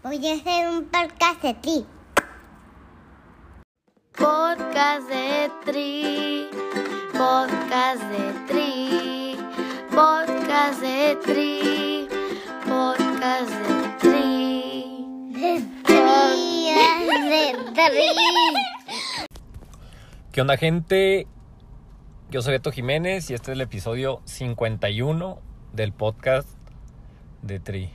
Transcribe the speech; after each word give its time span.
Voy 0.00 0.24
a 0.28 0.34
hacer 0.34 0.68
un 0.68 0.84
podcast 0.84 1.42
de 1.42 1.54
ti. 1.54 1.84
Podcast 4.16 5.08
de 5.08 5.50
Tri. 5.64 6.48
Podcast 7.12 8.02
de 8.04 8.32
Tri. 8.46 9.36
Podcast 9.90 10.80
de 10.80 11.16
Tri. 11.24 12.08
Podcast 12.64 13.50
de 13.50 13.98
Tri. 13.98 15.32
De 15.32 15.62
tri, 15.82 16.72
de 17.34 17.74
tri. 17.74 19.26
¿Qué 20.30 20.40
onda 20.40 20.56
gente? 20.56 21.26
Yo 22.30 22.40
soy 22.42 22.52
Beto 22.52 22.70
Jiménez 22.70 23.28
y 23.30 23.34
este 23.34 23.50
es 23.50 23.56
el 23.56 23.62
episodio 23.62 24.22
51 24.26 25.40
del 25.72 25.92
podcast 25.92 26.50
de 27.42 27.58
Tri. 27.58 27.90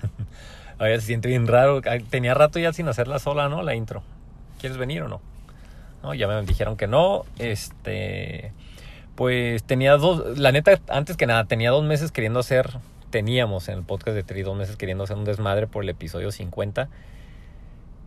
Ahora 0.82 0.98
se 0.98 1.06
siente 1.06 1.28
bien 1.28 1.46
raro. 1.46 1.80
Tenía 2.10 2.34
rato 2.34 2.58
ya 2.58 2.72
sin 2.72 2.88
hacerla 2.88 3.20
sola, 3.20 3.48
¿no? 3.48 3.62
La 3.62 3.76
intro. 3.76 4.02
¿Quieres 4.58 4.76
venir 4.78 5.02
o 5.02 5.08
no? 5.08 5.20
No, 6.02 6.12
ya 6.12 6.26
me 6.26 6.42
dijeron 6.42 6.76
que 6.76 6.88
no. 6.88 7.24
Este, 7.38 8.52
pues 9.14 9.62
tenía 9.62 9.96
dos, 9.96 10.36
la 10.36 10.50
neta, 10.50 10.80
antes 10.88 11.16
que 11.16 11.26
nada, 11.26 11.44
tenía 11.44 11.70
dos 11.70 11.84
meses 11.84 12.10
queriendo 12.10 12.40
hacer, 12.40 12.78
teníamos 13.10 13.68
en 13.68 13.78
el 13.78 13.84
podcast 13.84 14.16
de 14.16 14.24
Tri 14.24 14.42
dos 14.42 14.56
meses 14.56 14.74
queriendo 14.74 15.04
hacer 15.04 15.16
un 15.16 15.24
desmadre 15.24 15.68
por 15.68 15.84
el 15.84 15.88
episodio 15.88 16.32
50. 16.32 16.88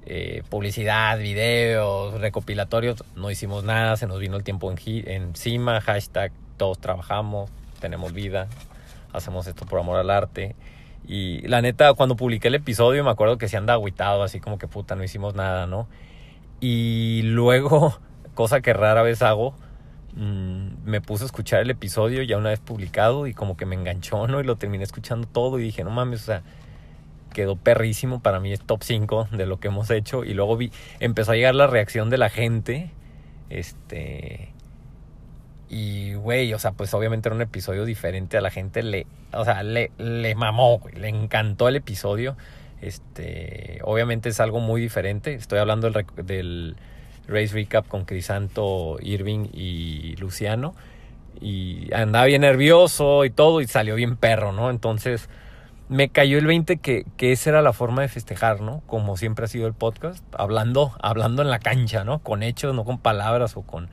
Eh, 0.08 0.44
publicidad, 0.50 1.18
videos, 1.18 2.20
recopilatorios, 2.20 3.06
no 3.16 3.32
hicimos 3.32 3.64
nada, 3.64 3.96
se 3.96 4.06
nos 4.06 4.20
vino 4.20 4.36
el 4.36 4.44
tiempo 4.44 4.70
en, 4.70 4.78
encima, 5.08 5.80
hashtag, 5.80 6.34
todos 6.58 6.78
trabajamos, 6.80 7.50
tenemos 7.80 8.12
vida, 8.12 8.50
hacemos 9.14 9.48
esto 9.48 9.66
por 9.66 9.80
amor 9.80 9.98
al 9.98 10.10
arte. 10.10 10.58
Y 11.08 11.48
la 11.48 11.62
neta, 11.62 11.94
cuando 11.94 12.16
publiqué 12.16 12.48
el 12.48 12.56
episodio, 12.56 13.04
me 13.04 13.12
acuerdo 13.12 13.38
que 13.38 13.48
se 13.48 13.58
anda 13.58 13.74
agüitado, 13.74 14.24
así 14.24 14.40
como 14.40 14.58
que 14.58 14.68
puta, 14.68 14.96
no 14.96 15.04
hicimos 15.04 15.36
nada, 15.36 15.68
¿no? 15.68 15.88
Y 16.60 17.22
luego, 17.24 18.00
cosa 18.34 18.62
que 18.62 18.74
rara 18.74 19.04
vez 19.04 19.22
hago, 19.22 19.56
mmm, 20.16 20.68
me 20.84 21.02
puse 21.02 21.24
a 21.24 21.28
escuchar 21.28 21.62
el 21.62 21.70
episodio 21.70 22.24
ya 22.24 22.38
una 22.38 22.50
vez 22.50 22.60
publicado 22.60 23.28
y 23.28 23.34
como 23.34 23.56
que 23.58 23.66
me 23.66 23.76
enganchó, 23.76 24.28
¿no? 24.28 24.40
Y 24.40 24.44
lo 24.44 24.56
terminé 24.56 24.84
escuchando 24.84 25.28
todo 25.28 25.60
y 25.60 25.64
dije, 25.64 25.84
no 25.84 25.92
mames, 25.92 26.24
o 26.24 26.26
sea, 26.26 26.44
quedó 27.36 27.56
perrísimo. 27.58 28.22
Para 28.22 28.40
mí 28.40 28.52
es 28.52 28.62
top 28.62 28.82
5 28.82 29.28
de 29.34 29.46
lo 29.46 29.60
que 29.60 29.68
hemos 29.68 29.92
hecho. 29.92 30.24
Y 30.24 30.34
luego 30.34 30.58
vi, 30.58 30.72
empezó 31.00 31.34
a 31.34 31.36
llegar 31.36 31.54
la 31.54 31.68
reacción 31.68 32.10
de 32.10 32.18
la 32.18 32.30
gente. 32.30 32.90
Este. 33.50 34.55
Y, 35.70 36.14
güey, 36.14 36.54
o 36.54 36.60
sea, 36.60 36.72
pues 36.72 36.94
obviamente 36.94 37.30
era 37.30 37.36
un 37.36 37.42
episodio 37.42 37.86
diferente. 37.86 38.38
A 38.38 38.42
la 38.42 38.52
gente 38.52 38.84
le, 38.84 39.08
o 39.34 39.44
sea, 39.44 39.64
le, 39.64 39.92
le 39.98 40.36
mamó, 40.36 40.80
güey. 40.80 40.96
Le 40.96 41.10
encantó 41.10 41.68
el 41.68 41.76
episodio. 41.76 42.38
Este, 42.82 43.80
obviamente 43.84 44.30
es 44.30 44.40
algo 44.40 44.60
muy 44.60 44.80
diferente. 44.82 45.34
Estoy 45.34 45.60
hablando 45.60 45.90
del, 45.90 46.76
Race 47.28 47.54
Recap 47.54 47.88
con 47.88 48.06
Crisanto, 48.06 48.98
Irving 49.02 49.48
y 49.54 50.16
Luciano. 50.18 50.76
Y 51.42 51.94
andaba 51.94 52.26
bien 52.26 52.42
nervioso 52.42 53.26
y 53.26 53.30
todo, 53.30 53.60
y 53.60 53.68
salió 53.68 53.96
bien 53.96 54.16
perro, 54.16 54.52
¿no? 54.52 54.70
Entonces, 54.70 55.30
me 55.90 56.10
cayó 56.10 56.38
el 56.38 56.46
20 56.46 56.78
que, 56.78 57.06
que 57.18 57.32
esa 57.32 57.50
era 57.50 57.62
la 57.62 57.74
forma 57.74 58.04
de 58.04 58.08
festejar, 58.08 58.62
¿no? 58.62 58.82
Como 58.86 59.18
siempre 59.18 59.46
ha 59.46 59.48
sido 59.48 59.68
el 59.68 59.74
podcast, 59.74 60.24
hablando, 60.38 60.94
hablando 61.02 61.42
en 61.42 61.50
la 61.50 61.60
cancha, 61.60 62.04
¿no? 62.04 62.20
Con 62.20 62.42
hechos, 62.44 62.74
no 62.74 62.86
con 62.86 63.00
palabras 63.00 63.58
o 63.58 63.64
con, 63.64 63.90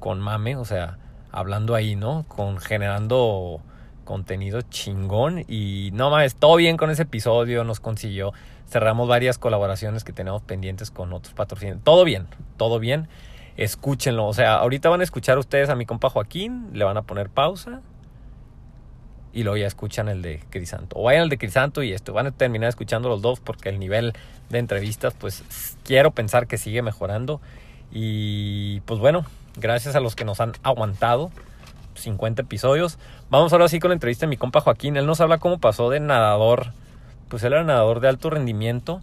con 0.00 0.18
mame, 0.18 0.56
o 0.56 0.64
sea, 0.64 0.98
hablando 1.32 1.74
ahí, 1.74 1.96
¿no? 1.96 2.24
Con 2.28 2.58
generando 2.58 3.60
contenido 4.04 4.62
chingón 4.62 5.44
y 5.46 5.90
no 5.92 6.10
mames, 6.10 6.34
todo 6.34 6.56
bien 6.56 6.76
con 6.76 6.90
ese 6.90 7.02
episodio, 7.02 7.62
nos 7.62 7.78
consiguió, 7.78 8.32
cerramos 8.68 9.08
varias 9.08 9.38
colaboraciones 9.38 10.02
que 10.02 10.12
tenemos 10.12 10.42
pendientes 10.42 10.90
con 10.90 11.12
otros 11.12 11.32
patrocinadores, 11.34 11.84
todo 11.84 12.04
bien, 12.04 12.26
todo 12.56 12.80
bien, 12.80 13.08
escúchenlo, 13.56 14.26
o 14.26 14.34
sea, 14.34 14.56
ahorita 14.56 14.88
van 14.88 15.00
a 15.00 15.04
escuchar 15.04 15.38
ustedes 15.38 15.68
a 15.68 15.76
mi 15.76 15.86
compa 15.86 16.10
Joaquín, 16.10 16.70
le 16.72 16.84
van 16.84 16.96
a 16.96 17.02
poner 17.02 17.30
pausa 17.30 17.82
y 19.32 19.42
luego 19.42 19.56
ya 19.56 19.66
escuchan 19.66 20.08
el 20.08 20.22
de 20.22 20.42
Crisanto. 20.50 20.96
O 20.98 21.04
vayan 21.04 21.22
al 21.22 21.28
de 21.28 21.38
Crisanto 21.38 21.82
y 21.82 21.92
esto. 21.92 22.12
Van 22.12 22.26
a 22.26 22.32
terminar 22.32 22.68
escuchando 22.68 23.08
los 23.08 23.22
dos 23.22 23.40
porque 23.40 23.68
el 23.68 23.78
nivel 23.78 24.12
de 24.48 24.58
entrevistas, 24.58 25.14
pues 25.18 25.44
quiero 25.84 26.10
pensar 26.10 26.46
que 26.46 26.58
sigue 26.58 26.82
mejorando. 26.82 27.40
Y 27.92 28.80
pues 28.80 28.98
bueno, 28.98 29.24
gracias 29.56 29.96
a 29.96 30.00
los 30.00 30.16
que 30.16 30.24
nos 30.24 30.40
han 30.40 30.52
aguantado. 30.62 31.30
50 31.94 32.42
episodios. 32.42 32.98
Vamos 33.30 33.52
ahora 33.52 33.68
sí 33.68 33.78
con 33.78 33.90
la 33.90 33.94
entrevista 33.94 34.26
de 34.26 34.30
mi 34.30 34.36
compa 34.36 34.60
Joaquín. 34.60 34.96
Él 34.96 35.06
nos 35.06 35.20
habla 35.20 35.38
cómo 35.38 35.58
pasó 35.58 35.90
de 35.90 36.00
nadador. 36.00 36.72
Pues 37.28 37.42
él 37.42 37.52
era 37.52 37.64
nadador 37.64 38.00
de 38.00 38.08
alto 38.08 38.30
rendimiento. 38.30 39.02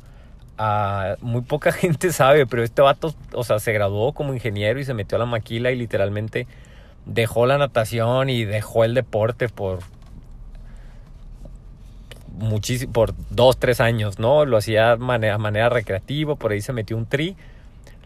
A 0.57 1.15
muy 1.21 1.41
poca 1.41 1.71
gente 1.73 2.11
sabe, 2.11 2.45
pero 2.47 2.63
este 2.63 2.81
vato, 2.81 3.13
o 3.33 3.43
sea, 3.43 3.59
se 3.59 3.71
graduó 3.73 4.13
como 4.13 4.33
ingeniero 4.33 4.79
y 4.79 4.85
se 4.85 4.93
metió 4.93 5.17
a 5.17 5.19
la 5.19 5.25
maquila 5.25 5.71
y 5.71 5.75
literalmente 5.75 6.47
dejó 7.05 7.45
la 7.45 7.57
natación 7.57 8.29
y 8.29 8.43
dejó 8.43 8.83
el 8.83 8.93
deporte 8.93 9.49
por 9.49 9.79
por 12.93 13.15
dos, 13.31 13.57
tres 13.57 13.81
años, 13.81 14.19
¿no? 14.19 14.45
Lo 14.45 14.57
hacía 14.57 14.91
de 14.91 14.97
manera, 14.97 15.37
manera 15.39 15.69
recreativa, 15.69 16.35
por 16.35 16.51
ahí 16.51 16.61
se 16.61 16.71
metió 16.71 16.95
un 16.95 17.07
tri, 17.07 17.35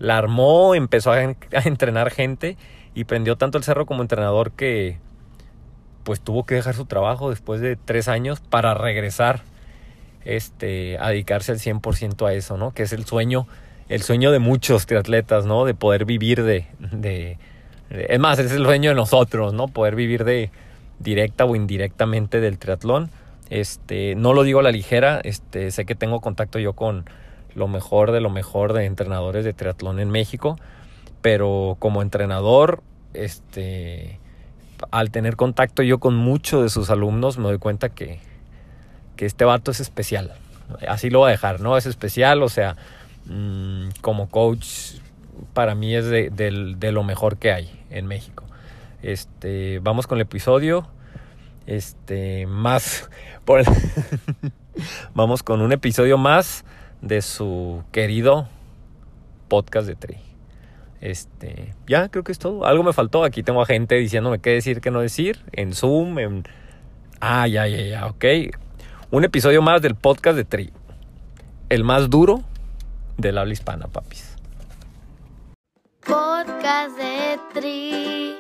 la 0.02 0.18
armó, 0.18 0.76
empezó 0.76 1.12
a, 1.12 1.22
entrenar 1.22 2.12
gente 2.12 2.58
y 2.94 3.06
prendió 3.06 3.38
tanto 3.38 3.58
el 3.58 3.64
cerro 3.64 3.86
como 3.86 4.02
entrenador 4.02 4.52
que 4.52 4.98
pues 6.04 6.20
tuvo 6.20 6.46
que 6.46 6.56
dejar 6.56 6.74
su 6.74 6.86
trabajo 6.86 7.30
después 7.30 7.62
de 7.62 7.76
tres 7.76 8.08
años 8.08 8.40
para 8.40 8.74
regresar 8.74 9.42
este, 10.26 10.98
a 10.98 11.10
dedicarse 11.10 11.52
al 11.52 11.60
100% 11.60 12.28
a 12.28 12.34
eso, 12.34 12.58
¿no? 12.58 12.74
Que 12.74 12.84
es 12.84 12.92
el 12.92 13.06
sueño, 13.06 13.48
el 13.88 14.02
sueño 14.02 14.32
de 14.32 14.40
muchos 14.40 14.88
triatletas, 14.88 15.46
¿no? 15.46 15.66
De 15.66 15.76
poder 15.76 16.06
vivir 16.06 16.44
de, 16.44 16.66
de, 16.80 17.38
de 17.90 18.06
es 18.10 18.20
más, 18.20 18.40
es 18.40 18.52
el 18.52 18.66
sueño 18.66 18.90
de 18.90 18.96
nosotros, 18.96 19.54
¿no? 19.54 19.68
Poder 19.68 19.96
vivir 19.96 20.24
de 20.24 20.50
directa 21.00 21.46
o 21.46 21.56
indirectamente 21.56 22.42
del 22.42 22.58
triatlón 22.58 23.12
este, 23.52 24.16
no 24.16 24.32
lo 24.34 24.44
digo 24.44 24.62
a 24.62 24.64
la 24.64 24.72
ligera, 24.72 25.20
este, 25.26 25.72
sé 25.72 25.84
que 25.84 25.94
tengo 25.94 26.22
contacto 26.22 26.58
yo 26.58 26.72
con 26.72 27.04
lo 27.56 27.68
mejor 27.68 28.12
de 28.12 28.22
lo 28.22 28.30
mejor 28.30 28.74
de 28.74 28.86
entrenadores 28.86 29.46
de 29.46 29.54
triatlón 29.54 30.00
en 30.00 30.10
México, 30.10 30.58
pero 31.22 31.76
como 31.80 32.02
entrenador, 32.02 32.82
este, 33.14 34.20
al 34.92 35.12
tener 35.12 35.36
contacto 35.36 35.84
yo 35.84 36.00
con 36.00 36.16
muchos 36.16 36.64
de 36.64 36.70
sus 36.70 36.90
alumnos, 36.90 37.38
me 37.38 37.46
doy 37.46 37.58
cuenta 37.58 37.90
que, 37.90 38.20
que 39.16 39.26
este 39.26 39.46
vato 39.46 39.72
es 39.72 39.80
especial. 39.80 40.34
Así 40.88 41.10
lo 41.10 41.20
voy 41.20 41.30
a 41.30 41.32
dejar, 41.32 41.60
¿no? 41.60 41.78
Es 41.78 41.86
especial, 41.86 42.42
o 42.44 42.50
sea, 42.50 42.76
mmm, 43.26 43.90
como 44.02 44.30
coach, 44.30 44.96
para 45.54 45.76
mí 45.76 45.96
es 45.96 46.06
de, 46.06 46.30
de, 46.30 46.92
lo 46.92 47.04
mejor 47.04 47.38
que 47.38 47.52
hay 47.52 47.84
en 47.90 48.08
México. 48.08 48.46
Este, 49.02 49.80
vamos 49.80 50.08
con 50.08 50.18
el 50.18 50.24
episodio. 50.24 50.88
Este, 51.68 52.48
más 52.48 53.10
Vamos 55.14 55.44
con 55.44 55.62
un 55.62 55.72
episodio 55.72 56.18
más 56.18 56.64
de 57.02 57.22
su 57.22 57.84
querido 57.92 58.48
podcast 59.48 59.88
de 59.88 59.96
Tri. 59.96 60.18
Este, 61.02 61.74
ya 61.88 62.10
creo 62.10 62.24
que 62.24 62.32
es 62.32 62.40
todo. 62.40 62.66
Algo 62.66 62.84
me 62.84 62.94
faltó. 62.94 63.24
Aquí 63.24 63.44
tengo 63.44 63.62
a 63.62 63.66
gente 63.66 63.96
diciéndome 63.96 64.40
qué 64.40 64.52
decir, 64.52 64.82
qué 64.82 64.92
no 64.92 65.02
decir. 65.02 65.44
En 65.52 65.74
Zoom, 65.74 66.20
en. 66.20 66.44
Ah, 67.20 67.48
ya, 67.48 67.68
ya, 67.68 67.82
ya, 67.82 68.06
ok. 68.08 68.26
Un 69.10 69.26
episodio 69.26 69.62
más 69.62 69.82
del 69.82 69.96
podcast 69.96 70.38
de 70.38 70.46
Tri. 70.46 70.72
El 71.70 71.84
más 71.84 72.10
duro 72.10 72.42
del 73.18 73.38
habla 73.38 73.54
hispana, 73.54 73.88
papis. 73.88 74.38
Podcast 76.06 76.98
de 76.98 77.40
Tri. 77.54 78.36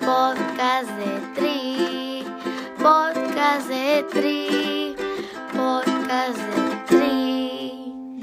Podcast 0.00 0.90
de 0.98 1.34
Tri. 1.34 2.24
Podcast 2.78 3.68
de 3.68 4.04
Tri. 4.10 4.96
Podcast 5.52 6.38
de 6.38 6.59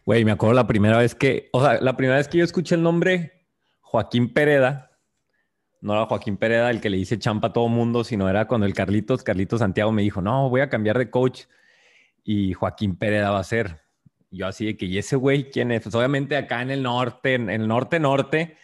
Güey, 0.04 0.26
me 0.26 0.32
acuerdo 0.32 0.56
la 0.56 0.68
primera 0.68 0.98
vez 0.98 1.14
que, 1.14 1.50
o 1.54 1.62
sea, 1.62 1.80
la 1.80 1.96
primera 1.96 2.18
vez 2.18 2.28
que 2.28 2.40
yo 2.40 2.44
escuché 2.44 2.76
el 2.76 2.82
nombre 2.82 3.46
Joaquín 3.82 4.34
Pereda, 4.34 4.92
no 5.80 5.94
era 5.94 6.06
Joaquín 6.06 6.38
Pereda 6.38 6.72
el 6.72 6.82
que 6.82 6.90
le 6.90 6.98
dice 6.98 7.20
champa 7.20 7.50
a 7.50 7.54
todo 7.54 7.68
mundo, 7.68 8.04
sino 8.04 8.28
era 8.28 8.48
cuando 8.48 8.66
el 8.66 8.74
Carlitos, 8.74 9.24
Carlitos 9.24 9.60
Santiago 9.60 9.92
me 9.92 10.02
dijo, 10.02 10.22
no, 10.22 10.50
voy 10.50 10.62
a 10.62 10.70
cambiar 10.70 10.98
de 10.98 11.12
coach 11.12 11.44
y 12.24 12.54
Joaquín 12.54 12.96
Pereda 12.96 13.32
va 13.32 13.40
a 13.40 13.44
ser. 13.44 13.82
Yo 14.32 14.48
así 14.48 14.66
de 14.66 14.78
que, 14.78 14.86
¿y 14.86 14.98
ese 14.98 15.18
güey 15.18 15.52
quién 15.52 15.72
es? 15.72 15.84
Pues 15.84 15.94
obviamente 15.94 16.36
acá 16.36 16.62
en 16.62 16.72
el 16.72 16.84
norte, 16.84 17.36
en 17.36 17.50
el 17.50 17.68
norte-norte, 17.68 18.58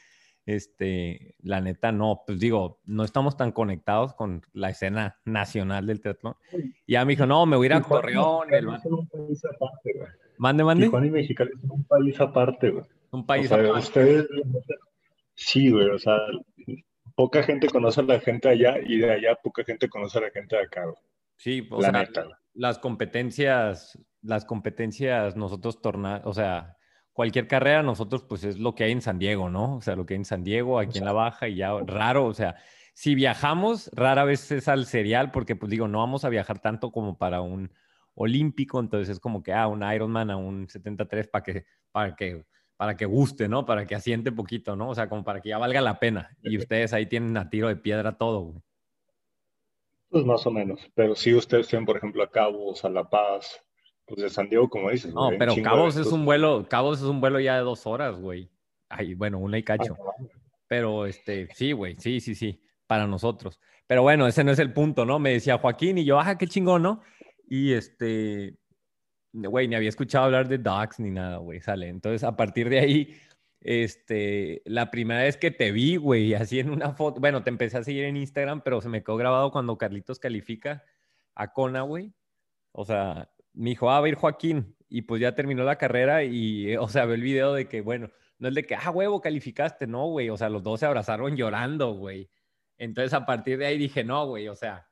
este, 0.48 1.36
la 1.40 1.60
neta 1.60 1.92
no, 1.92 2.24
pues 2.26 2.40
digo, 2.40 2.80
no 2.86 3.04
estamos 3.04 3.36
tan 3.36 3.52
conectados 3.52 4.14
con 4.14 4.42
la 4.54 4.70
escena 4.70 5.20
nacional 5.26 5.86
del 5.86 6.00
triatlón. 6.00 6.36
Y 6.86 6.94
ya 6.94 7.04
me 7.04 7.12
dijo, 7.12 7.26
no, 7.26 7.46
me 7.46 7.58
voy 7.58 7.66
a 7.66 7.68
ir 7.68 7.74
a 7.74 7.82
Torreón. 7.82 8.54
El... 8.54 8.68
Un 8.68 9.08
país 9.10 9.44
aparte, 9.44 9.94
güey. 9.94 10.10
Mande, 10.38 10.64
mande. 10.64 10.86
Tijuana 10.86 11.08
y 11.08 11.12
Mexicali 11.12 11.52
es 11.52 11.70
un 11.70 11.84
país 11.84 12.20
aparte, 12.22 12.70
güey. 12.70 12.86
Un 13.12 13.26
país 13.26 13.52
o 13.52 13.56
sea, 13.56 13.58
aparte. 13.58 13.80
Ustedes, 13.80 14.28
sí, 15.36 15.70
güey, 15.70 15.90
o 15.90 16.00
sea, 16.00 16.18
poca 17.14 17.44
gente 17.44 17.68
conoce 17.68 18.00
a 18.00 18.04
la 18.06 18.20
gente 18.22 18.48
allá 18.48 18.78
y 18.80 19.00
de 19.00 19.12
allá 19.12 19.36
poca 19.44 19.66
gente 19.66 19.90
conoce 19.90 20.18
a 20.18 20.22
la 20.22 20.32
gente 20.32 20.56
de 20.56 20.62
acá, 20.62 20.86
güey. 20.86 20.96
Sí, 21.36 21.68
o 21.70 21.82
La 21.82 21.90
sea, 21.90 22.00
neta, 22.00 22.40
las 22.54 22.80
competencias, 22.80 24.00
las 24.22 24.46
competencias, 24.46 25.36
nosotros 25.36 25.82
torna, 25.82 26.22
o 26.24 26.34
sea, 26.34 26.77
cualquier 27.18 27.48
carrera, 27.48 27.82
nosotros 27.82 28.22
pues 28.22 28.44
es 28.44 28.60
lo 28.60 28.76
que 28.76 28.84
hay 28.84 28.92
en 28.92 29.02
San 29.02 29.18
Diego, 29.18 29.50
¿no? 29.50 29.78
O 29.78 29.82
sea, 29.82 29.96
lo 29.96 30.06
que 30.06 30.14
hay 30.14 30.20
en 30.20 30.26
San 30.26 30.44
Diego, 30.44 30.78
aquí 30.78 31.00
en 31.00 31.06
la 31.06 31.14
baja 31.14 31.48
y 31.48 31.56
ya 31.56 31.76
raro, 31.80 32.26
o 32.28 32.34
sea, 32.36 32.58
si 32.94 33.16
viajamos, 33.16 33.90
rara 33.92 34.24
vez 34.24 34.52
es 34.52 34.68
al 34.68 34.86
serial, 34.86 35.32
porque 35.32 35.56
pues 35.56 35.72
digo, 35.72 35.88
no 35.88 35.98
vamos 35.98 36.26
a 36.26 36.30
viajar 36.30 36.60
tanto 36.60 36.92
como 36.92 37.18
para 37.18 37.42
un 37.42 37.74
olímpico, 38.14 38.80
entonces 38.80 39.10
es 39.10 39.20
como 39.20 39.42
que, 39.42 39.52
ah, 39.52 39.66
un 39.68 39.82
Ironman 39.82 40.30
a 40.30 40.38
un 40.38 40.70
73 40.70 41.28
para 41.28 41.44
que, 41.44 41.66
para 41.92 42.16
que, 42.16 42.46
para 42.76 42.96
que 42.96 43.06
guste, 43.08 43.48
¿no? 43.48 43.66
Para 43.66 43.88
que 43.88 43.96
asiente 43.96 44.32
poquito, 44.32 44.76
¿no? 44.76 44.90
O 44.90 44.94
sea, 44.94 45.10
como 45.10 45.24
para 45.24 45.42
que 45.42 45.50
ya 45.50 45.58
valga 45.58 45.82
la 45.82 45.98
pena. 45.98 46.38
Y 46.44 46.56
ustedes 46.60 46.94
ahí 46.94 47.08
tienen 47.08 47.36
a 47.38 47.50
tiro 47.50 47.68
de 47.68 47.78
piedra 47.78 48.16
todo, 48.16 48.42
güey. 48.42 48.62
Pues 50.10 50.24
más 50.24 50.46
o 50.46 50.52
menos. 50.52 50.88
Pero 50.94 51.16
si 51.16 51.34
ustedes 51.34 51.68
tienen, 51.68 51.88
por 51.88 51.98
ejemplo, 51.98 52.22
a 52.22 52.30
Cabos, 52.30 52.86
a 52.86 52.90
La 52.90 53.10
Paz, 53.10 53.67
pues 54.08 54.22
de 54.22 54.30
San 54.30 54.50
Diego, 54.50 54.70
como 54.70 54.90
dices. 54.90 55.14
No, 55.14 55.26
güey, 55.26 55.38
pero 55.38 55.54
Cabos 55.62 55.98
es 55.98 56.08
un 56.08 56.26
vuelo, 56.26 56.66
Cabos 56.70 57.00
es 57.00 57.06
un 57.06 57.20
vuelo 57.20 57.40
ya 57.40 57.56
de 57.58 57.62
dos 57.62 57.86
horas, 57.86 58.20
güey. 58.20 58.50
Ay, 58.90 59.14
bueno, 59.14 59.38
una 59.38 59.58
y 59.58 59.62
Ah, 59.62 59.66
cacho. 59.66 59.98
Pero 60.68 61.06
este, 61.06 61.48
sí, 61.54 61.74
güey, 61.74 61.96
sí, 62.00 62.20
sí, 62.20 62.34
sí, 62.34 62.62
para 62.88 63.06
nosotros. 63.06 63.60
Pero 63.86 64.02
bueno, 64.02 64.28
ese 64.28 64.44
no 64.44 64.52
es 64.52 64.60
el 64.60 64.74
punto, 64.74 65.06
¿no? 65.06 65.20
Me 65.20 65.34
decía 65.34 65.58
Joaquín 65.58 65.98
y 65.98 66.06
yo, 66.06 66.20
ajá, 66.20 66.38
qué 66.38 66.48
chingón, 66.48 66.84
¿no? 66.84 67.02
Y 67.50 67.74
este, 67.74 68.58
güey, 69.34 69.68
ni 69.68 69.76
había 69.76 69.90
escuchado 69.90 70.26
hablar 70.26 70.48
de 70.48 70.58
Docs 70.58 71.00
ni 71.00 71.12
nada, 71.12 71.38
güey, 71.38 71.60
sale. 71.62 71.88
Entonces, 71.88 72.24
a 72.24 72.36
partir 72.36 72.70
de 72.70 72.80
ahí, 72.80 73.18
este, 73.62 74.62
la 74.66 74.92
primera 74.92 75.22
vez 75.22 75.38
que 75.38 75.52
te 75.52 75.72
vi, 75.72 75.98
güey, 75.98 76.34
así 76.34 76.60
en 76.60 76.70
una 76.70 76.94
foto, 76.94 77.20
bueno, 77.20 77.44
te 77.44 77.50
empecé 77.50 77.78
a 77.78 77.84
seguir 77.84 78.06
en 78.06 78.18
Instagram, 78.18 78.62
pero 78.62 78.82
se 78.82 78.90
me 78.90 79.04
quedó 79.04 79.18
grabado 79.18 79.52
cuando 79.52 79.78
Carlitos 79.78 80.20
califica 80.20 80.84
a 81.36 81.54
Kona, 81.54 81.82
güey. 81.82 82.14
O 82.72 82.86
sea, 82.86 83.30
me 83.58 83.72
dijo, 83.72 83.90
ah, 83.92 84.00
va 84.00 84.06
a 84.06 84.10
ir 84.10 84.16
Joaquín. 84.16 84.76
Y 84.90 85.02
pues 85.02 85.22
ya 85.22 85.36
terminó 85.36 85.64
la 85.64 85.78
carrera 85.78 86.24
y, 86.24 86.72
eh, 86.72 86.78
o 86.78 86.88
sea, 86.88 87.06
ve 87.06 87.16
el 87.16 87.22
video 87.22 87.54
de 87.54 87.68
que, 87.68 87.82
bueno, 87.82 88.10
no 88.40 88.48
es 88.48 88.56
de 88.56 88.64
que, 88.64 88.76
ah, 88.76 88.92
huevo, 88.92 89.20
calificaste, 89.20 89.88
no, 89.88 90.08
güey. 90.08 90.30
O 90.30 90.38
sea, 90.38 90.50
los 90.50 90.64
dos 90.64 90.80
se 90.80 90.86
abrazaron 90.86 91.36
llorando, 91.36 91.94
güey. 91.94 92.30
Entonces, 92.78 93.14
a 93.14 93.26
partir 93.26 93.58
de 93.58 93.66
ahí 93.66 93.78
dije, 93.78 94.04
no, 94.04 94.28
güey, 94.28 94.48
o 94.48 94.56
sea, 94.56 94.88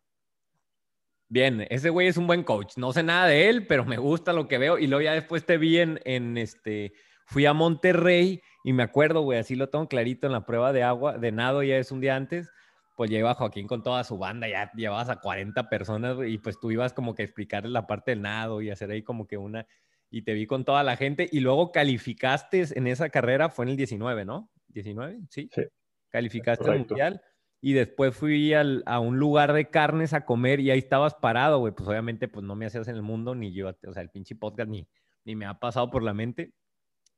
bien, 1.30 1.66
ese 1.70 1.90
güey 1.90 2.08
es 2.08 2.18
un 2.18 2.28
buen 2.28 2.44
coach. 2.44 2.78
No 2.78 2.92
sé 2.92 3.04
nada 3.04 3.28
de 3.28 3.50
él, 3.50 3.68
pero 3.68 3.86
me 3.86 3.98
gusta 3.98 4.34
lo 4.34 4.48
que 4.48 4.58
veo. 4.58 4.78
Y 4.78 4.88
luego 4.88 5.04
ya 5.04 5.14
después 5.14 5.46
te 5.46 5.58
vi 5.58 5.80
en, 5.80 6.00
en 6.04 6.38
este, 6.38 6.94
fui 7.26 7.46
a 7.46 7.54
Monterrey 7.54 8.42
y 8.64 8.74
me 8.74 8.84
acuerdo, 8.84 9.22
güey, 9.22 9.40
así 9.40 9.56
lo 9.56 9.70
tengo 9.70 9.88
clarito 9.88 10.28
en 10.28 10.34
la 10.34 10.46
prueba 10.46 10.74
de 10.74 10.84
agua, 10.84 11.18
de 11.18 11.32
nado, 11.32 11.64
ya 11.64 11.78
es 11.78 11.92
un 11.92 12.02
día 12.02 12.16
antes. 12.16 12.50
Pues 12.96 13.10
lleva 13.10 13.34
Joaquín 13.34 13.68
con 13.68 13.84
toda 13.84 14.04
su 14.06 14.18
banda, 14.18 14.48
ya 14.48 14.72
llevabas 14.74 15.10
a 15.10 15.18
40 15.20 15.70
personas, 15.70 16.18
y 16.26 16.38
pues 16.38 16.60
tú 16.60 16.72
ibas 16.72 16.94
como 16.94 17.14
que 17.14 17.24
a 17.24 17.26
explicarles 17.26 17.72
la 17.72 17.86
parte 17.88 18.12
del 18.12 18.22
nado 18.22 18.62
y 18.62 18.70
hacer 18.70 18.90
ahí 18.92 19.04
como 19.04 19.28
que 19.28 19.38
una, 19.38 19.68
y 20.10 20.22
te 20.22 20.34
vi 20.34 20.48
con 20.48 20.64
toda 20.64 20.82
la 20.84 20.96
gente, 20.96 21.28
y 21.32 21.42
luego 21.42 21.72
calificaste 21.74 22.64
en 22.74 22.88
esa 22.88 23.10
carrera, 23.10 23.50
fue 23.50 23.66
en 23.66 23.72
el 23.72 23.78
19, 23.78 24.24
¿no? 24.26 24.50
¿19? 24.74 25.28
Sí. 25.30 25.50
Sí. 25.54 25.64
Calificaste 26.10 26.70
al 26.70 26.80
mundial, 26.80 27.22
y 27.60 27.74
después 27.74 28.16
fui 28.16 28.54
al- 28.54 28.84
a 28.86 29.00
un 29.00 29.18
lugar 29.18 29.52
de 29.52 29.70
carnes 29.70 30.14
a 30.14 30.24
comer 30.24 30.60
y 30.62 30.72
ahí 30.72 30.80
estabas 30.80 31.16
parado, 31.16 31.60
güey, 31.60 31.74
pues 31.74 31.90
obviamente 31.90 32.28
pues 32.30 32.46
no 32.46 32.56
me 32.56 32.66
hacías 32.66 32.88
en 32.88 32.96
el 32.96 33.02
mundo, 33.02 33.36
ni 33.36 33.52
yo, 33.54 33.70
o 33.88 33.94
sea, 33.94 34.04
el 34.04 34.10
pinche 34.10 34.36
podcast 34.36 34.70
ni, 34.70 34.88
ni 35.26 35.36
me 35.36 35.46
ha 35.46 35.60
pasado 35.60 35.90
por 35.90 36.02
la 36.04 36.14
mente. 36.14 36.54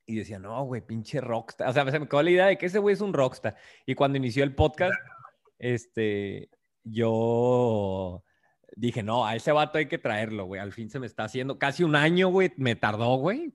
Y 0.09 0.15
decía, 0.15 0.39
no, 0.39 0.63
güey, 0.63 0.79
pinche 0.79 1.19
rockstar. 1.19 1.67
O 1.67 1.73
sea, 1.73 1.91
se 1.91 1.99
me 1.99 2.07
quedó 2.07 2.23
la 2.23 2.31
idea 2.31 2.45
de 2.45 2.57
que 2.57 2.67
ese 2.67 2.79
güey 2.79 2.93
es 2.93 3.01
un 3.01 3.11
rockstar. 3.11 3.57
Y 3.85 3.93
cuando 3.93 4.17
inició 4.17 4.45
el 4.45 4.55
podcast, 4.55 4.93
este, 5.59 6.49
yo 6.83 8.23
dije, 8.75 9.03
no, 9.03 9.25
a 9.25 9.35
ese 9.35 9.51
vato 9.51 9.77
hay 9.77 9.87
que 9.87 9.97
traerlo, 9.97 10.45
güey. 10.45 10.61
Al 10.61 10.73
fin 10.73 10.89
se 10.89 10.99
me 10.99 11.07
está 11.07 11.23
haciendo 11.23 11.57
casi 11.57 11.83
un 11.83 11.95
año, 11.95 12.29
güey. 12.29 12.51
Me 12.57 12.75
tardó, 12.75 13.15
güey. 13.15 13.53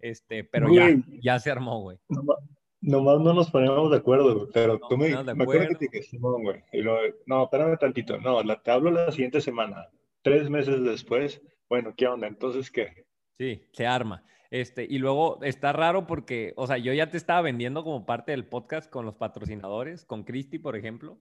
Este, 0.00 0.44
pero 0.44 0.68
Güey. 0.68 0.96
ya, 0.98 1.04
ya 1.22 1.38
se 1.40 1.50
armó, 1.50 1.80
güey. 1.80 1.98
Nomás, 2.08 2.38
nomás 2.80 3.20
no 3.20 3.34
nos 3.34 3.50
poníamos 3.50 3.90
de 3.90 3.96
acuerdo, 3.96 4.34
güey. 4.34 4.48
Pero 4.52 4.78
No, 4.78 4.88
tú 4.88 4.96
me, 4.96 5.10
no, 5.10 5.24
me 5.24 5.42
acuerdo 5.42 5.68
que 5.68 5.74
te 5.74 5.88
dije, 5.90 6.02
Simón, 6.02 6.42
güey. 6.44 6.62
Y 6.72 6.82
no, 7.26 7.44
espérame 7.44 7.76
tantito. 7.78 8.18
No, 8.18 8.42
la, 8.42 8.62
te 8.62 8.70
hablo 8.70 8.90
la 8.90 9.10
siguiente 9.10 9.40
semana. 9.40 9.88
Tres 10.22 10.48
meses 10.48 10.82
después. 10.84 11.42
Bueno, 11.68 11.94
¿qué 11.96 12.06
onda? 12.06 12.26
Entonces, 12.26 12.70
¿qué? 12.70 13.06
Sí, 13.38 13.62
se 13.72 13.86
arma. 13.86 14.24
Este, 14.50 14.84
y 14.88 14.98
luego 14.98 15.38
está 15.42 15.72
raro 15.72 16.06
porque, 16.06 16.52
o 16.56 16.66
sea, 16.66 16.76
yo 16.78 16.92
ya 16.92 17.10
te 17.10 17.16
estaba 17.16 17.40
vendiendo 17.40 17.84
como 17.84 18.04
parte 18.04 18.32
del 18.32 18.46
podcast 18.46 18.90
con 18.90 19.06
los 19.06 19.14
patrocinadores, 19.14 20.04
con 20.04 20.24
Cristi, 20.24 20.58
por 20.58 20.76
ejemplo, 20.76 21.20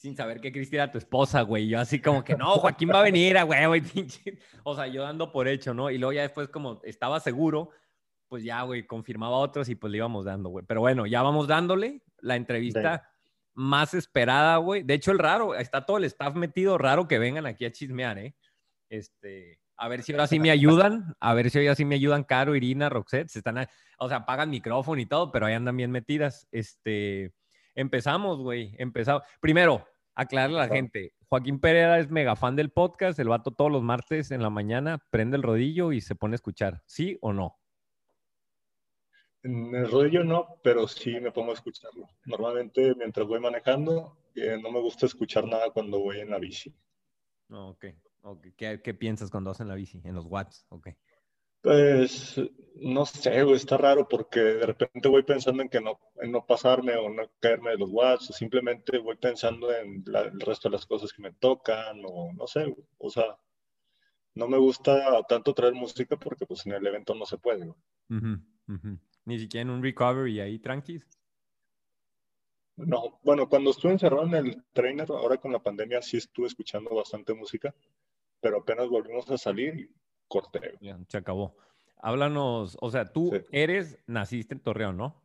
sin 0.00 0.16
saber 0.16 0.40
que 0.40 0.50
Cristi 0.50 0.76
era 0.76 0.90
tu 0.90 0.96
esposa, 0.96 1.42
güey. 1.42 1.68
Yo 1.68 1.78
así 1.78 2.00
como 2.00 2.24
que, 2.24 2.34
no, 2.34 2.52
Joaquín 2.54 2.88
va 2.90 3.00
a 3.00 3.02
venir, 3.02 3.36
a 3.36 3.42
güey, 3.42 3.66
güey, 3.66 3.80
pinche. 3.94 4.38
O 4.64 4.74
sea, 4.74 4.86
yo 4.86 5.02
dando 5.02 5.30
por 5.30 5.46
hecho, 5.46 5.74
¿no? 5.74 5.90
Y 5.90 5.98
luego 5.98 6.14
ya 6.14 6.22
después 6.22 6.48
como 6.48 6.80
estaba 6.84 7.20
seguro, 7.20 7.68
pues 8.28 8.42
ya, 8.42 8.62
güey, 8.62 8.86
confirmaba 8.86 9.36
otros 9.36 9.68
y 9.68 9.74
pues 9.74 9.90
le 9.90 9.98
íbamos 9.98 10.24
dando, 10.24 10.48
güey. 10.48 10.64
Pero 10.66 10.80
bueno, 10.80 11.04
ya 11.06 11.20
vamos 11.20 11.46
dándole 11.48 12.02
la 12.20 12.36
entrevista 12.36 13.10
más 13.52 13.92
esperada, 13.92 14.56
güey. 14.56 14.82
De 14.84 14.94
hecho, 14.94 15.12
el 15.12 15.18
raro, 15.18 15.54
está 15.54 15.84
todo 15.84 15.98
el 15.98 16.04
staff 16.04 16.34
metido, 16.34 16.78
raro 16.78 17.06
que 17.06 17.18
vengan 17.18 17.44
aquí 17.44 17.66
a 17.66 17.72
chismear, 17.72 18.18
¿eh? 18.18 18.34
Este, 18.88 19.60
a 19.76 19.88
ver 19.88 20.02
si 20.02 20.12
ahora 20.12 20.26
sí 20.26 20.40
me 20.40 20.50
ayudan, 20.50 21.14
a 21.20 21.34
ver 21.34 21.50
si 21.50 21.58
ahora 21.58 21.74
sí 21.74 21.84
me 21.84 21.96
ayudan 21.96 22.24
Caro, 22.24 22.56
Irina, 22.56 22.88
Roxette, 22.88 23.28
se 23.28 23.40
están, 23.40 23.58
a- 23.58 23.68
o 23.98 24.08
sea, 24.08 24.24
pagan 24.24 24.48
micrófono 24.48 24.98
y 24.98 25.06
todo, 25.06 25.30
pero 25.30 25.44
ahí 25.44 25.52
andan 25.52 25.76
bien 25.76 25.90
metidas. 25.90 26.48
Este, 26.52 27.32
empezamos, 27.74 28.38
güey, 28.38 28.74
empezamos. 28.78 29.22
Primero, 29.40 29.86
aclararle 30.20 30.58
a 30.58 30.66
la 30.66 30.74
gente, 30.74 31.14
Joaquín 31.28 31.60
Pereira 31.60 31.98
es 31.98 32.10
mega 32.10 32.36
fan 32.36 32.56
del 32.56 32.70
podcast, 32.70 33.18
el 33.18 33.28
vato 33.28 33.52
todos 33.52 33.70
los 33.70 33.82
martes 33.82 34.30
en 34.30 34.42
la 34.42 34.50
mañana 34.50 34.98
prende 35.10 35.36
el 35.36 35.42
rodillo 35.42 35.92
y 35.92 36.00
se 36.00 36.14
pone 36.14 36.34
a 36.34 36.36
escuchar, 36.36 36.82
¿sí 36.86 37.16
o 37.20 37.32
no? 37.32 37.56
En 39.42 39.74
el 39.74 39.90
rodillo 39.90 40.22
no, 40.22 40.56
pero 40.62 40.86
sí 40.86 41.18
me 41.18 41.32
pongo 41.32 41.52
a 41.52 41.54
escucharlo. 41.54 42.06
Normalmente, 42.26 42.94
mientras 42.94 43.26
voy 43.26 43.40
manejando, 43.40 44.18
eh, 44.34 44.58
no 44.62 44.70
me 44.70 44.80
gusta 44.80 45.06
escuchar 45.06 45.46
nada 45.46 45.70
cuando 45.70 45.98
voy 45.98 46.20
en 46.20 46.30
la 46.30 46.38
bici. 46.38 46.74
Ok, 47.48 47.86
ok. 48.20 48.48
¿Qué, 48.54 48.82
qué 48.82 48.92
piensas 48.92 49.30
cuando 49.30 49.50
vas 49.50 49.60
en 49.60 49.68
la 49.68 49.74
bici? 49.74 50.02
En 50.04 50.14
los 50.14 50.26
watts, 50.26 50.66
ok. 50.68 50.88
Pues 51.62 52.40
no 52.76 53.04
sé, 53.04 53.42
güey, 53.42 53.56
está 53.56 53.76
raro 53.76 54.08
porque 54.08 54.40
de 54.40 54.66
repente 54.66 55.08
voy 55.08 55.22
pensando 55.22 55.62
en 55.62 55.68
que 55.68 55.80
no, 55.80 55.98
en 56.22 56.32
no 56.32 56.46
pasarme 56.46 56.96
o 56.96 57.10
no 57.10 57.30
caerme 57.40 57.70
de 57.72 57.78
los 57.78 57.90
watts, 57.90 58.30
o 58.30 58.32
simplemente 58.32 58.98
voy 58.98 59.16
pensando 59.16 59.70
en 59.74 60.02
la- 60.06 60.22
el 60.22 60.40
resto 60.40 60.68
de 60.68 60.74
las 60.76 60.86
cosas 60.86 61.12
que 61.12 61.20
me 61.22 61.32
tocan, 61.32 62.00
o 62.06 62.32
no 62.32 62.46
sé, 62.46 62.64
güey. 62.64 62.86
O 62.98 63.10
sea, 63.10 63.36
no 64.34 64.48
me 64.48 64.56
gusta 64.58 65.22
tanto 65.28 65.52
traer 65.52 65.74
música 65.74 66.16
porque 66.16 66.46
pues 66.46 66.64
en 66.66 66.72
el 66.72 66.86
evento 66.86 67.14
no 67.14 67.26
se 67.26 67.36
puede, 67.36 67.66
güey. 67.66 67.78
Ni 69.26 69.38
siquiera 69.38 69.62
en 69.62 69.70
un 69.70 69.82
recovery 69.82 70.40
ahí, 70.40 70.58
tranquis. 70.58 71.06
No, 72.76 73.20
bueno, 73.22 73.48
cuando 73.48 73.70
estuve 73.70 73.92
encerrado 73.92 74.24
en 74.24 74.34
el 74.34 74.64
trainer, 74.72 75.06
ahora 75.10 75.36
con 75.36 75.52
la 75.52 75.58
pandemia 75.62 76.00
sí 76.00 76.16
estuve 76.16 76.46
escuchando 76.46 76.94
bastante 76.94 77.34
música, 77.34 77.74
pero 78.40 78.58
apenas 78.60 78.88
volvimos 78.88 79.30
a 79.30 79.36
salir 79.36 79.74
y 79.78 79.90
corté. 80.30 80.78
Ya, 80.80 80.98
se 81.08 81.18
acabó. 81.18 81.56
Háblanos, 81.96 82.78
o 82.80 82.90
sea, 82.90 83.12
tú 83.12 83.30
Sí. 83.32 83.44
eres, 83.50 83.98
naciste 84.06 84.54
en 84.54 84.60
Torreón, 84.60 84.96
¿no? 84.96 85.22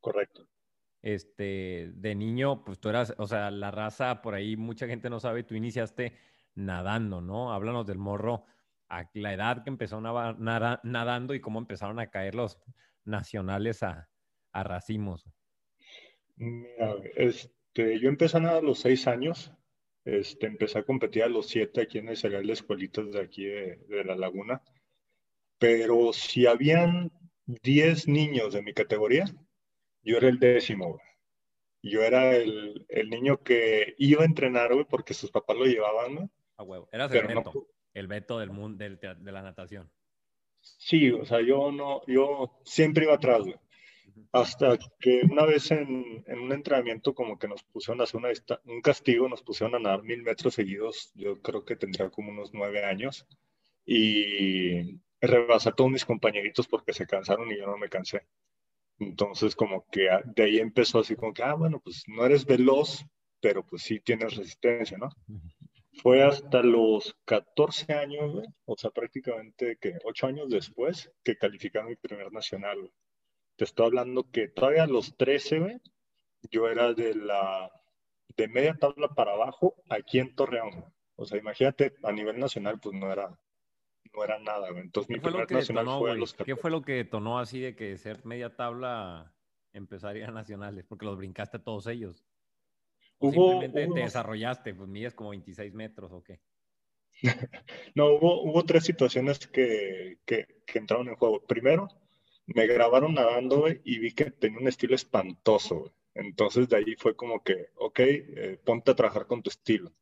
Correcto. 0.00 0.48
Este, 1.02 1.90
de 1.94 2.14
niño, 2.14 2.64
pues 2.64 2.78
tú 2.78 2.88
eras, 2.88 3.14
o 3.18 3.26
sea, 3.26 3.50
la 3.50 3.70
raza, 3.70 4.22
por 4.22 4.34
ahí 4.34 4.56
mucha 4.56 4.86
gente 4.86 5.10
no 5.10 5.18
sabe, 5.20 5.42
tú 5.42 5.54
iniciaste 5.54 6.16
nadando, 6.54 7.20
¿no? 7.20 7.52
Háblanos 7.52 7.86
del 7.86 7.98
morro, 7.98 8.46
a 8.88 9.08
la 9.14 9.32
edad 9.34 9.62
que 9.62 9.70
empezó 9.70 10.00
nada- 10.00 10.80
nadando 10.82 11.34
y 11.34 11.40
cómo 11.40 11.58
empezaron 11.58 11.98
a 12.00 12.10
caer 12.10 12.34
los 12.34 12.58
nacionales 13.04 13.82
a, 13.82 14.10
a 14.52 14.62
racimos. 14.62 15.26
Mira, 16.36 16.96
este, 17.16 17.98
yo 17.98 18.08
empecé 18.08 18.36
a 18.38 18.40
nadar 18.40 18.58
a 18.58 18.66
los 18.66 18.78
seis 18.80 19.06
años. 19.06 19.52
Este, 20.04 20.46
empecé 20.46 20.78
a 20.78 20.84
competir 20.84 21.22
a 21.22 21.28
los 21.28 21.48
siete 21.48 21.82
aquí 21.82 21.98
en 21.98 22.08
el 22.08 22.16
cereal 22.16 22.46
de 22.46 22.52
escuelitas 22.54 23.10
de 23.12 23.20
aquí 23.20 23.44
de, 23.44 23.76
de 23.88 24.04
la 24.04 24.16
laguna. 24.16 24.62
Pero 25.58 26.12
si 26.12 26.46
habían 26.46 27.12
10 27.46 28.08
niños 28.08 28.52
de 28.54 28.62
mi 28.62 28.72
categoría, 28.72 29.24
yo 30.02 30.16
era 30.16 30.28
el 30.28 30.38
décimo, 30.38 30.92
güey. 30.94 31.04
Yo 31.82 32.02
era 32.02 32.36
el, 32.36 32.84
el 32.88 33.08
niño 33.10 33.42
que 33.42 33.94
iba 33.98 34.22
a 34.22 34.26
entrenar, 34.26 34.72
güey, 34.74 34.86
porque 34.88 35.14
sus 35.14 35.30
papás 35.30 35.56
lo 35.56 35.64
llevaban, 35.64 36.14
güey, 36.16 36.28
A 36.56 36.62
huevo. 36.62 36.88
Eras 36.92 37.10
el 37.12 37.22
pero 37.22 37.30
no, 37.34 37.44
Beto, 37.44 37.68
el 37.94 38.06
Beto 38.06 38.38
del 38.38 38.50
mundo, 38.50 38.84
del 38.84 38.98
de 39.00 39.32
la 39.32 39.42
natación. 39.42 39.90
sí, 40.60 41.10
o 41.10 41.24
sea, 41.24 41.40
yo 41.40 41.70
no, 41.72 42.02
yo 42.06 42.60
siempre 42.64 43.04
iba 43.04 43.14
atrás, 43.14 43.40
güey. 43.42 43.56
Hasta 44.32 44.78
que 44.98 45.22
una 45.30 45.44
vez 45.44 45.70
en, 45.70 46.24
en 46.26 46.38
un 46.38 46.52
entrenamiento 46.52 47.14
como 47.14 47.38
que 47.38 47.48
nos 47.48 47.62
pusieron 47.64 48.00
a 48.00 48.04
hacer 48.04 48.16
una 48.18 48.30
un 48.64 48.80
castigo, 48.80 49.28
nos 49.28 49.42
pusieron 49.42 49.74
a 49.74 49.78
nadar 49.78 50.02
mil 50.02 50.22
metros 50.22 50.54
seguidos, 50.54 51.12
yo 51.14 51.40
creo 51.40 51.64
que 51.64 51.76
tendría 51.76 52.10
como 52.10 52.30
unos 52.30 52.52
nueve 52.52 52.84
años, 52.84 53.26
y 53.84 55.00
rebasé 55.20 55.70
a 55.70 55.72
todos 55.72 55.90
mis 55.90 56.04
compañeritos 56.04 56.68
porque 56.68 56.92
se 56.92 57.06
cansaron 57.06 57.50
y 57.50 57.58
yo 57.58 57.66
no 57.66 57.76
me 57.76 57.88
cansé. 57.88 58.26
Entonces, 58.98 59.56
como 59.56 59.86
que 59.90 60.08
de 60.24 60.42
ahí 60.42 60.58
empezó 60.58 61.00
así 61.00 61.16
como 61.16 61.32
que, 61.32 61.42
ah, 61.42 61.54
bueno, 61.54 61.80
pues 61.80 62.04
no 62.06 62.24
eres 62.24 62.44
veloz, 62.44 63.04
pero 63.40 63.64
pues 63.64 63.82
sí 63.82 64.00
tienes 64.00 64.36
resistencia, 64.36 64.98
¿no? 64.98 65.08
Fue 66.02 66.22
hasta 66.22 66.62
los 66.62 67.16
14 67.24 67.92
años, 67.94 68.32
güey, 68.32 68.46
o 68.66 68.76
sea, 68.76 68.90
prácticamente 68.90 69.76
que 69.80 69.98
8 70.04 70.26
años 70.26 70.48
después 70.50 71.10
que 71.24 71.36
calificaron 71.36 71.88
mi 71.88 71.96
primer 71.96 72.30
nacional, 72.32 72.78
güey. 72.78 72.92
Te 73.60 73.64
estoy 73.64 73.84
hablando 73.88 74.30
que 74.30 74.48
todavía 74.48 74.84
a 74.84 74.86
los 74.86 75.18
13, 75.18 75.58
güey, 75.58 75.76
yo 76.50 76.66
era 76.66 76.94
de 76.94 77.14
la, 77.14 77.70
de 78.34 78.48
media 78.48 78.72
tabla 78.80 79.08
para 79.08 79.32
abajo 79.34 79.74
aquí 79.90 80.18
en 80.18 80.34
Torreón, 80.34 80.70
güey. 80.70 80.84
O 81.16 81.26
sea, 81.26 81.36
imagínate, 81.36 81.92
a 82.02 82.10
nivel 82.10 82.38
nacional, 82.38 82.80
pues 82.80 82.96
no 82.98 83.12
era, 83.12 83.38
no 84.14 84.24
era 84.24 84.38
nada, 84.38 84.70
güey. 84.70 84.84
Entonces, 84.84 85.10
mi 85.10 85.16
¿Qué 85.16 85.28
primer 85.28 85.52
nacional 85.52 85.84
detonó, 85.84 85.98
fue 86.00 86.10
a 86.10 86.14
los 86.14 86.32
¿Qué 86.32 86.38
14. 86.38 86.56
fue 86.62 86.70
lo 86.70 86.80
que 86.80 86.92
detonó 86.92 87.38
así 87.38 87.60
de 87.60 87.76
que 87.76 87.98
ser 87.98 88.24
media 88.24 88.56
tabla 88.56 89.34
empezaría 89.74 90.26
a 90.26 90.30
nacionales? 90.32 90.86
Porque 90.86 91.04
los 91.04 91.18
brincaste 91.18 91.58
a 91.58 91.62
todos 91.62 91.86
ellos. 91.86 92.24
¿O 93.18 93.28
Hubo- 93.28 93.50
simplemente 93.50 93.86
hubo- 93.88 93.94
te 93.96 94.00
desarrollaste? 94.00 94.74
Pues 94.74 94.88
mides 94.88 95.12
como 95.14 95.28
26 95.32 95.74
metros 95.74 96.10
o 96.12 96.22
qué. 96.24 96.40
No, 97.94 98.06
hubo, 98.14 98.42
hubo 98.42 98.64
tres 98.64 98.84
situaciones 98.84 99.46
que, 99.48 100.20
que, 100.24 100.62
que 100.64 100.78
entraron 100.78 101.08
en 101.08 101.16
juego. 101.16 101.44
Primero, 101.44 101.88
me 102.54 102.66
grabaron 102.66 103.14
nadando, 103.14 103.60
güey, 103.60 103.80
y 103.84 103.98
vi 103.98 104.12
que 104.14 104.30
tenía 104.30 104.58
un 104.60 104.68
estilo 104.68 104.94
espantoso, 104.94 105.76
güey. 105.80 105.92
Entonces 106.14 106.68
de 106.68 106.76
ahí 106.76 106.94
fue 106.96 107.14
como 107.16 107.42
que, 107.42 107.68
ok, 107.76 107.98
eh, 108.00 108.60
ponte 108.64 108.90
a 108.90 108.96
trabajar 108.96 109.26
con 109.26 109.42
tu 109.42 109.50
estilo. 109.50 109.92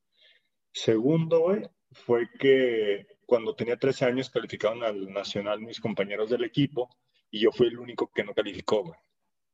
Segundo, 0.73 1.41
güey, 1.41 1.63
fue 1.93 2.29
que 2.39 3.07
cuando 3.27 3.55
tenía 3.55 3.77
13 3.77 4.05
años 4.07 4.31
calificaron 4.31 4.83
al 4.83 5.13
nacional 5.13 5.61
mis 5.61 5.81
compañeros 5.81 6.31
del 6.31 6.45
equipo 6.45 6.89
y 7.31 7.41
yo 7.41 7.53
fui 7.53 7.67
el 7.69 7.79
único 7.79 8.11
que 8.13 8.25
no 8.25 8.35
calificó, 8.35 8.85
güey. 8.85 8.99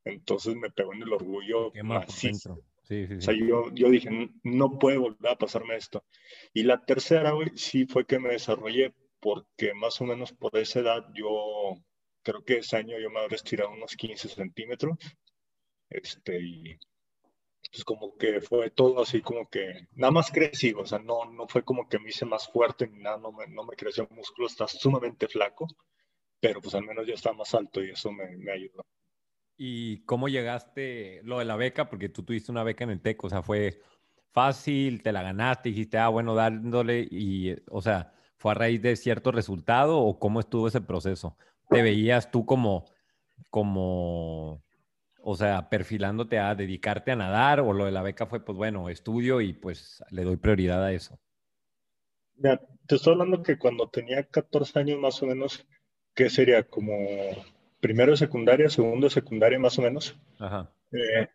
Entonces 0.05 0.55
me 0.57 0.71
pegó 0.71 0.93
en 0.93 1.03
el 1.03 1.13
orgullo 1.13 1.73
por 1.73 1.85
macizo. 1.85 2.51
dentro. 2.57 2.65
Sí, 2.85 3.07
sí, 3.07 3.15
O 3.15 3.21
sí. 3.21 3.23
sea, 3.23 3.35
yo, 3.35 3.71
yo 3.73 3.89
dije, 3.89 4.09
"N- 4.09 4.31
no 4.43 4.79
puede 4.79 4.99
volver 4.99 5.33
a 5.33 5.39
pasarme 5.39 5.77
esto. 5.77 6.05
Y 6.53 6.65
la 6.65 6.85
tercera, 6.85 7.33
güey, 7.33 7.49
sí 7.57 7.87
fue 7.87 8.07
que 8.07 8.19
me 8.19 8.29
desarrollé, 8.31 8.93
porque 9.21 9.73
más 9.73 9.99
o 10.03 10.05
menos 10.05 10.33
por 10.33 10.57
esa 10.59 10.81
edad, 10.81 11.07
yo 11.15 11.77
creo 12.25 12.45
que 12.45 12.59
ese 12.59 12.77
año 12.77 12.99
yo 12.99 13.11
me 13.11 13.21
habré 13.21 13.37
estirado 13.37 13.71
unos 13.71 13.95
15 13.95 14.29
centímetros. 14.29 14.99
Este, 15.89 16.41
y 16.41 16.77
pues 17.71 17.85
como 17.85 18.17
que 18.17 18.41
fue 18.41 18.71
todo 18.71 19.03
así 19.03 19.21
como 19.21 19.49
que, 19.49 19.89
nada 19.93 20.11
más 20.11 20.31
crecí, 20.31 20.73
o 20.77 20.87
sea, 20.87 20.99
no, 20.99 21.25
no 21.27 21.47
fue 21.47 21.63
como 21.63 21.89
que 21.89 21.99
me 21.99 22.09
hice 22.09 22.25
más 22.25 22.49
fuerte 22.49 22.89
ni 22.89 23.01
nada, 23.01 23.19
no 23.19 23.33
me, 23.33 23.47
no 23.49 23.65
me 23.65 23.77
creció 23.77 24.07
el 24.09 24.17
músculo, 24.17 24.47
está 24.47 24.67
sumamente 24.67 25.29
flaco, 25.29 25.67
pero 26.41 26.61
pues 26.61 26.75
al 26.75 26.85
menos 26.85 27.07
ya 27.07 27.15
estaba 27.15 27.37
más 27.37 27.55
alto 27.55 27.83
y 27.83 27.91
eso 27.91 28.13
me, 28.13 28.37
me 28.37 28.53
ayudó. 28.53 28.85
¿Y 29.57 30.05
cómo 30.05 30.29
llegaste 30.29 31.21
lo 31.25 31.39
de 31.39 31.45
la 31.45 31.57
beca? 31.57 31.89
Porque 31.89 32.09
tú 32.09 32.25
tuviste 32.25 32.51
una 32.51 32.65
beca 32.65 32.85
en 32.85 32.91
el 32.91 33.01
TEC, 33.01 33.23
o 33.25 33.29
sea, 33.29 33.43
fue 33.43 33.81
fácil, 34.33 35.03
te 35.03 35.13
la 35.13 35.23
ganaste, 35.23 35.69
dijiste, 35.69 35.99
ah, 35.99 36.09
bueno, 36.09 36.35
dándole, 36.35 37.07
y, 37.11 37.55
o 37.71 37.83
sea, 37.83 38.13
¿fue 38.37 38.53
a 38.53 38.55
raíz 38.55 38.83
de 38.83 38.97
cierto 38.97 39.31
resultado 39.31 39.99
o 39.99 40.19
cómo 40.19 40.41
estuvo 40.41 40.69
ese 40.69 40.81
proceso? 40.81 41.37
¿Te 41.75 41.83
veías 41.83 42.31
tú 42.31 42.47
como, 42.47 42.87
como, 43.51 44.63
o 45.21 45.37
sea, 45.37 45.69
perfilándote 45.69 46.39
a 46.39 46.55
dedicarte 46.55 47.11
a 47.11 47.17
nadar 47.17 47.61
o 47.61 47.73
lo 47.73 47.85
de 47.85 47.93
la 47.93 48.03
beca 48.03 48.27
fue, 48.27 48.45
pues 48.45 48.57
bueno, 48.57 48.89
estudio 48.89 49.41
y 49.41 49.53
pues 49.53 50.03
le 50.11 50.25
doy 50.25 50.37
prioridad 50.37 50.85
a 50.85 50.93
eso? 50.93 51.19
Mira, 52.37 52.61
te 52.87 52.97
estoy 52.97 53.13
hablando 53.13 53.43
que 53.43 53.59
cuando 53.59 53.89
tenía 53.89 54.25
14 54.25 54.79
años 54.79 54.99
más 54.99 55.23
o 55.23 55.27
menos, 55.27 55.67
¿qué 56.15 56.31
sería? 56.31 56.65
Como 56.65 56.93
primero 57.81 58.13
de 58.13 58.17
secundaria, 58.17 58.69
segundo 58.69 59.07
de 59.07 59.15
secundaria 59.15 59.59
más 59.59 59.79
o 59.79 59.83
menos. 59.83 60.17
Ajá. 60.39 60.73
Eh, 60.93 61.29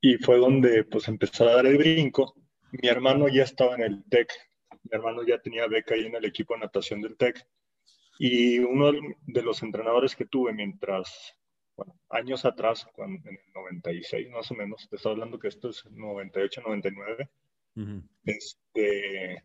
y 0.00 0.16
fue 0.18 0.38
donde 0.38 0.84
pues 0.84 1.08
empezó 1.08 1.48
a 1.48 1.56
dar 1.56 1.66
el 1.66 1.78
brinco. 1.78 2.34
Mi 2.70 2.88
hermano 2.88 3.28
ya 3.28 3.44
estaba 3.44 3.74
en 3.76 3.82
el 3.82 4.04
TEC, 4.08 4.28
mi 4.82 4.90
hermano 4.92 5.22
ya 5.26 5.38
tenía 5.38 5.66
beca 5.66 5.94
ahí 5.94 6.06
en 6.06 6.14
el 6.14 6.24
equipo 6.24 6.54
de 6.54 6.60
natación 6.60 7.00
del 7.00 7.16
TEC. 7.16 7.46
Y 8.18 8.58
uno 8.60 8.92
de 9.26 9.42
los 9.42 9.62
entrenadores 9.62 10.16
que 10.16 10.24
tuve 10.26 10.52
mientras, 10.52 11.34
bueno, 11.76 11.94
años 12.08 12.44
atrás, 12.44 12.86
cuando, 12.94 13.28
en 13.28 13.36
el 13.36 13.52
96 13.54 14.30
más 14.30 14.50
o 14.50 14.54
menos, 14.54 14.88
te 14.88 14.96
estoy 14.96 15.12
hablando 15.12 15.38
que 15.38 15.48
esto 15.48 15.68
es 15.70 15.84
98, 15.90 16.62
99, 16.66 17.28
Ujú. 17.76 18.02
este, 18.24 19.44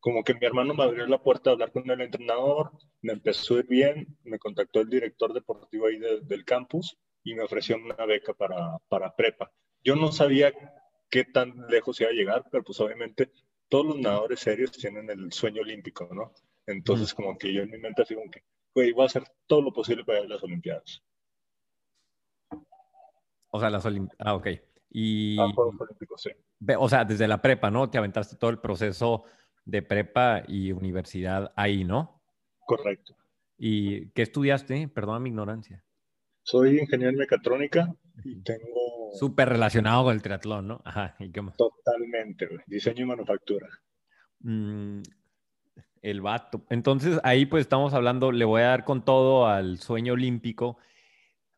como 0.00 0.22
que 0.22 0.34
mi 0.34 0.44
hermano 0.46 0.74
me 0.74 0.84
abrió 0.84 1.06
la 1.06 1.22
puerta 1.22 1.50
a 1.50 1.52
hablar 1.54 1.72
con 1.72 1.88
el 1.90 2.00
entrenador, 2.00 2.70
me 3.02 3.12
empezó 3.14 3.56
a 3.56 3.58
ir 3.60 3.66
bien, 3.66 4.16
me 4.24 4.38
contactó 4.38 4.80
el 4.80 4.90
director 4.90 5.32
deportivo 5.32 5.86
ahí 5.86 5.98
de- 5.98 6.20
del 6.20 6.44
campus 6.44 6.96
y 7.24 7.34
me 7.34 7.42
ofreció 7.42 7.76
una 7.76 8.04
beca 8.06 8.34
para, 8.34 8.78
para 8.88 9.14
prepa. 9.16 9.50
Yo 9.82 9.96
no 9.96 10.12
sabía 10.12 10.52
qué 11.10 11.24
tan 11.24 11.66
lejos 11.68 12.00
iba 12.00 12.10
a 12.10 12.14
llegar, 12.14 12.44
pero 12.50 12.62
pues 12.62 12.78
obviamente 12.80 13.30
todos 13.68 13.86
los 13.86 13.98
nadadores 13.98 14.40
serios 14.40 14.72
tienen 14.72 15.08
el 15.10 15.32
sueño 15.32 15.62
olímpico, 15.62 16.08
¿no? 16.12 16.32
Entonces 16.66 17.12
como 17.14 17.36
que 17.36 17.52
yo 17.52 17.62
en 17.62 17.70
mi 17.70 17.78
mente 17.78 18.02
así 18.02 18.14
como 18.14 18.30
que, 18.30 18.42
güey, 18.74 18.92
voy 18.92 19.02
a 19.02 19.06
hacer 19.06 19.24
todo 19.46 19.62
lo 19.62 19.72
posible 19.72 20.04
para 20.04 20.20
ir 20.20 20.26
a 20.26 20.34
las 20.34 20.42
Olimpiadas. 20.42 21.02
O 23.50 23.60
sea, 23.60 23.70
las 23.70 23.84
Olim- 23.84 24.08
Ah, 24.18 24.34
ok. 24.34 24.48
Y, 24.90 25.38
A 25.40 25.48
Juegos 25.52 25.80
Olímpicos, 25.80 26.22
sí. 26.22 26.30
o 26.78 26.88
sea, 26.88 27.04
desde 27.04 27.28
la 27.28 27.40
prepa, 27.42 27.70
¿no? 27.70 27.90
Te 27.90 27.98
aventaste 27.98 28.36
todo 28.36 28.50
el 28.50 28.58
proceso 28.60 29.24
de 29.64 29.82
prepa 29.82 30.42
y 30.46 30.72
universidad 30.72 31.52
ahí, 31.56 31.84
¿no? 31.84 32.22
Correcto. 32.60 33.16
¿Y 33.56 34.10
qué 34.10 34.22
estudiaste? 34.22 34.88
Perdona 34.88 35.20
mi 35.20 35.30
ignorancia. 35.30 35.84
Soy 36.42 36.78
ingeniero 36.78 37.10
en 37.10 37.16
mecatrónica 37.18 37.94
y 38.24 38.42
tengo 38.42 39.10
Súper 39.14 39.48
relacionado 39.48 40.04
con 40.04 40.14
el 40.14 40.22
triatlón, 40.22 40.66
¿no? 40.66 40.82
Ajá. 40.84 41.14
¿Y 41.20 41.30
qué 41.30 41.40
más? 41.40 41.56
totalmente, 41.56 42.46
güey, 42.46 42.60
diseño 42.66 43.04
y 43.04 43.06
manufactura. 43.06 43.68
El 46.04 46.20
vato. 46.20 46.66
Entonces, 46.68 47.18
ahí 47.24 47.46
pues 47.46 47.62
estamos 47.62 47.94
hablando, 47.94 48.30
le 48.30 48.44
voy 48.44 48.60
a 48.60 48.66
dar 48.66 48.84
con 48.84 49.06
todo 49.06 49.46
al 49.46 49.78
sueño 49.78 50.12
olímpico. 50.12 50.76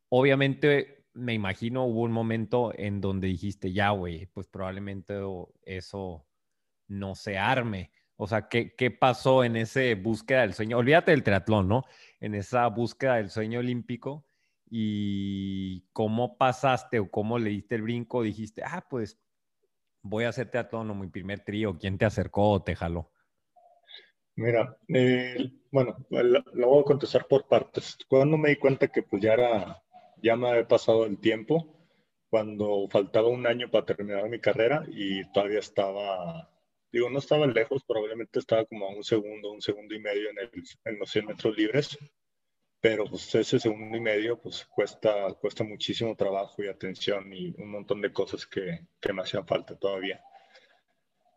Obviamente, 0.08 1.08
me 1.14 1.34
imagino 1.34 1.84
hubo 1.84 2.02
un 2.02 2.12
momento 2.12 2.72
en 2.76 3.00
donde 3.00 3.26
dijiste, 3.26 3.72
ya, 3.72 3.90
güey, 3.90 4.26
pues 4.26 4.46
probablemente 4.46 5.14
eso 5.64 6.28
no 6.86 7.16
se 7.16 7.38
arme. 7.38 7.90
O 8.14 8.28
sea, 8.28 8.48
¿qué, 8.48 8.76
qué 8.76 8.92
pasó 8.92 9.42
en 9.42 9.56
ese 9.56 9.96
búsqueda 9.96 10.42
del 10.42 10.54
sueño? 10.54 10.78
Olvídate 10.78 11.10
del 11.10 11.24
triatlón, 11.24 11.66
¿no? 11.66 11.84
En 12.20 12.36
esa 12.36 12.68
búsqueda 12.68 13.16
del 13.16 13.30
sueño 13.30 13.58
olímpico 13.58 14.28
y 14.70 15.88
cómo 15.92 16.38
pasaste 16.38 17.00
o 17.00 17.10
cómo 17.10 17.40
le 17.40 17.50
diste 17.50 17.74
el 17.74 17.82
brinco, 17.82 18.22
dijiste, 18.22 18.62
ah, 18.64 18.86
pues 18.88 19.18
voy 20.02 20.22
a 20.22 20.28
hacer 20.28 20.52
triatlón 20.52 20.88
o 20.88 20.94
mi 20.94 21.08
primer 21.08 21.40
trío, 21.40 21.76
¿quién 21.78 21.98
te 21.98 22.04
acercó 22.04 22.50
o 22.50 22.62
te 22.62 22.76
jaló? 22.76 23.10
Mira, 24.36 24.76
eh, 24.88 25.50
bueno, 25.70 25.96
la 26.10 26.66
voy 26.66 26.80
a 26.80 26.84
contestar 26.84 27.26
por 27.26 27.48
partes. 27.48 27.96
Cuando 28.08 28.36
me 28.36 28.50
di 28.50 28.56
cuenta 28.56 28.88
que 28.88 29.02
pues 29.02 29.22
ya 29.22 29.32
era, 29.32 29.82
ya 30.22 30.36
me 30.36 30.48
había 30.50 30.68
pasado 30.68 31.06
el 31.06 31.18
tiempo, 31.18 31.74
cuando 32.28 32.86
faltaba 32.90 33.28
un 33.28 33.46
año 33.46 33.70
para 33.70 33.86
terminar 33.86 34.28
mi 34.28 34.38
carrera 34.38 34.84
y 34.88 35.24
todavía 35.32 35.60
estaba, 35.60 36.50
digo, 36.92 37.08
no 37.08 37.18
estaba 37.18 37.46
lejos, 37.46 37.82
probablemente 37.86 38.38
estaba 38.38 38.66
como 38.66 38.86
a 38.86 38.90
un 38.90 39.04
segundo, 39.04 39.52
un 39.52 39.62
segundo 39.62 39.94
y 39.94 40.00
medio 40.00 40.28
en, 40.30 40.38
el, 40.38 40.50
en 40.84 40.98
los 40.98 41.10
100 41.10 41.26
metros 41.26 41.56
libres, 41.56 41.98
pero 42.80 43.06
pues 43.06 43.34
ese 43.34 43.58
segundo 43.58 43.96
y 43.96 44.00
medio 44.00 44.38
pues 44.38 44.66
cuesta, 44.66 45.32
cuesta 45.40 45.64
muchísimo 45.64 46.14
trabajo 46.14 46.62
y 46.62 46.68
atención 46.68 47.32
y 47.32 47.54
un 47.58 47.70
montón 47.70 48.02
de 48.02 48.12
cosas 48.12 48.46
que, 48.46 48.86
que 49.00 49.12
me 49.14 49.22
hacían 49.22 49.46
falta 49.46 49.78
todavía. 49.78 50.20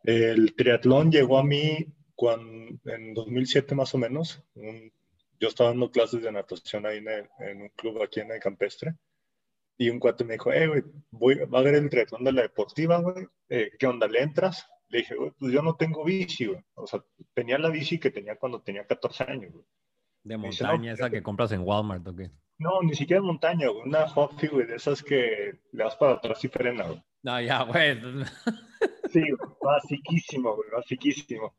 El 0.04 0.54
triatlón 0.56 1.12
llegó 1.12 1.38
a 1.38 1.44
mí 1.44 1.86
cuando, 2.20 2.78
en 2.84 3.14
2007 3.14 3.76
más 3.76 3.96
o 3.96 3.98
menos. 3.98 4.44
Un, 4.56 4.92
yo 5.40 5.48
estaba 5.48 5.70
dando 5.70 5.90
clases 5.90 6.22
de 6.22 6.30
natación 6.30 6.86
ahí 6.86 6.98
en, 6.98 7.08
el, 7.08 7.30
en, 7.40 7.62
un 7.62 7.70
club 7.70 8.04
aquí 8.04 8.20
en 8.20 8.30
el 8.30 8.42
campestre. 8.42 8.96
Y 9.78 9.90
un 9.90 10.00
cuate 10.00 10.26
me 10.26 10.34
dijo, 10.34 10.52
eh, 10.52 10.68
güey, 10.68 10.84
voy, 11.12 11.36
va 11.46 11.60
a 11.60 11.62
haber 11.62 11.76
el 11.76 11.90
triatlón 11.90 12.26
de 12.26 12.34
la 12.34 12.42
deportiva, 12.42 13.00
güey. 13.00 13.26
Eh, 13.48 13.72
¿Qué 13.80 13.88
onda? 13.88 14.06
¿Le 14.06 14.22
entras? 14.22 14.68
Le 14.90 14.98
dije, 14.98 15.16
güey, 15.16 15.32
pues 15.40 15.54
yo 15.54 15.62
no 15.62 15.78
tengo 15.78 16.04
bici, 16.04 16.48
güey. 16.48 16.60
O 16.74 16.86
sea, 16.86 17.02
tenía 17.34 17.58
la 17.58 17.70
bici 17.70 17.98
que 17.98 18.12
tenía 18.12 18.36
cuando 18.36 18.62
tenía 18.62 18.86
14 18.86 19.24
años, 19.24 19.54
güey. 19.54 19.66
De 20.24 20.36
dice, 20.36 20.66
montaña, 20.66 20.90
no, 20.90 20.96
esa 20.96 21.10
que 21.10 21.24
compras 21.24 21.54
en 21.54 21.62
Walmart, 21.62 22.06
¿o 22.06 22.14
qué? 22.14 22.32
No, 22.58 22.82
ni 22.82 22.96
siquiera 22.96 23.22
montaña, 23.22 23.70
güey. 23.70 23.84
Una 23.86 24.04
Huffy, 24.14 24.48
güey, 24.48 24.68
de 24.68 24.76
esas 24.76 25.02
que 25.02 25.58
le 25.72 25.84
das 25.86 25.96
para 25.96 26.16
atrás 26.16 26.44
y 26.44 26.50
frena, 26.50 26.84
güey. 26.84 27.02
No, 27.24 27.40
ya, 27.40 27.64
güey. 27.64 27.98
Sí, 29.12 29.24
basiquísimo, 29.62 30.56
güey, 30.56 30.70
basiquísimo. 30.70 31.56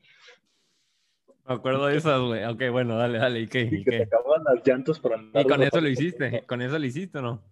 Me 1.46 1.54
acuerdo 1.54 1.86
de 1.86 1.96
esas, 1.96 2.20
güey. 2.20 2.44
Ok, 2.44 2.62
bueno, 2.70 2.96
dale, 2.96 3.18
dale. 3.18 3.40
¿Y 3.40 3.48
qué? 3.48 3.62
Y 3.62 3.76
¿Y 3.76 3.84
que 3.84 3.90
qué? 3.90 3.96
te 3.98 4.02
acaban 4.04 4.44
las 4.44 4.66
llantas 4.66 5.00
para 5.00 5.16
andar. 5.16 5.44
¿Y 5.44 5.48
con 5.48 5.62
eso 5.62 5.80
lo 5.80 5.88
hiciste? 5.88 6.42
¿Con 6.46 6.62
eso 6.62 6.78
lo 6.78 6.86
hiciste 6.86 7.18
o 7.18 7.22
no? 7.22 7.42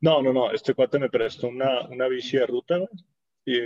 No, 0.00 0.22
no, 0.22 0.32
no. 0.32 0.50
Este 0.52 0.74
cuate 0.74 0.98
me 0.98 1.10
prestó 1.10 1.48
una, 1.48 1.86
una 1.88 2.08
bici 2.08 2.36
de 2.38 2.46
ruta, 2.46 2.76
güey. 2.78 2.88
Y 3.44 3.58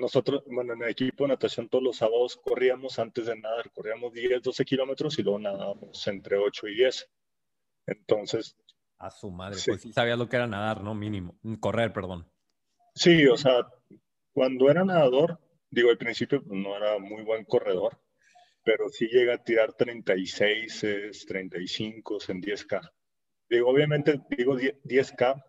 nosotros, 0.00 0.42
bueno, 0.50 0.72
en 0.74 0.82
el 0.82 0.88
equipo 0.90 1.24
de 1.24 1.28
natación 1.28 1.68
todos 1.68 1.82
los 1.84 1.96
sábados 1.96 2.36
corríamos 2.42 2.98
antes 2.98 3.26
de 3.26 3.36
nadar, 3.38 3.70
corríamos 3.70 4.12
10, 4.12 4.42
12 4.42 4.64
kilómetros 4.64 5.16
y 5.18 5.22
luego 5.22 5.38
nadábamos 5.38 6.06
entre 6.08 6.36
8 6.38 6.66
y 6.68 6.74
10. 6.74 7.08
Entonces, 7.86 8.56
A 8.98 9.10
su 9.10 9.30
madre, 9.30 9.56
Sí. 9.58 9.70
pues 9.70 9.82
sí 9.82 9.92
sabías 9.92 10.18
lo 10.18 10.28
que 10.28 10.36
era 10.36 10.46
nadar, 10.46 10.82
¿no? 10.82 10.94
Mínimo. 10.94 11.36
Correr, 11.60 11.92
perdón. 11.92 12.28
Sí, 12.94 13.26
o 13.26 13.36
sea, 13.36 13.66
cuando 14.32 14.70
era 14.70 14.84
nadador, 14.84 15.40
digo, 15.70 15.90
al 15.90 15.98
principio 15.98 16.42
pues, 16.42 16.56
no 16.60 16.76
era 16.76 16.98
muy 16.98 17.22
buen 17.24 17.44
corredor, 17.44 17.98
pero 18.64 18.88
sí 18.88 19.06
llega 19.08 19.34
a 19.34 19.44
tirar 19.44 19.72
36, 19.74 21.24
35 21.26 22.18
en 22.28 22.40
10K. 22.40 22.92
Digo, 23.48 23.68
obviamente 23.68 24.20
digo 24.36 24.56
10- 24.56 24.80
10K, 24.84 25.44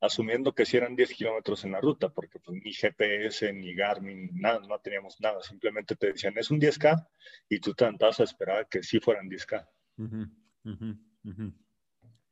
asumiendo 0.00 0.52
que 0.52 0.64
sí 0.66 0.76
eran 0.76 0.96
10 0.96 1.12
kilómetros 1.12 1.64
en 1.64 1.72
la 1.72 1.80
ruta, 1.80 2.08
porque 2.08 2.38
pues 2.40 2.60
ni 2.62 2.72
GPS, 2.72 3.52
ni 3.52 3.74
Garmin, 3.74 4.30
nada, 4.34 4.60
no 4.66 4.78
teníamos 4.80 5.20
nada, 5.20 5.40
simplemente 5.42 5.94
te 5.96 6.08
decían, 6.08 6.36
es 6.36 6.50
un 6.50 6.60
10K, 6.60 7.08
y 7.48 7.60
tú 7.60 7.72
te 7.74 7.84
andabas 7.84 8.20
a 8.20 8.24
esperar 8.24 8.68
que 8.68 8.82
sí 8.82 8.98
fueran 9.00 9.28
10K. 9.28 9.68
Ujú, 9.98 10.26
ujú, 10.64 10.98
ujú. 11.24 11.52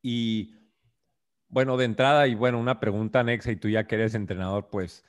Y 0.02 0.54
bueno, 1.48 1.76
de 1.76 1.84
entrada, 1.84 2.26
y 2.26 2.34
bueno, 2.34 2.58
una 2.58 2.80
pregunta 2.80 3.20
anexa, 3.20 3.52
y 3.52 3.56
tú 3.56 3.68
ya 3.68 3.86
que 3.86 3.96
eres 3.96 4.14
entrenador, 4.14 4.68
pues 4.70 5.04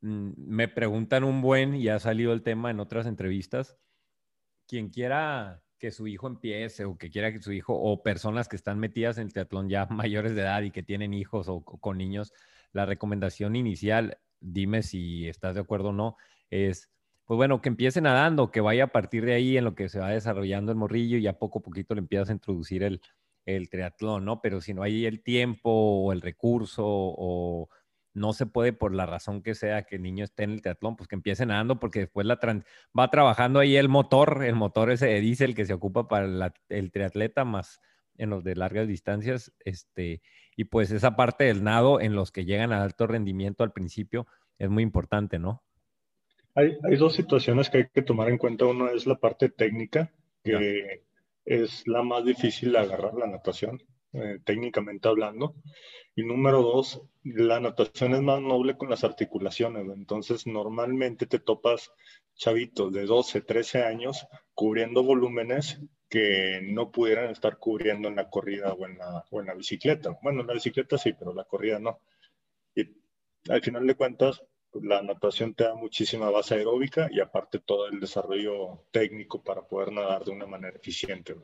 mm, 0.00 0.32
me 0.36 0.68
preguntan 0.68 1.24
un 1.24 1.40
buen, 1.40 1.74
y 1.74 1.88
ha 1.88 1.98
salido 1.98 2.32
el 2.32 2.42
tema 2.42 2.70
en 2.70 2.80
otras 2.80 3.06
entrevistas, 3.06 3.78
quien 4.66 4.90
quiera 4.90 5.62
que 5.78 5.90
su 5.90 6.06
hijo 6.06 6.26
empiece 6.26 6.84
o 6.84 6.96
que 6.96 7.10
quiera 7.10 7.32
que 7.32 7.40
su 7.40 7.52
hijo 7.52 7.74
o 7.74 8.02
personas 8.02 8.48
que 8.48 8.56
están 8.56 8.78
metidas 8.78 9.18
en 9.18 9.26
el 9.26 9.32
triatlón 9.32 9.68
ya 9.68 9.86
mayores 9.90 10.34
de 10.34 10.42
edad 10.42 10.62
y 10.62 10.70
que 10.70 10.82
tienen 10.82 11.14
hijos 11.14 11.48
o, 11.48 11.62
con 11.62 11.98
niños, 11.98 12.32
la 12.72 12.86
recomendación 12.86 13.56
inicial, 13.56 14.18
dime 14.40 14.82
si 14.82 15.28
estás 15.28 15.54
de 15.54 15.60
acuerdo 15.60 15.88
o 15.88 15.92
no, 15.92 16.16
es, 16.50 16.90
pues 17.24 17.36
bueno, 17.36 17.60
que 17.60 17.68
empiece 17.68 18.00
nadando, 18.00 18.50
que 18.50 18.60
vaya 18.60 18.84
a 18.84 18.92
partir 18.92 19.24
de 19.24 19.34
ahí 19.34 19.56
en 19.56 19.64
lo 19.64 19.74
que 19.74 19.88
se 19.88 19.98
va 19.98 20.10
desarrollando 20.10 20.72
el 20.72 20.78
morrillo 20.78 21.18
y 21.18 21.22
ya 21.22 21.38
poco 21.38 21.58
a 21.58 21.62
poquito 21.62 21.94
le 21.94 22.00
empiezas 22.00 22.30
a 22.30 22.34
introducir 22.34 22.82
el, 22.82 23.00
el 23.44 23.68
triatlón, 23.68 24.24
¿no? 24.24 24.40
Pero 24.40 24.60
si 24.60 24.74
no 24.74 24.82
hay 24.82 25.06
el 25.06 25.22
tiempo 25.22 25.70
o 25.70 26.12
el 26.12 26.20
recurso 26.20 26.84
o 26.86 27.68
no 28.16 28.32
se 28.32 28.46
puede 28.46 28.72
por 28.72 28.94
la 28.94 29.06
razón 29.06 29.42
que 29.42 29.54
sea 29.54 29.82
que 29.82 29.96
el 29.96 30.02
niño 30.02 30.24
esté 30.24 30.44
en 30.44 30.52
el 30.52 30.62
triatlón, 30.62 30.96
pues 30.96 31.06
que 31.06 31.14
empiece 31.14 31.44
nadando 31.46 31.78
porque 31.78 32.00
después 32.00 32.26
la 32.26 32.40
tran- 32.40 32.64
va 32.98 33.10
trabajando 33.10 33.60
ahí 33.60 33.76
el 33.76 33.88
motor, 33.88 34.42
el 34.44 34.54
motor 34.54 34.90
ese 34.90 35.06
de 35.06 35.20
diésel 35.20 35.54
que 35.54 35.66
se 35.66 35.74
ocupa 35.74 36.08
para 36.08 36.26
la- 36.26 36.54
el 36.68 36.90
triatleta 36.90 37.44
más 37.44 37.80
en 38.16 38.30
los 38.30 38.42
de 38.42 38.56
largas 38.56 38.88
distancias, 38.88 39.52
este, 39.64 40.22
y 40.56 40.64
pues 40.64 40.90
esa 40.90 41.14
parte 41.16 41.44
del 41.44 41.62
nado 41.62 42.00
en 42.00 42.14
los 42.14 42.32
que 42.32 42.46
llegan 42.46 42.72
a 42.72 42.82
alto 42.82 43.06
rendimiento 43.06 43.62
al 43.62 43.72
principio 43.72 44.26
es 44.58 44.70
muy 44.70 44.82
importante, 44.82 45.38
¿no? 45.38 45.62
Hay, 46.54 46.78
hay 46.84 46.96
dos 46.96 47.14
situaciones 47.14 47.68
que 47.68 47.78
hay 47.78 47.86
que 47.92 48.00
tomar 48.00 48.30
en 48.30 48.38
cuenta. 48.38 48.64
Uno 48.64 48.88
es 48.88 49.06
la 49.06 49.16
parte 49.16 49.50
técnica, 49.50 50.10
que 50.42 51.04
es 51.44 51.86
la 51.86 52.02
más 52.02 52.24
difícil 52.24 52.72
de 52.72 52.78
agarrar 52.78 53.12
la 53.12 53.26
natación, 53.26 53.82
eh, 54.16 54.40
técnicamente 54.44 55.08
hablando. 55.08 55.54
Y 56.14 56.24
número 56.24 56.62
dos, 56.62 57.02
la 57.22 57.60
natación 57.60 58.14
es 58.14 58.22
más 58.22 58.40
noble 58.40 58.76
con 58.76 58.88
las 58.88 59.04
articulaciones. 59.04 59.86
Entonces, 59.94 60.46
normalmente 60.46 61.26
te 61.26 61.38
topas 61.38 61.92
chavitos 62.34 62.92
de 62.92 63.04
12, 63.04 63.42
13 63.42 63.84
años 63.84 64.26
cubriendo 64.54 65.02
volúmenes 65.02 65.80
que 66.08 66.60
no 66.62 66.90
pudieran 66.90 67.30
estar 67.30 67.58
cubriendo 67.58 68.08
en 68.08 68.16
la 68.16 68.30
corrida 68.30 68.72
o 68.72 68.86
en 68.86 68.98
la, 68.98 69.24
o 69.30 69.40
en 69.40 69.46
la 69.46 69.54
bicicleta. 69.54 70.16
Bueno, 70.22 70.40
en 70.40 70.46
la 70.46 70.54
bicicleta 70.54 70.96
sí, 70.96 71.12
pero 71.12 71.34
la 71.34 71.44
corrida 71.44 71.78
no. 71.78 72.00
Y 72.74 72.84
al 73.48 73.62
final 73.62 73.86
de 73.86 73.94
cuentas, 73.94 74.42
la 74.72 75.02
natación 75.02 75.54
te 75.54 75.64
da 75.64 75.74
muchísima 75.74 76.30
base 76.30 76.54
aeróbica 76.54 77.08
y 77.10 77.20
aparte 77.20 77.58
todo 77.58 77.88
el 77.88 78.00
desarrollo 78.00 78.86
técnico 78.90 79.42
para 79.42 79.62
poder 79.62 79.92
nadar 79.92 80.24
de 80.24 80.30
una 80.30 80.46
manera 80.46 80.76
eficiente. 80.76 81.34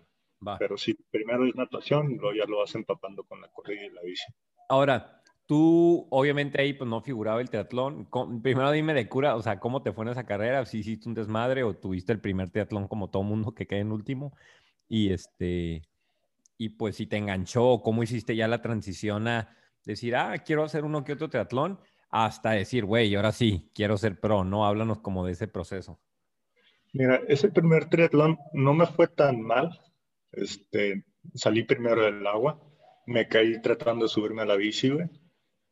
Va. 0.46 0.58
Pero 0.58 0.76
sí, 0.76 0.94
primero 1.10 1.46
es 1.46 1.54
natación 1.54 2.16
luego 2.16 2.34
ya 2.34 2.44
lo 2.46 2.58
vas 2.58 2.74
empapando 2.74 3.24
con 3.24 3.40
la 3.40 3.48
corrida 3.48 3.86
y 3.86 3.90
la 3.90 4.02
bici. 4.02 4.32
Ahora, 4.68 5.22
tú 5.46 6.06
obviamente 6.10 6.60
ahí 6.60 6.72
pues 6.72 6.88
no 6.88 7.00
figuraba 7.00 7.40
el 7.40 7.50
triatlón. 7.50 8.08
Primero 8.42 8.70
dime 8.70 8.94
de 8.94 9.08
cura, 9.08 9.36
o 9.36 9.42
sea, 9.42 9.60
¿cómo 9.60 9.82
te 9.82 9.92
fue 9.92 10.04
en 10.04 10.12
esa 10.12 10.24
carrera? 10.24 10.64
¿Si 10.64 10.78
hiciste 10.78 11.08
un 11.08 11.14
desmadre 11.14 11.62
o 11.62 11.76
tuviste 11.76 12.12
el 12.12 12.20
primer 12.20 12.50
triatlón 12.50 12.88
como 12.88 13.10
todo 13.10 13.22
mundo 13.22 13.54
que 13.54 13.66
queda 13.66 13.80
en 13.80 13.92
último? 13.92 14.34
Y 14.88 15.12
este, 15.12 15.82
y 16.58 16.70
pues 16.70 16.96
si 16.96 17.06
te 17.06 17.16
enganchó, 17.16 17.82
¿cómo 17.82 18.02
hiciste 18.02 18.36
ya 18.36 18.48
la 18.48 18.62
transición 18.62 19.28
a 19.28 19.56
decir, 19.84 20.16
ah, 20.16 20.38
quiero 20.38 20.64
hacer 20.64 20.84
uno 20.84 21.04
que 21.04 21.12
otro 21.12 21.28
triatlón? 21.28 21.80
Hasta 22.10 22.50
decir, 22.50 22.84
güey, 22.84 23.14
ahora 23.14 23.32
sí, 23.32 23.70
quiero 23.74 23.96
ser 23.96 24.20
pro, 24.20 24.44
¿no? 24.44 24.66
Háblanos 24.66 25.00
como 25.00 25.24
de 25.24 25.32
ese 25.32 25.48
proceso. 25.48 25.98
Mira, 26.92 27.20
ese 27.26 27.48
primer 27.48 27.88
triatlón 27.88 28.38
no 28.52 28.74
me 28.74 28.86
fue 28.86 29.08
tan 29.08 29.40
mal. 29.40 29.80
Este, 30.32 31.04
salí 31.34 31.64
primero 31.64 32.02
del 32.02 32.26
agua, 32.26 32.60
me 33.06 33.28
caí 33.28 33.60
tratando 33.60 34.04
de 34.06 34.08
subirme 34.08 34.42
a 34.42 34.46
la 34.46 34.56
bici, 34.56 34.90
güey. 34.90 35.08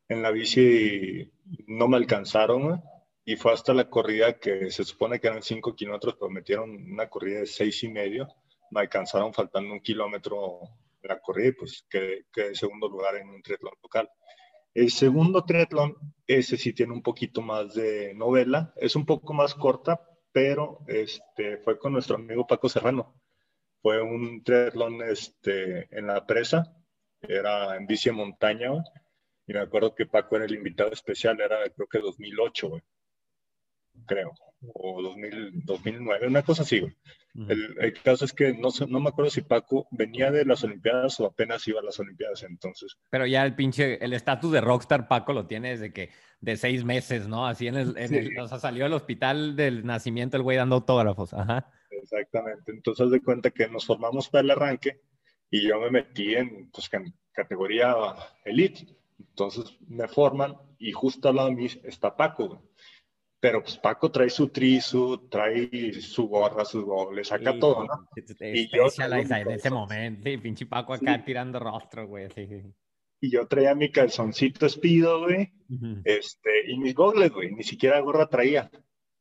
En 0.09 0.23
la 0.23 0.31
bici 0.31 1.33
no 1.66 1.88
me 1.88 1.96
alcanzaron, 1.96 2.62
güey, 2.62 2.81
y 3.25 3.37
fue 3.37 3.53
hasta 3.53 3.75
la 3.75 3.88
corrida 3.88 4.38
que 4.38 4.70
se 4.70 4.85
supone 4.85 5.20
que 5.20 5.29
eran 5.29 5.42
5 5.42 5.75
kilómetros, 5.75 6.16
pero 6.18 6.31
metieron 6.31 6.70
una 6.70 7.09
corrida 7.09 7.40
de 7.40 7.46
seis 7.46 7.83
y 7.85 7.88
medio. 7.88 8.29
Me 8.70 8.81
alcanzaron 8.81 9.33
faltando 9.33 9.73
un 9.73 9.81
kilómetro 9.81 10.61
en 11.03 11.09
la 11.09 11.20
corrida 11.20 11.55
pues 11.59 11.87
quedé 11.88 12.27
en 12.37 12.55
segundo 12.55 12.88
lugar 12.88 13.16
en 13.16 13.29
un 13.29 13.42
triatlón 13.42 13.75
local. 13.83 14.09
El 14.75 14.90
segundo 14.90 15.44
triatlón, 15.44 15.96
ese 16.27 16.57
sí 16.57 16.73
tiene 16.73 16.92
un 16.92 17.03
poquito 17.03 17.42
más 17.42 17.75
de 17.75 18.14
novela, 18.14 18.73
es 18.77 18.94
un 18.94 19.05
poco 19.05 19.33
más 19.33 19.55
corta, 19.55 20.01
pero 20.33 20.81
este, 20.87 21.59
fue 21.59 21.79
con 21.79 21.92
nuestro 21.92 22.16
amigo 22.16 22.46
Paco 22.46 22.68
Serrano. 22.68 23.14
Fue 23.83 24.03
un 24.03 24.43
triatlón 24.43 25.03
este, 25.03 25.88
en 25.97 26.07
la 26.07 26.27
presa, 26.27 26.75
era 27.23 27.77
en 27.77 27.87
bici 27.87 28.11
montaña, 28.11 28.71
y 29.47 29.53
me 29.53 29.61
acuerdo 29.61 29.95
que 29.95 30.07
Paco 30.07 30.37
era 30.37 30.45
el 30.45 30.55
invitado 30.55 30.93
especial, 30.93 31.40
era 31.40 31.69
creo 31.71 31.88
que 31.88 31.99
2008, 31.99 32.69
güey, 32.69 32.83
creo, 34.06 34.32
o 34.74 35.02
2000, 35.02 35.64
2009, 35.64 36.26
una 36.26 36.42
cosa 36.42 36.62
así. 36.62 36.82
El, 37.34 37.76
el 37.80 37.92
caso 38.02 38.24
es 38.24 38.32
que 38.32 38.52
no, 38.54 38.68
no 38.88 39.00
me 39.00 39.08
acuerdo 39.08 39.30
si 39.30 39.42
Paco 39.42 39.86
venía 39.92 40.30
de 40.32 40.44
las 40.44 40.64
Olimpiadas 40.64 41.20
o 41.20 41.26
apenas 41.26 41.66
iba 41.68 41.78
a 41.80 41.84
las 41.84 41.98
Olimpiadas 42.00 42.42
entonces. 42.42 42.96
Pero 43.10 43.24
ya 43.26 43.44
el 43.44 43.54
pinche, 43.54 44.04
el 44.04 44.12
estatus 44.12 44.50
de 44.50 44.60
rockstar 44.60 45.06
Paco 45.06 45.32
lo 45.32 45.46
tiene 45.46 45.70
desde 45.70 45.92
que, 45.92 46.10
de 46.40 46.56
seis 46.56 46.84
meses, 46.84 47.28
¿no? 47.28 47.46
Así 47.46 47.68
en 47.68 47.76
el, 47.76 47.96
en 47.96 48.14
el- 48.14 48.28
Sí. 48.30 48.36
o 48.36 48.48
sea, 48.48 48.58
salió 48.58 48.84
del 48.84 48.94
hospital 48.94 49.54
del 49.54 49.86
nacimiento 49.86 50.36
el 50.36 50.42
güey 50.42 50.56
dando 50.56 50.76
autógrafos, 50.76 51.32
ajá. 51.34 51.70
Exactamente. 51.90 52.72
Entonces, 52.72 53.10
de 53.10 53.22
cuenta 53.22 53.50
que 53.50 53.68
nos 53.68 53.86
formamos 53.86 54.28
para 54.28 54.42
el 54.42 54.50
arranque 54.50 55.00
y 55.50 55.68
yo 55.68 55.80
me 55.80 55.90
metí 55.90 56.34
en 56.34 56.70
pues, 56.70 56.88
en 56.92 57.14
categoría 57.32 57.94
elite. 58.44 58.86
Entonces 59.18 59.76
me 59.86 60.08
forman 60.08 60.56
y 60.78 60.92
justo 60.92 61.28
al 61.28 61.36
lado 61.36 61.48
de 61.50 61.54
mí 61.56 61.66
está 61.84 62.16
Paco. 62.16 62.62
Pero 63.40 63.62
pues 63.62 63.79
Paco 63.79 64.11
trae 64.11 64.29
su 64.29 64.48
trisu, 64.48 65.29
trae 65.31 65.94
su 65.94 66.29
gorra, 66.29 66.64
su 66.66 66.85
go- 66.85 67.11
le 67.11 67.24
saca 67.24 67.53
Sí, 67.55 67.59
todo, 67.59 67.85
¿no? 67.87 68.09
Y 68.40 68.68
yo 68.68 68.87
en 68.98 69.50
ese 69.50 69.70
momento, 69.70 70.29
sí, 70.29 70.37
pinche 70.37 70.66
Paco 70.66 70.92
acá 70.92 71.16
Sí. 71.16 71.22
tirando 71.24 71.59
rostro, 71.59 72.07
güey, 72.07 72.29
sí. 72.35 72.46
Y 73.22 73.31
yo 73.31 73.46
traía 73.46 73.74
mi 73.74 73.90
calzoncito 73.90 74.66
espido, 74.66 75.20
güey, 75.20 75.53
este, 76.05 76.70
y 76.70 76.79
mis 76.79 76.94
gogles, 76.94 77.31
güey, 77.33 77.50
ni 77.55 77.62
siquiera 77.62 77.98
gorra 78.00 78.29
traía. 78.29 78.70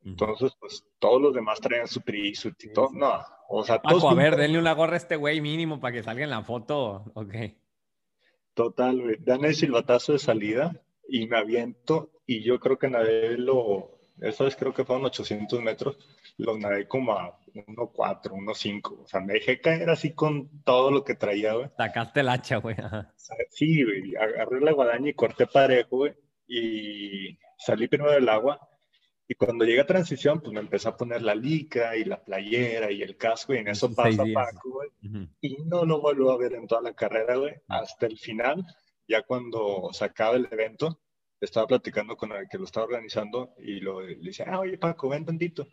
Entonces, 0.04 0.54
pues 0.60 0.86
todos 1.00 1.22
los 1.22 1.34
demás 1.34 1.60
traían 1.62 1.88
su 1.88 2.02
trisu 2.02 2.52
y 2.60 2.74
todo. 2.74 2.90
No, 2.94 3.22
o 3.50 3.64
sea, 3.64 3.80
todos 3.82 4.04
Paco, 4.04 4.10
a 4.14 4.16
ver, 4.16 4.36
denle 4.36 4.60
una 4.60 4.74
gorra 4.74 4.94
a 4.94 4.98
este 4.98 5.16
güey 5.18 5.40
mínimo 5.42 5.80
para 5.80 5.94
que 5.94 6.04
salga 6.04 6.24
en 6.24 6.30
la 6.30 6.44
foto, 6.44 7.12
ok. 7.16 7.36
Total, 8.54 9.02
güey. 9.02 9.16
Dan 9.20 9.46
el 9.46 9.56
silbatazo 9.56 10.14
de 10.14 10.20
salida 10.20 10.82
y 11.08 11.28
me 11.28 11.38
aviento 11.38 12.12
y 12.26 12.44
yo 12.44 12.60
creo 12.60 12.78
que 12.78 12.90
nadé 12.90 13.38
lo, 13.38 13.99
esa 14.22 14.44
vez 14.44 14.56
creo 14.56 14.74
que 14.74 14.86
fueron 14.86 15.06
800 15.06 15.62
metros, 15.62 15.98
lo 16.38 16.58
nadé 16.58 16.88
como 16.88 17.14
a 17.14 17.40
1.4, 17.54 18.32
1.5. 18.32 19.04
O 19.04 19.08
sea, 19.08 19.20
me 19.22 19.34
dejé 19.34 19.60
caer 19.62 19.90
así 19.90 20.14
con 20.14 20.64
todo 20.64 20.92
lo 20.92 21.04
que 21.04 21.16
traía, 21.16 21.54
güey. 21.54 21.70
Sacaste 21.78 22.20
el 22.22 22.30
hacha, 22.30 22.58
güey, 22.58 22.76
ajá. 22.80 23.14
Sí, 23.50 23.84
güey. 23.84 24.16
Agarré 24.16 24.62
la 24.62 24.72
guadaña 24.72 25.10
y 25.10 25.14
corté 25.14 25.48
parejo, 25.48 25.98
güey. 25.98 26.14
Y 26.48 27.38
salí 27.58 27.88
primero 27.88 28.12
del 28.12 28.30
agua. 28.30 28.60
Y 29.28 29.36
cuando 29.36 29.64
llegué 29.64 29.82
a 29.82 29.86
transición, 29.86 30.42
pues 30.42 30.54
me 30.54 30.60
empecé 30.60 30.90
a 30.90 30.98
poner 30.98 31.22
la 31.22 31.36
lica 31.36 31.96
y 31.96 32.04
la 32.04 32.24
playera 32.24 32.92
y 32.92 33.04
el 33.04 33.16
casco. 33.16 33.54
Y 33.54 33.58
en 33.58 33.68
eso 33.68 33.94
pasa. 33.94 34.24
Paco, 34.34 34.70
güey 34.72 34.90
Ujú. 35.04 35.28
y 35.42 35.58
no 35.66 35.86
lo 35.86 36.02
vuelvo 36.02 36.32
a 36.32 36.38
ver 36.38 36.54
en 36.54 36.68
toda 36.68 36.82
la 36.82 36.94
carrera, 36.94 37.36
güey, 37.36 37.54
hasta 37.68 38.06
el 38.06 38.18
final, 38.18 38.66
ya 39.08 39.22
cuando 39.24 39.90
se 39.92 40.06
acaba 40.06 40.36
el 40.36 40.48
evento, 40.52 41.00
estaba 41.46 41.68
platicando 41.68 42.16
con 42.16 42.32
el 42.32 42.48
que 42.50 42.58
lo 42.58 42.66
estaba 42.66 42.86
organizando 42.86 43.54
y 43.58 43.80
lo, 43.80 44.02
le 44.02 44.16
dice, 44.16 44.44
ah, 44.48 44.60
oye 44.60 44.78
Paco, 44.78 45.10
ven 45.10 45.26
tantito, 45.26 45.68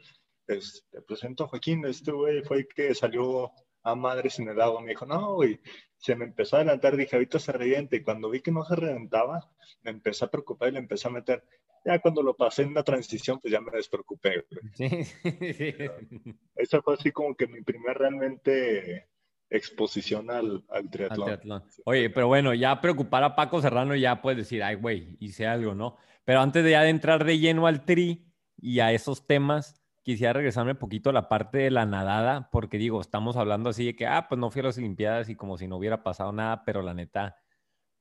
Pues, 0.47 0.87
te 0.91 1.03
presento 1.03 1.45
a 1.45 1.49
Joaquín, 1.49 1.85
este 1.85 2.13
güey 2.13 2.43
fue 2.43 2.59
el 2.59 2.69
que 2.69 2.95
salió 2.95 3.53
a 3.83 3.95
madres 3.95 4.39
en 4.39 4.49
el 4.49 4.61
agua, 4.61 4.81
me 4.81 4.91
dijo, 4.91 5.07
no, 5.07 5.35
güey, 5.35 5.61
se 5.97 6.17
me 6.17 6.25
empezó 6.25 6.57
a 6.57 6.61
adelantar, 6.61 6.97
dije, 6.97 7.17
ahorita 7.17 7.39
se 7.39 7.53
revienta, 7.53 7.97
y 7.97 8.03
cuando 8.03 8.31
vi 8.31 8.41
que 8.41 8.51
no 8.51 8.65
se 8.65 8.77
reventaba, 8.77 9.49
me 9.83 9.93
empecé 9.93 10.25
a 10.25 10.31
preocupar 10.31 10.69
y 10.69 10.73
le 10.73 10.79
empecé 10.81 11.09
a 11.09 11.13
meter, 11.13 11.45
ya 11.85 12.01
cuando 12.01 12.23
lo 12.23 12.37
pasé 12.37 12.63
en 12.63 12.75
la 12.75 12.83
transición, 12.83 13.39
pues 13.41 13.53
ya 13.53 13.61
me 13.61 13.71
despreocupé, 13.71 14.45
güey. 14.51 14.75
Sí. 14.75 14.85
Esa 16.57 16.83
fue 16.83 16.95
así 16.95 17.13
como 17.13 17.37
que 17.37 17.47
mi 17.47 17.63
primer 17.63 17.97
realmente 17.97 19.09
exposición 19.51 20.31
al, 20.31 20.65
al 20.69 20.85
al 20.85 20.91
triatlón. 20.91 21.27
triatlón. 21.27 21.65
Oye, 21.85 22.11
pero 22.11 22.27
bueno, 22.29 22.55
ya 22.55 22.81
preocupar 22.81 23.25
a 23.25 23.37
Paco 23.37 23.61
Serrano 23.61 23.95
ya 23.95 24.21
puedes 24.23 24.39
decir, 24.39 24.63
ay, 24.63 24.77
güey, 24.77 25.17
hice 25.21 25.47
algo, 25.47 25.75
¿no? 25.75 25.97
Pero 26.25 26.41
antes 26.41 26.65
de 26.65 26.73
ya 26.73 26.83
de 26.83 26.91
entrar 26.91 27.25
de 27.25 27.39
lleno 27.39 27.67
al 27.67 27.85
tri 27.85 28.33
y 28.57 28.81
a 28.81 28.93
esos 28.93 29.27
temas, 29.27 29.81
quisiera 30.03 30.33
regresarme 30.33 30.73
un 30.73 30.79
poquito 30.79 31.11
a 31.11 31.13
la 31.13 31.29
parte 31.29 31.59
de 31.59 31.71
la 31.71 31.87
nadada, 31.87 32.49
porque 32.51 32.79
digo, 32.79 33.01
estamos 33.01 33.37
hablando 33.37 33.71
así 33.71 33.87
de 33.87 33.97
que, 33.97 34.07
ah, 34.07 34.27
pues 34.29 34.39
no 34.39 34.51
fui 34.51 34.61
a 34.61 34.65
las 34.65 34.79
Olimpiadas 34.79 35.29
y 35.29 35.37
como 35.37 35.57
si 35.59 35.69
no 35.69 35.77
hubiera 35.77 36.03
pasado 36.03 36.33
nada, 36.33 36.65
pero 36.65 36.83
la 36.83 36.95
neta, 36.95 37.37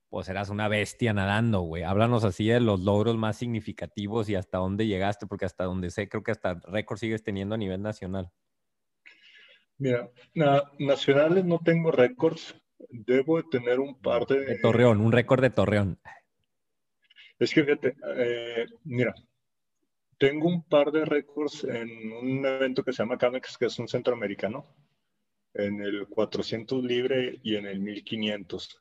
pues 0.09 0.29
eras 0.29 0.49
una 0.49 0.67
bestia 0.67 1.13
nadando, 1.13 1.61
güey. 1.61 1.83
Háblanos 1.83 2.23
así 2.23 2.47
de 2.47 2.59
los 2.59 2.81
logros 2.81 3.17
más 3.17 3.37
significativos 3.37 4.29
y 4.29 4.35
hasta 4.35 4.59
dónde 4.59 4.87
llegaste, 4.87 5.27
porque 5.27 5.45
hasta 5.45 5.63
donde 5.65 5.91
sé, 5.91 6.07
creo 6.09 6.23
que 6.23 6.31
hasta 6.31 6.59
récord 6.65 6.97
sigues 6.97 7.23
teniendo 7.23 7.55
a 7.55 7.57
nivel 7.57 7.81
nacional. 7.81 8.31
Mira, 9.77 10.09
na- 10.33 10.63
nacionales 10.79 11.43
no 11.45 11.59
tengo 11.59 11.91
récords. 11.91 12.55
Debo 12.89 13.37
de 13.37 13.43
tener 13.49 13.79
un 13.79 13.99
par 14.01 14.25
de... 14.25 14.39
De 14.45 14.59
Torreón, 14.59 15.01
un 15.01 15.11
récord 15.11 15.41
de 15.41 15.49
Torreón. 15.49 15.99
Es 17.39 17.53
que 17.53 17.63
fíjate, 17.63 17.95
eh, 18.17 18.65
mira, 18.83 19.13
tengo 20.17 20.47
un 20.47 20.63
par 20.63 20.91
de 20.91 21.03
récords 21.03 21.63
en 21.65 21.89
un 22.13 22.45
evento 22.45 22.83
que 22.83 22.93
se 22.93 23.03
llama 23.03 23.17
Camex, 23.17 23.57
que 23.57 23.65
es 23.65 23.77
un 23.79 23.87
centroamericano, 23.87 24.73
en 25.53 25.81
el 25.81 26.07
400 26.07 26.83
libre 26.83 27.39
y 27.43 27.55
en 27.55 27.65
el 27.65 27.79
1500. 27.79 28.79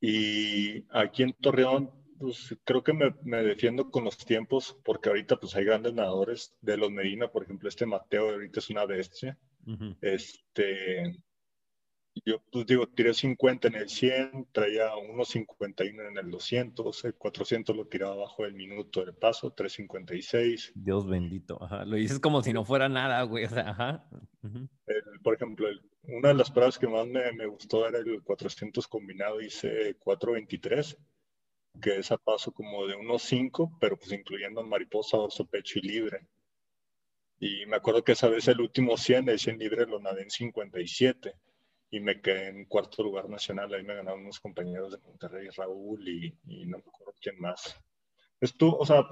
Y 0.00 0.84
aquí 0.90 1.24
en 1.24 1.32
Torreón, 1.32 1.90
pues 2.18 2.56
creo 2.64 2.84
que 2.84 2.92
me, 2.92 3.14
me 3.22 3.42
defiendo 3.42 3.90
con 3.90 4.04
los 4.04 4.16
tiempos, 4.18 4.76
porque 4.84 5.08
ahorita 5.08 5.36
pues 5.36 5.56
hay 5.56 5.64
grandes 5.64 5.94
nadadores 5.94 6.54
de 6.60 6.76
los 6.76 6.90
Medina, 6.90 7.28
por 7.28 7.42
ejemplo, 7.44 7.68
este 7.68 7.86
Mateo 7.86 8.30
ahorita 8.30 8.60
es 8.60 8.70
una 8.70 8.84
bestia. 8.86 9.36
Este, 10.00 11.16
yo 12.24 12.42
pues 12.50 12.66
digo, 12.66 12.86
tiré 12.88 13.14
50 13.14 13.68
en 13.68 13.74
el 13.76 13.88
100, 13.88 14.48
traía 14.52 14.96
unos 14.96 15.28
51 15.28 16.08
en 16.08 16.18
el 16.18 16.30
200, 16.30 17.04
el 17.04 17.14
400 17.14 17.76
lo 17.76 17.86
tiraba 17.86 18.14
abajo 18.14 18.42
del 18.44 18.54
minuto 18.54 19.04
del 19.04 19.14
paso, 19.14 19.52
356. 19.52 20.72
Dios 20.74 21.06
bendito. 21.06 21.62
Ajá. 21.62 21.84
Lo 21.84 21.96
dices 21.96 22.18
como 22.18 22.42
si 22.42 22.52
no 22.52 22.64
fuera 22.64 22.88
nada, 22.88 23.22
güey. 23.22 23.44
O 23.44 23.48
sea, 23.50 23.70
ajá. 23.70 24.08
El- 24.86 25.20
por 25.22 25.34
ejemplo, 25.34 25.68
el- 25.68 25.80
una 26.04 26.28
de 26.28 26.34
las 26.34 26.50
pruebas 26.50 26.78
que 26.78 26.88
más 26.88 27.06
me, 27.06 27.30
me 27.32 27.46
gustó 27.46 27.86
era 27.86 27.98
el 27.98 28.22
400 28.22 28.88
combinado, 28.88 29.40
hice 29.40 29.94
423, 29.98 30.96
que 31.80 31.98
es 31.98 32.10
a 32.10 32.16
paso 32.16 32.50
como 32.50 32.86
de 32.86 32.96
unos 32.96 33.22
5, 33.22 33.76
pero 33.80 33.96
pues 33.96 34.10
incluyendo 34.12 34.64
mariposa, 34.64 35.18
dorso, 35.18 35.46
pecho 35.46 35.78
y 35.78 35.82
libre. 35.82 36.26
Y 37.40 37.66
me 37.66 37.76
acuerdo 37.76 38.02
que 38.02 38.12
esa 38.12 38.28
vez 38.28 38.48
el 38.48 38.60
último 38.60 38.96
100, 38.96 39.28
el 39.28 39.38
100 39.38 39.58
libre 39.58 39.86
lo 39.86 40.00
nadé 40.00 40.22
en 40.22 40.30
57 40.30 41.34
y 41.90 42.00
me 42.00 42.20
quedé 42.20 42.48
en 42.48 42.64
cuarto 42.66 43.02
lugar 43.02 43.28
nacional. 43.28 43.72
Ahí 43.72 43.82
me 43.84 43.94
ganaron 43.94 44.20
unos 44.22 44.40
compañeros 44.40 44.92
de 44.92 44.98
Monterrey, 44.98 45.48
Raúl 45.56 46.06
y, 46.08 46.36
y 46.46 46.66
no 46.66 46.78
me 46.78 46.84
acuerdo 46.86 47.14
quién 47.20 47.38
más. 47.38 47.76
Esto, 48.40 48.76
o 48.76 48.86
sea, 48.86 49.04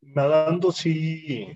nadando 0.00 0.72
sí, 0.72 1.46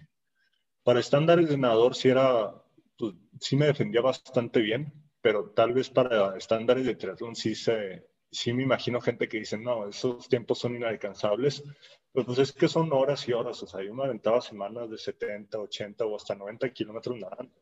para 0.82 1.00
estándares 1.00 1.48
de 1.48 1.58
nadador 1.58 1.94
sí 1.94 2.08
era, 2.08 2.52
pues, 2.98 3.14
sí 3.40 3.56
me 3.56 3.66
defendía 3.66 4.00
bastante 4.00 4.60
bien, 4.60 4.92
pero 5.20 5.50
tal 5.50 5.72
vez 5.74 5.90
para 5.90 6.36
estándares 6.36 6.86
de 6.86 6.96
triatlón 6.96 7.36
sí 7.36 7.54
se, 7.54 8.06
sí 8.30 8.52
me 8.52 8.62
imagino 8.62 9.00
gente 9.00 9.28
que 9.28 9.38
dice, 9.38 9.58
no, 9.58 9.88
esos 9.88 10.28
tiempos 10.28 10.58
son 10.58 10.76
inalcanzables, 10.76 11.62
pero 12.12 12.26
pues 12.26 12.38
es 12.38 12.52
que 12.52 12.68
son 12.68 12.92
horas 12.92 13.28
y 13.28 13.32
horas, 13.32 13.62
o 13.62 13.66
sea, 13.66 13.82
yo 13.82 13.94
me 13.94 14.04
aventaba 14.04 14.40
semanas 14.40 14.90
de 14.90 14.98
70, 14.98 15.58
80 15.58 16.04
o 16.04 16.16
hasta 16.16 16.34
90 16.34 16.70
kilómetros 16.72 17.16
nadando. 17.18 17.54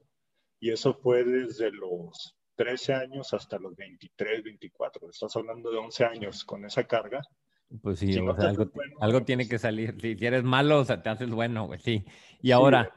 Y 0.61 0.71
eso 0.71 0.95
fue 0.95 1.23
desde 1.25 1.71
los 1.71 2.35
13 2.57 2.95
años 2.95 3.33
hasta 3.35 3.59
los 3.59 3.77
23, 3.77 4.43
24. 4.43 5.11
Estás 5.11 5.37
hablando 5.37 5.71
de 5.71 5.79
11 5.79 6.05
años 6.05 6.45
con 6.45 6.65
esa 6.65 6.85
carga. 6.85 7.21
Pues 7.83 7.99
sí, 7.99 8.13
Si 8.13 8.19
o 8.19 8.25
no 8.25 8.33
sea, 8.35 8.45
te 8.45 8.49
algo, 8.49 8.71
bueno, 8.75 8.97
algo 9.01 9.19
pues- 9.19 9.27
tiene 9.27 9.49
que 9.49 9.59
salir. 9.59 9.97
Si 10.01 10.17
eres 10.25 10.43
malo, 10.43 10.81
o 10.81 10.85
sea, 10.85 11.03
te 11.03 11.11
haces 11.11 11.31
bueno, 11.31 11.67
güey, 11.67 11.79
sí. 11.81 12.05
Y 12.41 12.51
ahora, 12.53 12.93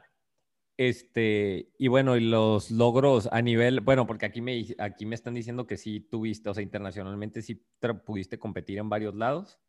este, 0.78 1.70
y 1.78 1.88
bueno, 1.90 2.16
y 2.18 2.22
los 2.22 2.72
logros 2.72 3.28
a 3.32 3.42
nivel, 3.42 3.82
bueno, 3.82 4.08
porque 4.08 4.26
aquí 4.26 4.42
me, 4.42 4.66
aquí 4.80 5.06
me 5.06 5.16
están 5.16 5.34
diciendo 5.34 5.68
que 5.68 5.78
sí 5.78 6.00
tuviste, 6.00 6.50
o 6.50 6.54
sea, 6.54 6.64
internacionalmente 6.64 7.42
sí 7.42 7.64
pudiste 8.06 8.40
competir 8.40 8.80
en 8.80 8.90
varios 8.90 9.14
lados. 9.14 9.60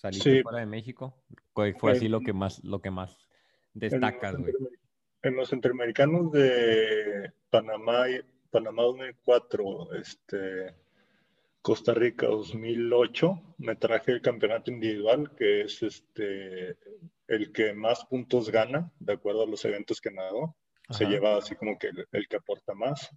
Saliste 0.00 0.36
Sí. 0.36 0.42
fuera 0.42 0.60
de 0.60 0.66
México. 0.66 1.14
¿Cuál 1.52 1.74
fue 1.74 1.92
así 1.92 2.08
lo 2.08 2.20
que 2.20 2.32
más, 2.32 2.64
lo 2.64 2.80
que 2.80 2.90
más 2.90 3.18
destacas, 3.74 4.34
güey? 4.36 4.54
En 5.22 5.36
los 5.36 5.50
centroamericanos 5.50 6.32
de 6.32 7.30
Panamá, 7.50 8.06
Panamá 8.50 8.82
2004, 8.84 9.94
este, 9.96 10.74
Costa 11.60 11.92
Rica 11.92 12.28
2008, 12.28 13.54
me 13.58 13.76
traje 13.76 14.12
el 14.12 14.22
campeonato 14.22 14.70
individual, 14.70 15.34
que 15.36 15.62
es 15.62 15.82
este, 15.82 16.78
el 17.28 17.52
que 17.52 17.74
más 17.74 18.06
puntos 18.06 18.50
gana, 18.50 18.90
de 19.00 19.12
acuerdo 19.12 19.42
a 19.42 19.46
los 19.46 19.62
eventos 19.66 20.00
que 20.00 20.10
nadó. 20.10 20.56
Se 20.88 21.04
lleva 21.04 21.36
así 21.36 21.54
como 21.56 21.78
que 21.78 21.88
el, 21.88 22.06
el 22.10 22.26
que 22.26 22.36
aporta 22.36 22.72
más. 22.74 23.10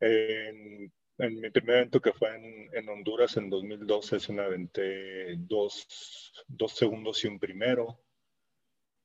En, 0.00 0.90
en 1.22 1.40
mi 1.40 1.50
primer 1.50 1.76
evento 1.76 2.00
que 2.00 2.12
fue 2.12 2.34
en, 2.36 2.68
en 2.74 2.88
Honduras 2.88 3.36
en 3.36 3.48
2012, 3.48 4.20
se 4.20 4.32
me 4.32 4.42
aventé 4.42 5.36
dos, 5.36 6.32
dos 6.48 6.72
segundos 6.72 7.24
y 7.24 7.28
un 7.28 7.38
primero. 7.38 7.98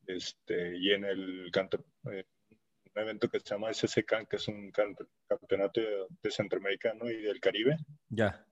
Este, 0.06 0.78
y 0.78 0.92
en 0.94 1.04
el 1.06 1.52
eh, 2.12 2.26
un 2.96 3.02
evento 3.02 3.30
que 3.30 3.40
se 3.40 3.50
llama 3.50 3.74
SSCAN, 3.74 4.26
que 4.26 4.38
es 4.38 4.48
un 4.48 4.72
campeonato 4.72 5.82
de, 5.82 6.06
de 6.24 6.32
Centroamericano 6.32 7.10
y 7.10 7.22
del 7.22 7.40
Caribe, 7.40 7.78
Ya. 8.10 8.46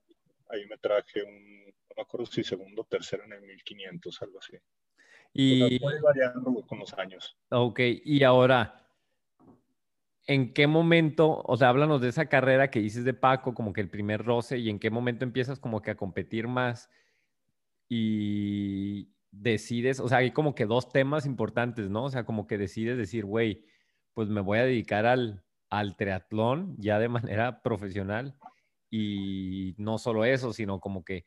ahí 0.50 0.66
me 0.66 0.76
traje 0.78 1.22
un, 1.22 1.64
no 1.64 1.94
me 1.96 2.02
acuerdo 2.02 2.26
si 2.26 2.44
segundo 2.44 2.82
o 2.82 2.84
tercero 2.84 3.24
en 3.24 3.32
el 3.32 3.42
1500, 3.42 4.22
algo 4.22 4.38
así. 4.38 4.56
O 4.56 4.58
sea, 4.58 5.68
Y, 5.68 5.78
fue 5.78 6.00
variando 6.00 6.42
con 6.66 6.78
los 6.78 6.92
años. 6.94 7.36
ok, 7.50 7.80
y 8.04 8.22
ahora, 8.22 8.85
¿en 10.26 10.52
qué 10.52 10.66
momento, 10.66 11.42
o 11.44 11.56
sea, 11.56 11.68
háblanos 11.68 12.00
de 12.00 12.08
esa 12.08 12.26
carrera 12.26 12.70
que 12.70 12.80
dices 12.80 13.04
de 13.04 13.14
Paco, 13.14 13.54
como 13.54 13.72
que 13.72 13.80
el 13.80 13.90
primer 13.90 14.24
roce, 14.24 14.58
y 14.58 14.70
en 14.70 14.78
qué 14.78 14.90
momento 14.90 15.24
empiezas 15.24 15.60
como 15.60 15.82
que 15.82 15.92
a 15.92 15.96
competir 15.96 16.48
más 16.48 16.90
y 17.88 19.10
decides, 19.30 20.00
o 20.00 20.08
sea, 20.08 20.18
hay 20.18 20.32
como 20.32 20.54
que 20.54 20.66
dos 20.66 20.88
temas 20.90 21.26
importantes, 21.26 21.90
¿no? 21.90 22.04
O 22.04 22.10
sea, 22.10 22.24
como 22.24 22.46
que 22.46 22.58
decides 22.58 22.96
decir, 22.98 23.24
güey, 23.24 23.64
pues 24.14 24.28
me 24.28 24.40
voy 24.40 24.58
a 24.58 24.64
dedicar 24.64 25.06
al, 25.06 25.44
al 25.70 25.96
triatlón 25.96 26.76
ya 26.78 26.98
de 26.98 27.08
manera 27.08 27.62
profesional 27.62 28.36
y 28.90 29.74
no 29.78 29.98
solo 29.98 30.24
eso, 30.24 30.52
sino 30.52 30.80
como 30.80 31.04
que 31.04 31.24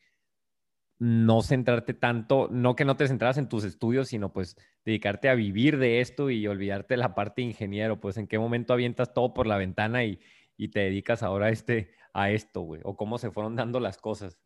no 0.99 1.41
centrarte 1.41 1.93
tanto, 1.93 2.49
no 2.51 2.75
que 2.75 2.85
no 2.85 2.97
te 2.97 3.07
centras 3.07 3.38
en 3.38 3.47
tus 3.49 3.63
estudios, 3.63 4.09
sino 4.09 4.33
pues 4.33 4.55
dedicarte 4.85 5.29
a 5.29 5.35
vivir 5.35 5.77
de 5.77 6.01
esto 6.01 6.29
y 6.29 6.45
olvidarte 6.47 6.93
de 6.95 6.97
la 6.99 7.15
parte 7.15 7.41
de 7.41 7.47
ingeniero, 7.47 7.99
pues 7.99 8.17
en 8.17 8.27
qué 8.27 8.38
momento 8.38 8.73
avientas 8.73 9.13
todo 9.13 9.33
por 9.33 9.47
la 9.47 9.57
ventana 9.57 10.03
y, 10.03 10.19
y 10.57 10.69
te 10.69 10.81
dedicas 10.81 11.23
ahora 11.23 11.47
a, 11.47 11.49
este, 11.51 11.91
a 12.13 12.31
esto, 12.31 12.62
güey, 12.62 12.81
o 12.83 12.95
cómo 12.97 13.17
se 13.17 13.31
fueron 13.31 13.55
dando 13.55 13.79
las 13.79 13.97
cosas. 13.97 14.38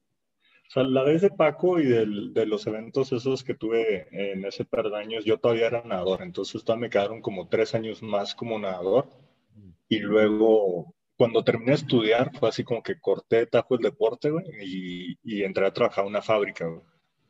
O 0.68 0.72
sea, 0.74 0.84
la 0.84 1.04
vez 1.04 1.22
de 1.22 1.30
Paco 1.30 1.80
y 1.80 1.86
del- 1.86 2.34
de 2.34 2.46
los 2.46 2.66
eventos 2.68 3.12
esos 3.12 3.44
que 3.44 3.54
tuve 3.54 4.08
en 4.12 4.46
ese 4.46 4.66
par 4.66 4.90
de 4.90 4.98
años, 4.98 5.26
yo 5.26 5.38
todavía 5.38 5.68
era 5.68 5.84
nadador, 5.84 6.22
entonces 6.22 6.64
todavía 6.64 6.84
me 6.84 6.90
quedaron 6.90 7.22
como 7.22 7.48
tres 7.48 7.76
años 7.76 8.02
más 8.02 8.34
como 8.36 8.58
nadador. 8.60 9.08
Y 9.90 10.00
luego, 10.00 10.96
cuando 11.24 11.42
terminé 11.42 11.72
de 11.72 11.78
estudiar, 11.78 12.38
fue 12.38 12.50
así 12.50 12.66
como 12.66 12.84
que 12.84 13.00
corté 13.00 13.38
de 13.38 13.46
tajo 13.46 13.76
el 13.76 13.82
deporte, 13.82 14.30
güey, 14.30 14.44
y, 14.62 15.18
y 15.24 15.44
entré 15.44 15.66
a 15.66 15.72
trabajar 15.72 16.04
en 16.04 16.10
una 16.10 16.22
fábrica, 16.22 16.68
güey. 16.68 16.82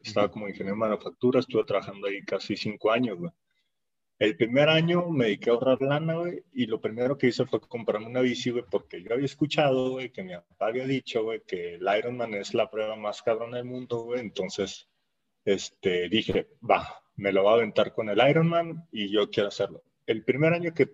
Estaba 0.01 0.31
como 0.31 0.47
ingeniero 0.47 0.73
de 0.73 0.79
manufactura, 0.79 1.39
estuve 1.39 1.63
trabajando 1.63 2.07
ahí 2.07 2.23
casi 2.23 2.57
cinco 2.57 2.91
años, 2.91 3.19
güey. 3.19 3.31
El 4.17 4.35
primer 4.35 4.67
año 4.67 5.11
me 5.11 5.25
dediqué 5.25 5.51
a 5.51 5.53
ahorrar 5.53 5.79
lana, 5.79 6.15
güey, 6.15 6.43
y 6.53 6.65
lo 6.65 6.81
primero 6.81 7.19
que 7.19 7.27
hice 7.27 7.45
fue 7.45 7.61
comprarme 7.61 8.07
una 8.07 8.21
bici, 8.21 8.49
güey, 8.49 8.63
porque 8.67 9.03
yo 9.03 9.13
había 9.13 9.25
escuchado, 9.25 9.91
güey, 9.91 10.09
que 10.09 10.23
mi 10.23 10.33
papá 10.33 10.69
había 10.69 10.87
dicho, 10.87 11.25
güey, 11.25 11.43
que 11.45 11.75
el 11.75 11.85
Ironman 11.95 12.33
es 12.33 12.55
la 12.55 12.71
prueba 12.71 12.95
más 12.95 13.21
cabrona 13.21 13.57
del 13.57 13.65
mundo, 13.65 14.05
güey, 14.05 14.21
entonces, 14.21 14.89
este, 15.45 16.09
dije, 16.09 16.47
va, 16.67 16.99
me 17.15 17.31
lo 17.31 17.43
voy 17.43 17.51
a 17.51 17.55
aventar 17.57 17.93
con 17.93 18.09
el 18.09 18.27
Ironman 18.27 18.87
y 18.91 19.11
yo 19.11 19.29
quiero 19.29 19.49
hacerlo. 19.49 19.83
El 20.07 20.23
primer 20.23 20.51
año 20.51 20.73
que, 20.73 20.89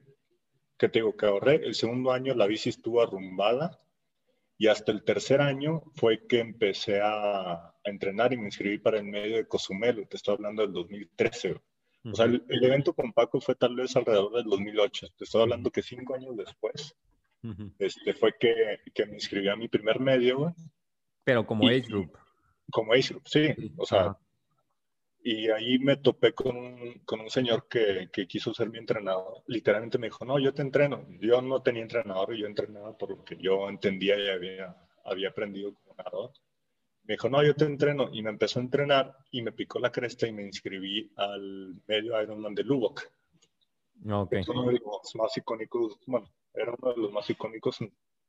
que 0.80 0.90
te 0.90 1.00
digo 1.00 1.16
que 1.16 1.26
ahorré, 1.28 1.56
el 1.56 1.76
segundo 1.76 2.12
año 2.12 2.34
la 2.34 2.48
bici 2.48 2.70
estuvo 2.70 3.02
arrumbada 3.02 3.80
y 4.58 4.68
hasta 4.68 4.92
el 4.92 5.04
tercer 5.04 5.42
año 5.42 5.84
fue 5.96 6.26
que 6.26 6.40
empecé 6.40 7.02
a, 7.04 7.76
entrenar 7.84 8.32
y 8.34 8.38
me 8.38 8.46
inscribí 8.46 8.78
para 8.78 8.98
el 8.98 9.06
medio 9.06 9.38
de 9.38 9.48
Cozumel, 9.48 10.08
te 10.08 10.18
estoy 10.18 10.36
hablando 10.36 10.62
del 10.62 10.74
2013, 10.74 11.50
güey. 11.50 11.62
O 12.12 12.16
sea, 12.16 12.26
el, 12.26 12.44
el 12.48 12.64
evento 12.64 12.94
con 12.94 13.12
Paco 13.14 13.42
fue 13.42 13.56
tal 13.56 13.76
vez 13.76 13.96
alrededor 13.96 14.32
del 14.34 14.46
2008. 14.46 15.08
Te 15.18 15.24
estoy 15.26 15.42
hablando 15.42 15.70
que 15.72 15.82
cinco 15.82 16.14
años 16.16 16.38
después 16.38 16.96
Ujú. 17.44 17.74
este, 17.80 18.14
fue 18.14 18.34
que, 18.40 18.54
que 18.94 19.06
me 19.06 19.16
inscribí 19.16 19.50
a 19.50 19.56
mi 19.56 19.68
primer 19.68 20.00
medio, 20.00 20.54
Pero 21.24 21.46
como 21.46 21.64
Y- 21.64 21.70
age 21.76 21.88
group. 21.90 22.18
como 22.72 22.94
Ace 22.94 23.10
Group, 23.14 23.28
sí. 23.28 23.74
O 23.78 23.86
sea, 23.86 24.02
Ajá. 24.02 24.20
Y 25.22 25.50
ahí 25.50 25.80
me 25.80 25.98
topé 25.98 26.34
con 26.34 26.56
un, 26.56 27.00
con 27.06 27.20
un 27.20 27.30
señor 27.30 27.68
que, 27.68 28.10
que, 28.12 28.26
quiso 28.26 28.54
ser 28.54 28.70
mi 28.70 28.78
entrenador. 28.78 29.44
Literalmente 29.48 29.98
me 29.98 30.08
dijo, 30.08 30.24
no, 30.24 30.40
yo 30.40 30.54
te 30.54 30.62
entreno. 30.62 31.06
Yo 31.20 31.42
no 31.42 31.62
tenía 31.62 31.82
entrenador, 31.82 32.34
yo 32.36 32.48
entrenaba 32.48 32.98
por 32.98 33.10
lo 33.10 33.24
que 33.24 33.36
yo 33.38 33.68
entendía 33.68 34.18
y 34.18 34.30
había, 34.30 34.76
había 35.04 35.30
aprendido 35.30 35.74
como 35.74 35.96
nadador. 35.98 36.32
Me 37.04 37.16
dijo, 37.16 37.30
no, 37.30 37.44
yo 37.44 37.54
te 37.54 37.66
entreno. 37.66 38.10
Y 38.14 38.22
me 38.22 38.30
empezó 38.30 38.60
a 38.60 38.64
entrenar 38.64 39.18
y 39.32 39.42
me 39.42 39.52
picó 39.52 39.80
la 39.80 39.92
cresta 39.92 40.26
y 40.26 40.32
me 40.32 40.44
inscribí 40.44 41.12
al 41.18 41.76
medio 41.86 42.22
Ironman 42.22 42.56
de 42.56 42.64
Lubbock. 42.64 43.12
Okay. 44.06 44.40
Es 44.40 44.48
uno 44.48 44.68
de 44.68 44.80
los 44.80 45.16
más 45.16 45.36
icónicos, 45.36 46.00
bueno, 46.06 46.32
era 46.54 46.74
uno 46.80 46.94
de 46.94 47.02
los 47.02 47.12
más 47.12 47.30
icónicos, 47.30 47.80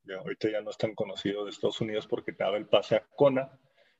ya, 0.03 0.17
ahorita 0.17 0.51
ya 0.51 0.61
no 0.61 0.69
es 0.69 0.77
tan 0.77 0.93
conocido 0.95 1.45
de 1.45 1.51
Estados 1.51 1.79
Unidos 1.79 2.07
porque 2.07 2.33
te 2.33 2.43
daba 2.43 2.57
el 2.57 2.67
pase 2.67 2.95
a 2.95 3.05
Kona 3.15 3.49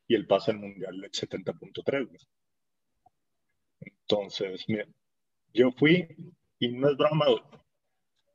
y 0.08 0.16
el 0.16 0.28
pase 0.28 0.52
al 0.52 0.60
Mundial 0.60 1.00
del 1.00 1.12
70.3. 1.12 2.28
Entonces, 4.12 4.66
mira, 4.68 4.86
yo 5.54 5.72
fui, 5.72 6.06
y 6.60 6.68
no 6.70 6.90
es 6.90 6.98
broma, 6.98 7.26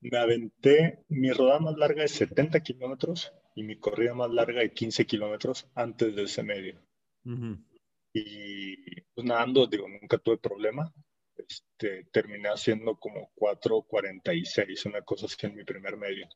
me 0.00 0.16
aventé 0.16 1.04
mi 1.08 1.30
rodada 1.32 1.60
más 1.60 1.76
larga 1.76 2.02
de 2.02 2.08
70 2.08 2.60
kilómetros 2.60 3.30
y 3.54 3.62
mi 3.62 3.78
corrida 3.78 4.14
más 4.14 4.30
larga 4.30 4.60
de 4.60 4.72
15 4.72 5.04
kilómetros 5.04 5.68
antes 5.74 6.16
de 6.16 6.22
ese 6.22 6.42
medio. 6.42 6.80
Uh 7.24 7.30
-huh. 7.30 7.64
Y 8.14 9.02
pues 9.14 9.26
nadando, 9.26 9.66
digo, 9.66 9.86
nunca 9.86 10.16
tuve 10.16 10.38
problema. 10.38 10.90
Este, 11.36 12.04
terminé 12.10 12.48
haciendo 12.48 12.96
como 12.96 13.30
4.46, 13.36 14.86
una 14.86 15.02
cosa 15.02 15.26
así 15.26 15.46
en 15.46 15.56
mi 15.56 15.64
primer 15.64 15.98
medio. 15.98 16.26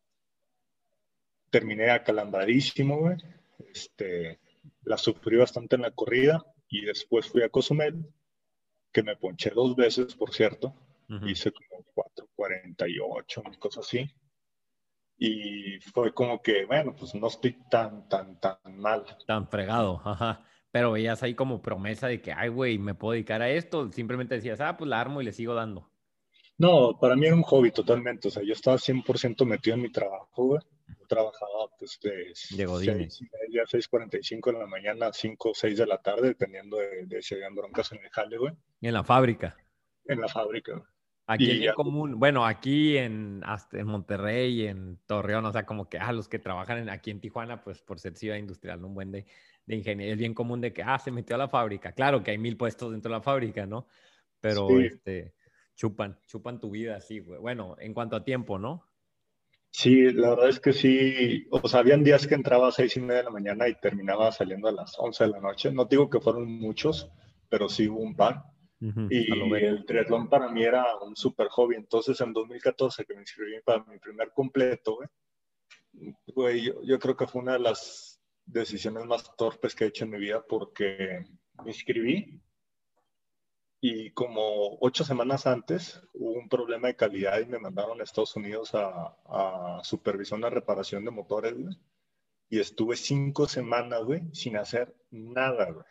Terminé 1.51 1.91
acalambradísimo, 1.91 2.99
güey. 2.99 3.17
Este, 3.73 4.39
la 4.83 4.99
sufrí 4.99 5.37
bastante 5.39 5.77
en 5.77 5.83
la 5.83 5.93
corrida 5.93 6.45
y 6.69 6.85
después 6.85 7.27
fui 7.27 7.43
a 7.43 7.49
Cozumel, 7.49 8.05
que 8.93 9.03
me 9.03 9.17
ponché 9.17 9.51
dos 9.51 9.77
veces, 9.77 10.15
por 10.15 10.33
cierto. 10.33 10.75
Uh 11.09 11.15
-huh. 11.15 11.31
Hice 11.31 11.53
como 11.53 11.85
4.48, 11.95 13.43
una 13.47 13.59
cosa 13.59 13.81
así. 13.81 14.11
Y 15.19 15.79
fue 15.93 16.15
como 16.15 16.41
que, 16.41 16.65
bueno, 16.65 16.95
pues 16.97 17.15
no 17.15 17.27
estoy 17.27 17.59
tan, 17.71 18.09
tan, 18.09 18.41
tan 18.41 18.57
mal. 18.77 19.05
Tan 19.27 19.49
fregado, 19.49 20.01
ajá. 20.05 20.47
Pero 20.73 20.93
veías 20.93 21.23
ahí 21.23 21.35
como 21.35 21.61
promesa 21.61 22.07
de 22.07 22.23
que, 22.23 22.33
ay, 22.33 22.49
güey, 22.49 22.79
me 22.79 22.95
puedo 22.95 23.13
dedicar 23.13 23.43
a 23.43 23.51
esto. 23.51 23.91
Simplemente 23.93 24.37
decías, 24.37 24.61
ah, 24.61 24.77
pues 24.77 24.89
la 24.89 25.01
armo 25.01 25.21
y 25.21 25.25
le 25.25 25.33
sigo 25.33 25.55
dando. 25.55 25.91
No, 26.57 26.99
para 26.99 27.17
mí 27.17 27.27
era 27.27 27.35
un 27.35 27.43
hobby 27.43 27.71
totalmente. 27.71 28.29
O 28.29 28.31
sea, 28.31 28.43
yo 28.43 28.53
estaba 28.53 28.79
100% 28.79 29.45
metido 29.45 29.77
en 29.77 29.83
mi 29.83 29.91
trabajo, 29.91 30.45
güey. 30.45 30.61
Yo 30.99 31.07
trabajaba 31.07 31.69
pues 31.79 31.99
de, 32.03 32.33
de 32.57 32.67
Godines. 32.67 33.15
6 33.15 33.21
y 33.23 33.37
media, 33.47 33.65
6.45 33.65 34.53
de 34.53 34.59
la 34.59 34.67
mañana 34.67 35.07
a 35.09 35.13
5 35.13 35.51
o 35.51 35.55
6 35.55 35.79
de 35.79 35.87
la 35.87 35.99
tarde, 35.99 36.29
dependiendo 36.29 36.77
de, 36.79 37.07
de 37.07 37.23
si 37.23 37.35
habían 37.35 37.55
broncas 37.55 37.93
en 37.93 38.03
el 38.03 38.11
jale, 38.11 38.39
güey. 38.39 38.55
En 38.81 38.95
la 38.95 39.05
fábrica. 39.05 39.57
En 40.07 40.21
la 40.21 40.29
fábrica. 40.29 40.83
Aquí 41.27 41.49
es 41.49 41.61
ya... 41.61 41.75
común, 41.75 42.19
bueno, 42.19 42.45
aquí 42.45 42.97
en, 42.97 43.43
hasta 43.45 43.79
en 43.79 43.87
Monterrey, 43.87 44.67
en 44.67 44.99
Torreón, 45.07 45.45
o 45.47 45.53
sea, 45.53 45.65
como 45.65 45.89
que, 45.89 45.97
ah, 45.97 46.13
los 46.13 46.29
que 46.29 46.41
trabajan 46.41 46.79
en, 46.79 46.91
aquí 46.91 47.13
en 47.13 47.21
Tijuana, 47.21 47.63
pues 47.63 47.83
por 47.83 48.01
ser 48.01 48.17
ciudad 48.17 48.37
industrial, 48.37 48.81
¿no? 48.81 48.89
un 48.89 48.95
buen 48.95 49.13
de, 49.13 49.27
de 49.65 49.77
ingeniería, 49.77 50.15
es 50.15 50.19
bien 50.19 50.35
común 50.35 50.61
de 50.61 50.73
que, 50.73 50.83
ah, 50.83 50.99
se 50.99 51.13
metió 51.13 51.37
a 51.37 51.39
la 51.39 51.49
fábrica. 51.49 51.93
Claro 51.93 52.25
que 52.25 52.33
hay 52.33 52.39
mil 52.39 52.57
puestos 52.57 52.91
dentro 52.91 53.11
de 53.13 53.19
la 53.19 53.23
fábrica, 53.23 53.65
¿no? 53.65 53.87
Pero, 54.41 54.67
sí. 54.67 54.87
este, 54.87 55.35
chupan, 55.77 56.19
chupan 56.27 56.59
tu 56.59 56.71
vida, 56.71 56.97
así, 56.97 57.21
güey. 57.21 57.39
Bueno, 57.39 57.77
en 57.79 57.95
cuanto 57.95 58.17
a 58.17 58.25
tiempo, 58.25 58.59
¿no? 58.59 58.90
Sí, 59.73 60.13
la 60.13 60.31
verdad 60.31 60.49
es 60.49 60.61
que 60.61 60.73
sí, 60.73 61.47
o 61.51 61.67
sea, 61.69 61.81
habían 61.81 62.03
días 62.03 62.27
que 62.27 62.35
entraba 62.35 62.69
a 62.69 62.73
seis 62.73 62.97
y 62.97 63.01
media 63.01 63.19
de 63.19 63.25
la 63.25 63.31
mañana 63.31 63.69
y 63.69 63.79
terminaba 63.81 64.33
saliendo 64.33 64.69
a 64.69 64.73
las 64.73 64.99
once 64.99 65.25
de 65.25 65.31
la 65.31 65.41
noche. 65.41 65.71
No 65.71 65.85
digo 65.85 66.11
que 66.11 66.21
fueron 66.21 66.51
muchos, 66.51 67.09
pero 67.49 67.69
sí 67.69 67.89
hubo 67.89 68.01
un 68.01 68.17
par. 68.17 68.45
Uh 68.81 68.87
-huh, 68.87 69.09
y 69.11 69.65
el 69.65 69.85
triatlón 69.85 70.29
para 70.29 70.49
mí 70.49 70.65
era 70.65 70.85
un 70.99 71.15
super 71.15 71.49
hobby. 71.49 71.77
Entonces, 71.77 72.21
en 72.21 72.33
2014, 72.33 73.05
que 73.05 73.15
me 73.15 73.21
inscribí 73.21 73.61
para 73.65 73.85
mi 73.85 73.99
primer 73.99 74.33
completo, 74.33 74.97
güey, 74.97 75.09
güey 76.27 76.63
yo, 76.63 76.83
yo, 76.83 76.99
creo 76.99 77.17
que 77.17 77.27
fue 77.27 77.43
una 77.43 77.53
de 77.53 77.61
las 77.61 78.21
decisiones 78.47 79.05
más 79.07 79.37
torpes 79.37 79.75
que 79.75 79.85
he 79.85 79.89
hecho 79.89 80.05
en 80.05 80.11
mi 80.11 80.19
vida 80.19 80.43
porque 80.49 81.27
me 81.63 81.71
inscribí 81.71 82.41
y 83.81 84.11
como 84.11 84.77
ocho 84.81 85.05
semanas 85.05 85.47
antes 85.47 86.03
hubo 86.13 86.33
un 86.33 86.49
problema 86.49 86.89
de 86.89 86.97
calidad 86.97 87.41
y 87.41 87.47
me 87.47 87.59
mandaron 87.59 88.01
a 88.01 88.05
Estados 88.05 88.37
Unidos 88.37 88.75
a, 88.75 89.17
a 89.27 89.81
supervisar 89.85 90.39
una 90.39 90.51
reparación 90.51 91.05
de 91.05 91.11
motores, 91.11 91.55
güey. 91.57 91.77
Y 92.51 92.59
estuve 92.61 92.97
cinco 92.97 93.47
semanas, 93.47 94.03
güey, 94.05 94.23
sin 94.35 94.57
hacer 94.57 94.95
nada, 95.11 95.71
güey. 95.71 95.87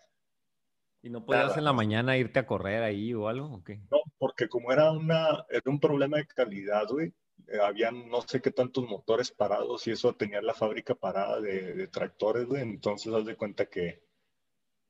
¿Y 1.02 1.10
no 1.10 1.26
podías 1.26 1.48
Nada. 1.48 1.58
en 1.58 1.64
la 1.64 1.74
mañana 1.74 2.18
irte 2.18 2.40
a 2.40 2.46
correr 2.46 2.84
ahí 2.84 3.14
o 3.14 3.28
algo? 3.28 3.48
¿o 3.56 3.64
qué? 3.64 3.80
No, 3.90 4.00
porque 4.18 4.50
como 4.50 4.72
era, 4.72 4.92
una, 4.92 5.46
era 5.50 5.64
un 5.66 5.80
problema 5.80 6.18
de 6.18 6.28
calidad, 6.28 6.88
güey, 6.90 7.14
eh, 7.48 7.60
habían 7.64 8.10
no 8.10 8.22
sé 8.22 8.42
qué 8.42 8.52
tantos 8.52 8.86
motores 8.86 9.32
parados 9.32 9.88
y 9.88 9.92
eso 9.92 10.14
tenía 10.16 10.42
la 10.42 10.54
fábrica 10.54 10.96
parada 10.96 11.40
de, 11.40 11.74
de 11.74 11.88
tractores, 11.88 12.46
güey, 12.46 12.62
entonces 12.62 13.14
haz 13.14 13.26
de 13.26 13.38
cuenta 13.38 13.68
que, 13.68 14.04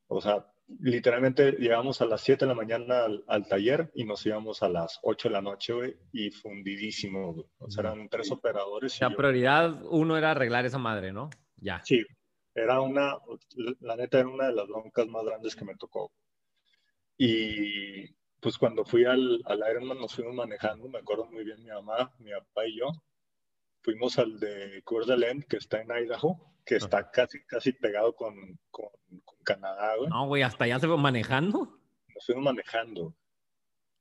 o 0.07 0.19
sea, 0.21 0.51
literalmente 0.79 1.53
llegamos 1.53 2.01
a 2.01 2.05
las 2.05 2.21
7 2.21 2.45
de 2.45 2.49
la 2.49 2.55
mañana 2.55 3.05
al, 3.05 3.23
al, 3.27 3.47
taller 3.47 3.91
y 3.95 4.05
nos 4.05 4.25
íbamos 4.25 4.61
a 4.61 4.69
las 4.69 4.99
8 5.03 5.29
de 5.29 5.33
la 5.33 5.41
noche, 5.41 5.73
güey, 5.73 5.95
y 6.11 6.29
fundidísimo, 6.31 7.33
güey. 7.33 7.45
O 7.59 7.69
sea, 7.69 7.81
eran 7.81 8.07
tres 8.09 8.31
operadores. 8.31 8.99
La 9.01 9.15
prioridad 9.15 9.83
uno 9.85 10.17
era 10.17 10.31
arreglar 10.31 10.65
esa 10.65 10.77
madre, 10.77 11.11
¿no? 11.11 11.29
Ya. 11.57 11.81
Sí, 11.83 12.05
era 12.53 12.81
una, 12.81 13.17
la 13.79 13.95
neta 13.95 14.19
era 14.19 14.27
una 14.27 14.47
de 14.47 14.53
las 14.53 14.67
broncas 14.67 15.07
más 15.07 15.25
grandes 15.25 15.55
que 15.55 15.65
me 15.65 15.75
tocó. 15.75 16.11
Y 17.17 18.07
pues 18.39 18.57
cuando 18.57 18.85
fui 18.85 19.05
al, 19.05 19.41
al 19.45 19.63
Ironman 19.71 19.99
nos 19.99 20.15
fuimos 20.15 20.33
manejando, 20.33 20.87
me 20.87 20.99
acuerdo 20.99 21.25
muy 21.25 21.43
bien 21.43 21.61
mi 21.63 21.69
mamá, 21.69 22.13
mi 22.19 22.31
papá 22.31 22.65
y 22.65 22.77
yo. 22.77 22.91
Fuimos 23.81 24.19
al 24.19 24.39
de 24.39 24.81
Coeur 24.83 25.05
que 25.47 25.57
está 25.57 25.81
en 25.81 25.89
Idaho, 25.89 26.37
que 26.69 26.75
está 26.75 26.99
ah. 26.99 27.11
casi, 27.11 27.43
casi 27.47 27.71
pegado 27.71 28.15
con, 28.15 28.35
con, 28.69 28.89
con 29.25 29.37
Canadá, 29.43 29.95
güey. 29.97 30.07
No, 30.07 30.27
güey, 30.27 30.43
hasta 30.43 30.65
allá 30.65 30.79
se 30.79 30.85
fue 30.85 30.97
manejando. 30.97 31.79
Nos 32.13 32.25
fuimos 32.27 32.43
manejando. 32.43 33.15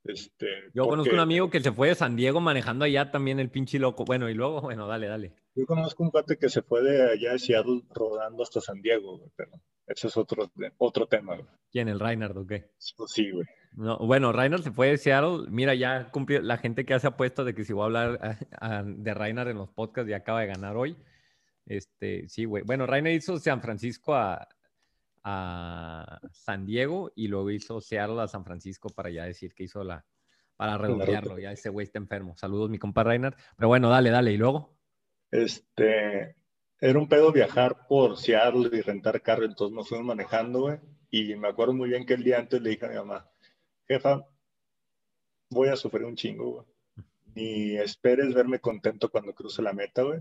Este, 0.03 0.45
Yo 0.75 0.83
porque... 0.83 0.89
conozco 0.89 1.13
un 1.15 1.19
amigo 1.19 1.49
que 1.49 1.61
se 1.61 1.71
fue 1.71 1.87
de 1.87 1.95
San 1.95 2.15
Diego 2.15 2.39
manejando 2.39 2.85
allá 2.85 3.09
también 3.09 3.39
el 3.39 3.49
pinche 3.49 3.79
loco. 3.79 4.05
Bueno, 4.05 4.29
y 4.29 4.35
luego, 4.35 4.61
bueno, 4.61 4.85
dale, 4.85 5.07
dale. 5.07 5.33
Yo 5.55 5.65
conozco 5.65 6.03
un 6.03 6.11
cuate 6.11 6.37
que 6.37 6.47
se 6.47 6.61
fue 6.61 6.83
de 6.83 7.11
allá 7.11 7.31
de 7.31 7.39
Seattle 7.39 7.81
rodando 7.89 8.43
hasta 8.43 8.61
San 8.61 8.83
Diego, 8.83 9.17
güey, 9.17 9.31
pero 9.35 9.51
ese 9.87 10.07
es 10.07 10.15
otro, 10.15 10.51
otro 10.77 11.07
tema, 11.07 11.37
güey. 11.37 11.47
¿Quién, 11.71 11.87
el 11.87 11.99
Reinhard 11.99 12.37
o 12.37 12.45
qué? 12.45 12.69
Sí, 12.77 13.31
güey. 13.31 13.47
No, 13.71 13.97
bueno, 13.97 14.31
Reinhard 14.31 14.61
se 14.61 14.71
fue 14.71 14.89
de 14.89 14.97
Seattle. 14.97 15.47
Mira, 15.49 15.73
ya 15.73 16.11
cumplió 16.11 16.39
la 16.43 16.57
gente 16.57 16.85
que 16.85 16.93
hace 16.93 17.07
apuestas 17.07 17.47
de 17.47 17.55
que 17.55 17.63
si 17.63 17.73
voy 17.73 17.81
a 17.81 17.85
hablar 17.85 18.19
a, 18.61 18.77
a, 18.77 18.83
de 18.83 19.13
Reinhard 19.15 19.49
en 19.49 19.57
los 19.57 19.69
podcasts 19.69 20.07
ya 20.07 20.17
acaba 20.17 20.41
de 20.41 20.47
ganar 20.47 20.77
hoy. 20.77 20.95
Este, 21.69 22.27
sí, 22.27 22.45
güey. 22.45 22.63
Bueno, 22.63 22.85
Reinhard 22.85 23.13
hizo 23.13 23.37
San 23.37 23.61
Francisco 23.61 24.15
a, 24.15 24.47
a 25.23 26.19
San 26.31 26.65
Diego 26.65 27.11
y 27.15 27.27
luego 27.27 27.51
hizo 27.51 27.79
Seattle 27.79 28.21
a 28.21 28.27
San 28.27 28.43
Francisco 28.43 28.89
para 28.89 29.11
ya 29.11 29.25
decir 29.25 29.53
que 29.53 29.63
hizo 29.63 29.83
la, 29.83 30.03
para 30.57 30.77
redondearlo. 30.77 31.37
Ya 31.37 31.51
ese 31.51 31.69
güey 31.69 31.85
está 31.85 31.99
enfermo. 31.99 32.35
Saludos, 32.35 32.69
mi 32.69 32.79
compa 32.79 33.03
Reinhardt. 33.03 33.39
Pero 33.55 33.67
bueno, 33.67 33.89
dale, 33.89 34.09
dale. 34.09 34.33
¿Y 34.33 34.37
luego? 34.37 34.75
Este, 35.29 36.35
era 36.79 36.97
un 36.99 37.07
pedo 37.07 37.31
viajar 37.31 37.87
por 37.87 38.17
Seattle 38.17 38.75
y 38.75 38.81
rentar 38.81 39.21
carro, 39.21 39.45
entonces 39.45 39.75
nos 39.75 39.87
fuimos 39.87 40.07
manejando, 40.07 40.61
güey. 40.61 40.79
Y 41.11 41.35
me 41.35 41.49
acuerdo 41.49 41.73
muy 41.73 41.89
bien 41.89 42.05
que 42.05 42.15
el 42.15 42.23
día 42.23 42.39
antes 42.39 42.61
le 42.61 42.71
dije 42.71 42.87
a 42.87 42.89
mi 42.89 42.95
mamá, 42.95 43.29
jefa, 43.87 44.25
voy 45.49 45.69
a 45.69 45.75
sufrir 45.75 46.05
un 46.05 46.15
chingo, 46.15 46.51
güey. 46.51 46.65
Ni 47.35 47.77
esperes 47.77 48.33
verme 48.33 48.59
contento 48.59 49.09
cuando 49.09 49.33
cruce 49.33 49.61
la 49.61 49.71
meta, 49.71 50.01
güey. 50.01 50.19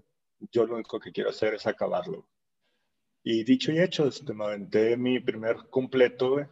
Yo 0.53 0.67
lo 0.67 0.75
único 0.75 0.99
que 1.01 1.13
quiero 1.13 1.31
hacer 1.31 1.55
es 1.55 1.67
acabarlo. 1.67 2.29
Y 3.23 3.45
dicho 3.45 3.73
y 3.73 3.81
hecho, 3.81 4.07
este, 4.07 4.33
me 4.33 4.45
aventé 4.45 4.97
mi 4.97 5.21
primer 5.21 5.57
completo, 5.71 6.31
güey. 6.33 6.47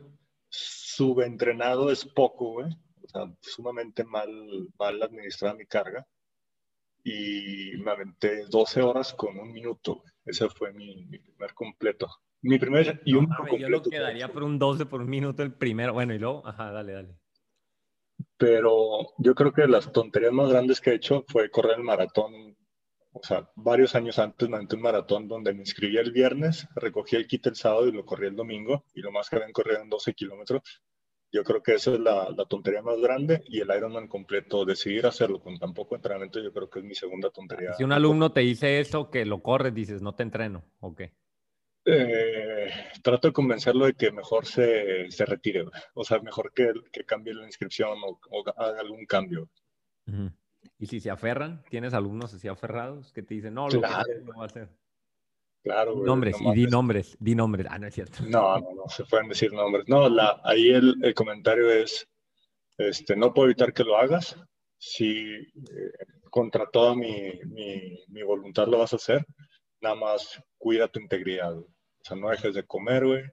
Subentrenado 0.48 1.90
es 1.90 2.04
poco, 2.04 2.52
güey. 2.52 2.72
O 3.02 3.08
sea, 3.08 3.32
sumamente 3.40 4.04
mal, 4.04 4.30
mal 4.78 5.02
administrada 5.02 5.54
mi 5.54 5.66
carga 5.66 6.06
y 7.06 7.70
me 7.78 7.92
aventé 7.92 8.46
12 8.46 8.82
horas 8.82 9.14
con 9.14 9.38
un 9.38 9.52
minuto. 9.52 10.02
Ese 10.24 10.48
fue 10.48 10.72
mi, 10.72 11.06
mi 11.06 11.18
primer 11.20 11.54
completo. 11.54 12.08
Mi 12.42 12.58
primer 12.58 13.00
y 13.04 13.12
no, 13.12 13.20
un 13.20 13.28
mames, 13.28 13.60
Yo 13.60 13.68
lo 13.68 13.82
quedaría 13.82 14.32
por 14.32 14.42
un 14.42 14.58
12 14.58 14.86
por 14.86 15.00
un 15.00 15.08
minuto 15.08 15.44
el 15.44 15.54
primero. 15.54 15.92
Bueno, 15.92 16.14
y 16.14 16.18
luego, 16.18 16.44
ajá, 16.44 16.72
dale, 16.72 16.92
dale. 16.92 17.16
Pero 18.36 19.14
yo 19.18 19.34
creo 19.36 19.52
que 19.52 19.68
las 19.68 19.92
tonterías 19.92 20.32
más 20.32 20.50
grandes 20.50 20.80
que 20.80 20.90
he 20.90 20.94
hecho 20.94 21.24
fue 21.28 21.48
correr 21.48 21.78
el 21.78 21.84
maratón. 21.84 22.56
O 23.22 23.26
sea, 23.26 23.50
varios 23.54 23.94
años 23.94 24.18
antes 24.18 24.48
me 24.48 24.56
aventé 24.56 24.76
un 24.76 24.82
maratón 24.82 25.28
donde 25.28 25.52
me 25.52 25.60
inscribí 25.60 25.96
el 25.96 26.12
viernes, 26.12 26.68
recogí 26.74 27.16
el 27.16 27.26
kit 27.26 27.46
el 27.46 27.56
sábado 27.56 27.88
y 27.88 27.92
lo 27.92 28.04
corrí 28.04 28.26
el 28.26 28.36
domingo. 28.36 28.84
Y 28.94 29.00
lo 29.00 29.12
más 29.12 29.28
que 29.28 29.36
habían 29.36 29.52
corrido 29.52 29.80
en 29.80 29.88
12 29.88 30.14
kilómetros. 30.14 30.82
Yo 31.32 31.42
creo 31.42 31.62
que 31.62 31.74
esa 31.74 31.92
es 31.92 32.00
la, 32.00 32.30
la, 32.30 32.44
tontería 32.44 32.82
más 32.82 32.98
grande 32.98 33.42
y 33.46 33.60
el 33.60 33.68
Ironman 33.76 34.06
completo, 34.06 34.64
decidir 34.64 35.06
hacerlo 35.06 35.40
con 35.40 35.58
tan 35.58 35.74
poco 35.74 35.96
entrenamiento, 35.96 36.40
yo 36.40 36.52
creo 36.52 36.70
que 36.70 36.78
es 36.78 36.84
mi 36.84 36.94
segunda 36.94 37.30
tontería. 37.30 37.74
Si 37.74 37.82
un 37.82 37.92
alumno 37.92 38.32
te 38.32 38.40
dice 38.40 38.78
eso, 38.78 39.10
que 39.10 39.26
lo 39.26 39.42
corres, 39.42 39.74
dices, 39.74 40.00
no 40.00 40.14
te 40.14 40.22
entreno, 40.22 40.64
¿o? 40.78 40.94
Eh, 41.88 42.68
trato 43.02 43.28
de 43.28 43.32
convencerlo 43.32 43.86
de 43.86 43.94
que 43.94 44.10
mejor 44.12 44.46
se, 44.46 45.10
se 45.10 45.24
retire, 45.24 45.64
o 45.94 46.04
sea, 46.04 46.20
mejor 46.20 46.52
que, 46.52 46.72
que 46.92 47.04
cambie 47.04 47.34
la 47.34 47.46
inscripción 47.46 47.98
o, 48.02 48.20
o 48.30 48.44
haga 48.56 48.80
algún 48.80 49.04
cambio. 49.04 49.48
Y 50.78 50.86
si 50.86 51.00
se 51.00 51.10
aferran, 51.10 51.62
¿tienes 51.70 51.94
alumnos 51.94 52.32
así 52.34 52.48
aferrados 52.48 53.12
que 53.12 53.22
te 53.22 53.34
dicen, 53.34 53.54
no, 53.54 53.68
lo 53.68 53.80
Claro. 53.80 54.04
que 54.06 54.20
no 54.24 54.36
va 54.38 54.44
a 54.44 54.46
hacer? 54.46 54.68
Claro, 55.62 55.94
güey, 55.94 56.06
nombres, 56.06 56.40
no 56.40 56.52
y 56.52 56.56
di 56.56 56.66
nombres, 56.66 57.16
di 57.18 57.34
nombres. 57.34 57.66
Ah, 57.68 57.78
no 57.78 57.86
es 57.88 57.94
cierto. 57.94 58.22
No, 58.28 58.58
no, 58.60 58.74
no, 58.74 58.88
se 58.88 59.04
pueden 59.04 59.28
decir 59.28 59.52
nombres. 59.52 59.88
No, 59.88 60.08
la, 60.08 60.40
ahí 60.44 60.68
el, 60.70 60.94
el 61.02 61.12
comentario 61.14 61.68
es, 61.70 62.08
este, 62.78 63.16
no 63.16 63.34
puedo 63.34 63.48
evitar 63.48 63.72
que 63.72 63.82
lo 63.82 63.96
hagas. 63.96 64.36
Si 64.78 65.34
eh, 65.34 65.92
contra 66.30 66.66
toda 66.70 66.94
mi, 66.94 67.32
mi, 67.46 67.98
mi 68.08 68.22
voluntad 68.22 68.68
lo 68.68 68.78
vas 68.78 68.92
a 68.92 68.96
hacer, 68.96 69.26
nada 69.80 69.96
más 69.96 70.40
cuida 70.56 70.86
tu 70.86 71.00
integridad. 71.00 71.52
güey. 71.54 71.64
O 71.64 72.04
sea, 72.04 72.16
no 72.16 72.28
dejes 72.30 72.54
de 72.54 72.64
comer, 72.64 73.04
güey. 73.04 73.24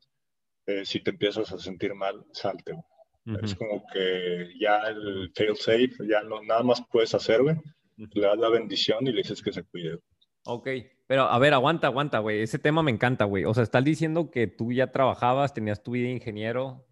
Eh, 0.66 0.86
si 0.86 1.02
te 1.02 1.12
empiezas 1.12 1.52
a 1.52 1.60
sentir 1.60 1.94
mal, 1.94 2.26
salte, 2.32 2.72
güey. 2.72 2.84
Ujú, 3.26 3.46
Es 3.46 3.56
como 3.56 3.86
que 3.92 4.50
ya 4.60 4.80
el 4.88 5.32
fail 5.36 5.56
safe, 5.56 5.92
ya 6.10 6.22
no, 6.24 6.42
nada 6.44 6.64
más 6.64 6.84
puedes 6.92 7.14
hacer, 7.16 7.42
güey. 7.42 7.56
ujú. 7.56 8.10
Le 8.16 8.22
das 8.28 8.38
la 8.38 8.50
bendición 8.50 9.08
y 9.08 9.12
le 9.12 9.18
dices 9.18 9.42
que 9.42 9.54
se 9.54 9.64
cuide. 9.64 10.00
Ok, 10.46 10.68
pero 11.08 11.24
a 11.24 11.40
ver, 11.40 11.54
aguanta, 11.54 11.88
aguanta, 11.88 12.20
güey. 12.20 12.42
Ese 12.42 12.60
tema 12.60 12.84
me 12.84 12.92
encanta, 12.92 13.26
güey. 13.26 13.46
O 13.46 13.54
sea, 13.54 13.64
estás 13.64 13.84
diciendo 13.84 14.30
que 14.30 14.48
tú 14.48 14.74
ya 14.74 14.92
trabajabas, 14.92 15.54
tenías 15.54 15.82
tu 15.84 15.92
vida 15.92 16.08
de 16.08 16.14
ingeniero 16.14 16.86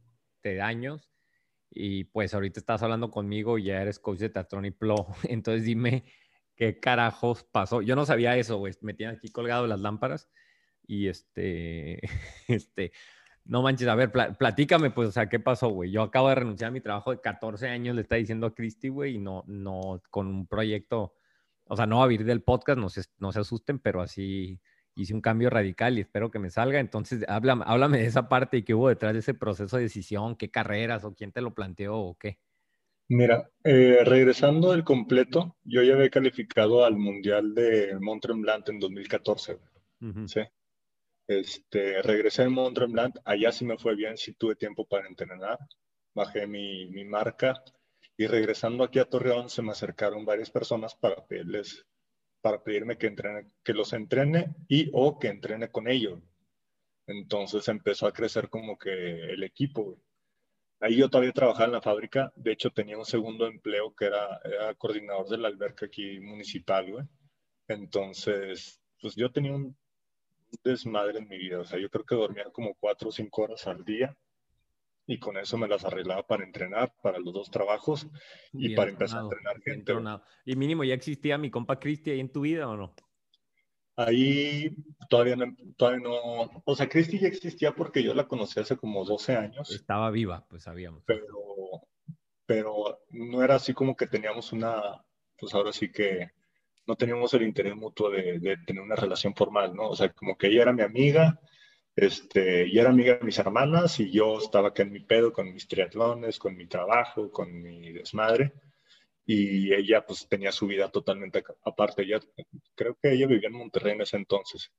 de 0.44 0.62
años 0.62 1.10
y 1.70 2.06
pues 2.06 2.34
ahorita 2.34 2.60
estás 2.60 2.82
hablando 2.84 3.12
conmigo 3.12 3.58
y 3.58 3.64
ya 3.66 3.82
eres 3.82 4.00
coach 4.00 4.20
de 4.20 4.30
Teatrón 4.30 4.66
y 4.66 4.72
Plo. 4.72 4.96
Entonces 5.24 5.66
dime 5.66 6.06
qué 6.56 6.80
carajos 6.80 7.44
pasó. 7.44 7.82
Yo 7.82 7.96
no 7.96 8.06
sabía 8.06 8.38
eso, 8.38 8.58
güey. 8.58 8.74
Me 8.82 8.94
tienen 8.94 9.18
aquí 9.18 9.30
colgado 9.30 9.68
las 9.68 9.80
lámparas 9.82 10.30
y 10.88 11.08
este, 11.08 12.00
este, 12.48 12.92
no 13.46 13.62
manches, 13.62 13.88
a 13.88 13.96
ver, 13.96 14.12
pla- 14.12 14.34
platícame, 14.34 14.92
pues, 14.92 15.10
o 15.10 15.12
sea, 15.12 15.28
¿qué 15.30 15.40
pasó, 15.40 15.70
güey? 15.70 15.92
Yo 15.92 16.02
acabo 16.04 16.30
de 16.30 16.36
renunciar 16.36 16.70
a 16.70 16.72
mi 16.72 16.82
trabajo 16.82 17.12
de 17.12 17.22
14 17.22 17.68
años, 17.68 17.96
le 17.96 18.02
está 18.04 18.16
diciendo 18.16 18.48
a 18.48 18.56
Cristi, 18.56 18.90
güey, 18.90 19.16
y 19.16 19.20
no, 19.20 19.44
no, 19.48 20.02
con 20.10 20.28
un 20.28 20.48
proyecto, 20.48 21.16
o 21.66 21.76
sea, 21.76 21.86
no 21.86 21.98
va 22.00 22.06
a 22.06 22.08
vivir 22.08 22.26
del 22.26 22.42
podcast, 22.44 22.78
no 22.80 22.90
se, 22.90 23.04
no 23.20 23.32
se 23.32 23.40
asusten, 23.40 23.80
pero 23.80 24.02
así 24.02 24.60
hice 24.96 25.14
un 25.14 25.22
cambio 25.22 25.50
radical 25.50 25.98
y 25.98 26.02
espero 26.02 26.30
que 26.30 26.40
me 26.40 26.50
salga. 26.50 26.80
Entonces, 26.80 27.24
háblame, 27.28 27.64
háblame 27.66 27.98
de 28.00 28.06
esa 28.08 28.28
parte 28.28 28.58
y 28.58 28.64
qué 28.64 28.74
hubo 28.74 28.90
detrás 28.90 29.14
de 29.14 29.20
ese 29.20 29.34
proceso 29.34 29.78
de 29.78 29.84
decisión, 29.84 30.36
qué 30.36 30.52
carreras 30.52 31.04
o 31.06 31.16
quién 31.16 31.32
te 31.32 31.42
lo 31.42 31.54
planteó 31.54 31.98
o 31.98 32.18
qué. 32.18 32.40
Mira, 33.10 33.50
eh, 33.64 34.04
regresando 34.06 34.72
del 34.72 34.84
completo, 34.86 35.58
yo 35.64 35.84
ya 35.84 35.96
había 35.96 36.10
calificado 36.10 36.86
al 36.86 36.96
Mundial 36.96 37.54
de 37.54 37.98
Mont 38.00 38.22
Tremblant 38.22 38.70
en 38.70 38.80
2014. 38.80 39.56
güey. 39.56 40.12
Ujú. 40.12 40.28
Sí. 40.28 40.42
Este, 41.28 42.02
regresé 42.02 42.44
en 42.44 42.54
Mont 42.54 42.76
Tremblant, 42.76 43.18
allá 43.24 43.52
sí 43.52 43.66
me 43.66 43.78
fue 43.78 43.96
bien, 43.96 44.18
sí 44.18 44.34
tuve 44.34 44.56
tiempo 44.56 44.86
para 44.86 45.08
entrenar, 45.08 45.58
bajé 46.14 46.48
mi, 46.48 46.88
mi 46.88 47.06
marca 47.06 47.64
y 48.18 48.28
regresando 48.28 48.84
aquí 48.84 49.00
a 49.00 49.06
Torreón 49.06 49.50
se 49.50 49.62
me 49.62 49.72
acercaron 49.72 50.26
varias 50.26 50.50
personas 50.50 50.96
para 50.96 51.26
pedirles, 51.26 51.86
para 52.42 52.64
pedirme 52.64 52.98
que 52.98 53.08
entrene, 53.08 53.52
que 53.64 53.74
los 53.74 53.94
entrene 53.94 54.54
y 54.68 54.90
o 54.94 55.18
que 55.18 55.30
entrene 55.30 55.72
con 55.72 55.88
ellos. 55.88 56.20
Entonces 57.08 57.68
empezó 57.68 58.08
a 58.08 58.14
crecer 58.14 58.50
como 58.50 58.78
que 58.78 58.92
el 58.92 59.44
equipo. 59.44 60.00
Ahí 60.80 60.98
yo 60.98 61.10
todavía 61.10 61.32
trabajaba 61.32 61.66
en 61.66 61.72
la 61.74 61.82
fábrica, 61.82 62.32
de 62.36 62.52
hecho 62.52 62.72
tenía 62.72 62.98
un 62.98 63.06
segundo 63.06 63.48
empleo 63.48 63.96
que 63.96 64.06
era, 64.06 64.40
era 64.44 64.76
coordinador 64.76 65.30
de 65.30 65.38
la 65.38 65.48
alberca 65.48 65.86
aquí 65.86 66.20
municipal, 66.20 66.92
güey. 66.92 67.06
Entonces, 67.68 68.82
pues 69.00 69.16
yo 69.16 69.32
tenía 69.32 69.54
un 69.54 69.78
desmadre 70.64 71.20
en 71.20 71.28
mi 71.28 71.38
vida, 71.38 71.60
o 71.60 71.66
sea, 71.66 71.80
yo 71.80 71.90
creo 71.90 72.06
que 72.06 72.16
dormía 72.16 72.46
como 72.52 72.74
cuatro 72.76 73.10
o 73.10 73.12
cinco 73.12 73.44
horas 73.44 73.68
al 73.68 73.84
día 73.84 74.16
y 75.08 75.20
con 75.20 75.38
eso 75.38 75.58
me 75.58 75.68
las 75.68 75.84
arreglaba 75.84 76.26
para 76.26 76.44
entrenar, 76.44 76.94
para 77.02 77.20
los 77.20 77.34
dos 77.34 77.52
trabajos 77.52 78.08
y 78.54 78.68
Bien 78.68 78.76
para 78.76 78.92
empezar 78.92 79.20
a 79.20 79.24
entrenar 79.24 79.62
gente. 79.62 79.92
tronado. 79.92 80.24
Y 80.46 80.56
mínimo, 80.56 80.84
¿ya 80.84 80.94
existía 80.94 81.38
mi 81.38 81.50
compa 81.50 81.80
Cristi 81.80 82.12
ahí 82.12 82.20
en 82.20 82.32
tu 82.32 82.42
vida 82.42 82.68
o 82.70 82.78
no? 82.78 82.94
Ahí 83.98 84.76
todavía 85.10 85.36
no, 85.36 85.54
todavía 85.76 86.00
no, 86.00 86.64
o 86.64 86.76
sea, 86.76 86.88
Cristi 86.88 87.20
ya 87.20 87.28
existía 87.28 87.76
porque 87.76 88.02
yo 88.02 88.14
la 88.14 88.28
conocí 88.28 88.60
hace 88.60 88.78
como 88.78 89.04
12 89.04 89.36
años. 89.36 89.70
Estaba 89.72 90.10
viva, 90.12 90.46
pues 90.50 90.64
sabíamos. 90.64 91.04
pero, 91.06 91.28
pero 92.46 93.00
no 93.10 93.44
era 93.44 93.56
así 93.56 93.74
como 93.74 93.96
que 93.96 94.08
teníamos 94.08 94.54
una, 94.54 95.04
pues 95.38 95.54
ahora 95.54 95.74
sí 95.74 95.92
que 95.92 96.32
no 96.88 96.96
teníamos 96.96 97.34
el 97.34 97.44
interés 97.44 97.76
mutuo 97.76 98.10
de, 98.10 98.40
de 98.40 98.58
tener 98.66 98.82
una 98.82 98.96
relación 98.96 99.36
formal, 99.36 99.76
¿no? 99.76 99.90
O 99.90 99.96
sea, 99.96 100.12
como 100.14 100.38
que 100.38 100.48
ella 100.48 100.64
era 100.64 100.74
mi 100.74 100.82
amiga, 100.82 101.40
este, 101.96 102.68
y 102.68 102.80
era 102.80 102.90
amiga 102.90 103.16
de 103.16 103.26
mis 103.26 103.38
hermanas, 103.38 104.00
y 104.00 104.12
yo 104.12 104.38
estaba 104.38 104.70
acá 104.70 104.84
en 104.84 104.92
mi 104.92 105.02
pedo 105.02 105.32
con 105.34 105.54
mis 105.54 105.68
triatlones, 105.68 106.40
con 106.40 106.56
mi 106.56 106.68
trabajo, 106.68 107.32
con 107.32 107.52
mi 107.62 107.92
desmadre, 107.92 108.54
y 109.26 109.74
ella 109.74 110.06
pues 110.06 110.28
tenía 110.28 110.52
su 110.52 110.68
vida 110.68 110.90
totalmente 110.90 111.44
aparte. 111.64 112.04
Ella, 112.04 112.20
creo 112.76 112.98
que 113.02 113.12
ella 113.14 113.28
vivía 113.28 113.48
en 113.50 113.56
Monterrey 113.56 113.94
en 113.94 114.02
ese 114.02 114.18
entonces. 114.18 114.72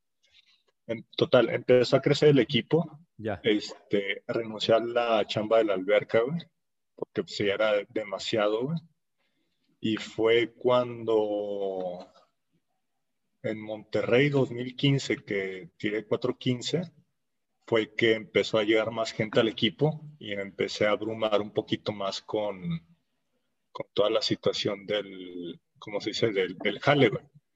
En 0.86 1.06
total, 1.16 1.48
empezó 1.50 1.96
a 1.96 2.02
crecer 2.02 2.30
el 2.30 2.40
equipo, 2.40 2.98
Ya. 3.16 3.40
este, 3.44 4.24
renuncié 4.26 4.74
a 4.74 4.80
la 4.80 5.24
chamba 5.26 5.58
de 5.58 5.64
la 5.64 5.74
alberca, 5.74 6.20
güey, 6.20 6.40
porque 6.94 7.22
pues, 7.22 7.38
era 7.40 7.72
demasiado, 7.88 8.64
güey. 8.64 8.78
Y 9.84 9.96
fue 9.96 10.54
cuando 10.54 12.06
en 13.42 13.60
Monterrey 13.60 14.28
2015, 14.28 15.24
que 15.24 15.70
tiré 15.76 16.06
415, 16.06 16.92
fue 17.66 17.92
que 17.92 18.14
empezó 18.14 18.58
a 18.58 18.62
llegar 18.62 18.92
más 18.92 19.10
gente 19.10 19.40
al 19.40 19.48
equipo 19.48 20.00
y 20.20 20.34
empecé 20.34 20.86
a 20.86 20.92
abrumar 20.92 21.40
un 21.40 21.50
poquito 21.50 21.90
más 21.90 22.22
con, 22.22 22.62
con 23.72 23.86
toda 23.92 24.08
la 24.08 24.22
situación 24.22 24.86
del, 24.86 25.60
¿cómo 25.80 26.00
se 26.00 26.10
dice?, 26.10 26.30
del, 26.30 26.56
del 26.58 26.78
jale. 26.78 27.10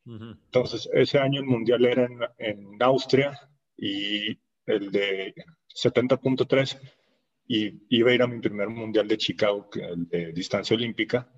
Entonces, 0.05 0.89
ese 0.93 1.19
año 1.19 1.41
el 1.41 1.47
mundial 1.47 1.85
era 1.85 2.07
en, 2.07 2.19
en 2.39 2.83
Austria 2.83 3.39
y 3.77 4.37
el 4.67 4.91
de 4.91 5.33
70.3 5.69 6.77
y 7.47 7.87
iba 7.97 8.11
a 8.11 8.15
ir 8.15 8.23
a 8.23 8.27
mi 8.27 8.41
primer 8.41 8.69
mundial 8.69 9.07
de 9.07 9.17
Chicago, 9.17 9.69
el 9.75 10.09
de 10.09 10.33
distancia 10.33 10.75
olímpica. 10.77 11.31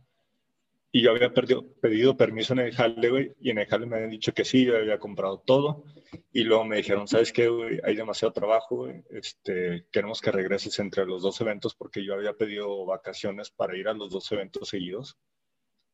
Y 0.90 1.03
yo 1.03 1.11
había 1.11 1.33
pedido 1.35 2.16
permiso 2.16 2.55
en 2.55 2.61
el 2.61 2.74
jale, 2.74 3.11
güey, 3.11 3.33
y 3.40 3.51
en 3.51 3.59
el 3.59 3.66
jale 3.66 3.87
me 3.87 3.96
habían 3.96 4.11
dicho 4.11 4.33
que 4.33 4.44
sí, 4.44 4.64
yo 4.64 4.77
había 4.77 4.98
comprado 4.98 5.38
todo. 5.40 5.85
Y 6.33 6.44
luego 6.44 6.64
me 6.64 6.77
dijeron, 6.79 7.07
¿sabes 7.07 7.33
qué, 7.33 7.48
güey? 7.48 7.79
Hay 7.85 7.94
demasiado 7.94 8.33
trabajo, 8.33 8.77
güey. 8.77 9.05
Este, 9.11 9.87
queremos 9.92 10.22
que 10.22 10.33
regreses 10.33 10.79
entre 10.79 11.05
los 11.05 11.22
dos 11.22 11.40
eventos 11.42 11.74
porque 11.74 12.05
yo 12.05 12.14
había 12.14 12.33
pedido 12.33 12.87
vacaciones 12.87 13.51
para 13.51 13.77
ir 13.77 13.88
a 13.88 13.92
los 13.92 14.11
dos 14.11 14.33
eventos 14.33 14.68
seguidos. 14.68 15.18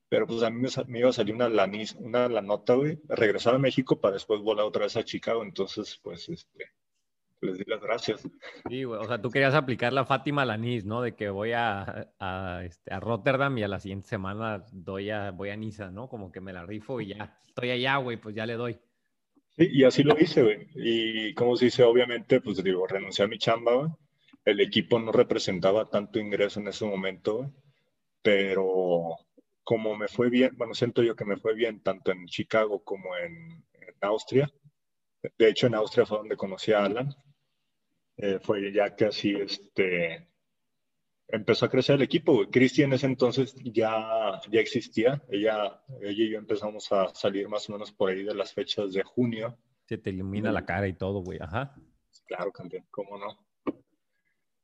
Pero 0.09 0.29
pues 0.29 0.43
a 0.45 0.51
mí 0.51 0.61
me, 0.61 0.69
me 0.87 0.99
iba 1.01 1.09
a 1.09 1.13
salir 1.13 1.35
una, 1.35 1.49
lanis, 1.49 1.97
una 1.99 2.29
la 2.29 2.41
nota, 2.41 2.75
güey, 2.75 3.01
regresar 3.09 3.57
a 3.57 3.59
México 3.59 4.01
para 4.01 4.15
después 4.15 4.41
volar 4.43 4.65
otra 4.65 4.85
vez 4.85 4.97
a 4.97 5.05
Chicago. 5.05 5.43
Entonces, 5.43 5.99
pues, 6.05 6.29
este, 6.29 6.67
les 7.45 7.59
di 7.59 7.65
las 7.67 7.81
gracias. 7.81 8.29
Sí, 8.69 8.85
güey. 8.85 9.01
O 9.01 9.05
sea, 9.05 9.21
tú 9.21 9.31
querías 9.31 9.55
aplicar 9.55 9.93
la 9.93 10.05
Fátima 10.05 10.45
Lanis, 10.45 10.85
¿no? 10.85 11.03
De 11.03 11.15
que 11.15 11.31
voy 11.31 11.53
a, 11.53 12.11
a, 12.19 12.63
este, 12.65 12.93
a 12.93 13.01
Rotterdam 13.01 13.57
y 13.59 13.63
a 13.63 13.69
la 13.69 13.81
siguiente 13.81 14.09
semana 14.09 14.65
doy 14.73 15.11
a, 15.11 15.31
voy 15.31 15.51
a 15.51 15.57
Niza, 15.57 15.91
¿no? 15.91 16.09
Como 16.09 16.33
que 16.33 16.41
me 16.41 16.53
la 16.53 16.65
rifo 16.65 17.01
y 17.01 17.15
ya. 17.15 17.39
Estoy 17.47 17.71
allá, 17.71 17.97
güey, 17.99 18.17
pues 18.17 18.35
ya 18.35 18.47
le 18.47 18.55
doy. 18.55 18.79
Sí, 19.57 19.69
y 19.71 19.85
así 19.85 20.03
lo 20.03 20.19
hice, 20.19 20.43
güey. 20.43 20.69
Y 20.75 21.35
como 21.35 21.57
se 21.57 21.67
dice, 21.67 21.85
obviamente, 21.85 22.41
pues 22.41 22.63
digo, 22.63 22.87
renuncié 22.87 23.25
a 23.25 23.29
mi 23.29 23.39
chamba, 23.39 23.75
güey. 23.75 23.91
El 24.45 24.61
equipo 24.61 24.99
no 24.99 25.13
representaba 25.13 25.89
tanto 25.89 26.19
ingreso 26.19 26.61
en 26.61 26.69
ese 26.69 26.85
momento, 26.85 27.37
güey. 27.37 27.51
Pero 28.23 29.17
como 29.63 29.97
me 29.97 30.09
fue 30.09 30.31
bien, 30.31 30.53
bueno, 30.57 30.75
siento 30.75 31.03
yo 31.03 31.17
que 31.17 31.25
me 31.25 31.37
fue 31.37 31.55
bien 31.55 31.81
tanto 31.81 32.11
en 32.13 32.27
Chicago 32.27 32.83
como 32.85 33.17
en, 33.17 33.65
en 33.73 33.95
Austria. 34.03 34.51
De 35.39 35.49
hecho, 35.49 35.67
en 35.67 35.75
Austria 35.75 36.05
fue 36.05 36.19
donde 36.19 36.37
conocí 36.37 36.73
a 36.73 36.85
Alan. 36.85 37.15
Eh, 38.17 38.39
fue 38.41 38.73
ya 38.73 38.95
que 38.95 39.07
así, 39.07 39.35
este, 39.35 40.29
empezó 41.29 41.67
a 41.67 41.71
crecer 41.71 41.97
el 41.97 42.03
equipo. 42.03 42.49
Cristi 42.51 42.83
en 42.83 42.93
ese 42.93 43.07
entonces 43.07 43.55
ya, 43.65 44.41
ya 44.51 44.61
existía. 44.61 45.23
Ella, 45.29 45.83
ella 46.01 46.25
y 46.25 46.31
yo 46.31 46.39
empezamos 46.39 46.91
a 46.93 47.09
salir 47.15 47.49
más 47.49 47.69
o 47.69 47.73
menos 47.73 47.93
por 47.93 48.11
ahí 48.11 48.23
de 48.23 48.35
las 48.35 48.53
fechas 48.53 48.93
de 48.93 49.03
junio. 49.03 49.59
Se 49.87 49.99
te 49.99 50.11
ilumina 50.11 50.53
la 50.53 50.65
cara 50.65 50.89
y 50.89 50.95
todo, 50.95 51.21
güey. 51.21 51.39
Ajá. 51.41 51.75
Claro, 52.27 52.53
campeón, 52.53 52.87
cómo 52.91 53.19
no. 53.19 53.39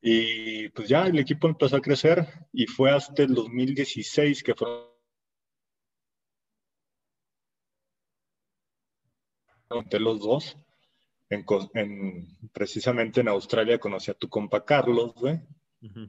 Y 0.03 0.69
pues 0.71 0.89
ya 0.89 1.07
el 1.07 1.19
equipo 1.19 1.47
empezó 1.47 1.77
a 1.77 1.83
crecer 1.83 2.27
y 2.53 2.67
fue 2.67 2.91
hasta 2.91 3.23
el 3.23 3.35
2016 3.35 4.43
que 4.43 4.55
fueron 4.55 4.89
los 10.01 10.21
dos. 10.21 10.57
En, 11.31 12.27
precisamente 12.53 13.21
en 13.21 13.29
Australia 13.29 13.79
conocí 13.79 14.11
a 14.11 14.15
tu 14.15 14.29
compa 14.29 14.65
Carlos, 14.65 15.15
güey, 15.15 15.41
Ujú. 15.83 16.09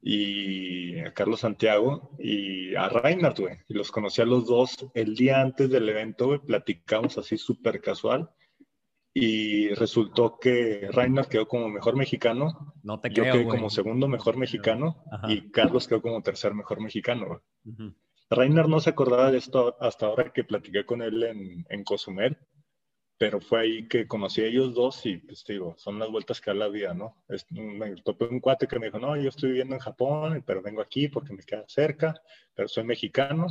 y 0.00 0.98
a 1.00 1.12
Carlos 1.12 1.40
Santiago 1.40 2.16
y 2.18 2.74
a 2.76 2.88
Reinhardt, 2.88 3.40
güey. 3.40 3.58
Y 3.68 3.74
los 3.74 3.90
conocí 3.90 4.22
a 4.22 4.24
los 4.24 4.46
dos 4.46 4.86
el 4.94 5.14
día 5.16 5.40
antes 5.40 5.68
del 5.70 5.88
evento, 5.88 6.26
güey. 6.28 6.38
Platicamos 6.40 7.18
así 7.18 7.36
súper 7.38 7.80
casual. 7.80 8.30
y 9.14 9.68
resultó 9.74 10.38
que 10.40 10.88
Reiner 10.90 11.26
quedó 11.26 11.46
como 11.46 11.68
mejor 11.68 11.96
mexicano, 11.96 12.72
No 12.82 12.98
te 12.98 13.10
yo 13.10 13.24
quedé 13.24 13.42
güey. 13.44 13.46
como 13.58 13.68
segundo 13.68 14.08
mejor 14.08 14.38
mexicano 14.38 15.04
Ajá. 15.12 15.30
y 15.30 15.50
Carlos 15.50 15.86
quedó 15.86 16.00
como 16.00 16.22
tercer 16.22 16.54
mejor 16.54 16.80
mexicano. 16.80 17.26
güey. 17.26 17.92
Reiner 18.30 18.66
no 18.70 18.80
se 18.80 18.88
acordaba 18.88 19.30
de 19.30 19.36
esto 19.36 19.76
hasta 19.80 20.06
ahora 20.06 20.32
que 20.32 20.44
platiqué 20.44 20.86
con 20.86 21.02
él 21.02 21.22
en, 21.24 21.66
en 21.68 21.84
Cozumel, 21.84 22.38
pero 23.22 23.40
fue 23.40 23.60
ahí 23.60 23.86
que 23.86 24.08
conocí 24.08 24.40
a 24.40 24.46
ellos 24.46 24.74
dos 24.74 25.06
y 25.06 25.18
pues 25.18 25.44
digo, 25.46 25.76
son 25.78 25.96
las 26.00 26.10
vueltas 26.10 26.40
que 26.40 26.50
da 26.50 26.54
la 26.56 26.66
vida, 26.66 26.92
¿no? 26.92 27.22
Es- 27.28 27.46
me 27.52 27.94
topé 28.02 28.24
un 28.24 28.40
cuate 28.40 28.66
que 28.66 28.80
me 28.80 28.86
dijo, 28.86 28.98
no, 28.98 29.16
yo 29.16 29.28
estoy 29.28 29.50
viviendo 29.50 29.76
en 29.76 29.80
Japón, 29.80 30.42
pero 30.44 30.60
vengo 30.60 30.82
aquí 30.82 31.06
porque 31.06 31.32
me 31.32 31.44
queda 31.44 31.64
cerca, 31.68 32.20
pero 32.52 32.66
soy 32.66 32.82
mexicano. 32.82 33.46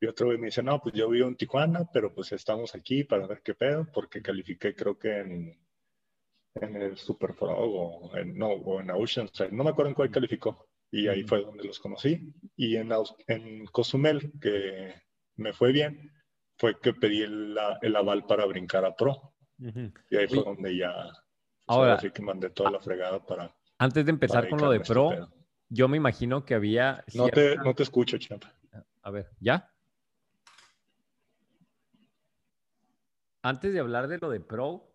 Y 0.00 0.06
otro 0.06 0.28
me 0.28 0.46
dice, 0.46 0.62
no, 0.62 0.80
pues 0.80 0.94
yo 0.94 1.08
vivo 1.08 1.26
en 1.26 1.34
Tijuana, 1.36 1.90
pero 1.92 2.14
pues 2.14 2.30
estamos 2.30 2.72
aquí 2.76 3.02
para 3.02 3.26
ver 3.26 3.42
qué 3.42 3.54
pedo, 3.54 3.88
porque 3.92 4.22
califiqué 4.22 4.76
creo 4.76 4.96
que 4.96 5.18
en, 5.18 5.58
en 6.54 6.76
el 6.76 6.96
Super 6.96 7.34
Frog 7.34 7.58
o 7.58 8.16
en, 8.16 8.38
no, 8.38 8.48
o 8.50 8.80
en 8.80 8.90
Oceanside, 8.90 9.50
no 9.50 9.64
me 9.64 9.70
acuerdo 9.70 9.88
en 9.90 9.94
cuál 9.96 10.10
calificó. 10.12 10.68
Y 10.92 11.08
ahí 11.08 11.24
fue 11.24 11.42
donde 11.42 11.64
los 11.64 11.80
conocí. 11.80 12.32
Y 12.56 12.76
en, 12.76 12.92
en 13.26 13.66
Cozumel, 13.66 14.32
que 14.40 14.94
me 15.34 15.52
fue 15.52 15.72
bien, 15.72 16.12
fue 16.56 16.78
que 16.80 16.92
pedí 16.94 17.22
el, 17.22 17.56
el 17.82 17.96
aval 17.96 18.24
para 18.26 18.44
brincar 18.46 18.84
a 18.84 18.94
Pro. 18.94 19.32
Ujú. 19.58 19.92
Y 20.10 20.16
ahí 20.16 20.26
fue 20.28 20.38
Oye, 20.38 20.44
donde 20.44 20.76
ya, 20.76 20.92
pues, 20.92 21.14
Ahora- 21.66 21.90
ahora 21.92 22.00
sí 22.00 22.10
que 22.10 22.22
mandé 22.22 22.50
toda 22.50 22.70
la 22.70 22.80
fregada 22.80 23.24
para, 23.24 23.54
Antes 23.78 24.04
de 24.04 24.10
empezar 24.10 24.48
con 24.48 24.60
lo 24.60 24.70
de 24.70 24.80
pro, 24.80 25.12
este 25.12 25.26
yo 25.68 25.88
me 25.88 25.96
imagino 25.96 26.44
que 26.44 26.54
había. 26.54 27.04
No 27.14 27.28
te, 27.28 27.56
no 27.56 27.74
te 27.74 27.82
escucho, 27.82 28.18
champ. 28.18 28.44
A 29.02 29.10
ver, 29.10 29.30
¿ya? 29.40 29.70
Antes 33.42 33.72
de 33.72 33.80
hablar 33.80 34.08
de 34.08 34.18
lo 34.18 34.30
de 34.30 34.40
pro 34.40 34.92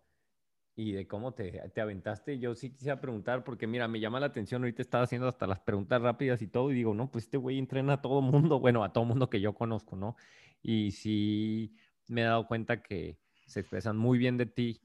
y 0.74 0.92
de 0.92 1.06
cómo 1.06 1.32
te, 1.32 1.52
te 1.74 1.80
aventaste, 1.80 2.38
yo 2.38 2.54
sí 2.54 2.70
quisiera 2.70 3.00
preguntar, 3.00 3.44
porque 3.44 3.66
mira, 3.66 3.88
me 3.88 4.00
llama 4.00 4.20
la 4.20 4.26
atención, 4.26 4.62
ahorita 4.62 4.82
estaba 4.82 5.04
haciendo 5.04 5.28
hasta 5.28 5.46
las 5.46 5.60
preguntas 5.60 6.00
rápidas 6.00 6.40
y 6.42 6.48
todo, 6.48 6.70
y 6.70 6.74
digo, 6.74 6.94
no, 6.94 7.10
pues 7.10 7.24
este 7.24 7.36
güey 7.36 7.58
entrena 7.58 7.94
a 7.94 8.02
todo 8.02 8.20
mundo, 8.22 8.58
bueno, 8.60 8.84
a 8.84 8.92
todo 8.92 9.04
mundo 9.04 9.28
que 9.30 9.40
yo 9.40 9.54
conozco, 9.54 9.96
¿no? 9.96 10.16
Y 10.62 10.92
sí 10.92 11.76
me 12.08 12.22
he 12.22 12.24
dado 12.24 12.46
cuenta 12.46 12.82
que 12.82 13.20
se 13.46 13.60
expresan 13.60 13.96
muy 13.96 14.18
bien 14.18 14.36
de 14.38 14.46
ti 14.46 14.82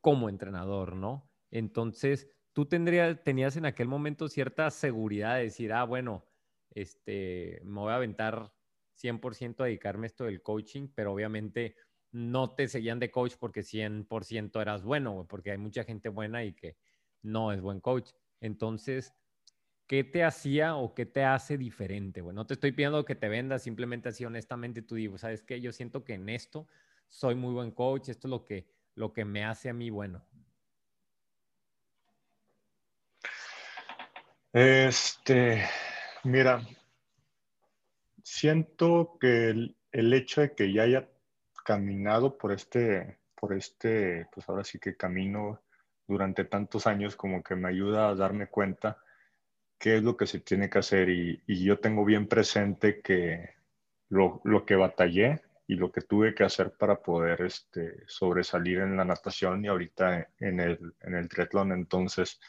como 0.00 0.28
entrenador, 0.28 0.96
¿no? 0.96 1.30
Entonces, 1.50 2.28
tú 2.52 2.66
tendrías, 2.66 3.22
tenías 3.24 3.56
en 3.56 3.66
aquel 3.66 3.88
momento 3.88 4.28
cierta 4.28 4.70
seguridad 4.70 5.36
de 5.36 5.44
decir, 5.44 5.72
ah, 5.72 5.84
bueno, 5.84 6.26
este, 6.70 7.60
me 7.64 7.80
voy 7.80 7.92
a 7.92 7.96
aventar 7.96 8.54
100% 8.92 9.62
a 9.62 9.66
dedicarme 9.66 10.06
a 10.06 10.08
esto 10.08 10.24
del 10.24 10.42
coaching, 10.42 10.88
pero 10.94 11.12
obviamente 11.12 11.76
no 12.12 12.54
te 12.54 12.68
seguían 12.68 13.00
de 13.00 13.10
coach 13.10 13.34
porque 13.40 13.62
100% 13.62 14.60
eras 14.60 14.84
bueno, 14.84 15.26
porque 15.28 15.50
hay 15.52 15.58
mucha 15.58 15.84
gente 15.84 16.08
buena 16.08 16.44
y 16.44 16.54
que 16.54 16.76
no 17.22 17.52
es 17.52 17.60
buen 17.60 17.80
coach. 17.80 18.10
Entonces, 18.40 19.14
¿qué 19.94 20.02
te 20.02 20.24
hacía 20.24 20.74
o 20.74 20.92
qué 20.92 21.06
te 21.06 21.22
hace 21.22 21.56
diferente? 21.56 22.20
güey? 22.20 22.34
no 22.34 22.48
te 22.48 22.54
estoy 22.54 22.72
pidiendo 22.72 23.04
que 23.04 23.14
te 23.14 23.28
vendas, 23.28 23.62
simplemente 23.62 24.08
así 24.08 24.24
honestamente 24.24 24.82
tú 24.82 24.96
digo, 24.96 25.18
¿sabes 25.18 25.44
qué? 25.44 25.60
Yo 25.60 25.70
siento 25.70 26.04
que 26.04 26.14
en 26.14 26.28
esto 26.28 26.66
soy 27.08 27.36
muy 27.36 27.54
buen 27.54 27.70
coach, 27.70 28.08
esto 28.08 28.26
es 28.26 28.30
lo 28.30 28.44
que, 28.44 28.66
lo 28.96 29.12
que 29.12 29.24
me 29.24 29.44
hace 29.44 29.70
a 29.70 29.72
mí 29.72 29.90
bueno. 29.90 30.20
Este, 34.52 35.64
mira, 36.24 36.60
siento 38.24 39.16
que 39.20 39.50
el, 39.50 39.76
el 39.92 40.12
hecho 40.12 40.40
de 40.40 40.56
que 40.56 40.72
ya 40.72 40.82
haya 40.82 41.08
caminado 41.64 42.36
por 42.36 42.50
este, 42.50 43.20
por 43.36 43.52
este, 43.52 44.26
pues 44.34 44.48
ahora 44.48 44.64
sí 44.64 44.80
que 44.80 44.96
camino 44.96 45.62
durante 46.08 46.44
tantos 46.44 46.88
años, 46.88 47.14
como 47.14 47.44
que 47.44 47.54
me 47.54 47.68
ayuda 47.68 48.08
a 48.08 48.16
darme 48.16 48.48
cuenta 48.48 49.03
qué 49.78 49.96
es 49.96 50.02
lo 50.02 50.16
que 50.16 50.26
se 50.26 50.40
tiene 50.40 50.70
que 50.70 50.78
hacer 50.78 51.08
y, 51.08 51.42
y 51.46 51.64
yo 51.64 51.78
tengo 51.78 52.04
bien 52.04 52.26
presente 52.28 53.00
que 53.00 53.50
lo, 54.08 54.40
lo, 54.44 54.64
que 54.64 54.76
batallé 54.76 55.42
y 55.66 55.74
lo 55.76 55.90
que 55.90 56.02
tuve 56.02 56.34
que 56.34 56.44
hacer 56.44 56.72
para 56.76 57.02
poder 57.02 57.42
este, 57.42 58.02
sobresalir 58.06 58.78
en 58.78 58.96
la 58.96 59.04
natación 59.04 59.64
y 59.64 59.68
ahorita 59.68 60.28
en 60.38 60.60
el, 60.60 60.94
en 61.00 61.14
el 61.14 61.28
triatlón. 61.28 61.72
Entonces, 61.72 62.40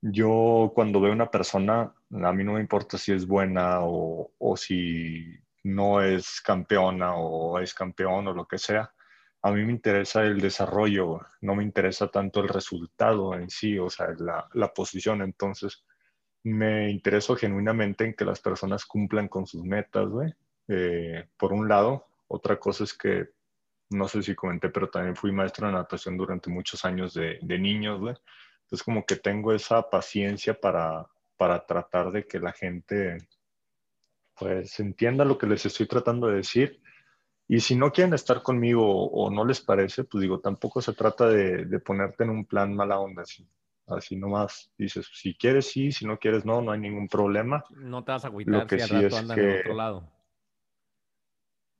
yo 0.00 0.72
cuando 0.74 1.00
veo 1.00 1.12
una 1.12 1.30
persona, 1.30 1.92
a 2.10 2.32
mí 2.32 2.44
no 2.44 2.54
me 2.54 2.60
importa 2.60 2.98
si 2.98 3.12
es 3.12 3.26
buena 3.26 3.80
o, 3.80 4.32
o 4.38 4.56
si 4.56 5.38
no 5.64 6.00
es 6.00 6.40
campeona 6.40 7.16
o 7.16 7.58
es 7.58 7.74
campeón 7.74 8.28
o 8.28 8.32
lo 8.32 8.46
que 8.46 8.58
sea. 8.58 8.92
A 9.42 9.52
mí 9.52 9.64
me 9.64 9.72
interesa 9.72 10.22
el 10.24 10.40
desarrollo, 10.40 11.20
no 11.40 11.54
me 11.54 11.62
interesa 11.62 12.08
tanto 12.08 12.40
el 12.40 12.48
resultado 12.48 13.34
en 13.34 13.48
sí, 13.50 13.78
o 13.78 13.88
sea, 13.90 14.08
la, 14.18 14.48
la 14.54 14.72
posición. 14.72 15.22
Entonces, 15.22 15.84
me 16.46 16.90
intereso 16.90 17.34
genuinamente 17.34 18.04
en 18.04 18.14
que 18.14 18.24
las 18.24 18.40
personas 18.40 18.86
cumplan 18.86 19.26
con 19.26 19.46
sus 19.48 19.64
metas. 19.64 20.08
Eh, 20.68 21.28
por 21.36 21.52
un 21.52 21.68
lado, 21.68 22.06
otra 22.28 22.58
cosa 22.60 22.84
es 22.84 22.94
que, 22.94 23.30
no 23.90 24.06
sé 24.06 24.22
si 24.22 24.36
comenté, 24.36 24.68
pero 24.68 24.88
también 24.88 25.16
fui 25.16 25.32
maestro 25.32 25.66
de 25.66 25.72
natación 25.72 26.16
durante 26.16 26.48
muchos 26.48 26.84
años 26.84 27.14
de, 27.14 27.40
niños. 27.42 27.98
Entonces, 27.98 28.84
como 28.84 29.04
que 29.04 29.16
tengo 29.16 29.52
esa 29.52 29.90
paciencia 29.90 30.54
para, 30.54 31.04
para 31.36 31.66
tratar 31.66 32.12
de 32.12 32.26
que 32.28 32.38
la 32.38 32.52
gente, 32.52 33.18
pues, 34.38 34.78
entienda 34.78 35.24
lo 35.24 35.38
que 35.38 35.48
les 35.48 35.66
estoy 35.66 35.88
tratando 35.88 36.28
de 36.28 36.36
decir. 36.36 36.80
Y 37.48 37.58
si 37.58 37.74
no 37.74 37.90
quieren 37.90 38.14
estar 38.14 38.42
conmigo 38.42 39.08
o 39.08 39.30
no 39.30 39.44
les 39.44 39.60
parece, 39.60 40.04
pues 40.04 40.22
digo, 40.22 40.38
tampoco 40.38 40.80
se 40.80 40.92
trata 40.92 41.28
de, 41.28 41.80
ponerte 41.80 42.22
en 42.22 42.30
un 42.30 42.44
plan 42.44 42.72
mala 42.72 43.00
onda, 43.00 43.22
así, 43.22 43.48
así 43.86 44.16
nomás 44.16 44.72
dices, 44.76 45.08
si 45.12 45.34
quieres 45.34 45.70
sí, 45.70 45.92
si 45.92 46.06
no 46.06 46.18
quieres 46.18 46.44
no, 46.44 46.60
no 46.60 46.72
hay 46.72 46.80
ningún 46.80 47.08
problema. 47.08 47.64
No 47.70 48.04
te 48.04 48.12
vas 48.12 48.24
a 48.24 48.28
agüitar 48.28 48.54
Lo 48.54 48.66
que 48.66 48.76
si 48.78 48.82
al 48.82 48.88
sí 48.88 48.94
rato 49.04 49.16
andan 49.18 49.38
que- 49.38 49.44
en 49.54 49.60
otro 49.60 49.74
lado. 49.74 50.12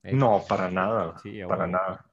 Eh, 0.03 0.13
No, 0.15 0.43
para 0.49 0.71
nada, 0.71 1.19
Sí, 1.23 1.41
para 1.49 1.67
nada. 1.67 2.09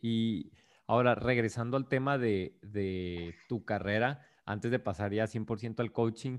Y 0.00 0.50
ahora, 0.86 1.14
regresando 1.14 1.76
al 1.76 1.88
tema 1.88 2.16
de, 2.18 2.58
de 2.62 3.34
tu 3.48 3.64
carrera, 3.64 4.26
antes 4.46 4.70
de 4.70 4.78
pasar 4.78 5.12
ya 5.12 5.26
100% 5.26 5.80
al 5.82 5.92
coaching, 5.92 6.38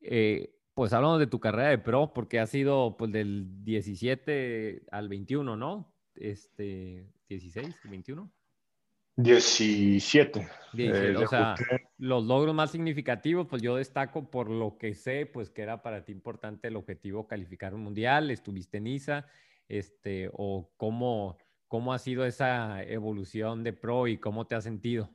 eh, 0.00 0.54
pues 0.74 0.92
hablamos 0.92 1.18
de 1.18 1.26
tu 1.26 1.40
carrera 1.40 1.70
de 1.70 1.78
pro, 1.78 2.12
porque 2.14 2.38
ha 2.38 2.46
sido 2.46 2.96
pues 2.96 3.10
del 3.10 3.64
17 3.64 4.84
al 4.92 5.08
21, 5.08 5.56
¿no? 5.56 5.92
Este, 6.14 7.12
16, 7.28 7.74
21. 7.84 8.30
17. 9.22 10.48
17, 10.72 11.12
Eh, 11.12 11.16
o 11.16 11.26
sea, 11.26 11.56
los 11.98 12.24
logros 12.24 12.54
más 12.54 12.70
significativos, 12.70 13.46
pues 13.48 13.62
yo 13.62 13.76
destaco 13.76 14.30
por 14.30 14.50
lo 14.50 14.76
que 14.78 14.94
sé, 14.94 15.26
pues 15.26 15.50
que 15.50 15.62
era 15.62 15.82
para 15.82 16.04
ti 16.04 16.12
importante 16.12 16.68
el 16.68 16.76
objetivo 16.76 17.26
calificar 17.26 17.74
un 17.74 17.82
mundial, 17.82 18.30
estuviste 18.30 18.78
en 18.78 18.86
ISA, 18.86 19.26
este, 19.68 20.30
o 20.32 20.70
cómo, 20.76 21.38
cómo 21.68 21.92
ha 21.92 21.98
sido 21.98 22.24
esa 22.26 22.82
evolución 22.84 23.64
de 23.64 23.72
pro 23.72 24.06
y 24.08 24.18
cómo 24.18 24.46
te 24.46 24.54
has 24.56 24.64
sentido. 24.64 25.10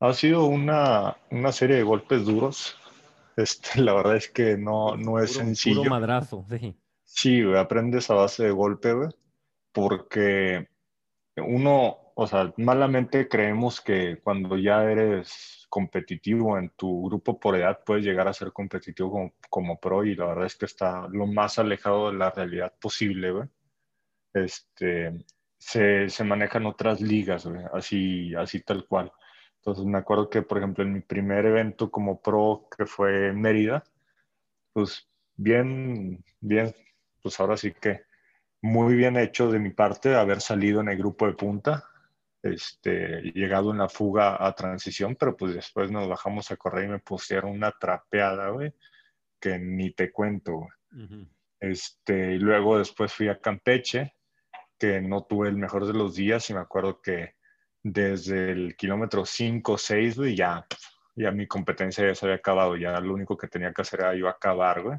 Ha 0.00 0.12
sido 0.14 0.44
una, 0.46 1.16
una 1.30 1.52
serie 1.52 1.76
de 1.76 1.82
golpes 1.82 2.24
duros. 2.24 2.76
Este, 3.36 3.80
la 3.80 3.94
verdad 3.94 4.16
es 4.16 4.28
que 4.28 4.56
no, 4.56 4.96
no 4.96 5.18
es 5.20 5.30
Puro- 5.30 5.44
sencillo. 5.44 5.80
Puro 5.80 5.90
madrazo, 5.90 6.44
sí. 6.48 6.74
Sí, 7.04 7.42
aprendes 7.56 8.10
a 8.10 8.14
base 8.14 8.44
de 8.44 8.50
golpe, 8.52 8.94
porque 9.72 10.68
uno, 11.36 12.09
o 12.22 12.26
sea, 12.26 12.52
malamente 12.58 13.28
creemos 13.28 13.80
que 13.80 14.20
cuando 14.22 14.58
ya 14.58 14.84
eres 14.84 15.66
competitivo 15.70 16.58
en 16.58 16.68
tu 16.76 17.06
grupo 17.08 17.40
por 17.40 17.56
edad 17.56 17.80
puedes 17.82 18.04
llegar 18.04 18.28
a 18.28 18.34
ser 18.34 18.52
competitivo 18.52 19.32
como, 19.48 19.80
pro 19.80 20.04
y 20.04 20.14
la 20.14 20.26
verdad 20.26 20.44
es 20.44 20.54
que 20.54 20.66
está 20.66 21.08
lo 21.08 21.26
más 21.26 21.58
alejado 21.58 22.10
de 22.10 22.18
la 22.18 22.30
realidad 22.30 22.74
posible. 22.78 23.48
Este, 24.34 25.24
se, 25.56 26.10
manejan 26.22 26.66
otras 26.66 27.00
ligas, 27.00 27.48
así, 27.72 28.34
así 28.34 28.60
tal 28.60 28.86
cual. 28.86 29.10
Entonces 29.56 29.86
me 29.86 29.96
acuerdo 29.96 30.28
que, 30.28 30.42
por 30.42 30.58
ejemplo, 30.58 30.84
en 30.84 30.92
mi 30.92 31.00
primer 31.00 31.46
evento 31.46 31.90
como 31.90 32.20
pro, 32.20 32.68
que 32.76 32.84
fue 32.84 33.28
en 33.28 33.40
Mérida, 33.40 33.82
pues 34.74 35.08
bien, 35.36 36.22
bien, 36.38 36.74
pues 37.22 37.40
ahora 37.40 37.56
sí 37.56 37.72
que 37.72 38.02
muy 38.60 38.94
bien 38.94 39.16
hecho 39.16 39.50
de 39.50 39.58
mi 39.58 39.70
parte 39.70 40.14
haber 40.14 40.42
salido 40.42 40.82
en 40.82 40.90
el 40.90 40.98
grupo 40.98 41.26
de 41.26 41.32
punta, 41.32 41.86
este, 42.42 43.22
llegado 43.34 43.70
en 43.70 43.78
la 43.78 43.88
fuga 43.88 44.44
a 44.44 44.54
transición, 44.54 45.16
pero 45.16 45.36
pues 45.36 45.54
después 45.54 45.90
nos 45.90 46.08
bajamos 46.08 46.50
a 46.50 46.56
correr 46.56 46.86
y 46.86 46.92
me 46.92 46.98
pusieron 46.98 47.52
una 47.52 47.72
trapeada, 47.72 48.48
güey, 48.50 48.72
que 49.38 49.58
ni 49.58 49.92
te 49.92 50.10
cuento, 50.10 50.52
güey. 50.52 51.28
Este, 51.60 52.32
y 52.34 52.38
luego 52.38 52.78
después 52.78 53.12
fui 53.12 53.28
a 53.28 53.38
Campeche, 53.38 54.14
que 54.78 55.00
no 55.00 55.24
tuve 55.24 55.48
el 55.48 55.56
mejor 55.56 55.86
de 55.86 55.92
los 55.92 56.14
días 56.14 56.48
y 56.48 56.54
me 56.54 56.60
acuerdo 56.60 57.00
que 57.02 57.34
desde 57.82 58.52
el 58.52 58.76
kilómetro 58.76 59.24
5 59.26 59.72
o 59.72 59.78
6, 59.78 60.16
güey, 60.16 60.34
ya, 60.34 60.66
ya 61.14 61.30
mi 61.30 61.46
competencia 61.46 62.06
ya 62.06 62.14
se 62.14 62.26
había 62.26 62.36
acabado, 62.36 62.76
ya 62.76 62.98
lo 63.00 63.14
único 63.14 63.36
que 63.36 63.48
tenía 63.48 63.72
que 63.72 63.82
hacer 63.82 64.00
era 64.00 64.14
yo 64.14 64.28
acabar, 64.28 64.82
güey, 64.82 64.98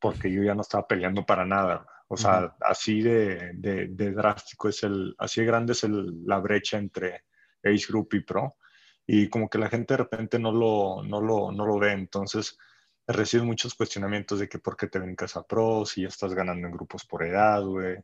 porque 0.00 0.30
yo 0.30 0.42
ya 0.42 0.54
no 0.54 0.62
estaba 0.62 0.86
peleando 0.86 1.24
para 1.24 1.44
nada. 1.44 1.86
O 2.12 2.16
sea, 2.18 2.54
así 2.60 3.00
de, 3.00 3.52
de, 3.54 3.86
de, 3.88 4.12
drástico 4.12 4.68
es 4.68 4.82
el, 4.82 5.14
así 5.16 5.40
de 5.40 5.46
grande 5.46 5.72
es 5.72 5.82
el, 5.84 6.26
la 6.26 6.40
brecha 6.40 6.76
entre 6.76 7.24
Ace 7.64 7.86
Group 7.88 8.10
y 8.12 8.20
Pro. 8.20 8.56
Y 9.06 9.30
como 9.30 9.48
que 9.48 9.56
la 9.56 9.70
gente 9.70 9.94
de 9.94 9.96
repente 9.96 10.38
no 10.38 10.52
lo, 10.52 11.02
no 11.02 11.22
lo, 11.22 11.50
no 11.50 11.64
lo 11.64 11.78
ve. 11.78 11.92
Entonces, 11.92 12.58
recibe 13.06 13.44
muchos 13.44 13.74
cuestionamientos 13.74 14.40
de 14.40 14.46
que 14.46 14.58
por 14.58 14.76
qué 14.76 14.88
te 14.88 14.98
brincas 14.98 15.38
a 15.38 15.46
Pro, 15.46 15.86
si 15.86 16.02
ya 16.02 16.08
estás 16.08 16.34
ganando 16.34 16.66
en 16.66 16.74
grupos 16.74 17.06
por 17.06 17.24
edad, 17.24 17.62
güey. 17.62 17.96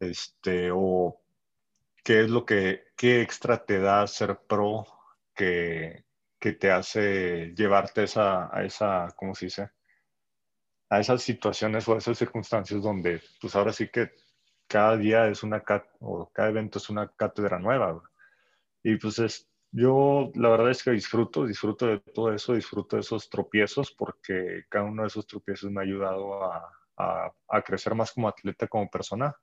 Este, 0.00 0.70
o 0.72 1.20
qué 2.02 2.22
es 2.22 2.30
lo 2.30 2.46
que, 2.46 2.84
qué 2.96 3.20
extra 3.20 3.66
te 3.66 3.80
da 3.80 4.06
ser 4.06 4.40
Pro 4.48 4.86
que, 5.34 6.06
que 6.38 6.52
te 6.52 6.70
hace 6.70 7.52
llevarte 7.54 8.04
esa, 8.04 8.48
a 8.50 8.64
esa, 8.64 9.08
¿cómo 9.14 9.34
se 9.34 9.44
dice? 9.44 9.70
A 10.92 11.00
esas 11.00 11.22
situaciones 11.22 11.88
o 11.88 11.94
a 11.94 11.98
esas 11.98 12.18
circunstancias 12.18 12.82
donde, 12.82 13.22
pues 13.40 13.56
ahora 13.56 13.72
sí 13.72 13.88
que 13.88 14.10
cada 14.66 14.96
día 14.96 15.26
es 15.28 15.42
una, 15.42 15.62
o 16.00 16.30
cada 16.32 16.50
evento 16.50 16.78
es 16.78 16.90
una 16.90 17.08
cátedra 17.08 17.58
nueva. 17.58 18.02
Y 18.82 18.96
pues 18.96 19.18
es, 19.18 19.48
yo 19.70 20.30
la 20.34 20.50
verdad 20.50 20.70
es 20.70 20.82
que 20.82 20.90
disfruto, 20.90 21.46
disfruto 21.46 21.86
de 21.86 22.00
todo 22.00 22.32
eso, 22.34 22.54
disfruto 22.54 22.96
de 22.96 23.00
esos 23.00 23.30
tropiezos 23.30 23.90
porque 23.92 24.64
cada 24.68 24.84
uno 24.84 25.02
de 25.02 25.08
esos 25.08 25.26
tropiezos 25.26 25.70
me 25.70 25.80
ha 25.80 25.84
ayudado 25.84 26.44
a, 26.44 26.70
a, 26.98 27.32
a 27.48 27.62
crecer 27.62 27.94
más 27.94 28.12
como 28.12 28.28
atleta, 28.28 28.68
como 28.68 28.90
persona. 28.90 29.34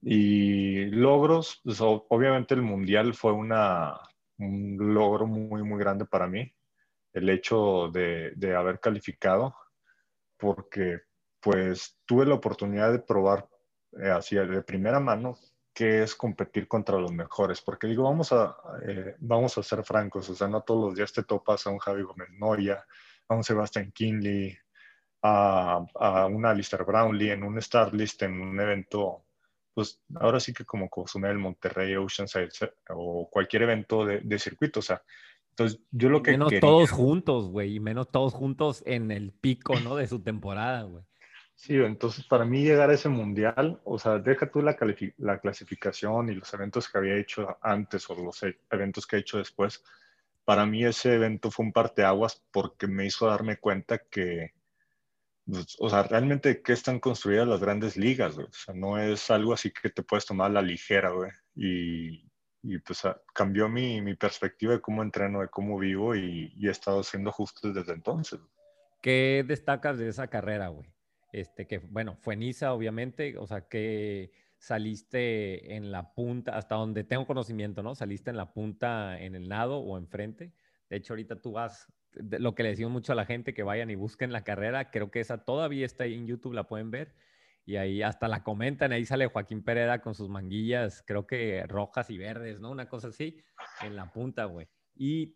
Y 0.00 0.86
logros, 0.86 1.60
pues, 1.64 1.78
obviamente 1.82 2.54
el 2.54 2.62
mundial 2.62 3.12
fue 3.14 3.32
una, 3.32 3.98
un 4.38 4.76
logro 4.94 5.26
muy, 5.26 5.62
muy 5.62 5.78
grande 5.78 6.06
para 6.06 6.26
mí, 6.26 6.50
el 7.12 7.28
hecho 7.28 7.90
de, 7.92 8.32
de 8.36 8.54
haber 8.54 8.80
calificado, 8.80 9.54
porque 10.36 11.00
pues 11.40 11.98
tuve 12.04 12.26
la 12.26 12.34
oportunidad 12.34 12.92
de 12.92 12.98
probar 12.98 13.48
eh, 14.00 14.10
así 14.10 14.36
de 14.36 14.62
primera 14.62 15.00
mano 15.00 15.38
qué 15.72 16.02
es 16.02 16.14
competir 16.14 16.66
contra 16.66 16.98
los 16.98 17.12
mejores, 17.12 17.60
porque 17.60 17.86
digo, 17.86 18.04
vamos 18.04 18.32
a, 18.32 18.56
eh, 18.86 19.14
vamos 19.18 19.58
a 19.58 19.62
ser 19.62 19.84
francos, 19.84 20.28
o 20.30 20.34
sea, 20.34 20.48
no 20.48 20.62
todos 20.62 20.86
los 20.86 20.94
días 20.96 21.12
te 21.12 21.22
topas 21.22 21.66
a 21.66 21.70
un 21.70 21.78
Javi 21.78 22.02
Gómez 22.02 22.28
Noya, 22.30 22.86
a 23.28 23.34
un 23.34 23.44
Sebastian 23.44 23.92
Kinley, 23.92 24.56
a, 25.22 25.84
a 25.94 26.26
un 26.26 26.46
Alistair 26.46 26.84
Brownlee 26.84 27.32
en 27.32 27.42
un 27.42 27.58
Star 27.58 27.92
List, 27.92 28.22
en 28.22 28.40
un 28.40 28.58
evento 28.58 29.26
pues 29.76 30.00
ahora 30.14 30.40
sí 30.40 30.54
que 30.54 30.64
como 30.64 30.88
consumir 30.88 31.32
el 31.32 31.38
Monterrey 31.38 31.94
Oceanside 31.96 32.48
o 32.88 33.28
cualquier 33.30 33.64
evento 33.64 34.06
de, 34.06 34.20
de, 34.20 34.38
circuito, 34.38 34.80
o 34.80 34.82
sea, 34.82 35.02
entonces 35.56 35.80
yo 35.90 36.10
lo 36.10 36.22
que 36.22 36.32
menos 36.32 36.52
todos 36.60 36.90
juntos, 36.90 37.48
güey, 37.48 37.76
y 37.76 37.80
menos 37.80 38.10
todos 38.10 38.34
juntos 38.34 38.82
en 38.84 39.10
el 39.10 39.32
pico, 39.32 39.80
¿no? 39.80 39.96
De 39.96 40.06
su 40.06 40.22
temporada, 40.22 40.82
güey. 40.82 41.02
Sí, 41.54 41.76
entonces 41.76 42.26
para 42.26 42.44
mí 42.44 42.62
llegar 42.62 42.90
a 42.90 42.92
ese 42.92 43.08
mundial, 43.08 43.80
o 43.84 43.98
sea, 43.98 44.18
deja 44.18 44.50
tú 44.50 44.60
la, 44.60 44.76
la 45.16 45.40
clasificación 45.40 46.28
y 46.28 46.34
los 46.34 46.52
eventos 46.52 46.90
que 46.90 46.98
había 46.98 47.16
hecho 47.16 47.56
antes 47.62 48.10
o 48.10 48.14
los 48.16 48.42
e, 48.42 48.58
eventos 48.70 49.06
que 49.06 49.16
he 49.16 49.20
hecho 49.20 49.38
después, 49.38 49.82
para 50.44 50.66
mí 50.66 50.84
ese 50.84 51.14
evento 51.14 51.50
fue 51.50 51.64
un 51.64 51.72
parteaguas 51.72 52.44
porque 52.52 52.86
me 52.86 53.06
hizo 53.06 53.26
darme 53.26 53.56
cuenta 53.56 53.96
que, 53.96 54.52
pues, 55.46 55.74
o 55.78 55.88
sea, 55.88 56.02
realmente 56.02 56.60
qué 56.60 56.74
están 56.74 57.00
construidas 57.00 57.48
las 57.48 57.60
grandes 57.60 57.96
ligas, 57.96 58.34
güey. 58.34 58.46
O 58.46 58.52
sea, 58.52 58.74
no 58.74 58.98
es 58.98 59.30
algo 59.30 59.54
así 59.54 59.70
que 59.70 59.88
te 59.88 60.02
puedes 60.02 60.26
tomar 60.26 60.50
a 60.50 60.54
la 60.54 60.62
ligera, 60.62 61.08
güey. 61.12 61.30
Y, 61.54 62.26
y 62.66 62.78
pues 62.78 63.02
cambió 63.34 63.68
mi, 63.68 64.00
mi, 64.00 64.14
perspectiva 64.14 64.74
de 64.74 64.80
cómo 64.80 65.02
entreno, 65.02 65.40
de 65.40 65.48
cómo 65.48 65.78
vivo 65.78 66.14
y, 66.14 66.52
y 66.56 66.68
he 66.68 66.70
estado 66.70 67.00
haciendo 67.00 67.30
ajustes 67.30 67.74
desde 67.74 67.92
entonces. 67.92 68.40
¿Qué 69.00 69.44
destacas 69.46 69.98
de 69.98 70.08
esa 70.08 70.26
carrera, 70.28 70.68
güey? 70.68 70.88
Este, 71.32 71.66
que, 71.66 71.78
bueno, 71.78 72.16
fue 72.22 72.36
Niza, 72.36 72.72
obviamente, 72.72 73.36
o 73.38 73.46
sea, 73.46 73.68
que 73.68 74.32
saliste 74.58 75.76
en 75.76 75.92
la 75.92 76.14
punta, 76.14 76.56
hasta 76.56 76.76
donde 76.76 77.04
tengo 77.04 77.26
conocimiento, 77.26 77.82
¿no? 77.82 77.94
Saliste 77.94 78.30
en 78.30 78.36
la 78.36 78.52
punta 78.52 79.20
en 79.20 79.34
el 79.34 79.48
nado 79.48 79.78
o 79.78 79.98
enfrente. 79.98 80.52
De 80.88 80.96
hecho, 80.96 81.12
ahorita 81.12 81.40
tú 81.40 81.52
vas 81.52 81.92
lo 82.16 82.54
que 82.54 82.62
le 82.62 82.70
decimos 82.70 82.92
mucho 82.92 83.12
a 83.12 83.14
la 83.14 83.26
gente 83.26 83.52
que 83.52 83.62
vayan 83.62 83.90
y 83.90 83.94
busquen 83.94 84.32
la 84.32 84.44
carrera, 84.44 84.90
creo 84.90 85.10
que 85.10 85.20
esa 85.20 85.44
todavía 85.44 85.84
está 85.84 86.04
ahí 86.04 86.14
en 86.14 86.26
YouTube, 86.26 86.54
la 86.54 86.64
pueden 86.64 86.90
ver. 86.90 87.14
Y 87.66 87.76
ahí 87.76 88.02
hasta 88.02 88.28
la 88.28 88.42
comentan, 88.44 88.92
ahí 88.92 89.04
sale 89.04 89.26
Joaquín 89.26 89.62
Pereda 89.62 90.00
con 90.00 90.14
sus 90.14 90.28
manguillas, 90.28 91.02
creo 91.04 91.26
que 91.26 91.64
rojas 91.66 92.08
y 92.10 92.16
verdes, 92.16 92.60
¿no? 92.60 92.70
Una 92.70 92.88
cosa 92.88 93.08
así, 93.08 93.42
en 93.82 93.96
la 93.96 94.10
punta, 94.12 94.44
güey. 94.44 94.68
Y 94.94 95.34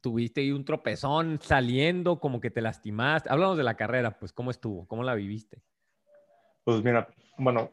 tuviste 0.00 0.40
ahí 0.40 0.52
un 0.52 0.64
tropezón 0.64 1.38
saliendo, 1.42 2.18
como 2.18 2.40
que 2.40 2.50
te 2.50 2.62
lastimaste. 2.62 3.28
Hablamos 3.30 3.58
de 3.58 3.64
la 3.64 3.76
carrera, 3.76 4.18
pues, 4.18 4.32
¿cómo 4.32 4.50
estuvo? 4.50 4.86
¿Cómo 4.88 5.02
la 5.02 5.14
viviste? 5.14 5.62
Pues 6.64 6.82
mira, 6.82 7.08
bueno, 7.36 7.70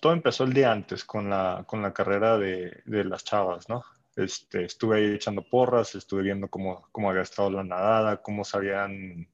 todo 0.00 0.12
empezó 0.12 0.44
el 0.44 0.52
día 0.52 0.72
antes 0.72 1.04
con 1.04 1.30
la, 1.30 1.64
con 1.66 1.80
la 1.80 1.92
carrera 1.92 2.36
de, 2.36 2.82
de 2.84 3.04
las 3.04 3.22
chavas, 3.22 3.68
¿no? 3.68 3.84
Este, 4.16 4.64
estuve 4.64 4.98
ahí 4.98 5.14
echando 5.14 5.42
porras, 5.42 5.94
estuve 5.94 6.22
viendo 6.22 6.48
cómo, 6.48 6.86
cómo 6.92 7.10
había 7.10 7.22
estado 7.22 7.50
la 7.50 7.64
nadada, 7.64 8.22
cómo 8.22 8.44
sabían, 8.44 9.28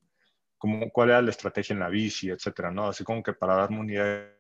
cómo, 0.61 0.91
cuál 0.91 1.09
era 1.11 1.23
la 1.23 1.31
estrategia 1.31 1.75
en 1.75 1.81
la 1.81 1.89
bici, 1.89 2.31
etcétera, 2.31 2.71
¿no? 2.71 2.89
Así 2.89 3.03
como 3.03 3.23
que 3.23 3.33
para 3.33 3.57
darme 3.57 3.81
una 3.81 3.93
idea 3.93 4.37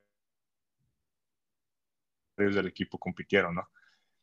del 2.37 2.66
equipo 2.68 2.99
compitieron, 2.99 3.55
¿no? 3.57 3.68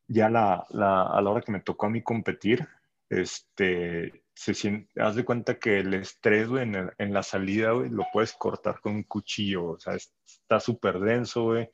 Ya 0.07 0.29
la, 0.29 0.65
la, 0.69 1.03
a 1.03 1.21
la 1.21 1.29
hora 1.29 1.41
que 1.41 1.51
me 1.51 1.59
tocó 1.59 1.87
a 1.87 1.89
mí 1.89 2.01
competir, 2.01 2.65
este, 3.09 4.23
se 4.33 4.53
siente, 4.53 5.01
haz 5.01 5.15
de 5.15 5.25
cuenta 5.25 5.59
que 5.59 5.79
el 5.79 5.93
estrés, 5.95 6.47
güey, 6.47 6.63
en, 6.63 6.91
en, 6.97 7.13
la 7.13 7.23
salida, 7.23 7.71
güey, 7.71 7.89
lo 7.89 8.05
puedes 8.13 8.33
cortar 8.33 8.79
con 8.79 8.95
un 8.95 9.03
cuchillo, 9.03 9.71
o 9.71 9.79
sea, 9.79 9.95
está 9.95 10.59
súper 10.59 10.99
denso, 10.99 11.45
güey 11.45 11.69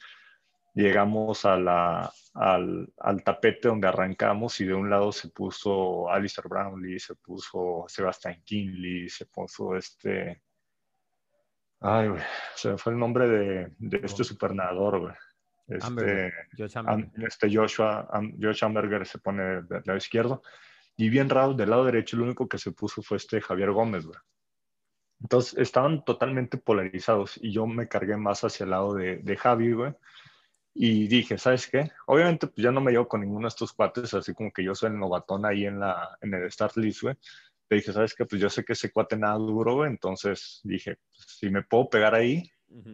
llegamos 0.74 1.46
a 1.46 1.58
la, 1.58 2.12
al, 2.34 2.92
al, 2.98 3.24
tapete 3.24 3.68
donde 3.68 3.88
arrancamos 3.88 4.60
y 4.60 4.66
de 4.66 4.74
un 4.74 4.90
lado 4.90 5.12
se 5.12 5.30
puso 5.30 6.10
Alistair 6.10 6.48
Brownlee, 6.48 7.00
se 7.00 7.16
puso 7.16 7.86
Sebastian 7.88 8.42
Kinley, 8.44 9.10
se 9.10 9.26
puso 9.28 9.76
este... 9.76 10.42
Ay, 11.80 12.08
güey, 12.08 12.22
se 12.56 12.78
fue 12.78 12.94
el 12.94 13.00
nombre 13.00 13.28
de, 13.28 13.74
de 13.78 14.02
este 14.04 14.24
supernadador, 14.24 15.00
güey. 15.00 15.14
Este, 15.68 16.34
este 17.26 17.56
Joshua, 17.56 18.10
Josh 18.42 18.64
Amberger 18.64 19.06
se 19.06 19.20
pone 19.20 19.44
del 19.64 19.84
lado 19.86 19.98
izquierdo. 19.98 20.42
Y 20.96 21.10
bien 21.10 21.30
raro, 21.30 21.54
del 21.54 21.70
lado 21.70 21.86
derecho, 21.86 22.16
lo 22.16 22.24
único 22.24 22.48
que 22.48 22.58
se 22.58 22.72
puso 22.72 23.02
fue 23.02 23.18
este 23.18 23.42
Javier 23.42 23.72
Gómez, 23.72 24.06
güey. 24.06 24.18
Entonces 25.22 25.58
estaban 25.58 26.04
totalmente 26.04 26.58
polarizados 26.58 27.38
y 27.42 27.52
yo 27.52 27.66
me 27.66 27.88
cargué 27.88 28.18
más 28.18 28.44
hacia 28.44 28.66
el 28.66 28.72
lado 28.72 28.94
de, 28.94 29.18
de 29.18 29.38
Javi, 29.38 29.74
güey 29.74 29.94
y 30.76 31.08
dije, 31.08 31.38
¿sabes 31.38 31.68
qué? 31.68 31.92
Obviamente, 32.08 32.48
pues 32.48 32.64
ya 32.64 32.72
no 32.72 32.82
me 32.82 32.92
llevo 32.92 33.08
con 33.08 33.22
ninguno 33.22 33.46
de 33.46 33.50
estos 33.50 33.74
cuates, 33.74 34.14
así 34.14 34.34
como 34.34 34.52
que 34.52 34.64
yo 34.64 34.74
soy 34.74 34.90
el 34.90 35.00
novatón 35.00 35.46
ahí 35.46 35.66
en, 35.66 35.80
la, 35.80 36.18
en 36.22 36.34
el 36.34 36.52
Start 36.52 36.78
List, 36.78 37.04
güey. 37.04 37.16
Le 37.70 37.78
dije, 37.78 37.94
¿sabes 37.94 38.16
qué? 38.16 38.26
Pues 38.26 38.42
yo 38.42 38.50
sé 38.50 38.64
que 38.66 38.74
ese 38.74 38.92
cuate 38.92 39.16
nada 39.16 39.36
duro, 39.36 39.76
güey. 39.76 39.90
Entonces 39.90 40.62
dije, 40.64 40.98
pues, 41.12 41.28
si 41.28 41.50
me 41.50 41.62
puedo 41.62 41.90
pegar 41.90 42.16
ahí, 42.16 42.52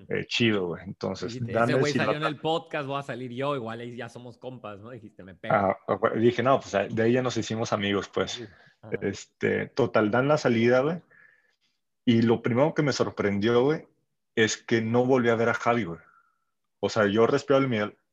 eh, 0.10 0.26
chido, 0.28 0.68
güey. 0.68 0.84
Entonces, 0.84 1.34
Dijiste, 1.34 1.58
ese 1.58 1.74
güey 1.76 1.94
salió 1.94 2.18
en 2.18 2.24
el 2.24 2.40
podcast, 2.40 2.86
voy 2.86 3.00
a 3.00 3.04
salir 3.04 3.32
yo, 3.32 3.56
igual 3.56 3.80
ahí 3.80 3.96
ya 3.96 4.10
somos 4.10 4.38
compas, 4.38 4.80
¿no? 4.80 4.90
Dijiste, 4.90 5.24
me 5.24 5.36
pega. 5.36 5.78
Ah, 5.88 5.98
dije, 6.18 6.44
no, 6.44 6.60
pues 6.60 6.94
de 6.94 7.02
ahí 7.02 7.14
ya 7.14 7.22
nos 7.22 7.38
hicimos 7.38 7.72
amigos, 7.72 8.10
pues. 8.10 8.46
Este, 9.02 9.68
total, 9.68 10.12
dan 10.12 10.28
la 10.28 10.38
salida, 10.38 10.82
güey. 10.82 11.02
Y 12.06 12.24
lo 12.24 12.42
primero 12.42 12.74
que 12.74 12.82
me 12.82 12.92
sorprendió, 12.92 13.64
güey, 13.64 13.88
es 14.36 14.58
que 14.58 14.82
no 14.82 15.06
volví 15.06 15.30
a 15.30 15.36
ver 15.36 15.50
a 15.50 15.54
Javi, 15.54 15.86
güey. 15.86 16.00
O 16.82 16.90
sea, 16.90 17.08
yo 17.08 17.28
respiro 17.28 17.60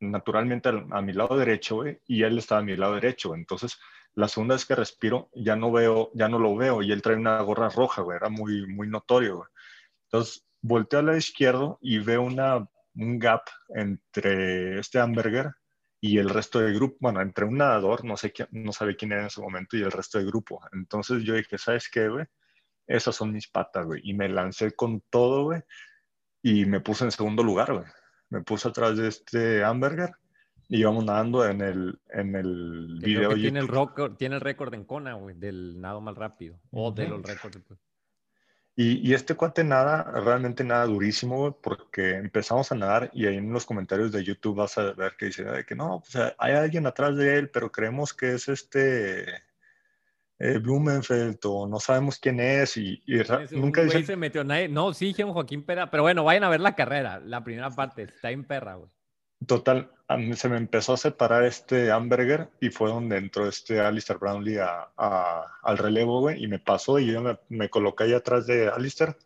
naturalmente 0.00 0.68
a, 0.68 1.02
mi 1.02 1.12
lado 1.12 1.36
derecho, 1.38 1.76
güey, 1.76 2.00
y 2.06 2.22
él 2.24 2.38
estaba 2.38 2.60
a 2.60 2.64
mi 2.64 2.76
lado 2.76 2.94
derecho. 2.94 3.34
Entonces, 3.34 3.78
la 4.14 4.28
segunda 4.28 4.54
vez 4.56 4.66
que 4.66 4.74
respiro, 4.74 5.30
ya 5.34 5.54
no 5.56 5.70
veo, 5.70 6.10
ya 6.14 6.28
no 6.28 6.38
lo 6.38 6.56
veo, 6.56 6.82
y 6.82 6.90
él 6.90 7.02
trae 7.02 7.16
una 7.16 7.40
gorra 7.42 7.68
roja, 7.68 8.02
güey, 8.02 8.16
era 8.16 8.28
muy, 8.28 8.66
muy 8.66 8.88
notorio, 8.88 9.36
güey. 9.38 9.48
Entonces, 10.06 10.46
volteo 10.62 11.00
al 11.00 11.06
lado 11.06 11.18
izquierdo 11.18 11.78
y 11.80 11.98
veo 11.98 12.22
una, 12.22 12.68
un 12.96 13.18
gap 13.18 13.42
entre 13.68 14.80
este 14.80 14.98
hamburger 14.98 15.52
y 16.00 16.18
el 16.18 16.28
resto 16.28 16.60
del 16.60 16.74
grupo, 16.74 16.96
bueno, 17.00 17.20
entre 17.20 17.44
un 17.44 17.58
nadador, 17.58 18.04
no 18.04 18.16
sé 18.16 18.32
quién, 18.32 18.48
no 18.52 18.72
sabe 18.72 18.96
quién 18.96 19.12
era 19.12 19.22
en 19.22 19.26
ese 19.28 19.40
momento, 19.40 19.76
y 19.76 19.82
el 19.82 19.92
resto 19.92 20.18
del 20.18 20.26
grupo. 20.28 20.60
Entonces 20.72 21.22
yo 21.22 21.34
dije, 21.34 21.58
¿sabes 21.58 21.88
qué, 21.88 22.08
güey? 22.08 22.26
Esas 22.86 23.16
son 23.16 23.32
mis 23.32 23.48
patas, 23.48 23.86
güey. 23.86 24.00
Y 24.04 24.14
me 24.14 24.28
lancé 24.28 24.72
con 24.74 25.02
todo, 25.10 25.44
güey, 25.44 25.62
y 26.42 26.66
me 26.66 26.80
puse 26.80 27.04
en 27.04 27.12
segundo 27.12 27.42
lugar, 27.42 27.72
güey 27.72 27.86
me 28.30 28.42
puse 28.42 28.68
atrás 28.68 28.96
de 28.96 29.08
este 29.08 29.64
hamburger 29.64 30.10
y 30.68 30.80
íbamos 30.80 31.04
nadando 31.04 31.46
en 31.46 31.60
el, 31.60 31.98
en 32.10 32.34
el 32.34 32.98
video. 33.00 33.34
tiene, 33.34 33.60
el 33.60 33.68
récord, 33.68 34.16
tiene 34.16 34.36
el 34.36 34.40
récord 34.40 34.74
en 34.74 34.84
Kona, 34.84 35.14
güey, 35.14 35.36
del 35.36 35.80
nado 35.80 36.00
más 36.00 36.16
rápido. 36.16 36.58
O 36.70 36.90
de 36.90 37.08
los 37.08 37.22
récords. 37.22 37.60
Pues. 37.66 37.78
Y, 38.74 39.08
y, 39.08 39.14
este 39.14 39.34
cuate 39.34 39.64
nada, 39.64 40.02
realmente 40.20 40.62
nada 40.64 40.84
durísimo, 40.84 41.38
güey, 41.38 41.54
porque 41.62 42.16
empezamos 42.16 42.70
a 42.72 42.74
nadar 42.74 43.10
y 43.14 43.26
ahí 43.26 43.36
en 43.36 43.52
los 43.52 43.64
comentarios 43.64 44.12
de 44.12 44.22
YouTube 44.22 44.56
vas 44.56 44.76
a 44.76 44.92
ver 44.92 45.14
que 45.16 45.26
dice 45.26 45.64
que 45.66 45.74
no, 45.74 46.00
pues 46.00 46.34
hay 46.36 46.52
alguien 46.52 46.86
atrás 46.86 47.16
de 47.16 47.38
él, 47.38 47.48
pero 47.48 47.72
creemos 47.72 48.12
que 48.12 48.34
es 48.34 48.48
este, 48.48 49.24
eh, 50.38 50.58
Blumenfeld 50.58 51.38
o 51.44 51.66
no 51.66 51.80
sabemos 51.80 52.18
quién 52.18 52.40
es 52.40 52.76
y, 52.76 53.02
y 53.06 53.16
un 53.18 53.26
nunca 53.52 53.82
dicen, 53.82 54.04
se 54.04 54.16
metió 54.16 54.44
nadie. 54.44 54.68
No, 54.68 54.92
sí 54.92 55.06
dijeron 55.06 55.32
Joaquín 55.32 55.62
Pera, 55.64 55.90
pero 55.90 56.02
bueno, 56.02 56.24
vayan 56.24 56.44
a 56.44 56.48
ver 56.50 56.60
la 56.60 56.74
carrera, 56.74 57.20
la 57.20 57.42
primera 57.42 57.70
parte, 57.70 58.02
está 58.02 58.30
en 58.30 58.44
perra, 58.44 58.74
güey. 58.74 58.90
total, 59.46 59.90
a 60.08 60.16
mí 60.16 60.34
se 60.34 60.48
me 60.48 60.56
empezó 60.56 60.92
a 60.92 60.96
separar 60.96 61.44
este 61.44 61.90
Amberger 61.90 62.48
y 62.60 62.70
fue 62.70 62.90
donde 62.90 63.16
entró 63.16 63.48
este 63.48 63.80
Alistair 63.80 64.18
Brownlee 64.18 64.58
a- 64.58 64.88
a- 64.96 65.46
al 65.62 65.78
relevo, 65.78 66.20
güey, 66.20 66.42
y 66.42 66.46
me 66.48 66.58
pasó 66.58 66.98
y 66.98 67.12
yo 67.12 67.22
me, 67.22 67.38
me 67.48 67.68
coloqué 67.68 68.04
ahí 68.04 68.12
atrás 68.12 68.46
de 68.46 68.68
Alistair 68.68 69.16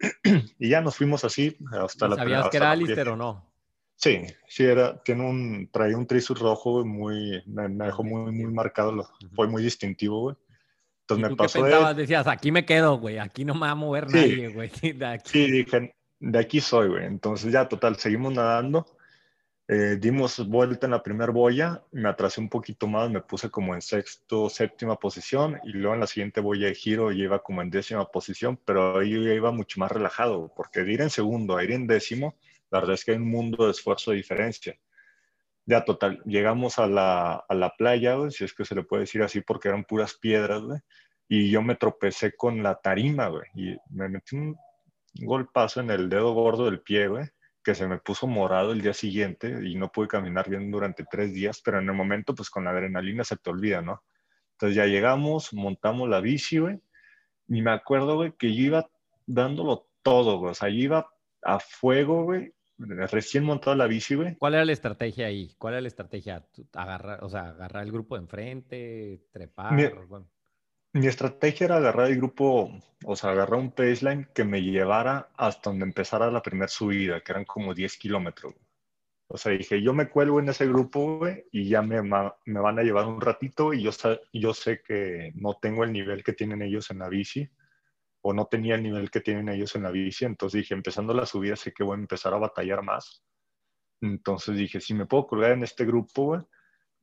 y 0.58 0.68
ya 0.68 0.80
nos 0.80 0.96
fuimos 0.96 1.24
así 1.24 1.56
hasta 1.72 2.06
¿Y 2.06 2.10
la 2.10 2.16
¿Sabías 2.16 2.38
hasta 2.40 2.50
que 2.50 2.56
era 2.58 2.70
Alistair 2.70 3.08
o 3.08 3.16
no? 3.16 3.48
Sí, 3.96 4.22
sí, 4.46 4.64
era, 4.64 5.02
tiene 5.02 5.28
un, 5.28 5.68
traía 5.72 5.96
un 5.96 6.06
trisur 6.06 6.38
rojo 6.38 6.84
muy, 6.84 7.42
me, 7.46 7.68
me 7.68 7.86
dejó 7.86 8.04
muy, 8.04 8.30
muy 8.30 8.52
marcado, 8.52 8.92
lo- 8.92 9.08
fue 9.34 9.48
muy 9.48 9.62
distintivo, 9.62 10.20
güey. 10.20 10.36
¿Y 11.14 11.14
Entonces 11.14 11.16
tú 11.16 11.20
me 11.22 11.28
qué 11.28 11.36
pasó 11.36 11.58
él. 11.58 11.64
pensabas? 11.64 11.96
Decías, 11.96 12.26
aquí 12.26 12.52
me 12.52 12.64
quedo, 12.64 12.98
güey, 12.98 13.18
aquí 13.18 13.44
no 13.44 13.54
me 13.54 13.60
va 13.62 13.70
a 13.70 13.74
mover 13.74 14.08
Sí. 14.10 14.16
nadie, 14.16 14.48
güey. 14.48 14.70
de 14.94 15.06
aquí. 15.06 15.30
Sí, 15.30 15.50
dije, 15.50 15.94
de 16.20 16.38
aquí 16.38 16.60
soy, 16.60 16.88
güey. 16.88 17.04
Entonces 17.06 17.52
ya, 17.52 17.68
total, 17.68 17.96
seguimos 17.96 18.32
nadando. 18.34 18.86
Eh, 19.70 19.98
dimos 20.00 20.48
vuelta 20.48 20.86
en 20.86 20.92
la 20.92 21.02
primera 21.02 21.30
boya, 21.30 21.82
me 21.92 22.08
atrasé 22.08 22.40
un 22.40 22.48
poquito 22.48 22.86
más, 22.86 23.10
me 23.10 23.20
puse 23.20 23.50
como 23.50 23.74
en 23.74 23.82
sexto, 23.82 24.48
séptima 24.48 24.96
posición 24.96 25.60
y 25.62 25.72
luego 25.72 25.92
en 25.92 26.00
la 26.00 26.06
siguiente 26.06 26.40
boya 26.40 26.68
de 26.68 26.74
giro 26.74 27.12
ya 27.12 27.24
iba 27.24 27.42
como 27.42 27.60
en 27.60 27.68
décima 27.68 28.06
posición, 28.10 28.58
pero 28.64 28.98
ahí 28.98 29.10
yo 29.10 29.20
iba 29.30 29.52
mucho 29.52 29.78
más 29.78 29.92
relajado, 29.92 30.50
porque 30.56 30.80
de 30.84 30.92
ir 30.94 31.02
en 31.02 31.10
segundo 31.10 31.54
a 31.58 31.64
ir 31.64 31.72
en 31.72 31.86
décimo, 31.86 32.34
la 32.70 32.80
verdad 32.80 32.94
es 32.94 33.04
que 33.04 33.10
hay 33.10 33.18
un 33.18 33.28
mundo 33.30 33.66
de 33.66 33.72
esfuerzo 33.72 34.10
de 34.12 34.16
diferencia. 34.16 34.74
Ya, 35.68 35.84
total, 35.84 36.22
llegamos 36.24 36.78
a 36.78 36.86
la, 36.86 37.44
a 37.46 37.54
la 37.54 37.76
playa, 37.76 38.14
güey, 38.14 38.30
si 38.30 38.42
es 38.42 38.54
que 38.54 38.64
se 38.64 38.74
le 38.74 38.84
puede 38.84 39.02
decir 39.02 39.22
así, 39.22 39.42
porque 39.42 39.68
eran 39.68 39.84
puras 39.84 40.14
piedras, 40.14 40.62
güey, 40.62 40.80
y 41.28 41.50
yo 41.50 41.60
me 41.60 41.74
tropecé 41.74 42.34
con 42.34 42.62
la 42.62 42.76
tarima, 42.76 43.28
güey, 43.28 43.44
y 43.54 43.76
me 43.90 44.08
metí 44.08 44.34
un 44.34 44.56
golpazo 45.12 45.80
en 45.80 45.90
el 45.90 46.08
dedo 46.08 46.32
gordo 46.32 46.64
del 46.64 46.80
pie, 46.80 47.08
güey, 47.08 47.26
que 47.62 47.74
se 47.74 47.86
me 47.86 47.98
puso 47.98 48.26
morado 48.26 48.72
el 48.72 48.80
día 48.80 48.94
siguiente 48.94 49.58
y 49.62 49.74
no 49.74 49.92
pude 49.92 50.08
caminar 50.08 50.48
bien 50.48 50.70
durante 50.70 51.04
tres 51.04 51.34
días, 51.34 51.60
pero 51.62 51.80
en 51.80 51.86
el 51.86 51.94
momento, 51.94 52.34
pues 52.34 52.48
con 52.48 52.64
la 52.64 52.70
adrenalina 52.70 53.22
se 53.22 53.36
te 53.36 53.50
olvida, 53.50 53.82
¿no? 53.82 54.02
Entonces 54.52 54.74
ya 54.74 54.86
llegamos, 54.86 55.52
montamos 55.52 56.08
la 56.08 56.22
bici, 56.22 56.60
güey, 56.60 56.80
y 57.46 57.60
me 57.60 57.72
acuerdo, 57.72 58.14
güey, 58.14 58.32
que 58.38 58.54
yo 58.54 58.62
iba 58.62 58.90
dándolo 59.26 59.86
todo, 60.00 60.38
güey, 60.38 60.52
o 60.52 60.54
sea, 60.54 60.70
yo 60.70 60.76
iba 60.76 61.10
a 61.42 61.60
fuego, 61.60 62.24
güey, 62.24 62.54
recién 62.78 63.44
montado 63.44 63.76
la 63.76 63.86
bici, 63.86 64.14
güey. 64.14 64.36
¿Cuál 64.36 64.54
era 64.54 64.64
la 64.64 64.72
estrategia 64.72 65.26
ahí? 65.26 65.54
¿Cuál 65.58 65.74
era 65.74 65.80
la 65.80 65.88
estrategia? 65.88 66.40
¿Tú- 66.52 66.66
Agarrar, 66.74 67.22
o 67.24 67.28
sea, 67.28 67.48
agarrar 67.48 67.82
el 67.84 67.92
grupo 67.92 68.14
de 68.16 68.22
enfrente, 68.22 69.26
trepar. 69.32 69.72
Mi- 69.74 69.88
bueno. 70.06 70.28
Mi 70.94 71.06
estrategia 71.06 71.66
era 71.66 71.76
agarrar 71.76 72.08
el 72.10 72.16
grupo, 72.16 72.70
o 73.04 73.14
sea, 73.16 73.30
agarrar 73.30 73.58
un 73.60 73.74
baseline 73.76 74.26
que 74.34 74.44
me 74.44 74.62
llevara 74.62 75.28
hasta 75.36 75.68
donde 75.70 75.84
empezara 75.84 76.30
la 76.30 76.42
primera 76.42 76.66
subida, 76.68 77.20
que 77.20 77.32
eran 77.32 77.44
como 77.44 77.74
10 77.74 77.98
kilómetros. 77.98 78.54
O 79.30 79.36
sea, 79.36 79.52
dije, 79.52 79.82
yo 79.82 79.92
me 79.92 80.08
cuelgo 80.08 80.40
en 80.40 80.48
ese 80.48 80.66
grupo, 80.66 81.18
güey, 81.18 81.44
y 81.52 81.68
ya 81.68 81.82
me, 81.82 82.00
me 82.00 82.60
van 82.60 82.78
a 82.78 82.82
llevar 82.82 83.06
un 83.06 83.20
ratito 83.20 83.74
y 83.74 83.82
yo, 83.82 83.90
yo 84.32 84.54
sé 84.54 84.80
que 84.82 85.32
no 85.34 85.58
tengo 85.60 85.84
el 85.84 85.92
nivel 85.92 86.24
que 86.24 86.32
tienen 86.32 86.62
ellos 86.62 86.90
en 86.90 87.00
la 87.00 87.10
bici, 87.10 87.46
o 88.20 88.32
no 88.32 88.46
tenía 88.46 88.74
el 88.74 88.82
nivel 88.82 89.10
que 89.10 89.20
tienen 89.20 89.48
ellos 89.48 89.74
en 89.76 89.84
la 89.84 89.90
bici, 89.90 90.24
entonces 90.24 90.62
dije, 90.62 90.74
empezando 90.74 91.14
la 91.14 91.26
subida 91.26 91.56
sé 91.56 91.72
que 91.72 91.84
voy 91.84 91.96
a 91.96 92.00
empezar 92.00 92.34
a 92.34 92.38
batallar 92.38 92.82
más. 92.82 93.22
Entonces 94.00 94.56
dije, 94.56 94.80
si 94.80 94.94
me 94.94 95.06
puedo 95.06 95.26
colgar 95.26 95.52
en 95.52 95.62
este 95.62 95.84
grupo, 95.84 96.24
güey, 96.24 96.40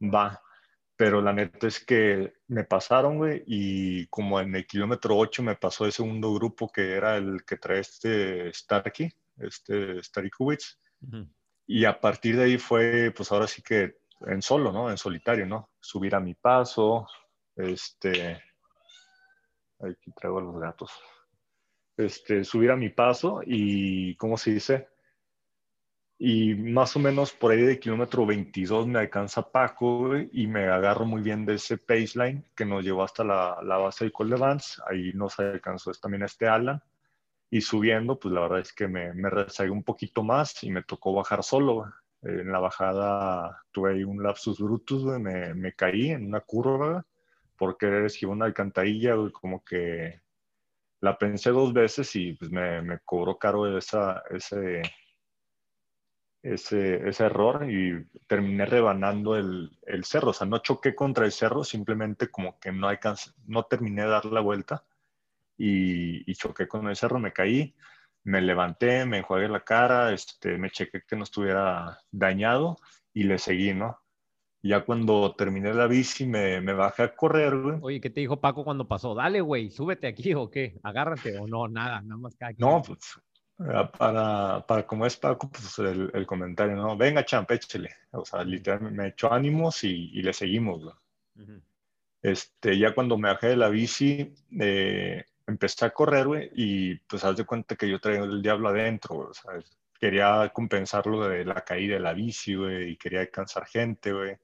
va. 0.01 0.41
Pero 0.97 1.21
la 1.21 1.33
neta 1.33 1.67
es 1.67 1.83
que 1.83 2.35
me 2.47 2.63
pasaron, 2.63 3.17
güey, 3.17 3.43
y 3.45 4.07
como 4.07 4.39
en 4.39 4.55
el 4.55 4.65
kilómetro 4.65 5.17
8 5.17 5.43
me 5.43 5.55
pasó 5.55 5.85
el 5.85 5.91
segundo 5.91 6.33
grupo 6.33 6.71
que 6.71 6.93
era 6.93 7.17
el 7.17 7.43
que 7.45 7.57
trae 7.57 7.79
este 7.79 8.53
Starkey, 8.53 9.11
este 9.37 10.01
Starikowicz. 10.01 10.79
Ujú. 11.01 11.27
Y 11.67 11.83
a 11.83 11.99
partir 11.99 12.37
de 12.37 12.43
ahí 12.43 12.57
fue, 12.57 13.11
pues 13.11 13.31
ahora 13.31 13.47
sí 13.47 13.61
que 13.61 13.97
en 14.21 14.41
solo, 14.41 14.71
¿no? 14.71 14.89
En 14.89 14.97
solitario, 14.97 15.45
¿no? 15.45 15.71
Subir 15.79 16.15
a 16.15 16.19
mi 16.19 16.33
paso, 16.33 17.07
este... 17.55 18.41
Aquí 19.79 20.11
traigo 20.11 20.39
a 20.39 20.41
los 20.41 20.59
gatos. 20.59 20.91
Este, 21.97 22.43
subir 22.43 22.71
a 22.71 22.75
mi 22.75 22.89
paso 22.89 23.41
y, 23.45 24.15
¿cómo 24.15 24.37
se 24.37 24.51
dice? 24.51 24.89
Y 26.17 26.55
más 26.55 26.95
o 26.95 26.99
menos 26.99 27.33
por 27.33 27.51
ahí 27.51 27.61
de 27.61 27.79
kilómetro 27.79 28.25
22 28.25 28.87
me 28.87 28.99
alcanza 28.99 29.51
Paco 29.51 30.11
y 30.17 30.47
me 30.47 30.67
agarro 30.67 31.05
muy 31.05 31.21
bien 31.21 31.45
de 31.45 31.55
ese 31.55 31.77
baseline 31.87 32.45
que 32.55 32.65
nos 32.65 32.83
llevó 32.83 33.03
hasta 33.03 33.23
la, 33.23 33.59
la 33.63 33.77
base 33.77 34.05
del 34.05 34.13
Col 34.13 34.29
de 34.29 34.37
Vance. 34.37 34.81
Ahí 34.89 35.11
nos 35.13 35.39
alcanzó 35.39 35.91
también 35.93 36.23
este 36.23 36.47
Alan. 36.47 36.81
Y 37.49 37.61
subiendo, 37.61 38.17
pues 38.19 38.33
la 38.33 38.41
verdad 38.41 38.59
es 38.59 38.73
que 38.73 38.87
me, 38.87 39.13
me 39.13 39.29
rezagué 39.29 39.69
un 39.69 39.83
poquito 39.83 40.23
más 40.23 40.63
y 40.63 40.71
me 40.71 40.83
tocó 40.83 41.13
bajar 41.13 41.43
solo. 41.43 41.85
En 42.21 42.51
la 42.51 42.59
bajada 42.59 43.63
tuve 43.71 43.93
ahí 43.93 44.03
un 44.03 44.23
lapsus 44.23 44.59
brutus, 44.59 45.03
me, 45.19 45.53
me 45.53 45.73
caí 45.73 46.09
en 46.11 46.25
una 46.25 46.41
curva 46.41 47.05
por 47.57 47.77
querer 47.77 48.05
esquivar 48.05 48.35
una 48.35 48.45
alcantarilla, 48.45 49.15
güey, 49.15 49.31
como 49.31 49.63
que 49.63 50.21
la 51.01 51.17
pensé 51.17 51.51
dos 51.51 51.73
veces 51.73 52.15
y 52.15 52.33
pues 52.33 52.51
me, 52.51 52.81
me 52.81 52.99
cobró 52.99 53.37
caro 53.37 53.77
esa, 53.77 54.23
ese, 54.31 54.81
ese, 56.41 57.07
ese 57.07 57.25
error 57.25 57.69
y 57.69 58.05
terminé 58.27 58.65
rebanando 58.65 59.35
el, 59.35 59.77
el 59.85 60.03
cerro. 60.05 60.29
O 60.29 60.33
sea, 60.33 60.47
no 60.47 60.59
choqué 60.59 60.95
contra 60.95 61.25
el 61.25 61.31
cerro, 61.31 61.63
simplemente 61.63 62.29
como 62.29 62.59
que 62.59 62.71
no 62.71 62.87
alcancé, 62.87 63.31
no 63.47 63.63
terminé 63.65 64.03
de 64.03 64.09
dar 64.09 64.25
la 64.25 64.41
vuelta 64.41 64.85
y, 65.57 66.29
y 66.29 66.35
choqué 66.35 66.67
con 66.67 66.87
el 66.87 66.95
cerro, 66.95 67.19
me 67.19 67.33
caí, 67.33 67.75
me 68.23 68.41
levanté, 68.41 69.05
me 69.05 69.19
enjuagué 69.19 69.47
la 69.49 69.63
cara, 69.63 70.13
este, 70.13 70.57
me 70.57 70.71
chequé 70.71 71.03
que 71.07 71.15
no 71.15 71.23
estuviera 71.23 71.99
dañado 72.11 72.77
y 73.13 73.23
le 73.23 73.37
seguí, 73.39 73.73
¿no? 73.73 74.04
Ya 74.67 74.83
cuando 74.83 75.35
terminé 75.35 75.75
la 75.75 75.85
bici 75.85 76.25
me, 76.25 76.59
me 76.59 76.73
bajé 76.73 77.03
a 77.03 77.15
correr, 77.15 77.55
güey. 77.55 77.77
Oye, 77.81 78.01
¿qué 78.01 78.09
te 78.09 78.21
dijo 78.21 78.41
Paco 78.41 78.63
cuando 78.63 78.87
pasó? 78.87 79.13
Dale, 79.13 79.39
güey, 79.39 79.69
súbete 79.69 80.07
aquí 80.07 80.33
o 80.33 80.49
qué, 80.49 80.79
agárrate 80.81 81.37
o 81.37 81.45
no, 81.45 81.67
nada, 81.67 82.01
nada 82.01 82.19
más 82.19 82.35
cada 82.35 82.51
quien. 82.51 82.67
No, 82.67 82.81
pues 82.81 83.19
eh, 83.59 83.89
para, 83.95 84.65
para 84.65 84.87
como 84.87 85.05
es 85.05 85.17
Paco, 85.17 85.51
pues 85.51 85.77
el, 85.77 86.09
el 86.11 86.25
comentario, 86.25 86.75
¿no? 86.75 86.97
Venga, 86.97 87.23
champ, 87.23 87.51
échele. 87.51 87.91
O 88.09 88.25
sea, 88.25 88.43
literalmente 88.43 88.97
me 88.97 89.07
echó 89.09 89.31
ánimos 89.31 89.83
y, 89.83 90.09
y 90.11 90.23
le 90.23 90.33
seguimos, 90.33 90.83
güey. 90.83 90.95
Ujú. 91.35 91.61
Este, 92.23 92.79
ya 92.79 92.95
cuando 92.95 93.19
me 93.19 93.29
bajé 93.29 93.49
de 93.49 93.57
la 93.57 93.69
bici, 93.69 94.33
eh, 94.59 95.23
empecé 95.45 95.85
a 95.85 95.91
correr, 95.91 96.25
güey, 96.25 96.49
y 96.55 96.95
pues 96.95 97.23
haz 97.23 97.37
de 97.37 97.45
cuenta 97.45 97.75
que 97.75 97.87
yo 97.87 97.99
traía 97.99 98.23
el 98.23 98.41
diablo 98.41 98.69
adentro, 98.69 99.15
güey, 99.15 99.27
sea, 99.31 99.51
quería 99.99 100.49
compensar 100.51 101.05
lo 101.05 101.27
de 101.27 101.45
la 101.45 101.61
caída 101.61 101.93
de 101.93 101.99
la 101.99 102.13
bici, 102.13 102.55
güey, 102.55 102.93
y 102.93 102.97
quería 102.97 103.19
alcanzar 103.19 103.67
gente, 103.67 104.11
güey. 104.11 104.35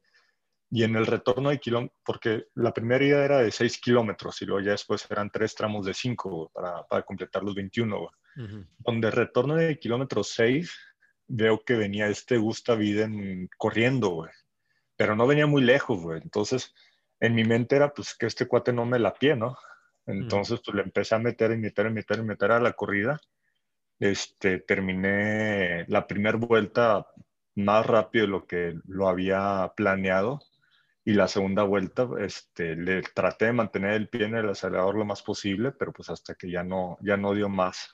Y 0.74 0.84
en 0.84 0.96
el 0.96 1.06
retorno 1.06 1.50
de 1.50 1.60
kilómetros, 1.60 2.00
porque 2.06 2.46
la 2.56 2.74
primera 2.74 3.04
ida 3.04 3.26
era 3.26 3.40
de 3.40 3.52
6 3.52 3.80
kilómetros 3.80 4.42
y 4.42 4.46
luego 4.46 4.66
ya 4.66 4.72
después 4.72 5.06
eran 5.12 5.30
tres 5.30 5.54
tramos 5.54 5.86
de 5.86 5.94
5 5.94 6.50
para, 6.54 6.84
para 6.84 7.04
completar 7.04 7.44
los 7.44 7.54
21, 7.54 8.00
güey. 8.00 8.46
Ujú. 8.48 8.66
Donde 8.80 9.12
retorno 9.12 9.56
de 9.56 9.78
kilómetro 9.78 10.24
6, 10.24 10.74
veo 11.28 11.62
que 11.66 11.76
venía 11.76 12.08
este 12.08 12.38
Gustav 12.38 12.82
Iden 12.82 13.50
corriendo, 13.58 14.10
güey. 14.10 14.32
Pero 14.96 15.16
no 15.16 15.28
venía 15.28 15.46
muy 15.46 15.62
lejos, 15.62 16.02
güey. 16.02 16.22
Entonces, 16.22 16.74
en 17.20 17.36
mi 17.36 17.44
mente 17.44 17.76
era, 17.76 17.94
pues, 17.94 18.16
que 18.16 18.26
este 18.26 18.48
cuate 18.48 18.72
no 18.72 18.86
me 18.86 19.00
la 19.00 19.14
pie, 19.14 19.36
¿no? 19.36 19.58
Entonces, 20.06 20.62
pues, 20.66 20.76
le 20.76 20.84
empecé 20.84 21.16
a 21.16 21.20
meter 21.20 21.52
y 21.52 21.58
meter 21.58 21.88
y 21.88 21.92
meter 21.92 22.20
y 22.20 22.24
meter 22.24 22.52
a 22.52 22.60
la 22.60 22.74
corrida. 22.74 23.20
Este, 24.00 24.60
terminé 24.60 25.86
la 25.88 26.08
primera 26.08 26.38
vuelta 26.38 27.06
más 27.56 27.86
rápido 27.86 28.26
de 28.26 28.32
lo 28.32 28.46
que 28.46 28.80
lo 28.86 29.08
había 29.08 29.72
planeado. 29.76 30.42
Y 31.04 31.14
la 31.14 31.28
segunda 31.28 31.64
vuelta, 31.64 32.08
este, 32.20 32.76
le 32.76 33.02
traté 33.02 33.46
de 33.46 33.54
mantener 33.54 33.94
el 33.94 34.08
pie 34.08 34.26
en 34.26 34.36
el 34.36 34.50
acelerador 34.50 34.96
lo 34.96 35.06
más 35.06 35.24
posible, 35.24 35.72
pero 35.72 35.92
pues 35.92 36.10
hasta 36.10 36.36
que 36.36 36.50
ya 36.50 36.64
no, 36.64 36.98
ya 37.02 37.18
no 37.18 37.34
dio 37.34 37.50
más. 37.50 37.94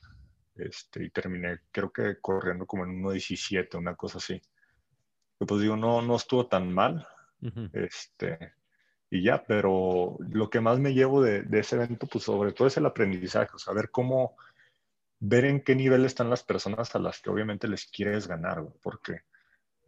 Este, 0.55 1.05
y 1.05 1.09
terminé, 1.09 1.59
creo 1.71 1.91
que 1.91 2.19
corriendo 2.19 2.65
como 2.65 2.83
en 2.83 3.01
1.17, 3.01 3.77
una 3.77 3.95
cosa 3.95 4.17
así. 4.17 4.41
Y 5.39 5.45
pues 5.45 5.61
digo, 5.61 5.77
no, 5.77 6.01
no 6.01 6.15
estuvo 6.15 6.47
tan 6.47 6.73
mal. 6.73 7.07
Ujú. 7.41 7.69
Este, 7.71 8.53
y 9.09 9.23
ya, 9.23 9.45
pero 9.45 10.17
lo 10.29 10.49
que 10.49 10.59
más 10.59 10.79
me 10.79 10.93
llevo 10.93 11.21
de, 11.21 11.43
de 11.43 11.59
ese 11.59 11.77
evento, 11.77 12.07
pues 12.07 12.25
sobre 12.25 12.51
todo 12.51 12.67
es 12.67 12.75
el 12.75 12.85
aprendizaje, 12.85 13.51
o 13.53 13.59
sea, 13.59 13.73
ver 13.73 13.89
cómo, 13.89 14.35
ver 15.19 15.45
en 15.45 15.61
qué 15.61 15.75
nivel 15.75 16.03
están 16.05 16.29
las 16.29 16.43
personas 16.43 16.93
a 16.95 16.99
las 16.99 17.21
que 17.21 17.29
obviamente 17.29 17.67
les 17.67 17.85
quieres 17.85 18.27
ganar, 18.27 18.65
porque 18.81 19.21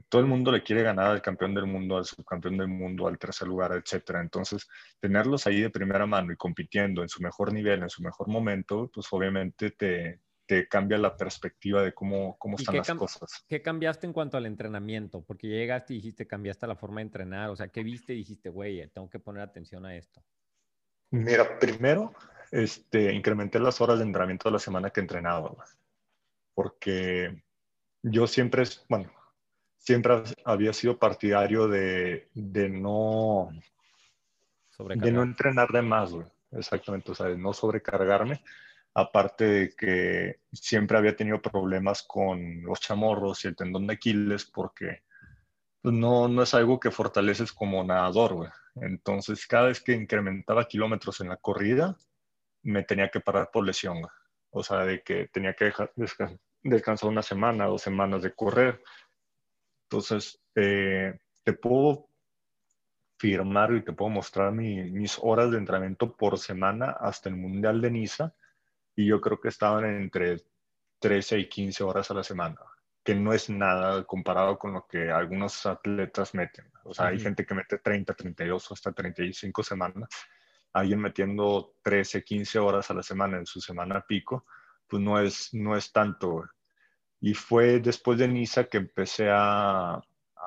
todo 0.08 0.22
el 0.22 0.28
mundo 0.28 0.52
le 0.52 0.64
quiere 0.64 0.84
ganar 0.84 1.08
al 1.08 1.22
campeón 1.22 1.54
del 1.54 1.66
mundo, 1.66 1.98
al 1.98 2.06
subcampeón 2.06 2.58
del 2.58 2.68
mundo, 2.68 3.08
al 3.08 3.18
tercer 3.18 3.48
lugar, 3.48 3.74
etcétera. 3.74 4.22
Entonces, 4.22 4.68
tenerlos 5.00 5.46
ahí 5.48 5.62
de 5.62 5.70
primera 5.70 6.06
mano 6.06 6.32
y 6.32 6.38
compitiendo 6.38 7.02
en 7.02 7.10
su 7.10 7.22
mejor 7.22 7.52
nivel, 7.52 7.84
en 7.84 7.90
su 7.90 8.02
mejor 8.02 8.28
momento, 8.28 8.90
pues 8.94 9.08
obviamente 9.12 9.72
te, 9.72 10.22
te 10.46 10.68
cambia 10.68 10.98
la 10.98 11.16
perspectiva 11.16 11.84
de 11.84 11.94
cómo, 11.94 12.38
cómo 12.40 12.56
¿Y 12.58 12.62
están 12.62 12.78
las 12.78 12.90
cosas. 12.92 13.46
¿Qué 13.48 13.62
cambiaste 13.62 14.08
en 14.08 14.14
cuanto 14.14 14.38
al 14.38 14.46
entrenamiento? 14.46 15.24
Porque 15.24 15.48
llegaste 15.48 15.94
y 15.94 15.98
dijiste, 15.98 16.26
cambiaste 16.26 16.66
la 16.66 16.76
forma 16.76 17.02
de 17.02 17.08
entrenar. 17.08 17.50
O 17.50 17.56
sea, 17.56 17.68
¿qué 17.68 17.84
viste 17.84 18.14
y 18.14 18.18
dijiste, 18.18 18.50
güey, 18.50 18.88
tengo 18.90 19.10
que 19.10 19.20
poner 19.20 19.44
atención 19.44 19.86
a 19.86 19.96
esto? 19.96 20.24
Mira, 21.12 21.58
primero, 21.60 22.14
este, 22.52 23.14
incrementé 23.14 23.60
las 23.60 23.82
horas 23.82 24.00
de 24.00 24.06
entrenamiento 24.06 24.50
de 24.50 24.54
la 24.54 24.60
semana 24.60 24.90
que 24.90 25.02
entrenaba, 25.02 25.56
porque 26.54 27.44
yo 28.04 28.28
siempre, 28.28 28.64
es- 28.64 28.86
bueno, 28.90 29.12
siempre 29.80 30.22
había 30.46 30.74
sido 30.74 31.00
partidario 31.00 31.68
de, 31.68 32.30
de 32.34 32.70
no, 32.70 33.50
de 34.96 35.12
no 35.12 35.24
entrenar 35.24 35.70
de 35.70 35.82
más, 35.82 36.12
güey. 36.12 36.28
Exactamente, 36.52 37.12
o 37.12 37.16
sea, 37.16 37.28
de 37.28 37.38
no 37.38 37.54
sobrecargarme. 37.54 38.44
Aparte 38.94 39.46
de 39.46 39.70
que 39.76 40.40
siempre 40.52 40.98
había 40.98 41.16
tenido 41.16 41.42
problemas 41.42 42.04
con 42.04 42.62
los 42.64 42.80
chamorros 42.80 43.44
y 43.44 43.48
el 43.48 43.56
tendón 43.56 43.88
de 43.88 43.94
Aquiles 43.94 44.46
porque 44.46 45.04
no, 45.84 46.28
no 46.28 46.44
es 46.44 46.54
algo 46.54 46.80
que 46.80 46.92
fortaleces 46.92 47.54
como 47.54 47.84
nadador, 47.84 48.34
güey. 48.34 48.50
Entonces, 48.76 49.46
cada 49.48 49.68
vez 49.68 49.82
que 49.82 49.94
incrementaba 49.94 50.68
kilómetros 50.68 51.22
en 51.22 51.30
la 51.30 51.38
corrida, 51.38 51.98
me 52.64 52.84
tenía 52.84 53.10
que 53.10 53.20
parar 53.20 53.50
por 53.52 53.66
lesión, 53.66 54.02
güey. 54.02 54.12
O 54.52 54.64
sea, 54.64 54.80
de 54.86 55.02
que 55.04 55.28
tenía 55.28 55.54
que 55.54 55.66
dejar, 55.66 55.92
desca- 55.96 56.38
descansar 56.64 57.10
una 57.10 57.22
semana, 57.22 57.66
dos 57.68 57.82
semanas 57.84 58.24
de 58.24 58.34
correr. 58.34 58.82
Entonces, 59.90 60.40
eh, 60.54 61.18
te 61.44 61.54
puedo 61.54 62.10
firmar 63.18 63.74
y 63.74 63.84
te 63.84 63.92
puedo 63.92 64.12
mostrar 64.12 64.52
mi- 64.52 64.92
mis 64.92 65.18
horas 65.22 65.50
de 65.50 65.58
entrenamiento 65.58 66.16
por 66.16 66.38
semana 66.38 66.92
hasta 66.92 67.28
el 67.30 67.36
Mundial 67.38 67.82
de 67.82 67.90
Niza 67.90 68.34
y 68.96 69.08
yo 69.08 69.20
creo 69.20 69.40
que 69.42 69.48
estaban 69.50 69.86
entre 69.86 70.38
13 71.00 71.40
y 71.40 71.50
15 71.50 71.84
horas 71.84 72.12
a 72.12 72.14
la 72.14 72.24
semana, 72.24 72.58
que 73.04 73.16
no 73.16 73.34
es 73.34 73.50
nada 73.50 74.04
comparado 74.04 74.60
con 74.60 74.74
lo 74.74 74.86
que 74.86 75.10
algunos 75.10 75.66
atletas 75.66 76.36
meten. 76.36 76.72
O 76.84 76.94
sea, 76.94 77.08
hay 77.08 77.18
gente 77.20 77.46
que 77.46 77.56
mete 77.56 77.80
30, 77.80 78.14
32 78.14 78.70
o 78.70 78.74
hasta 78.76 78.92
35 78.92 79.64
semanas. 79.64 80.08
Alguien 80.74 81.00
metiendo 81.02 81.74
13, 81.82 82.24
15 82.24 82.60
horas 82.60 82.92
a 82.92 82.94
la 82.94 83.02
semana 83.02 83.38
en 83.38 83.46
su 83.48 83.60
semana 83.60 84.06
pico, 84.08 84.46
pues 84.88 85.02
no 85.02 85.20
es, 85.20 85.50
no 85.54 85.76
es 85.76 85.92
tanto. 85.92 86.44
Y 87.22 87.34
fue 87.34 87.80
después 87.80 88.18
de 88.18 88.28
Niza 88.28 88.66
que 88.66 88.78
empecé 88.78 89.30
a, 89.30 90.02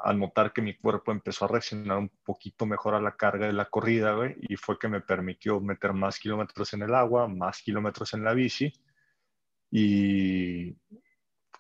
a 0.05 0.13
notar 0.13 0.53
que 0.53 0.63
mi 0.63 0.75
cuerpo 0.77 1.13
empezó 1.13 1.45
a 1.45 1.49
reaccionar 1.49 1.99
un 1.99 2.11
poquito 2.25 2.67
mejor 2.67 2.95
a 2.95 3.01
la 3.01 3.17
carga 3.17 3.47
de 3.47 3.53
la 3.53 3.67
corrida, 3.67 4.15
güey, 4.15 4.37
y 4.41 4.57
fue 4.57 4.79
que 4.79 4.89
me 4.89 5.01
permitió 5.01 5.61
meter 5.61 5.93
más 5.93 6.19
kilómetros 6.19 6.73
en 6.75 6.83
el 6.83 6.95
agua, 6.95 7.29
más 7.29 7.63
kilómetros 7.63 8.13
en 8.15 8.25
la 8.25 8.35
bici, 8.35 8.73
y 9.71 10.73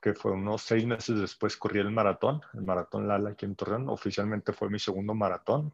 que 0.00 0.14
fue 0.14 0.32
unos 0.32 0.62
seis 0.62 0.84
meses 0.84 1.20
después 1.20 1.56
corrí 1.56 1.78
el 1.78 1.92
maratón, 1.92 2.40
el 2.54 2.62
maratón 2.62 3.06
Lala 3.06 3.30
aquí 3.30 3.46
en 3.46 3.54
Torreón, 3.54 3.88
oficialmente 3.88 4.52
fue 4.52 4.68
mi 4.68 4.80
segundo 4.80 5.14
maratón, 5.14 5.72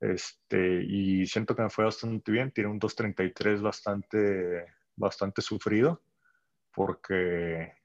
este, 0.00 0.82
y 0.82 1.26
siento 1.26 1.54
que 1.54 1.62
me 1.62 1.70
fue 1.70 1.84
bastante 1.84 2.32
bien, 2.32 2.50
tiré 2.50 2.68
un 2.68 2.80
2.33 2.80 3.60
bastante, 3.60 4.66
bastante 4.96 5.42
sufrido, 5.42 6.02
porque 6.72 7.81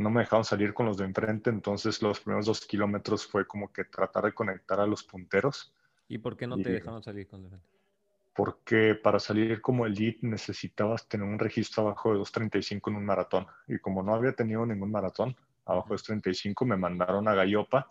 no 0.00 0.10
me 0.10 0.20
dejaron 0.20 0.44
salir 0.44 0.74
con 0.74 0.86
los 0.86 0.96
de 0.96 1.04
enfrente, 1.04 1.50
entonces 1.50 2.02
los 2.02 2.20
primeros 2.20 2.46
dos 2.46 2.66
kilómetros 2.66 3.26
fue 3.26 3.46
como 3.46 3.72
que 3.72 3.84
tratar 3.84 4.24
de 4.24 4.32
conectar 4.32 4.80
a 4.80 4.86
los 4.86 5.02
punteros, 5.04 5.74
¿Y 6.08 6.18
por 6.18 6.36
qué 6.36 6.48
no 6.48 6.56
te 6.56 6.72
dejaron 6.72 7.02
salir 7.02 7.28
con 7.28 7.44
defensa? 7.44 7.64
porque 8.34 8.94
para 8.94 9.18
salir 9.18 9.60
como 9.60 9.84
elite 9.84 10.26
necesitabas 10.26 11.06
tener 11.08 11.26
un 11.26 11.38
registro 11.38 11.82
abajo 11.82 12.14
de 12.14 12.20
2.35 12.20 12.90
en 12.90 12.96
un 12.96 13.04
maratón, 13.04 13.46
y 13.68 13.78
como 13.78 14.02
no 14.02 14.14
había 14.14 14.32
tenido 14.32 14.64
ningún 14.64 14.90
maratón 14.90 15.36
abajo 15.66 15.90
de 15.90 15.96
2.35, 15.96 16.64
me 16.64 16.76
mandaron 16.76 17.28
a 17.28 17.34
Gallopa 17.34 17.86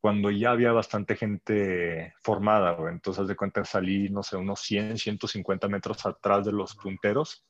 cuando 0.00 0.30
ya 0.30 0.50
había 0.50 0.72
bastante 0.72 1.14
gente 1.14 2.14
formada, 2.20 2.76
entonces 2.90 3.28
de 3.28 3.36
cuenta 3.36 3.64
salí, 3.64 4.08
no 4.08 4.22
sé, 4.22 4.36
unos 4.36 4.60
100, 4.60 4.98
150 4.98 5.68
metros 5.68 6.04
atrás 6.06 6.44
de 6.44 6.52
los 6.52 6.74
punteros, 6.74 7.44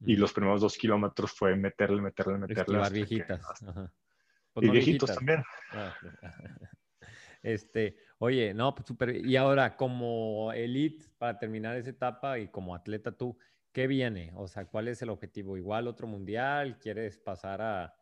y 0.00 0.16
los 0.16 0.32
primeros 0.32 0.60
dos 0.60 0.76
kilómetros 0.76 1.32
fue 1.32 1.56
meterle, 1.56 2.00
meterle, 2.00 2.38
meterle. 2.38 2.78
Hasta 2.78 2.94
que- 2.94 3.00
viejitas. 3.04 3.40
hasta- 3.50 3.70
Ajá. 3.70 3.92
Pues 4.52 4.64
y 4.64 4.66
no 4.68 4.72
viejitos 4.72 5.08
viejitas. 5.10 5.16
también. 5.16 5.44
Ah, 5.72 5.94
Este, 7.42 7.96
oye, 8.18 8.52
no, 8.52 8.74
pues 8.74 8.86
súper. 8.88 9.14
Y 9.24 9.36
ahora, 9.36 9.76
como 9.76 10.52
elite, 10.52 11.06
para 11.18 11.38
terminar 11.38 11.76
esa 11.76 11.90
etapa 11.90 12.38
y 12.38 12.48
como 12.48 12.74
atleta 12.74 13.12
tú, 13.12 13.38
¿qué 13.72 13.86
viene? 13.86 14.32
O 14.34 14.48
sea, 14.48 14.64
¿cuál 14.66 14.88
es 14.88 15.00
el 15.02 15.10
objetivo? 15.10 15.56
¿Igual 15.56 15.86
otro 15.86 16.06
mundial? 16.08 16.78
¿Quieres 16.80 17.16
pasar 17.18 17.62
a, 17.62 17.94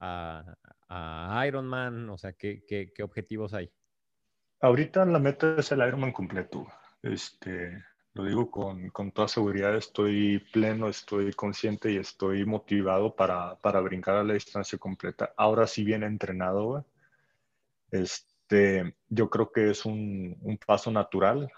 a, 0.00 0.56
a 0.88 1.46
Ironman? 1.46 2.08
O 2.10 2.18
sea, 2.18 2.32
¿qué, 2.32 2.64
qué, 2.66 2.92
qué 2.92 3.02
objetivos 3.04 3.54
hay? 3.54 3.70
Ahorita 4.60 5.04
la 5.06 5.20
meta 5.20 5.54
es 5.56 5.70
el 5.72 5.86
Ironman 5.86 6.12
completo. 6.12 6.66
Este, 7.02 7.82
lo 8.14 8.24
digo 8.24 8.50
con, 8.50 8.90
con 8.90 9.12
toda 9.12 9.28
seguridad, 9.28 9.76
estoy 9.76 10.40
pleno, 10.52 10.88
estoy 10.88 11.32
consciente 11.32 11.92
y 11.92 11.96
estoy 11.96 12.44
motivado 12.44 13.14
para, 13.14 13.56
para 13.60 13.80
brincar 13.80 14.16
a 14.16 14.24
la 14.24 14.34
distancia 14.34 14.78
completa. 14.78 15.32
Ahora 15.36 15.66
sí 15.66 15.84
bien 15.84 16.02
entrenado. 16.02 16.84
Este, 17.90 18.96
yo 19.08 19.30
creo 19.30 19.52
que 19.52 19.70
es 19.70 19.84
un, 19.84 20.36
un 20.40 20.58
paso 20.58 20.90
natural. 20.90 21.50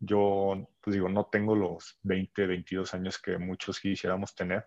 Yo, 0.00 0.68
pues 0.80 0.94
digo, 0.94 1.08
no 1.10 1.26
tengo 1.26 1.54
los 1.54 1.98
20, 2.02 2.46
22 2.46 2.94
años 2.94 3.18
que 3.18 3.36
muchos 3.36 3.78
quisiéramos 3.78 4.34
tener, 4.34 4.66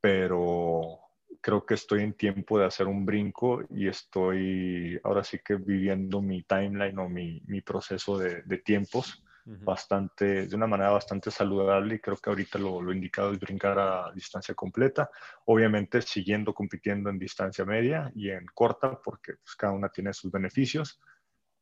pero 0.00 1.00
creo 1.42 1.66
que 1.66 1.74
estoy 1.74 2.02
en 2.02 2.14
tiempo 2.14 2.58
de 2.58 2.66
hacer 2.66 2.86
un 2.86 3.04
brinco 3.04 3.62
y 3.70 3.88
estoy 3.88 4.98
ahora 5.04 5.24
sí 5.24 5.40
que 5.44 5.56
viviendo 5.56 6.22
mi 6.22 6.44
timeline 6.44 6.98
o 6.98 7.08
mi, 7.08 7.42
mi 7.46 7.60
proceso 7.60 8.16
de, 8.16 8.42
de 8.42 8.58
tiempos 8.58 9.22
Bastante, 9.44 10.46
de 10.46 10.56
una 10.56 10.66
manera 10.66 10.90
bastante 10.90 11.30
saludable 11.30 11.94
y 11.96 11.98
creo 12.00 12.16
que 12.16 12.30
ahorita 12.30 12.58
lo, 12.58 12.82
lo 12.82 12.92
indicado 12.92 13.32
es 13.32 13.38
brincar 13.40 13.78
a 13.78 14.12
distancia 14.12 14.54
completa, 14.54 15.10
obviamente 15.46 16.02
siguiendo 16.02 16.52
compitiendo 16.52 17.10
en 17.10 17.18
distancia 17.18 17.64
media 17.64 18.10
y 18.14 18.30
en 18.30 18.46
corta 18.54 19.00
porque 19.02 19.34
pues, 19.34 19.54
cada 19.56 19.72
una 19.72 19.88
tiene 19.88 20.12
sus 20.12 20.32
beneficios, 20.32 21.00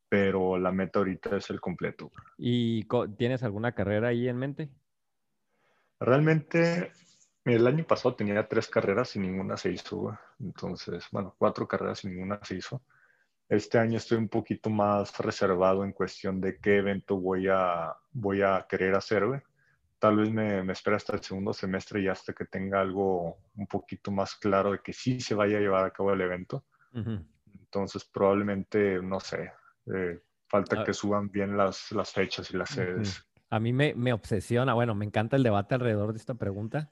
pero 0.08 0.58
la 0.58 0.72
meta 0.72 1.00
ahorita 1.00 1.36
es 1.36 1.50
el 1.50 1.60
completo. 1.60 2.10
¿Y 2.38 2.84
co- 2.84 3.08
tienes 3.08 3.42
alguna 3.42 3.74
carrera 3.74 4.08
ahí 4.08 4.28
en 4.28 4.36
mente? 4.36 4.70
Realmente 6.00 6.92
el 7.44 7.66
año 7.66 7.84
pasado 7.86 8.14
tenía 8.16 8.48
tres 8.48 8.68
carreras 8.68 9.14
y 9.16 9.18
ninguna 9.20 9.56
se 9.56 9.70
hizo, 9.72 10.18
entonces, 10.38 11.06
bueno, 11.12 11.34
cuatro 11.38 11.68
carreras 11.68 12.04
y 12.04 12.08
ninguna 12.08 12.40
se 12.42 12.56
hizo. 12.56 12.82
Este 13.50 13.78
año 13.78 13.96
estoy 13.98 14.16
un 14.16 14.28
poquito 14.28 14.70
más 14.70 15.18
reservado 15.18 15.84
en 15.84 15.90
cuestión 15.92 16.40
de 16.40 16.58
qué 16.60 16.76
evento 16.76 17.16
voy 17.16 17.48
a, 17.48 17.92
voy 18.12 18.42
a 18.42 18.64
querer 18.68 18.94
hacer, 18.94 19.26
güey. 19.26 19.40
Tal 19.98 20.16
vez 20.16 20.30
me, 20.30 20.62
me 20.62 20.72
espera 20.72 20.96
hasta 20.96 21.14
el 21.16 21.22
segundo 21.22 21.52
semestre 21.52 22.00
y 22.00 22.06
hasta 22.06 22.32
que 22.32 22.44
tenga 22.46 22.80
algo 22.80 23.38
un 23.56 23.66
poquito 23.66 24.12
más 24.12 24.36
claro 24.36 24.70
de 24.72 24.78
que 24.78 24.92
sí 24.92 25.20
se 25.20 25.34
vaya 25.34 25.58
a 25.58 25.60
llevar 25.60 25.84
a 25.84 25.90
cabo 25.90 26.12
el 26.12 26.20
evento. 26.20 26.64
Entonces, 26.94 28.04
probablemente, 28.04 29.02
no 29.02 29.18
sé, 29.18 29.52
eh, 29.94 30.20
falta 30.48 30.80
Ah. 30.80 30.84
que 30.84 30.94
suban 30.94 31.28
bien 31.28 31.56
las, 31.56 31.90
las 31.90 32.12
fechas 32.12 32.50
y 32.52 32.56
las 32.56 32.70
sedes. 32.70 33.26
A 33.50 33.58
mí 33.58 33.72
me, 33.72 33.94
me 33.94 34.12
obsesiona, 34.12 34.74
bueno, 34.74 34.94
me 34.94 35.04
encanta 35.04 35.34
el 35.36 35.42
debate 35.42 35.74
alrededor 35.74 36.12
de 36.12 36.18
esta 36.18 36.34
pregunta. 36.34 36.88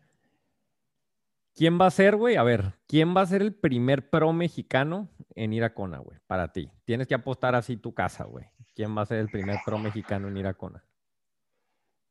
¿Quién 1.59 1.77
va 1.81 1.87
a 1.87 1.91
ser, 1.91 2.15
güey? 2.15 2.37
A 2.37 2.45
ver, 2.45 2.75
¿quién 2.87 3.17
va 3.17 3.23
a 3.23 3.27
ser 3.27 3.43
el 3.43 3.53
primer 3.53 4.11
pro 4.11 4.33
mexicano 4.33 5.09
en 5.35 5.53
ir 5.53 5.65
a 5.65 5.75
Kona, 5.75 5.99
güey? 5.99 6.17
Para 6.29 6.53
ti. 6.53 6.71
Tienes 6.85 7.09
que 7.09 7.17
apostar 7.17 7.57
así 7.57 7.77
tu 7.77 7.95
casa, 7.95 8.23
güey. 8.23 8.47
¿Quién 8.77 8.97
va 8.97 9.03
a 9.03 9.07
ser 9.07 9.19
el 9.19 9.29
primer 9.29 9.59
pro 9.65 9.77
mexicano 9.77 10.29
en 10.29 10.37
ir 10.37 10.47
a 10.47 10.55
Kona? 10.55 10.85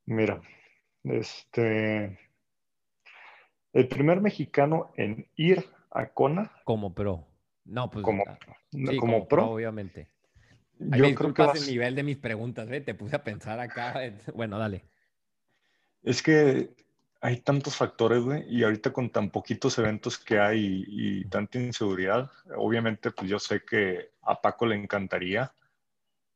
Mira, 0.05 0.41
este, 1.05 2.19
el 3.71 3.87
primer 3.87 4.19
mexicano 4.19 4.91
en 4.97 5.29
ir 5.37 5.65
a 5.91 6.07
Kona 6.07 6.51
Como 6.65 6.93
pro. 6.93 7.25
No, 7.63 7.89
pues. 7.89 8.03
como, 8.03 8.25
ah, 8.27 8.37
no, 8.73 8.91
sí, 8.91 8.97
como 8.97 9.29
pro, 9.29 9.49
obviamente. 9.49 10.09
Ay, 10.91 10.99
yo 10.99 11.05
me 11.05 11.15
creo 11.15 11.33
que 11.33 11.41
vas- 11.43 11.61
el 11.61 11.71
nivel 11.71 11.95
de 11.95 12.03
mis 12.03 12.17
preguntas, 12.17 12.69
¿eh? 12.69 12.81
Te 12.81 12.93
puse 12.93 13.15
a 13.15 13.23
pensar 13.23 13.61
acá. 13.61 13.93
Bueno, 14.35 14.59
dale. 14.59 14.83
es 16.03 16.21
que 16.21 16.75
hay 17.21 17.41
tantos 17.41 17.75
factores, 17.75 18.23
güey, 18.23 18.45
y 18.49 18.63
ahorita 18.63 18.93
con 18.93 19.09
tan 19.09 19.29
poquitos 19.31 19.77
eventos 19.79 20.17
que 20.19 20.39
hay 20.39 20.85
y, 20.87 21.19
y 21.21 21.25
tanta 21.25 21.59
inseguridad, 21.59 22.31
obviamente, 22.55 23.11
pues 23.11 23.29
yo 23.29 23.39
sé 23.39 23.63
que 23.65 24.11
a 24.21 24.39
Paco 24.41 24.65
le 24.67 24.75
encantaría 24.75 25.53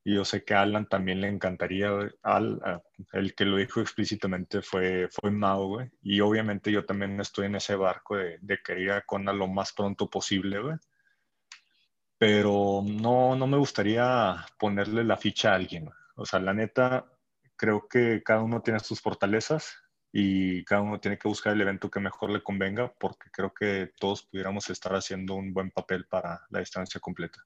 y 0.03 0.15
yo 0.15 0.25
sé 0.25 0.43
que 0.43 0.53
a 0.55 0.61
Alan 0.63 0.87
también 0.87 1.21
le 1.21 1.27
encantaría. 1.29 1.89
Al, 2.23 2.61
a- 2.65 2.81
el 3.13 3.35
que 3.35 3.45
lo 3.45 3.57
dijo 3.57 3.81
explícitamente 3.81 4.61
fue, 4.61 5.07
fue 5.11 5.31
Mao, 5.31 5.67
güey, 5.67 5.91
y 6.01 6.19
obviamente 6.21 6.71
yo 6.71 6.85
también 6.85 7.19
estoy 7.21 7.47
en 7.47 7.55
ese 7.55 7.75
barco 7.75 8.17
de, 8.17 8.37
de 8.41 8.59
querer 8.63 8.83
ir 8.83 8.91
a 8.91 9.01
Kona 9.03 9.33
lo 9.33 9.47
más 9.47 9.73
pronto 9.73 10.09
posible, 10.09 10.59
güey. 10.61 10.75
Pero 12.17 12.83
no, 12.85 13.35
no 13.35 13.47
me 13.47 13.57
gustaría 13.57 14.45
ponerle 14.59 15.03
la 15.03 15.17
ficha 15.17 15.51
a 15.51 15.55
alguien. 15.55 15.89
O 16.15 16.25
sea, 16.25 16.39
la 16.39 16.53
neta, 16.53 17.05
creo 17.55 17.87
que 17.87 18.21
cada 18.23 18.41
uno 18.41 18.61
tiene 18.61 18.79
sus 18.79 19.01
fortalezas 19.01 19.80
y 20.13 20.63
cada 20.65 20.81
uno 20.81 20.99
tiene 20.99 21.17
que 21.17 21.27
buscar 21.27 21.53
el 21.53 21.61
evento 21.61 21.89
que 21.89 21.99
mejor 21.99 22.31
le 22.31 22.43
convenga 22.43 22.91
porque 22.93 23.29
creo 23.31 23.53
que 23.53 23.91
todos 23.97 24.23
pudiéramos 24.23 24.69
estar 24.69 24.93
haciendo 24.93 25.35
un 25.35 25.53
buen 25.53 25.71
papel 25.71 26.05
para 26.05 26.41
la 26.49 26.59
distancia 26.59 26.99
completa. 26.99 27.45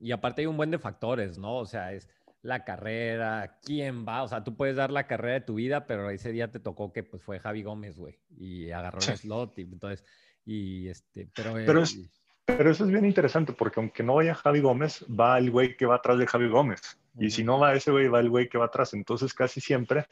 Y 0.00 0.12
aparte 0.12 0.40
hay 0.40 0.46
un 0.46 0.56
buen 0.56 0.70
de 0.70 0.78
factores, 0.78 1.36
¿no? 1.38 1.56
O 1.56 1.66
sea, 1.66 1.92
es 1.92 2.08
la 2.40 2.64
carrera, 2.64 3.58
quién 3.62 4.06
va, 4.06 4.22
o 4.22 4.28
sea, 4.28 4.44
tú 4.44 4.56
puedes 4.56 4.76
dar 4.76 4.90
la 4.90 5.06
carrera 5.06 5.34
de 5.34 5.40
tu 5.40 5.54
vida, 5.54 5.86
pero 5.86 6.08
ese 6.10 6.32
día 6.32 6.50
te 6.50 6.60
tocó 6.60 6.92
que 6.92 7.02
pues 7.02 7.22
fue 7.22 7.38
Javi 7.38 7.62
Gómez, 7.62 7.98
güey, 7.98 8.18
y 8.38 8.70
agarró 8.70 8.98
el 8.98 9.18
slot 9.18 9.58
y 9.58 9.62
entonces, 9.62 10.04
y 10.44 10.88
este, 10.88 11.28
pero... 11.34 11.54
Pero, 11.54 11.82
es, 11.82 11.98
pero 12.44 12.70
eso 12.70 12.84
es 12.84 12.90
bien 12.90 13.04
interesante 13.04 13.52
porque 13.52 13.80
aunque 13.80 14.04
no 14.04 14.14
vaya 14.14 14.34
Javi 14.34 14.60
Gómez, 14.60 15.04
va 15.08 15.36
el 15.38 15.50
güey 15.50 15.76
que 15.76 15.86
va 15.86 15.96
atrás 15.96 16.18
de 16.18 16.26
Javi 16.26 16.48
Gómez. 16.48 16.98
Y 17.18 17.30
si 17.30 17.42
no 17.42 17.58
va 17.58 17.74
ese 17.74 17.90
güey, 17.90 18.08
va 18.08 18.20
el 18.20 18.30
güey 18.30 18.48
que 18.48 18.58
va 18.58 18.66
atrás. 18.66 18.94
Entonces 18.94 19.34
casi 19.34 19.60
siempre 19.60 20.06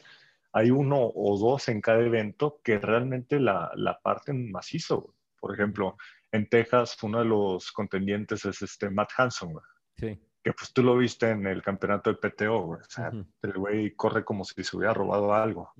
hay 0.54 0.70
uno 0.70 1.10
o 1.12 1.36
dos 1.36 1.68
en 1.68 1.80
cada 1.80 2.00
evento 2.00 2.60
que 2.62 2.78
realmente 2.78 3.40
la, 3.40 3.72
la 3.74 4.00
parten 4.00 4.52
macizo. 4.52 5.16
Por 5.40 5.52
ejemplo, 5.52 5.96
en 6.30 6.48
Texas 6.48 6.96
uno 7.02 7.18
de 7.18 7.24
los 7.24 7.72
contendientes 7.72 8.44
es 8.44 8.62
este 8.62 8.88
Matt 8.88 9.10
Hanson, 9.18 9.54
Sí. 9.96 10.18
Que 10.42 10.52
pues 10.52 10.72
tú 10.72 10.82
lo 10.82 10.96
viste 10.96 11.30
en 11.30 11.46
el 11.46 11.62
campeonato 11.62 12.12
de 12.12 12.16
PTO, 12.16 12.62
güey. 12.62 12.80
O 12.80 12.84
sea, 12.88 13.10
el 13.42 13.52
güey 13.52 13.94
corre 13.96 14.24
como 14.24 14.44
si 14.44 14.62
se 14.62 14.76
hubiera 14.76 14.94
robado 14.94 15.32
algo. 15.32 15.72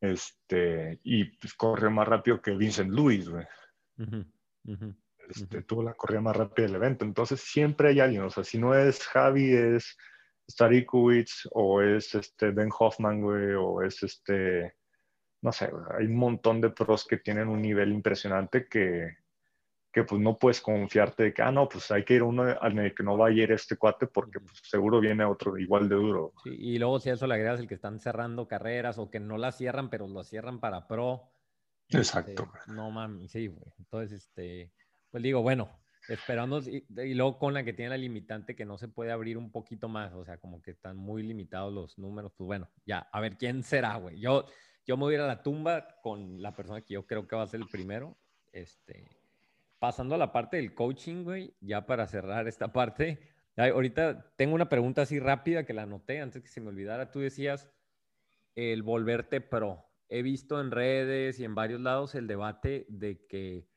Este, 0.00 1.00
y 1.04 1.24
pues, 1.36 1.54
corre 1.54 1.88
más 1.88 2.08
rápido 2.08 2.40
que 2.42 2.50
Vincent 2.52 2.90
Lewis, 2.90 3.28
güey. 3.28 3.46
Este, 5.28 5.62
tuvo 5.62 5.82
la 5.82 5.94
corrida 5.94 6.20
más 6.20 6.36
rápida 6.36 6.66
del 6.66 6.76
evento. 6.76 7.04
Entonces 7.04 7.40
siempre 7.40 7.90
hay 7.90 8.00
alguien, 8.00 8.22
o 8.22 8.30
sea, 8.30 8.44
si 8.44 8.58
no 8.58 8.74
es 8.74 9.06
Javi, 9.06 9.54
es 9.54 9.96
Starikowicz 10.50 11.48
o 11.52 11.80
es 11.80 12.14
este 12.14 12.50
Ben 12.50 12.70
Hoffman, 12.78 13.22
güey, 13.22 13.54
o 13.54 13.82
es 13.82 14.02
este, 14.02 14.74
no 15.42 15.52
sé, 15.52 15.70
hay 15.98 16.06
un 16.06 16.16
montón 16.16 16.60
de 16.60 16.70
pros 16.70 17.06
que 17.06 17.18
tienen 17.18 17.48
un 17.48 17.62
nivel 17.62 17.92
impresionante 17.92 18.66
que, 18.68 19.16
que 19.92 20.04
pues 20.04 20.20
no 20.20 20.38
puedes 20.38 20.60
confiarte 20.60 21.24
de 21.24 21.34
que, 21.34 21.42
ah, 21.42 21.50
no, 21.50 21.68
pues 21.68 21.90
hay 21.90 22.04
que 22.04 22.14
ir 22.14 22.22
uno 22.22 22.42
al 22.60 22.94
que 22.94 23.02
no 23.02 23.16
va 23.16 23.28
a 23.28 23.32
ir 23.32 23.50
este 23.52 23.76
cuate 23.76 24.06
porque 24.06 24.40
pues, 24.40 24.60
seguro 24.62 25.00
viene 25.00 25.24
otro 25.24 25.56
igual 25.58 25.88
de 25.88 25.96
duro. 25.96 26.32
y 26.44 26.78
luego 26.78 27.00
si 27.00 27.10
a 27.10 27.14
eso 27.14 27.26
le 27.26 27.34
agregas 27.34 27.60
el 27.60 27.68
que 27.68 27.74
están 27.74 27.98
cerrando 27.98 28.46
carreras 28.46 28.98
o 28.98 29.10
que 29.10 29.20
no 29.20 29.38
las 29.38 29.56
cierran, 29.56 29.90
pero 29.90 30.06
lo 30.06 30.22
cierran 30.22 30.60
para 30.60 30.86
pro. 30.86 31.32
Exacto. 31.88 32.48
Este, 32.54 32.72
no 32.72 32.90
mames, 32.90 33.32
sí, 33.32 33.48
güey. 33.48 33.72
Entonces, 33.78 34.24
este, 34.24 34.70
pues 35.10 35.22
digo, 35.22 35.42
bueno, 35.42 35.79
esperando 36.10 36.58
y, 36.58 36.84
luego 37.14 37.38
con 37.38 37.54
la 37.54 37.62
que 37.62 37.72
tiene 37.72 37.90
la 37.90 37.96
limitante 37.96 38.56
que 38.56 38.64
no 38.64 38.76
se 38.78 38.88
puede 38.88 39.12
abrir 39.12 39.38
un 39.38 39.50
poquito 39.52 39.88
más, 39.88 40.12
o 40.12 40.24
sea, 40.24 40.38
como 40.38 40.60
que 40.60 40.72
están 40.72 40.96
muy 40.96 41.22
limitados 41.22 41.72
los 41.72 41.98
números, 41.98 42.32
pues 42.36 42.46
bueno, 42.46 42.68
ya, 42.84 43.08
a 43.12 43.20
ver 43.20 43.36
quién 43.36 43.62
será, 43.62 43.96
güey. 43.96 44.18
Yo, 44.18 44.44
yo 44.86 44.96
me 44.96 45.04
voy 45.04 45.14
a 45.14 45.18
ir 45.18 45.22
a 45.22 45.28
la 45.28 45.42
tumba 45.42 46.00
con 46.02 46.42
la 46.42 46.54
persona 46.54 46.80
que 46.80 46.94
yo 46.94 47.06
creo 47.06 47.28
que 47.28 47.36
va 47.36 47.42
a 47.42 47.46
ser 47.46 47.60
el 47.60 47.68
primero. 47.68 48.16
Este, 48.52 49.08
pasando 49.78 50.16
a 50.16 50.18
la 50.18 50.32
parte 50.32 50.56
del 50.56 50.74
coaching, 50.74 51.22
güey, 51.22 51.54
ya 51.60 51.86
para 51.86 52.08
cerrar 52.08 52.48
esta 52.48 52.72
parte. 52.72 53.20
ahorita 53.56 54.32
tengo 54.36 54.56
una 54.56 54.68
pregunta 54.68 55.02
así 55.02 55.20
rápida 55.20 55.64
que 55.64 55.74
la 55.74 55.82
anoté 55.82 56.20
antes 56.20 56.42
que 56.42 56.48
se 56.48 56.60
me 56.60 56.68
olvidara. 56.68 57.12
Tú 57.12 57.20
decías 57.20 57.70
el 58.56 58.82
volverte 58.82 59.40
pro. 59.40 59.86
He 60.08 60.22
visto 60.22 60.60
en 60.60 60.72
redes 60.72 61.38
y 61.38 61.44
en 61.44 61.54
varios 61.54 61.80
lados 61.80 62.16
el 62.16 62.26
debate 62.26 62.84
de 62.88 63.24
que 63.26 63.69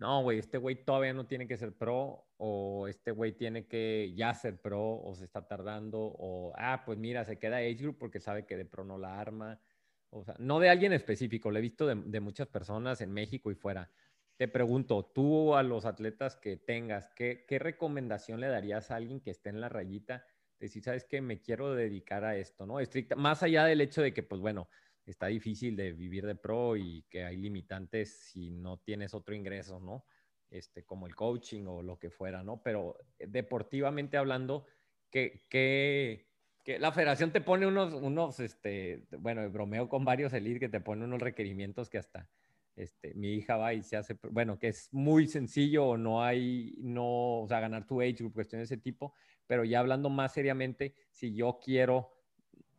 no, 0.00 0.22
güey, 0.22 0.38
este 0.38 0.56
güey 0.56 0.82
todavía 0.82 1.12
no 1.12 1.26
tiene 1.26 1.46
que 1.46 1.58
ser 1.58 1.76
pro, 1.76 2.26
o 2.38 2.88
este 2.88 3.10
güey 3.10 3.32
tiene 3.32 3.66
que 3.66 4.14
ya 4.16 4.32
ser 4.32 4.58
pro, 4.58 4.98
o 4.98 5.14
se 5.14 5.26
está 5.26 5.46
tardando, 5.46 6.00
o, 6.00 6.54
ah, 6.56 6.84
pues 6.86 6.96
mira, 6.96 7.22
se 7.26 7.38
queda 7.38 7.58
Age 7.58 7.74
Group 7.74 7.98
porque 7.98 8.18
sabe 8.18 8.46
que 8.46 8.56
de 8.56 8.64
pro 8.64 8.82
no 8.82 8.96
la 8.96 9.20
arma. 9.20 9.60
O 10.08 10.24
sea, 10.24 10.34
no 10.38 10.58
de 10.58 10.70
alguien 10.70 10.94
específico, 10.94 11.50
lo 11.50 11.58
he 11.58 11.60
visto 11.62 11.86
de, 11.86 12.20
muchas 12.20 12.48
personas 12.48 13.02
en 13.02 13.12
México 13.12 13.50
y 13.50 13.54
fuera. 13.54 13.90
Te 14.38 14.48
pregunto, 14.48 15.04
tú 15.04 15.54
a 15.54 15.62
los 15.62 15.84
atletas 15.84 16.34
que 16.34 16.56
tengas, 16.56 17.10
¿qué, 17.14 17.44
¿qué, 17.46 17.58
recomendación 17.58 18.40
le 18.40 18.48
darías 18.48 18.90
a 18.90 18.96
alguien 18.96 19.20
que 19.20 19.30
esté 19.30 19.50
en 19.50 19.60
la 19.60 19.68
rayita? 19.68 20.24
De 20.58 20.68
si 20.68 20.80
sabes 20.80 21.04
que 21.04 21.20
me 21.20 21.42
quiero 21.42 21.74
dedicar 21.74 22.24
a 22.24 22.36
esto, 22.36 22.64
¿no? 22.64 22.80
Estricta, 22.80 23.16
más 23.16 23.42
allá 23.42 23.66
del 23.66 23.82
hecho 23.82 24.00
de 24.00 24.14
que, 24.14 24.22
pues 24.22 24.40
bueno, 24.40 24.70
está 25.10 25.26
difícil 25.26 25.76
de 25.76 25.92
vivir 25.92 26.26
de 26.26 26.34
pro 26.34 26.76
y 26.76 27.04
que 27.08 27.24
hay 27.24 27.36
limitantes 27.36 28.18
si 28.30 28.50
no 28.50 28.78
tienes 28.78 29.14
otro 29.14 29.34
ingreso, 29.34 29.80
¿no? 29.80 30.04
Este, 30.50 30.84
como 30.84 31.06
el 31.06 31.14
coaching 31.14 31.64
o 31.66 31.82
lo 31.82 31.98
que 31.98 32.10
fuera, 32.10 32.42
¿no? 32.42 32.62
Pero 32.62 32.96
eh, 33.18 33.26
deportivamente 33.28 34.16
hablando, 34.16 34.66
que, 35.10 35.42
que, 35.48 36.28
que 36.64 36.78
la 36.78 36.92
federación 36.92 37.32
te 37.32 37.40
pone 37.40 37.66
unos, 37.66 37.94
unos, 37.94 38.40
este, 38.40 39.04
bueno, 39.18 39.48
bromeo 39.50 39.88
con 39.88 40.04
varios 40.04 40.32
elite 40.32 40.60
que 40.60 40.68
te 40.68 40.80
pone 40.80 41.04
unos 41.04 41.20
requerimientos 41.20 41.88
que 41.88 41.98
hasta, 41.98 42.28
este, 42.76 43.14
mi 43.14 43.34
hija 43.34 43.56
va 43.56 43.74
y 43.74 43.82
se 43.82 43.96
hace, 43.96 44.16
bueno, 44.30 44.58
que 44.58 44.68
es 44.68 44.88
muy 44.92 45.26
sencillo 45.26 45.86
o 45.86 45.96
no 45.96 46.22
hay, 46.22 46.74
no, 46.78 47.42
o 47.42 47.48
sea, 47.48 47.60
ganar 47.60 47.86
tu 47.86 48.00
age 48.00 48.14
group, 48.14 48.34
cuestiones 48.34 48.68
de 48.68 48.74
ese 48.74 48.82
tipo, 48.82 49.14
pero 49.46 49.64
ya 49.64 49.80
hablando 49.80 50.08
más 50.08 50.32
seriamente, 50.32 50.94
si 51.10 51.34
yo 51.34 51.58
quiero 51.62 52.19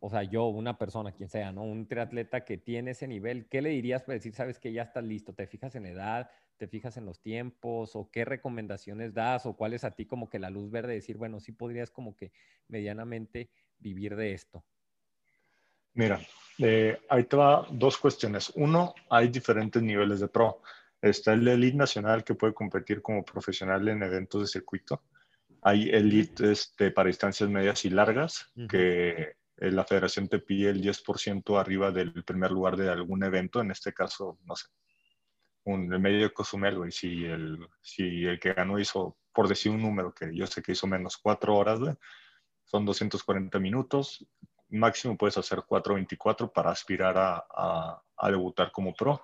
o 0.04 0.10
sea, 0.10 0.24
yo, 0.24 0.46
una 0.46 0.76
persona, 0.76 1.12
quien 1.12 1.28
sea, 1.28 1.52
¿no? 1.52 1.62
Un 1.62 1.86
triatleta 1.86 2.44
que 2.44 2.58
tiene 2.58 2.90
ese 2.90 3.06
nivel, 3.06 3.46
¿qué 3.48 3.62
le 3.62 3.70
dirías 3.70 4.02
para 4.02 4.14
decir, 4.14 4.34
sabes 4.34 4.58
que 4.58 4.72
ya 4.72 4.82
estás 4.82 5.04
listo? 5.04 5.32
¿Te 5.32 5.46
fijas 5.46 5.76
en 5.76 5.86
edad? 5.86 6.28
¿Te 6.56 6.66
fijas 6.66 6.96
en 6.96 7.06
los 7.06 7.20
tiempos? 7.20 7.94
¿O 7.94 8.10
qué 8.10 8.24
recomendaciones 8.24 9.14
das? 9.14 9.46
¿O 9.46 9.56
cuál 9.56 9.74
es 9.74 9.84
a 9.84 9.92
ti 9.92 10.04
como 10.04 10.28
que 10.28 10.40
la 10.40 10.50
luz 10.50 10.72
verde 10.72 10.88
de 10.88 10.94
decir, 10.96 11.18
bueno, 11.18 11.38
sí 11.38 11.52
podrías 11.52 11.92
como 11.92 12.16
que 12.16 12.32
medianamente 12.66 13.48
vivir 13.78 14.16
de 14.16 14.32
esto? 14.32 14.64
Mira, 15.94 16.20
eh, 16.58 16.98
ahí 17.08 17.22
te 17.22 17.36
va 17.36 17.64
dos 17.70 17.96
cuestiones. 17.96 18.50
Uno, 18.56 18.96
hay 19.08 19.28
diferentes 19.28 19.80
niveles 19.80 20.18
de 20.18 20.26
pro. 20.26 20.62
Está 21.00 21.34
el 21.34 21.46
elite 21.46 21.76
nacional 21.76 22.24
que 22.24 22.34
puede 22.34 22.54
competir 22.54 23.02
como 23.02 23.24
profesional 23.24 23.86
en 23.86 24.02
eventos 24.02 24.40
de 24.40 24.46
circuito. 24.48 25.04
Hay 25.60 25.90
elite 25.90 26.50
este, 26.50 26.90
para 26.90 27.06
distancias 27.06 27.48
medias 27.48 27.84
y 27.84 27.90
largas, 27.90 28.50
que 28.68 29.10
eh, 29.10 29.36
la 29.70 29.84
federación 29.84 30.28
te 30.28 30.40
pide 30.40 30.70
el 30.70 30.82
10% 30.82 31.58
arriba 31.58 31.90
del 31.90 32.24
primer 32.24 32.50
lugar 32.50 32.76
de 32.76 32.90
algún 32.90 33.22
evento, 33.22 33.60
en 33.60 33.70
este 33.70 33.92
caso, 33.92 34.38
no 34.44 34.56
sé, 34.56 34.66
un, 35.64 35.92
el 35.92 36.00
medio 36.00 36.22
de 36.22 36.32
Cozumel, 36.32 36.80
y 36.88 36.92
si 36.92 37.24
el, 37.24 37.58
si 37.80 38.24
el 38.24 38.40
que 38.40 38.54
ganó 38.54 38.78
hizo, 38.78 39.18
por 39.32 39.48
decir 39.48 39.70
un 39.70 39.82
número, 39.82 40.12
que 40.12 40.34
yo 40.34 40.46
sé 40.46 40.62
que 40.62 40.72
hizo 40.72 40.86
menos 40.86 41.16
cuatro 41.16 41.56
horas, 41.56 41.78
son 42.64 42.84
240 42.84 43.58
minutos, 43.60 44.26
máximo 44.70 45.16
puedes 45.16 45.38
hacer 45.38 45.60
4.24 45.60 46.52
para 46.52 46.70
aspirar 46.70 47.16
a, 47.16 48.02
a 48.16 48.30
debutar 48.30 48.72
como 48.72 48.94
pro. 48.94 49.22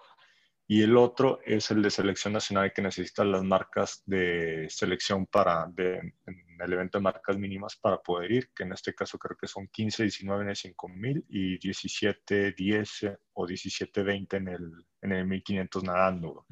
Y 0.66 0.82
el 0.82 0.96
otro 0.98 1.40
es 1.46 1.70
el 1.70 1.80
de 1.82 1.90
selección 1.90 2.34
nacional 2.34 2.72
que 2.74 2.82
necesita 2.82 3.24
las 3.24 3.42
marcas 3.42 4.02
de 4.04 4.66
selección 4.68 5.24
para 5.26 5.64
en 5.64 6.14
el 6.60 6.72
evento 6.72 6.98
de 6.98 7.02
marcas 7.02 7.38
mínimas 7.38 7.76
para 7.76 7.98
poder 7.98 8.32
ir, 8.32 8.50
que 8.54 8.64
en 8.64 8.72
este 8.72 8.94
caso 8.94 9.18
creo 9.18 9.36
que 9.36 9.46
son 9.46 9.68
15, 9.68 10.02
19 10.04 10.42
en 10.42 10.48
el 10.50 10.56
5000 10.56 11.24
y 11.28 11.58
17, 11.58 12.52
10 12.52 12.90
o 13.34 13.46
17, 13.46 14.02
20 14.02 14.36
en 14.36 14.48
el, 14.48 14.86
en 15.02 15.12
el 15.12 15.26
1500 15.26 15.84
nadando. 15.84 16.46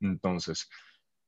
Entonces, 0.00 0.68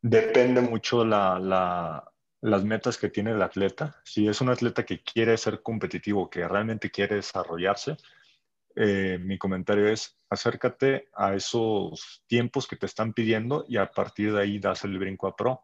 depende 0.02 0.60
mucho 0.60 1.04
la, 1.04 1.38
la, 1.38 2.04
las 2.40 2.64
metas 2.64 2.98
que 2.98 3.08
tiene 3.08 3.30
el 3.30 3.42
atleta. 3.42 4.00
Si 4.04 4.28
es 4.28 4.40
un 4.40 4.50
atleta 4.50 4.84
que 4.84 5.02
quiere 5.02 5.36
ser 5.36 5.62
competitivo, 5.62 6.28
que 6.28 6.46
realmente 6.46 6.90
quiere 6.90 7.16
desarrollarse, 7.16 7.96
eh, 8.76 9.18
mi 9.20 9.38
comentario 9.38 9.86
es 9.86 10.16
acércate 10.28 11.08
a 11.14 11.34
esos 11.34 12.24
tiempos 12.26 12.66
que 12.66 12.76
te 12.76 12.86
están 12.86 13.12
pidiendo 13.12 13.64
y 13.68 13.76
a 13.76 13.90
partir 13.90 14.32
de 14.32 14.42
ahí 14.42 14.58
das 14.58 14.84
el 14.84 14.98
brinco 14.98 15.28
a 15.28 15.36
pro. 15.36 15.62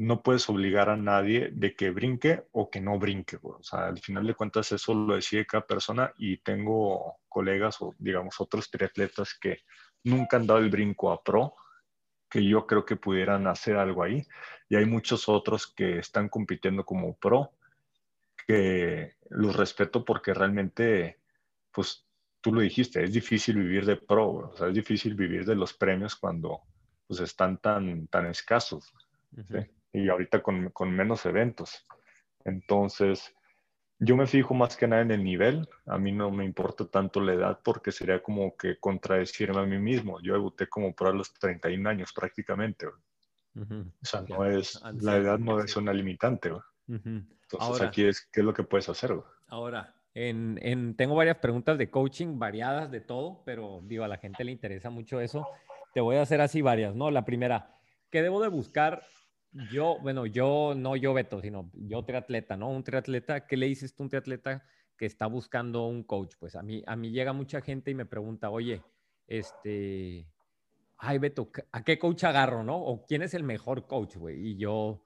No 0.00 0.22
puedes 0.22 0.48
obligar 0.48 0.88
a 0.88 0.96
nadie 0.96 1.50
de 1.52 1.74
que 1.74 1.90
brinque 1.90 2.44
o 2.52 2.70
que 2.70 2.80
no 2.80 2.98
brinque. 2.98 3.38
O 3.42 3.62
sea, 3.62 3.88
al 3.88 3.98
final 3.98 4.26
de 4.26 4.34
cuentas 4.34 4.72
eso 4.72 4.94
lo 4.94 5.14
decide 5.14 5.44
cada 5.44 5.66
persona 5.66 6.14
y 6.16 6.38
tengo 6.38 7.18
colegas 7.28 7.82
o 7.82 7.94
digamos 7.98 8.40
otros 8.40 8.70
triatletas 8.70 9.38
que 9.38 9.58
nunca 10.04 10.38
han 10.38 10.46
dado 10.46 10.60
el 10.60 10.70
brinco 10.70 11.12
a 11.12 11.22
pro, 11.22 11.54
que 12.30 12.42
yo 12.42 12.66
creo 12.66 12.86
que 12.86 12.96
pudieran 12.96 13.46
hacer 13.46 13.76
algo 13.76 14.02
ahí. 14.02 14.26
Y 14.70 14.76
hay 14.76 14.86
muchos 14.86 15.28
otros 15.28 15.66
que 15.66 15.98
están 15.98 16.30
compitiendo 16.30 16.82
como 16.82 17.14
pro, 17.18 17.52
que 18.46 19.16
los 19.28 19.54
respeto 19.54 20.02
porque 20.02 20.32
realmente 20.32 21.18
pues 21.70 22.06
tú 22.40 22.54
lo 22.54 22.62
dijiste, 22.62 23.04
es 23.04 23.12
difícil 23.12 23.56
vivir 23.56 23.84
de 23.84 23.96
pro, 23.96 24.30
o 24.30 24.56
sea, 24.56 24.68
es 24.68 24.74
difícil 24.74 25.14
vivir 25.14 25.44
de 25.44 25.54
los 25.54 25.74
premios 25.74 26.16
cuando 26.16 26.62
pues 27.06 27.20
están 27.20 27.58
tan, 27.58 28.06
tan 28.06 28.26
escasos, 28.26 28.94
y 29.92 30.08
ahorita 30.08 30.42
con, 30.42 30.70
con, 30.70 30.90
menos 30.90 31.26
eventos. 31.26 31.86
Entonces, 32.44 33.34
yo 33.98 34.16
me 34.16 34.26
fijo 34.26 34.54
más 34.54 34.76
que 34.76 34.88
nada 34.88 35.02
en 35.02 35.10
el 35.10 35.22
nivel, 35.22 35.68
a 35.86 35.98
mí 35.98 36.10
no 36.10 36.30
me 36.30 36.44
importa 36.44 36.86
tanto 36.86 37.20
la 37.20 37.34
edad 37.34 37.60
porque 37.62 37.92
sería 37.92 38.22
como 38.22 38.56
que 38.56 38.78
contradecirme 38.78 39.60
a 39.60 39.66
mí 39.66 39.78
mismo. 39.78 40.20
Yo 40.22 40.32
debuté 40.32 40.68
como 40.68 40.94
pro 40.94 41.10
a 41.10 41.12
los 41.12 41.34
31 41.34 41.88
años 41.88 42.12
prácticamente. 42.14 42.86
O 42.86 42.94
sea, 44.02 44.22
no 44.22 44.46
es, 44.46 44.80
la 45.00 45.16
edad 45.16 45.38
no 45.38 45.60
es 45.60 45.76
una 45.76 45.92
limitante. 45.92 46.50
Entonces, 46.88 47.82
aquí 47.82 48.04
es, 48.04 48.22
¿qué 48.32 48.40
es 48.40 48.46
lo 48.46 48.54
que 48.54 48.62
puedes 48.62 48.88
hacer? 48.88 49.12
Ahora, 49.48 49.94
en, 50.14 50.94
tengo 50.96 51.14
varias 51.14 51.36
preguntas 51.36 51.76
de 51.76 51.90
coaching, 51.90 52.38
variadas 52.38 52.90
de 52.90 53.00
todo, 53.00 53.42
pero 53.44 53.82
digo, 53.84 54.04
a 54.04 54.08
la 54.08 54.16
gente 54.16 54.44
le 54.44 54.52
interesa 54.52 54.88
mucho 54.88 55.20
eso. 55.20 55.46
Te 55.92 56.00
voy 56.00 56.16
a 56.16 56.22
hacer 56.22 56.40
así 56.40 56.62
varias, 56.62 56.94
¿no? 56.94 57.10
La 57.10 57.26
primera, 57.26 57.74
¿qué 58.10 58.22
debo 58.22 58.40
de 58.40 58.48
buscar 58.48 59.02
Yo, 59.52 59.98
bueno, 60.00 60.26
yo, 60.26 60.74
no 60.76 60.94
yo 60.94 61.12
Beto, 61.12 61.40
sino 61.40 61.70
yo 61.74 62.04
triatleta, 62.04 62.56
¿no? 62.56 62.70
Un 62.70 62.84
triatleta, 62.84 63.46
¿qué 63.46 63.56
le 63.56 63.66
dices 63.66 63.94
tú 63.94 64.02
a 64.02 64.06
un 64.06 64.10
triatleta 64.10 64.64
que 64.96 65.06
está 65.06 65.26
buscando 65.26 65.86
un 65.86 66.04
coach? 66.04 66.34
Pues 66.38 66.54
a 66.54 66.62
mí, 66.62 66.84
a 66.86 66.94
mí 66.94 67.10
llega 67.10 67.32
mucha 67.32 67.60
gente 67.60 67.90
y 67.90 67.94
me 67.94 68.06
pregunta, 68.06 68.50
oye, 68.50 68.82
este, 69.26 70.28
ay 70.98 71.18
Beto, 71.18 71.50
¿a 71.72 71.82
qué 71.82 71.98
coach 71.98 72.24
agarro, 72.24 72.62
no? 72.62 72.76
O 72.76 73.04
quién 73.06 73.22
es 73.22 73.34
el 73.34 73.42
mejor 73.42 73.88
coach, 73.88 74.16
güey. 74.16 74.50
Y 74.50 74.56
yo 74.56 75.04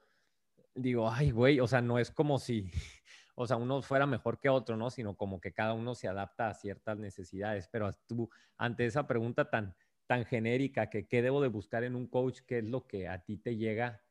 digo, 0.74 1.10
ay, 1.10 1.30
güey, 1.30 1.60
o 1.60 1.66
sea, 1.66 1.80
no 1.80 1.98
es 1.98 2.10
como 2.10 2.38
si, 2.38 2.70
o 3.36 3.46
sea, 3.46 3.56
uno 3.56 3.80
fuera 3.80 4.06
mejor 4.06 4.40
que 4.40 4.50
otro, 4.50 4.76
¿no? 4.76 4.90
Sino 4.90 5.16
como 5.16 5.40
que 5.40 5.54
cada 5.54 5.72
uno 5.72 5.94
se 5.94 6.06
adapta 6.08 6.48
a 6.48 6.54
ciertas 6.54 6.98
necesidades. 6.98 7.68
Pero 7.68 7.94
tú, 8.06 8.28
ante 8.58 8.84
esa 8.84 9.06
pregunta 9.06 9.48
tan, 9.48 9.74
tan 10.06 10.26
genérica, 10.26 10.90
que 10.90 11.06
qué 11.06 11.22
debo 11.22 11.40
de 11.40 11.48
buscar 11.48 11.82
en 11.84 11.96
un 11.96 12.06
coach, 12.08 12.40
qué 12.46 12.58
es 12.58 12.64
lo 12.64 12.86
que 12.86 13.08
a 13.08 13.24
ti 13.24 13.38
te 13.38 13.56
llega 13.56 14.03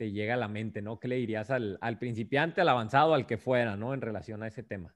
te 0.00 0.12
llega 0.12 0.32
a 0.32 0.38
la 0.38 0.48
mente, 0.48 0.80
¿no? 0.80 0.98
¿Qué 0.98 1.08
le 1.08 1.16
dirías 1.16 1.50
al, 1.50 1.78
principiante, 1.98 2.62
al 2.62 2.70
avanzado, 2.70 3.12
al 3.12 3.26
que 3.26 3.36
fuera, 3.36 3.76
¿no? 3.76 3.92
En 3.92 4.00
relación 4.00 4.42
a 4.42 4.46
ese 4.46 4.62
tema. 4.62 4.94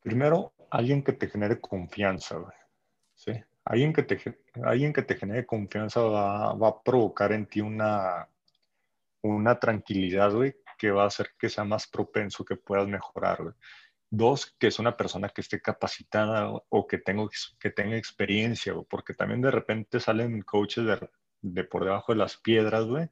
Primero, 0.00 0.54
alguien 0.72 1.04
que 1.04 1.12
te 1.12 1.28
genere 1.28 1.60
confianza, 1.60 2.34
güey. 2.34 2.56
¿Sí? 3.14 3.30
Alguien 3.64 3.92
que 3.92 4.02
te, 4.02 4.18
alguien 4.64 4.92
que 4.92 5.02
te 5.02 5.14
genere 5.14 5.46
confianza 5.46 6.00
va, 6.00 6.50
a 6.50 6.82
provocar 6.82 7.30
en 7.30 7.46
ti 7.46 7.60
una, 7.60 8.28
una 9.22 9.56
tranquilidad, 9.60 10.32
güey, 10.32 10.56
que 10.76 10.90
va 10.90 11.04
a 11.04 11.06
hacer 11.06 11.30
que 11.38 11.48
sea 11.48 11.62
más 11.62 11.86
propenso 11.86 12.44
que 12.44 12.56
puedas 12.56 12.88
mejorar, 12.88 13.40
güey. 13.40 13.54
Dos, 14.10 14.52
que 14.58 14.66
es 14.66 14.80
una 14.80 14.96
persona 14.96 15.28
que 15.28 15.42
esté 15.42 15.60
capacitada 15.60 16.50
o 16.70 16.86
que, 16.88 16.98
tengo, 16.98 17.30
que 17.60 17.70
tenga 17.70 17.96
experiencia, 17.96 18.72
güey, 18.72 18.84
porque 18.90 19.14
también 19.14 19.42
de 19.42 19.52
repente 19.52 20.00
salen 20.00 20.42
coaches 20.42 20.86
de, 20.86 21.08
de 21.40 21.62
por 21.62 21.84
debajo 21.84 22.10
de 22.10 22.18
las 22.18 22.36
piedras, 22.36 22.84
güey, 22.84 23.08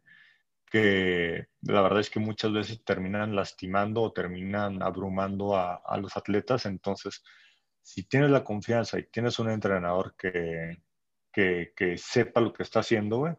que 0.76 1.48
la 1.62 1.80
verdad 1.80 2.00
es 2.00 2.10
que 2.10 2.20
muchas 2.20 2.52
veces 2.52 2.84
terminan 2.84 3.34
lastimando 3.34 4.02
o 4.02 4.12
terminan 4.12 4.82
abrumando 4.82 5.56
a, 5.56 5.96
los 5.98 6.18
atletas. 6.18 6.66
Entonces, 6.66 7.24
si 7.80 8.04
tienes 8.04 8.30
la 8.30 8.44
confianza 8.44 8.98
y 8.98 9.04
tienes 9.04 9.38
un 9.38 9.48
entrenador 9.48 10.14
que, 10.18 10.82
que, 11.32 11.96
sepa 11.96 12.42
lo 12.42 12.52
que 12.52 12.62
está 12.62 12.80
haciendo, 12.80 13.38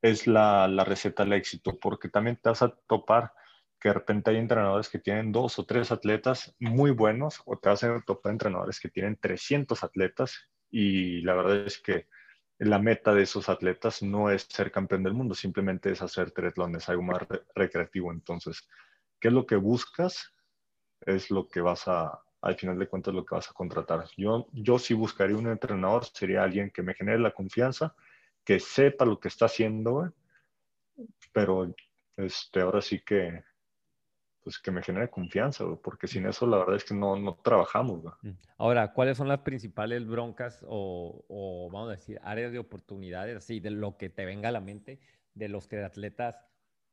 es 0.00 0.28
la, 0.28 0.68
la, 0.68 0.84
receta 0.84 1.24
al 1.24 1.32
éxito, 1.32 1.76
porque 1.80 2.08
también 2.08 2.36
te 2.36 2.50
vas 2.50 2.62
a 2.62 2.68
topar 2.86 3.32
que 3.80 3.88
de 3.88 3.94
repente 3.94 4.30
hay 4.30 4.36
entrenadores 4.36 4.88
que 4.88 5.00
tienen 5.00 5.32
dos 5.32 5.58
o 5.58 5.66
tres 5.66 5.90
atletas 5.90 6.54
muy 6.60 6.92
buenos, 6.92 7.42
o 7.46 7.58
te 7.58 7.68
vas 7.68 7.82
a 7.82 8.00
topar 8.06 8.30
entrenadores 8.30 8.78
que 8.78 8.90
tienen 8.90 9.16
300 9.16 9.82
atletas, 9.82 10.48
y 10.70 11.22
la 11.22 11.34
verdad 11.34 11.66
es 11.66 11.80
que 11.80 12.06
la 12.58 12.78
meta 12.78 13.12
de 13.12 13.22
esos 13.22 13.48
atletas 13.48 14.02
no 14.02 14.30
es 14.30 14.46
ser 14.48 14.70
campeón 14.70 15.02
del 15.02 15.14
mundo, 15.14 15.34
simplemente 15.34 15.90
es 15.90 16.02
hacer 16.02 16.30
triatlones, 16.30 16.88
algo 16.88 17.02
más 17.02 17.22
recreativo. 17.54 18.12
Entonces, 18.12 18.66
¿qué 19.20 19.28
es 19.28 19.34
lo 19.34 19.46
que 19.46 19.56
buscas? 19.56 20.32
Es 21.02 21.30
lo 21.30 21.48
que 21.48 21.60
vas 21.60 21.86
a, 21.86 22.18
al 22.40 22.56
final 22.56 22.78
de 22.78 22.88
cuentas, 22.88 23.12
lo 23.12 23.24
que 23.24 23.34
vas 23.34 23.50
a 23.50 23.54
contratar. 23.54 24.06
Yo, 24.16 24.46
yo 24.52 24.78
sí 24.78 24.94
buscaría 24.94 25.36
un 25.36 25.48
entrenador, 25.48 26.04
sería 26.06 26.42
alguien 26.42 26.70
que 26.70 26.82
me 26.82 26.94
genere 26.94 27.18
la 27.18 27.32
confianza, 27.32 27.94
que 28.44 28.58
sepa 28.58 29.04
lo 29.04 29.20
que 29.20 29.28
está 29.28 29.46
haciendo, 29.46 30.12
pero 31.32 31.74
este, 32.16 32.60
ahora 32.60 32.80
sí 32.80 33.00
que 33.00 33.44
pues 34.46 34.60
que 34.60 34.70
me 34.70 34.80
genere 34.80 35.10
confianza, 35.10 35.64
porque 35.82 36.06
sin 36.06 36.24
eso 36.24 36.46
la 36.46 36.58
verdad 36.58 36.76
es 36.76 36.84
que 36.84 36.94
no, 36.94 37.16
no 37.16 37.34
trabajamos. 37.34 38.04
Ahora, 38.56 38.92
¿cuáles 38.92 39.16
son 39.16 39.26
las 39.26 39.40
principales 39.40 40.06
broncas 40.06 40.64
o, 40.68 41.68
vamos 41.72 41.88
a 41.88 41.96
decir, 41.96 42.20
áreas 42.22 42.52
de 42.52 42.60
oportunidades, 42.60 43.36
así, 43.36 43.58
de 43.58 43.70
lo 43.70 43.96
que 43.96 44.08
te 44.08 44.24
venga 44.24 44.50
a 44.50 44.52
la 44.52 44.60
mente 44.60 45.00
de 45.34 45.48
los 45.48 45.66
atletas 45.72 46.46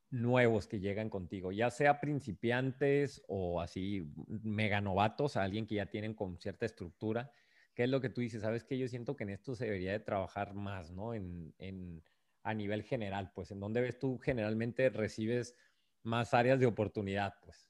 nuevos 0.09 0.65
que 0.65 0.79
llegan 0.79 1.11
contigo, 1.11 1.51
ya 1.51 1.69
sea 1.69 1.99
principiantes 1.99 3.23
o 3.27 3.61
así 3.61 4.11
mega 4.25 4.81
novatos, 4.81 5.37
alguien 5.37 5.67
que 5.67 5.75
ya 5.75 5.85
tienen 5.85 6.15
con 6.15 6.39
cierta 6.39 6.65
estructura? 6.65 7.31
¿Qué 7.75 7.83
es 7.83 7.89
lo 7.91 8.01
que 8.01 8.09
tú 8.09 8.21
dices? 8.21 8.41
Sabes 8.41 8.63
que 8.63 8.79
yo 8.79 8.87
siento 8.87 9.15
que 9.15 9.25
en 9.25 9.29
esto 9.29 9.53
se 9.53 9.65
debería 9.65 9.91
de 9.91 9.99
trabajar 9.99 10.55
más, 10.55 10.89
¿no? 10.89 11.13
En, 11.13 11.53
en, 11.59 12.01
a 12.41 12.55
nivel 12.55 12.81
general, 12.81 13.31
pues, 13.35 13.51
¿en 13.51 13.59
dónde 13.59 13.81
ves 13.81 13.99
tú 13.99 14.17
generalmente 14.17 14.89
recibes 14.89 15.55
más 16.03 16.33
áreas 16.33 16.59
de 16.59 16.65
oportunidad, 16.65 17.33
pues. 17.43 17.69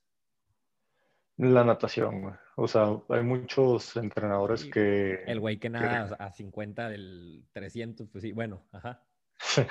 La 1.37 1.63
natación, 1.63 2.21
güey. 2.21 2.33
O 2.55 2.67
sea, 2.67 2.95
hay 3.09 3.23
muchos 3.23 3.95
entrenadores 3.97 4.65
que... 4.65 5.23
El 5.25 5.39
güey 5.39 5.57
que 5.57 5.69
nada 5.69 6.15
a 6.19 6.31
50 6.31 6.89
del 6.89 7.43
300, 7.53 8.07
pues 8.09 8.21
sí, 8.21 8.31
bueno, 8.31 8.63
ajá. 8.71 9.01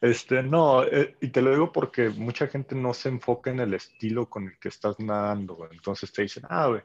Este, 0.00 0.42
no, 0.42 0.82
eh, 0.84 1.16
y 1.20 1.28
te 1.28 1.40
lo 1.40 1.50
digo 1.50 1.72
porque 1.72 2.08
mucha 2.10 2.48
gente 2.48 2.74
no 2.74 2.92
se 2.92 3.08
enfoca 3.08 3.50
en 3.50 3.60
el 3.60 3.74
estilo 3.74 4.28
con 4.28 4.48
el 4.48 4.58
que 4.58 4.68
estás 4.68 4.98
nadando, 4.98 5.54
güey. 5.54 5.70
Entonces 5.72 6.12
te 6.12 6.22
dicen, 6.22 6.42
ah, 6.48 6.66
güey. 6.66 6.82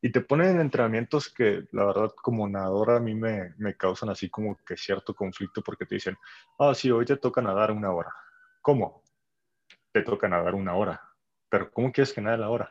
Y 0.00 0.12
te 0.12 0.20
ponen 0.20 0.60
entrenamientos 0.60 1.32
que, 1.32 1.64
la 1.72 1.86
verdad, 1.86 2.10
como 2.22 2.48
nadador 2.48 2.90
a 2.92 3.00
mí 3.00 3.14
me, 3.14 3.54
me 3.56 3.76
causan 3.76 4.10
así 4.10 4.28
como 4.28 4.56
que 4.58 4.76
cierto 4.76 5.14
conflicto 5.14 5.62
porque 5.62 5.86
te 5.86 5.96
dicen, 5.96 6.16
ah, 6.58 6.74
sí, 6.74 6.90
hoy 6.90 7.04
te 7.04 7.16
toca 7.16 7.42
nadar 7.42 7.72
una 7.72 7.90
hora. 7.90 8.12
¿Cómo? 8.62 9.02
Te 9.96 10.02
toca 10.02 10.28
nadar 10.28 10.54
una 10.54 10.74
hora. 10.74 11.00
Pero 11.48 11.70
¿cómo 11.70 11.90
quieres 11.90 12.12
que 12.12 12.20
nade 12.20 12.36
la 12.36 12.50
hora? 12.50 12.70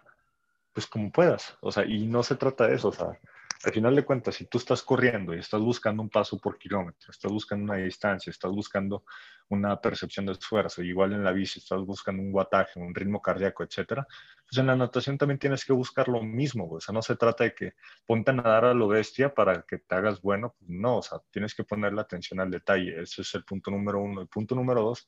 Pues 0.73 0.85
como 0.85 1.11
puedas. 1.11 1.57
O 1.61 1.71
sea, 1.71 1.83
y 1.85 2.05
no 2.05 2.21
se 2.21 2.35
trata 2.35 2.67
de 2.67 2.75
eso. 2.75 2.89
O 2.89 2.91
sea, 2.91 3.19
al 3.63 3.73
final 3.73 3.95
de 3.95 4.05
cuentas, 4.05 4.35
si 4.35 4.45
tú 4.45 4.59
estás 4.59 4.83
corriendo 4.83 5.33
y 5.33 5.39
estás 5.39 5.59
buscando 5.59 6.03
un 6.03 6.09
paso 6.09 6.37
por 6.37 6.59
kilómetro, 6.59 7.09
estás 7.09 7.31
buscando 7.31 7.63
una 7.63 7.83
distancia, 7.83 8.29
estás 8.29 8.51
buscando 8.51 9.05
una 9.49 9.81
percepción 9.81 10.27
de 10.27 10.33
esfuerzo, 10.33 10.83
igual 10.83 11.13
en 11.13 11.23
la 11.23 11.31
bici 11.31 11.59
estás 11.59 11.79
buscando 11.79 12.21
un 12.21 12.31
guataje, 12.31 12.79
un 12.79 12.93
ritmo 12.93 13.21
cardíaco, 13.21 13.63
etcétera, 13.63 14.05
pues 14.07 14.57
en 14.59 14.67
la 14.67 14.75
natación 14.75 15.17
también 15.17 15.39
tienes 15.39 15.65
que 15.65 15.73
buscar 15.73 16.07
lo 16.09 16.21
mismo. 16.21 16.69
O 16.69 16.79
sea, 16.79 16.93
no 16.93 17.01
se 17.01 17.15
trata 17.15 17.43
de 17.43 17.55
que 17.55 17.73
ponte 18.05 18.29
a 18.29 18.35
nadar 18.35 18.65
a 18.65 18.73
lo 18.75 18.87
bestia 18.87 19.33
para 19.33 19.63
que 19.63 19.79
te 19.79 19.95
hagas 19.95 20.21
bueno. 20.21 20.53
Pues 20.59 20.69
no, 20.69 20.97
o 20.97 21.01
sea, 21.01 21.19
tienes 21.31 21.55
que 21.55 21.63
poner 21.63 21.93
la 21.93 22.03
atención 22.03 22.39
al 22.39 22.51
detalle. 22.51 23.01
Ese 23.01 23.23
es 23.23 23.33
el 23.33 23.43
punto 23.43 23.71
número 23.71 23.99
uno. 23.99 24.21
El 24.21 24.27
punto 24.27 24.53
número 24.53 24.81
dos 24.83 25.07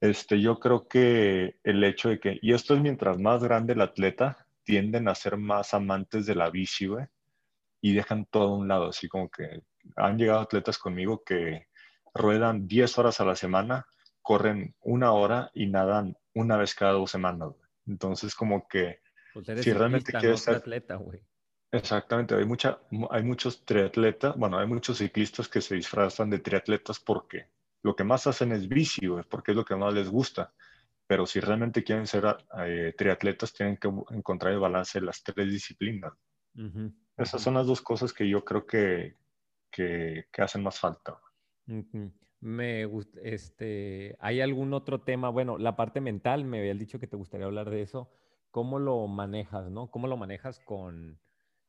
este, 0.00 0.40
yo 0.40 0.58
creo 0.58 0.88
que 0.88 1.58
el 1.62 1.84
hecho 1.84 2.08
de 2.08 2.18
que, 2.18 2.38
y 2.40 2.54
esto 2.54 2.74
es 2.74 2.80
mientras 2.80 3.18
más 3.18 3.42
grande 3.44 3.74
el 3.74 3.82
atleta, 3.82 4.46
tienden 4.64 5.08
a 5.08 5.14
ser 5.14 5.36
más 5.36 5.74
amantes 5.74 6.26
de 6.26 6.34
la 6.34 6.50
bici, 6.50 6.86
güey, 6.86 7.06
y 7.80 7.94
dejan 7.94 8.26
todo 8.26 8.54
a 8.54 8.56
un 8.56 8.68
lado, 8.68 8.88
así 8.88 9.08
como 9.08 9.30
que 9.30 9.62
han 9.96 10.18
llegado 10.18 10.40
atletas 10.40 10.78
conmigo 10.78 11.22
que 11.24 11.66
ruedan 12.14 12.66
10 12.66 12.98
horas 12.98 13.20
a 13.20 13.24
la 13.24 13.36
semana, 13.36 13.86
corren 14.22 14.74
una 14.80 15.12
hora 15.12 15.50
y 15.54 15.66
nadan 15.66 16.16
una 16.34 16.56
vez 16.56 16.74
cada 16.74 16.92
dos 16.92 17.10
semanas, 17.10 17.48
güey. 17.48 17.70
Entonces, 17.86 18.34
como 18.34 18.68
que 18.68 19.00
pues 19.32 19.46
si 19.62 19.72
realmente 19.72 20.12
quieres 20.12 20.40
ser 20.40 20.56
atleta, 20.56 20.96
güey. 20.96 21.20
Exactamente, 21.72 22.34
hay, 22.34 22.44
mucha, 22.44 22.80
hay 23.10 23.22
muchos 23.22 23.64
triatletas, 23.64 24.36
bueno, 24.36 24.58
hay 24.58 24.66
muchos 24.66 24.98
ciclistas 24.98 25.48
que 25.48 25.60
se 25.60 25.76
disfrazan 25.76 26.28
de 26.28 26.40
triatletas 26.40 26.98
porque 26.98 27.46
lo 27.82 27.96
que 27.96 28.04
más 28.04 28.26
hacen 28.26 28.52
es 28.52 28.68
bici, 28.68 29.06
porque 29.28 29.52
es 29.52 29.56
lo 29.56 29.64
que 29.64 29.76
más 29.76 29.94
les 29.94 30.08
gusta. 30.08 30.52
Pero 31.06 31.26
si 31.26 31.40
realmente 31.40 31.82
quieren 31.82 32.06
ser 32.06 32.24
eh, 32.64 32.94
triatletas, 32.96 33.52
tienen 33.52 33.76
que 33.76 33.88
encontrar 34.10 34.52
el 34.52 34.60
balance 34.60 35.00
de 35.00 35.06
las 35.06 35.22
tres 35.22 35.50
disciplinas. 35.50 36.12
Esas 37.16 37.42
son 37.42 37.54
las 37.54 37.66
dos 37.66 37.80
cosas 37.80 38.12
que 38.12 38.28
yo 38.28 38.44
creo 38.44 38.66
que, 38.66 39.16
que, 39.70 40.24
hacen 40.38 40.62
más 40.62 40.78
falta. 40.78 41.20
Me 42.40 42.86
gusta, 42.86 43.20
este, 43.22 44.16
¿hay 44.20 44.40
algún 44.40 44.72
otro 44.72 45.02
tema? 45.02 45.28
Bueno, 45.28 45.58
la 45.58 45.76
parte 45.76 46.00
mental, 46.00 46.44
me 46.44 46.60
habías 46.60 46.78
dicho 46.78 46.98
que 46.98 47.06
te 47.06 47.16
gustaría 47.16 47.46
hablar 47.46 47.70
de 47.70 47.82
eso. 47.82 48.10
¿Cómo 48.50 48.78
lo 48.78 49.06
manejas, 49.06 49.70
no? 49.70 49.90
¿Cómo 49.90 50.06
lo 50.06 50.16
manejas 50.16 50.60
con, 50.60 51.20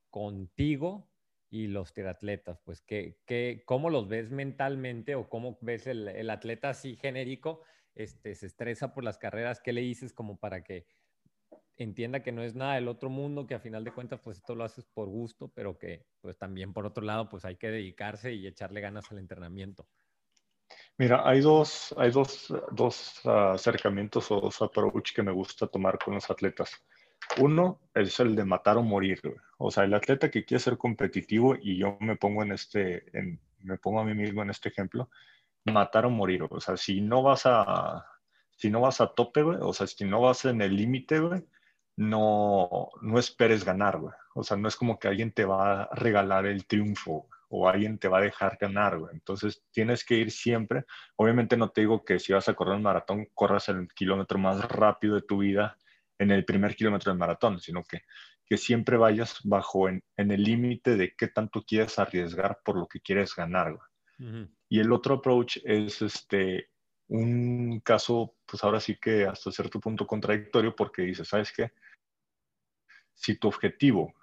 contigo 0.09 1.10
y 1.51 1.67
los 1.67 1.93
triatletas, 1.93 2.61
pues, 2.63 2.81
¿qué, 2.81 3.19
qué, 3.25 3.63
¿cómo 3.65 3.89
los 3.89 4.07
ves 4.07 4.31
mentalmente 4.31 5.15
o 5.15 5.27
cómo 5.29 5.59
ves 5.61 5.85
el, 5.85 6.07
el, 6.07 6.29
atleta 6.29 6.69
así 6.69 6.95
genérico? 6.95 7.61
Este, 7.93 8.33
se 8.35 8.47
estresa 8.47 8.93
por 8.93 9.03
las 9.03 9.17
carreras, 9.17 9.59
¿qué 9.59 9.73
le 9.73 9.81
dices 9.81 10.13
como 10.13 10.39
para 10.39 10.63
que 10.63 10.87
entienda 11.75 12.23
que 12.23 12.31
no 12.31 12.41
es 12.41 12.55
nada 12.55 12.75
del 12.75 12.87
otro 12.87 13.09
mundo, 13.09 13.47
que 13.47 13.55
a 13.55 13.59
final 13.59 13.83
de 13.83 13.91
cuentas, 13.91 14.21
pues 14.23 14.37
esto 14.37 14.55
lo 14.55 14.63
haces 14.63 14.85
por 14.93 15.09
gusto, 15.09 15.51
pero 15.53 15.77
que 15.77 16.05
pues 16.21 16.37
también 16.37 16.71
por 16.71 16.85
otro 16.85 17.03
lado, 17.03 17.27
pues 17.27 17.43
hay 17.43 17.57
que 17.57 17.69
dedicarse 17.69 18.33
y 18.33 18.47
echarle 18.47 18.79
ganas 18.79 19.11
al 19.11 19.19
entrenamiento? 19.19 19.85
Mira, 20.97 21.27
hay 21.27 21.41
dos, 21.41 21.93
hay 21.97 22.11
dos, 22.11 22.53
dos 22.71 23.25
acercamientos 23.25 24.31
o 24.31 24.39
dos 24.39 24.61
approach 24.61 25.13
que 25.13 25.23
me 25.23 25.33
gusta 25.33 25.67
tomar 25.67 25.99
con 25.99 26.13
los 26.13 26.29
atletas. 26.29 26.71
Uno 27.39 27.79
es 27.93 28.19
el 28.19 28.35
de 28.35 28.45
matar 28.45 28.77
o 28.77 28.83
morir. 28.83 29.21
O 29.57 29.71
sea, 29.71 29.83
el 29.83 29.93
atleta 29.93 30.29
que 30.29 30.43
quiere 30.45 30.61
ser 30.61 30.77
competitivo 30.77 31.55
y 31.59 31.77
yo 31.77 31.97
me 31.99 32.15
pongo 32.15 32.43
en 32.43 32.51
este, 32.51 33.05
me 33.59 33.77
pongo 33.77 33.99
a 34.01 34.05
mí 34.05 34.13
mismo 34.13 34.41
en 34.41 34.49
este 34.49 34.69
ejemplo, 34.69 35.09
matar 35.65 36.05
o 36.05 36.09
morir. 36.09 36.43
O 36.49 36.59
sea, 36.59 36.77
si 36.77 37.01
no 37.01 37.23
vas 37.23 37.43
a, 37.45 38.05
si 38.55 38.69
no 38.69 38.81
vas 38.81 39.01
a 39.01 39.13
tope, 39.13 39.41
o 39.43 39.73
sea, 39.73 39.87
si 39.87 40.05
no 40.05 40.21
vas 40.21 40.45
en 40.45 40.61
el 40.61 40.75
límite, 40.75 41.19
no, 41.97 42.89
no 43.01 43.19
esperes 43.19 43.63
ganar, 43.63 43.99
O 44.33 44.43
sea, 44.43 44.57
no 44.57 44.67
es 44.67 44.75
como 44.75 44.99
que 44.99 45.07
alguien 45.07 45.31
te 45.31 45.45
va 45.45 45.83
a 45.83 45.95
regalar 45.95 46.45
el 46.45 46.65
triunfo. 46.65 47.27
o 47.53 47.67
alguien 47.67 47.97
te 47.99 48.07
va 48.07 48.19
a 48.19 48.21
dejar 48.21 48.57
ganar, 48.59 48.97
güey. 48.97 49.13
Entonces 49.13 49.61
tienes 49.71 50.05
que 50.05 50.15
ir 50.15 50.31
siempre. 50.31 50.85
Obviamente 51.17 51.57
no 51.57 51.69
te 51.69 51.81
digo 51.81 52.05
que 52.05 52.17
si 52.17 52.31
vas 52.33 52.47
a 52.47 52.53
correr 52.53 52.75
un 52.75 52.83
maratón, 52.83 53.27
corras 53.33 53.67
el 53.69 53.89
kilómetro 53.93 54.39
más 54.39 54.63
rápido 54.71 55.15
de 55.15 55.21
tu 55.23 55.39
vida 55.39 55.77
en 56.21 56.29
el 56.29 56.45
primer 56.45 56.75
kilómetro 56.75 57.11
del 57.11 57.17
maratón, 57.17 57.59
sino 57.59 57.83
que, 57.83 58.03
que 58.45 58.55
siempre 58.55 58.95
vayas 58.95 59.39
bajo 59.43 59.89
en, 59.89 60.03
en 60.17 60.31
el 60.31 60.43
límite 60.43 60.95
de 60.95 61.15
qué 61.15 61.27
tanto 61.27 61.63
quieres 61.63 61.97
arriesgar 61.97 62.59
por 62.63 62.77
lo 62.77 62.87
que 62.87 63.01
quieres 63.01 63.35
ganar. 63.35 63.77
Y 64.69 64.79
el 64.79 64.91
otro 64.91 65.15
approach 65.15 65.57
es 65.63 66.03
este, 66.03 66.69
un 67.07 67.79
caso, 67.79 68.35
pues 68.45 68.63
ahora 68.63 68.79
sí 68.79 68.97
que 69.01 69.25
hasta 69.25 69.51
cierto 69.51 69.79
punto 69.79 70.05
contradictorio 70.05 70.75
porque 70.75 71.01
dices, 71.01 71.27
¿sabes 71.27 71.51
qué? 71.51 71.71
Si 73.15 73.39
tu 73.39 73.47
objetivo 73.47 74.13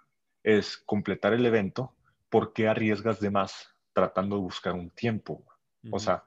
es 0.44 0.76
completar 0.76 1.32
el 1.32 1.44
evento, 1.44 1.96
¿por 2.30 2.52
qué 2.52 2.68
arriesgas 2.68 3.18
de 3.18 3.30
más 3.30 3.74
tratando 3.92 4.36
de 4.36 4.42
buscar 4.42 4.74
un 4.74 4.90
tiempo? 4.90 5.44
O 5.90 5.98
sea, 5.98 6.22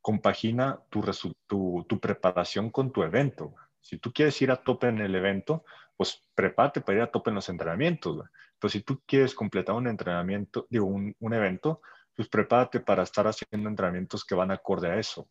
compagina 0.00 0.80
tu, 0.90 1.02
tu, 1.48 1.84
tu, 1.88 1.98
preparación 1.98 2.70
con 2.70 2.92
tu 2.92 3.02
evento. 3.02 3.54
Si 3.80 3.98
tú 3.98 4.12
quieres 4.12 4.40
ir 4.42 4.50
a 4.50 4.56
tope 4.56 4.88
en 4.88 4.98
el 4.98 5.14
evento, 5.14 5.64
pues 5.96 6.24
prepárate 6.34 6.80
para 6.80 6.98
ir 6.98 7.02
a 7.02 7.10
tope 7.10 7.30
en 7.30 7.36
los 7.36 7.48
entrenamientos. 7.48 8.22
Pero 8.58 8.70
si 8.70 8.82
tú 8.82 9.02
quieres 9.06 9.34
completar 9.34 9.74
un 9.74 9.88
entrenamiento, 9.88 10.66
digo, 10.70 10.86
un, 10.86 11.14
evento, 11.34 11.80
pues 12.14 12.28
prepárate 12.28 12.80
para 12.80 13.02
estar 13.02 13.26
haciendo 13.26 13.68
entrenamientos 13.68 14.24
que 14.24 14.34
van 14.34 14.50
acorde 14.50 14.90
a 14.90 14.98
eso. 14.98 15.28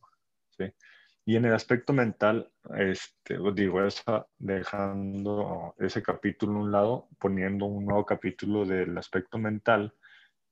¿sí? 0.57 0.65
Y 1.25 1.35
en 1.35 1.43
el 1.43 1.53
aspecto 1.53 1.91
mental, 1.91 2.49
este, 2.77 3.37
digo, 3.53 3.85
esa, 3.85 4.25
dejando 4.37 5.75
ese 5.77 6.01
capítulo 6.01 6.53
a 6.53 6.63
un 6.63 6.71
lado, 6.71 7.09
poniendo 7.19 7.65
un 7.65 7.85
nuevo 7.85 8.05
capítulo 8.05 8.65
del 8.65 8.97
aspecto 8.97 9.37
mental, 9.37 9.93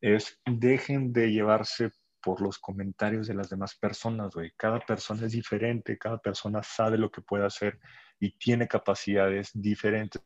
es 0.01 0.39
dejen 0.45 1.13
de 1.13 1.31
llevarse 1.31 1.91
por 2.25 2.41
los 2.41 2.57
comentarios 2.57 3.27
de 3.27 3.35
las 3.35 3.51
demás 3.51 3.75
personas, 3.75 4.33
güey. 4.33 4.51
Cada 4.57 4.79
persona 4.79 5.27
es 5.27 5.31
diferente, 5.33 5.95
cada 5.95 6.17
persona 6.17 6.63
sabe 6.63 6.97
lo 6.97 7.11
que 7.11 7.21
puede 7.21 7.45
hacer 7.45 7.79
y 8.19 8.35
tiene 8.35 8.67
capacidades 8.67 9.51
diferentes. 9.53 10.19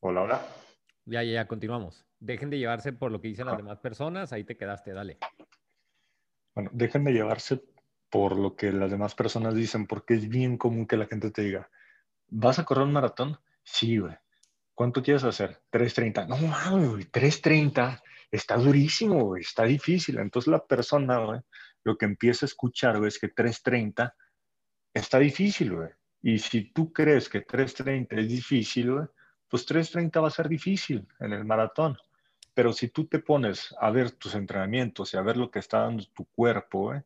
Hola, 0.00 0.22
hola. 0.22 0.46
Ya, 1.04 1.22
ya, 1.22 1.32
ya, 1.32 1.46
continuamos. 1.46 2.04
Dejen 2.18 2.50
de 2.50 2.58
llevarse 2.58 2.92
por 2.92 3.12
lo 3.12 3.20
que 3.20 3.28
dicen 3.28 3.46
las 3.46 3.56
demás 3.56 3.78
personas, 3.78 4.32
ahí 4.32 4.42
te 4.42 4.56
quedaste, 4.56 4.92
dale. 4.92 5.18
Bueno, 6.56 6.70
dejen 6.72 7.04
de 7.04 7.12
llevarse 7.12 7.62
por 8.10 8.36
lo 8.36 8.56
que 8.56 8.72
las 8.72 8.90
demás 8.90 9.14
personas 9.14 9.54
dicen, 9.54 9.86
porque 9.86 10.14
es 10.14 10.28
bien 10.28 10.58
común 10.58 10.88
que 10.88 10.96
la 10.96 11.06
gente 11.06 11.30
te 11.30 11.42
diga, 11.42 11.70
¿vas 12.26 12.58
a 12.58 12.64
correr 12.64 12.82
un 12.82 12.92
maratón? 12.92 13.38
Sí, 13.62 13.98
güey. 13.98 14.14
¿Cuánto 14.74 15.02
quieres 15.02 15.24
hacer? 15.24 15.62
3.30. 15.70 16.26
No 16.26 16.36
mames, 16.36 16.90
güey, 16.90 17.04
3.30 17.04 18.02
está 18.30 18.56
durísimo, 18.56 19.24
güey, 19.24 19.42
está 19.42 19.64
difícil. 19.64 20.18
Entonces 20.18 20.50
la 20.50 20.64
persona, 20.64 21.18
güey, 21.18 21.40
lo 21.84 21.96
que 21.96 22.06
empieza 22.06 22.46
a 22.46 22.48
escuchar, 22.48 22.98
güey, 22.98 23.08
es 23.08 23.18
que 23.18 23.32
3.30 23.32 24.14
está 24.94 25.18
difícil, 25.18 25.74
güey. 25.74 25.90
Y 26.22 26.38
si 26.38 26.72
tú 26.72 26.92
crees 26.92 27.28
que 27.28 27.46
3.30 27.46 28.06
es 28.10 28.28
difícil, 28.28 28.92
güey, 28.92 29.06
pues 29.48 29.66
3.30 29.66 30.22
va 30.22 30.28
a 30.28 30.30
ser 30.30 30.48
difícil 30.48 31.06
en 31.20 31.32
el 31.32 31.44
maratón. 31.44 31.96
Pero 32.54 32.72
si 32.72 32.88
tú 32.88 33.06
te 33.06 33.18
pones 33.18 33.74
a 33.78 33.90
ver 33.90 34.12
tus 34.12 34.34
entrenamientos 34.34 35.12
y 35.12 35.16
a 35.16 35.22
ver 35.22 35.36
lo 35.36 35.50
que 35.50 35.58
está 35.58 35.80
dando 35.80 36.04
tu 36.14 36.24
cuerpo, 36.26 36.94
¿eh? 36.94 37.02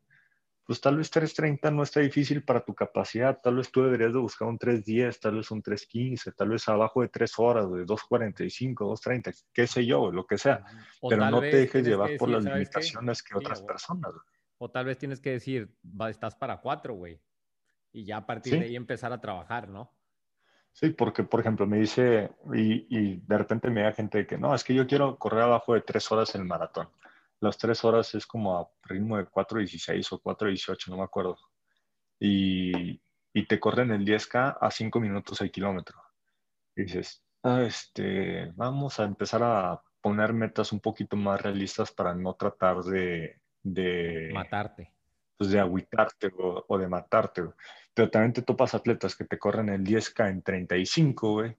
Pues 0.66 0.80
tal 0.80 0.96
vez 0.96 1.12
3.30 1.12 1.72
no 1.72 1.84
está 1.84 2.00
difícil 2.00 2.42
para 2.42 2.64
tu 2.64 2.74
capacidad. 2.74 3.40
Tal 3.40 3.54
vez 3.54 3.70
tú 3.70 3.84
deberías 3.84 4.12
de 4.12 4.18
buscar 4.18 4.48
un 4.48 4.58
3.10, 4.58 5.20
tal 5.20 5.36
vez 5.36 5.50
un 5.52 5.62
3.15, 5.62 6.34
tal 6.34 6.48
vez 6.48 6.68
abajo 6.68 7.02
de 7.02 7.08
3 7.08 7.38
horas, 7.38 7.70
de 7.70 7.86
2.45, 7.86 8.74
2.30, 8.74 9.44
qué 9.52 9.66
sé 9.68 9.86
yo, 9.86 10.10
lo 10.10 10.26
que 10.26 10.36
sea. 10.36 10.64
O 11.00 11.08
Pero 11.08 11.30
no 11.30 11.40
te 11.40 11.56
dejes 11.56 11.86
llevar 11.86 12.16
por 12.18 12.28
las 12.30 12.42
limitaciones 12.42 13.22
que 13.22 13.38
otras 13.38 13.62
personas. 13.62 14.12
O 14.58 14.68
tal 14.68 14.86
vez 14.86 14.98
tienes 14.98 15.20
que 15.20 15.30
decir, 15.30 15.72
va, 15.84 16.10
estás 16.10 16.34
para 16.34 16.60
4, 16.60 16.94
güey. 16.94 17.20
Y 17.92 18.04
ya 18.04 18.16
a 18.16 18.26
partir 18.26 18.58
de 18.58 18.66
ahí 18.66 18.74
empezar 18.76 19.12
a 19.12 19.20
trabajar, 19.20 19.68
¿no? 19.68 19.92
Sí, 20.72 20.90
porque, 20.90 21.22
por 21.22 21.40
ejemplo, 21.40 21.66
me 21.66 21.78
dice, 21.78 22.32
y, 22.52 22.86
y, 22.90 23.16
de 23.20 23.38
repente 23.38 23.70
me 23.70 23.82
da 23.82 23.92
gente 23.92 24.26
que 24.26 24.36
no, 24.36 24.54
es 24.54 24.64
que 24.64 24.74
yo 24.74 24.86
quiero 24.86 25.16
correr 25.16 25.42
abajo 25.42 25.74
de 25.74 25.80
tres 25.80 26.10
horas 26.10 26.34
en 26.34 26.42
el 26.42 26.46
maratón. 26.46 26.88
Las 27.40 27.58
tres 27.58 27.84
horas 27.84 28.14
es 28.14 28.26
como 28.26 28.58
a 28.58 28.68
ritmo 28.82 29.16
de 29.16 29.26
4.16 29.26 30.12
o 30.12 30.20
4.18, 30.20 30.88
no 30.88 30.98
me 30.98 31.04
acuerdo. 31.04 31.36
Y, 32.18 33.00
y 33.32 33.46
te 33.46 33.60
corren 33.60 33.90
el 33.90 34.04
10K 34.04 34.58
a 34.60 34.70
5 34.70 35.00
minutos 35.00 35.40
el 35.40 35.50
kilómetro. 35.50 36.00
Y 36.74 36.84
dices, 36.84 37.22
ah, 37.42 37.62
este, 37.62 38.52
vamos 38.54 38.98
a 38.98 39.04
empezar 39.04 39.42
a 39.42 39.82
poner 40.00 40.32
metas 40.32 40.72
un 40.72 40.80
poquito 40.80 41.16
más 41.16 41.40
realistas 41.42 41.90
para 41.90 42.14
no 42.14 42.34
tratar 42.34 42.82
de... 42.82 43.40
de 43.62 44.30
Matarte. 44.32 44.92
Pues 45.36 45.50
de 45.50 45.60
agüitarte 45.60 46.28
o, 46.38 46.64
o 46.66 46.78
de 46.78 46.88
matarte. 46.88 47.42
Pero 47.92 48.10
también 48.10 48.32
te 48.32 48.42
topas 48.42 48.74
atletas 48.74 49.14
que 49.14 49.24
te 49.24 49.38
corren 49.38 49.68
el 49.68 49.84
10K 49.84 50.30
en 50.30 50.42
35, 50.42 51.32
güey, 51.32 51.56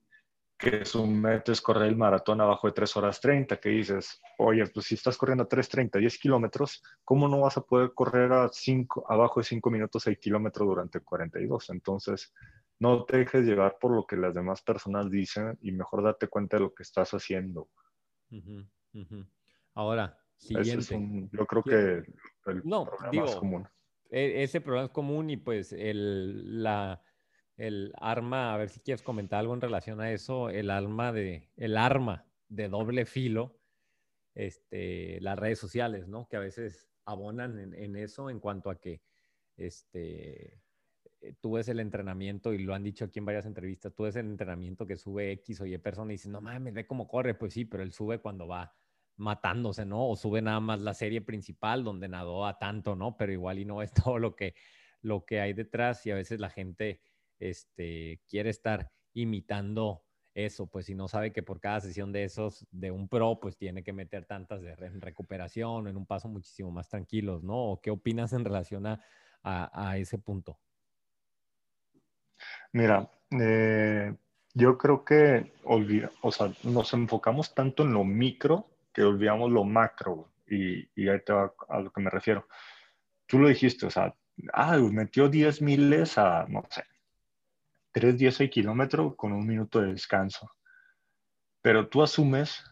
que 0.58 0.86
su 0.86 1.06
meta 1.06 1.52
es 1.52 1.62
correr 1.62 1.90
el 1.90 1.96
maratón 1.96 2.42
abajo 2.42 2.68
de 2.68 2.74
3 2.74 2.98
horas 2.98 3.22
30, 3.22 3.58
que 3.60 3.70
dices, 3.70 4.20
oye, 4.40 4.66
pues 4.68 4.88
si 4.88 4.96
estás 4.96 5.16
corriendo 5.16 5.44
a 5.44 5.48
3.30, 5.48 6.00
10 6.00 6.18
kilómetros, 6.18 6.82
¿cómo 7.04 7.28
no 7.28 7.42
vas 7.42 7.58
a 7.58 7.62
poder 7.62 7.94
correr 7.94 8.32
a 8.34 8.50
5, 8.52 9.06
abajo 9.08 9.40
de 9.40 9.46
5 9.46 9.70
minutos 9.70 10.08
el 10.08 10.18
kilómetro 10.18 10.66
durante 10.66 11.00
42? 11.02 11.70
Entonces, 11.70 12.34
no 12.80 13.06
te 13.06 13.18
dejes 13.18 13.46
llevar 13.46 13.78
por 13.80 13.92
lo 13.96 14.08
que 14.08 14.18
las 14.18 14.34
demás 14.34 14.62
personas 14.64 15.12
dicen 15.12 15.58
y 15.62 15.72
mejor 15.72 16.04
date 16.04 16.28
cuenta 16.28 16.58
de 16.58 16.64
lo 16.64 16.74
que 16.74 16.84
estás 16.84 17.12
haciendo. 17.12 17.70
Uh 18.32 18.36
-huh, 18.36 18.70
uh 18.94 19.00
-huh. 19.00 19.28
Ahora, 19.76 20.18
siguiente. 20.38 20.80
Es 20.80 20.92
un, 20.92 21.30
yo 21.32 21.46
creo 21.46 21.64
que 21.64 22.52
el 22.52 22.62
no, 22.64 22.86
problema 22.86 23.12
digo, 23.12 23.26
más 23.26 23.36
común. 23.36 23.68
E, 24.10 24.44
ese 24.44 24.62
problema 24.62 24.86
es 24.86 24.92
común 24.92 25.30
y 25.30 25.38
pues 25.38 25.72
el, 25.72 26.64
la, 26.64 27.02
el 27.58 27.94
arma, 28.00 28.54
a 28.54 28.58
ver 28.58 28.70
si 28.70 28.80
quieres 28.80 29.02
comentar 29.02 29.40
algo 29.40 29.54
en 29.54 29.62
relación 29.62 30.00
a 30.02 30.12
eso, 30.12 30.50
el 30.50 30.70
arma 30.70 31.12
de, 31.12 31.50
el 31.58 31.78
arma 31.78 32.26
de 32.50 32.70
doble 32.70 33.06
filo, 33.06 33.60
este, 34.36 35.20
las 35.22 35.38
redes 35.38 35.60
sociales, 35.60 36.08
¿no? 36.08 36.28
Que 36.28 36.38
a 36.38 36.42
veces 36.42 36.88
abonan 37.06 37.60
en, 37.60 37.74
en 37.74 37.96
eso 37.96 38.30
en 38.30 38.40
cuanto 38.40 38.70
a 38.70 38.80
que, 38.80 39.02
este, 39.58 40.62
tú 41.42 41.54
ves 41.54 41.68
el 41.68 41.80
entrenamiento 41.80 42.54
y 42.54 42.60
lo 42.60 42.74
han 42.74 42.84
dicho 42.84 43.06
aquí 43.06 43.20
en 43.20 43.26
varias 43.26 43.46
entrevistas, 43.46 43.94
tú 43.94 44.04
ves 44.04 44.16
el 44.16 44.28
entrenamiento 44.28 44.86
que 44.86 44.98
sube 44.98 45.32
X 45.34 45.62
o 45.62 45.66
Y 45.66 45.78
persona 45.78 46.12
y 46.12 46.16
dices, 46.16 46.32
no 46.32 46.42
mames, 46.42 46.74
ve 46.74 46.86
cómo 46.86 47.08
corre, 47.08 47.34
pues 47.34 47.54
sí, 47.54 47.66
pero 47.66 47.84
él 47.84 47.92
sube 47.92 48.20
cuando 48.20 48.48
va 48.48 48.74
matándose, 49.18 49.86
¿no? 49.86 50.08
O 50.08 50.16
sube 50.16 50.42
nada 50.42 50.60
más 50.60 50.80
la 50.82 50.94
serie 50.94 51.22
principal 51.22 51.84
donde 51.84 52.08
nadó 52.08 52.46
a 52.46 52.60
tanto, 52.60 52.96
¿no? 52.96 53.18
Pero 53.18 53.32
igual 53.32 53.60
y 53.60 53.66
no 53.66 53.82
es 53.82 53.92
todo 54.06 54.20
lo 54.20 54.36
que, 54.36 54.56
lo 55.02 55.26
que 55.26 55.42
hay 55.42 55.54
detrás 55.54 56.06
y 56.06 56.12
a 56.12 56.16
veces 56.16 56.40
la 56.40 56.50
gente 56.50 57.02
este, 57.40 58.22
quiere 58.28 58.50
estar 58.50 58.92
imitando 59.14 60.04
eso, 60.34 60.68
pues 60.68 60.86
si 60.86 60.94
no 60.94 61.08
sabe 61.08 61.34
que 61.34 61.42
por 61.42 61.60
cada 61.60 61.82
sesión 61.82 62.12
de 62.12 62.24
esos, 62.24 62.68
de 62.70 62.92
un 62.92 63.10
pro, 63.10 63.40
pues 63.40 63.58
tiene 63.58 63.84
que 63.84 63.94
meter 63.94 64.26
tantas 64.26 64.62
de 64.62 64.76
recuperación, 64.76 65.88
en 65.88 65.98
un 65.98 66.06
paso 66.06 66.28
muchísimo 66.28 66.70
más 66.70 66.90
tranquilos, 66.90 67.44
¿no? 67.44 67.72
¿O 67.72 67.82
¿Qué 67.82 67.90
opinas 67.90 68.34
en 68.34 68.46
relación 68.46 68.86
a, 68.86 69.02
a, 69.42 69.90
a 69.90 69.98
ese 69.98 70.20
punto? 70.20 70.60
Mira, 72.74 73.10
eh, 73.32 74.14
yo 74.54 74.78
creo 74.78 75.04
que 75.04 75.54
olvida, 75.64 76.12
o 76.22 76.32
sea, 76.32 76.52
nos 76.64 76.94
enfocamos 76.94 77.54
tanto 77.54 77.84
en 77.84 77.94
lo 77.94 78.04
micro 78.04 78.68
que 78.94 79.04
olvidamos 79.04 79.52
lo 79.52 79.64
macro. 79.64 80.32
Y, 80.50 80.90
y 80.96 81.10
ahí 81.10 81.20
te 81.26 81.34
va 81.34 81.54
a 81.70 81.80
lo 81.80 81.92
que 81.92 82.02
me 82.02 82.10
refiero. 82.10 82.48
Tú 83.26 83.40
lo 83.40 83.50
dijiste, 83.50 83.86
o 83.86 83.90
sea, 83.90 84.16
ah, 84.54 84.78
metió 84.78 85.30
10 85.30 85.62
miles 85.62 86.18
a, 86.18 86.46
no 86.48 86.64
sé, 86.70 86.84
3 87.98 88.16
días 88.16 88.40
el 88.42 88.52
kilómetro 88.52 89.16
con 89.16 89.34
un 89.34 89.48
minuto 89.48 89.82
de 89.82 89.88
descanso. 89.88 90.52
Pero 91.64 91.88
tú 91.90 92.04
asumes 92.04 92.64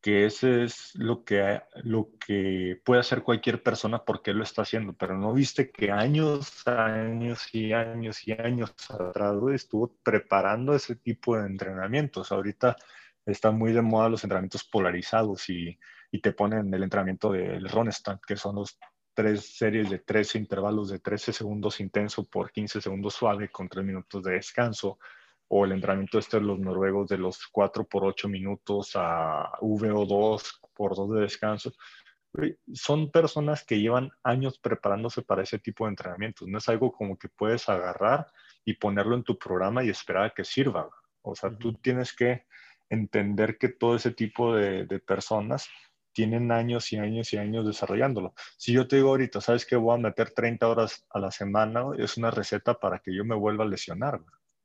que 0.00 0.24
ese 0.24 0.62
es 0.62 0.94
lo 0.94 1.24
que, 1.24 1.60
lo 1.82 2.10
que 2.24 2.80
puede 2.84 3.00
hacer 3.00 3.24
cualquier 3.24 3.60
persona 3.60 4.04
porque 4.04 4.32
lo 4.32 4.44
está 4.44 4.62
haciendo, 4.62 4.92
pero 4.92 5.18
no 5.18 5.32
viste 5.32 5.72
que 5.72 5.90
años, 5.90 6.64
años 6.68 7.52
y 7.52 7.72
años 7.72 8.28
y 8.28 8.30
años 8.30 8.72
atrás 8.88 9.34
estuvo 9.52 9.96
preparando 10.04 10.76
ese 10.76 10.94
tipo 10.94 11.36
de 11.36 11.46
entrenamientos. 11.46 12.30
Ahorita 12.30 12.76
están 13.26 13.58
muy 13.58 13.72
de 13.72 13.82
moda 13.82 14.08
los 14.08 14.22
entrenamientos 14.22 14.62
polarizados 14.62 15.50
y, 15.50 15.76
y 16.12 16.20
te 16.20 16.30
ponen 16.30 16.72
el 16.72 16.84
entrenamiento 16.84 17.32
del 17.32 17.68
Ronestadt, 17.68 18.24
que 18.24 18.36
son 18.36 18.54
los 18.54 18.78
tres 19.18 19.56
series 19.56 19.90
de 19.90 19.98
13 19.98 20.38
intervalos 20.38 20.90
de 20.90 21.00
13 21.00 21.32
segundos 21.32 21.80
intenso 21.80 22.22
por 22.22 22.52
15 22.52 22.80
segundos 22.80 23.14
suave 23.14 23.50
con 23.50 23.68
3 23.68 23.84
minutos 23.84 24.22
de 24.22 24.34
descanso, 24.34 25.00
o 25.48 25.64
el 25.64 25.72
entrenamiento 25.72 26.20
este 26.20 26.36
de 26.36 26.44
los 26.44 26.60
noruegos 26.60 27.08
de 27.08 27.18
los 27.18 27.48
4 27.48 27.84
por 27.88 28.04
8 28.04 28.28
minutos 28.28 28.92
a 28.94 29.50
VO2 29.60 30.60
por 30.72 30.94
2 30.94 31.14
de 31.14 31.20
descanso. 31.22 31.72
son 32.72 33.10
personas 33.10 33.64
que 33.64 33.80
llevan 33.80 34.08
años 34.22 34.60
preparándose 34.60 35.22
para 35.22 35.42
ese 35.42 35.58
tipo 35.58 35.86
de 35.86 35.90
entrenamientos. 35.90 36.46
No 36.46 36.58
es 36.58 36.68
algo 36.68 36.92
como 36.92 37.18
que 37.18 37.28
puedes 37.28 37.68
agarrar 37.68 38.28
y 38.64 38.74
ponerlo 38.74 39.16
en 39.16 39.24
tu 39.24 39.36
programa 39.36 39.82
y 39.82 39.88
esperar 39.88 40.26
a 40.26 40.30
que 40.30 40.44
sirva. 40.44 40.88
O 41.22 41.34
sea, 41.34 41.50
tú 41.58 41.72
tienes 41.72 42.14
que 42.14 42.44
entender 42.88 43.58
que 43.58 43.70
todo 43.70 43.96
ese 43.96 44.12
tipo 44.12 44.54
de, 44.54 44.86
personas 45.00 45.68
tienen 46.18 46.50
años 46.50 46.92
y 46.92 46.96
años 46.98 47.32
y 47.32 47.36
años 47.36 47.64
desarrollándolo. 47.64 48.34
Si 48.56 48.72
yo 48.72 48.88
te 48.88 48.96
digo 48.96 49.10
ahorita, 49.10 49.40
¿sabes 49.40 49.64
que 49.64 49.76
voy 49.76 49.94
a 49.94 50.02
meter 50.02 50.32
30 50.32 50.66
horas 50.66 51.06
a 51.10 51.20
la 51.20 51.30
semana? 51.30 51.84
Es 51.96 52.16
una 52.16 52.32
receta 52.32 52.74
para 52.74 52.98
que 52.98 53.14
yo 53.14 53.24
me 53.24 53.36
vuelva 53.36 53.62
a 53.62 53.68
lesionar. 53.68 54.20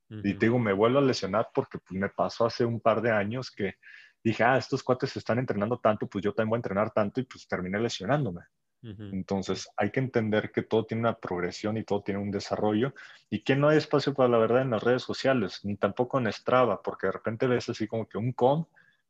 Y 0.09 0.34
te 0.34 0.47
digo, 0.47 0.57
me 0.57 0.73
vuelvo 0.73 0.97
a 0.97 1.03
lesionar 1.03 1.49
porque 1.53 1.77
pues, 1.77 1.99
me 1.99 2.09
pasó 2.09 2.47
hace 2.47 2.65
un 2.65 2.80
par 2.80 3.03
de 3.03 3.11
años 3.11 3.51
que 3.51 3.75
dije, 4.23 4.43
ah, 4.43 4.57
estos 4.57 4.81
cuates 4.81 5.15
están 5.15 5.38
entrenando 5.38 5.77
tanto, 5.77 6.07
pues 6.07 6.23
yo 6.23 6.34
también 6.34 6.49
voy 6.49 6.57
a 6.57 6.61
entrenar 6.61 6.89
tanto 6.89 7.21
y 7.21 7.25
pues 7.25 7.47
terminé 7.47 7.80
lesionándome. 7.80 8.41
Entonces 8.81 9.69
hay 9.77 9.91
que 9.91 9.99
entender 9.99 10.51
que 10.51 10.63
todo 10.63 10.85
tiene 10.85 11.01
una 11.01 11.19
progresión 11.19 11.77
y 11.77 11.84
todo 11.84 12.01
tiene 12.01 12.19
un 12.19 12.31
desarrollo 12.31 12.95
y 13.30 13.43
que 13.43 13.55
no 13.55 13.69
hay 13.69 13.77
espacio 13.77 14.15
para 14.15 14.27
la 14.27 14.39
verdad 14.39 14.63
en 14.63 14.71
las 14.71 14.84
redes 14.84 15.03
sociales, 15.03 15.59
ni 15.63 15.77
tampoco 15.77 16.19
en 16.19 16.34
Strava, 16.34 16.81
porque 16.81 17.07
de 17.07 17.13
repente 17.13 17.45
ves 17.45 17.69
así 17.69 17.88
como 17.88 18.07
que 18.07 18.17
un 18.17 18.34
com, 18.34 18.65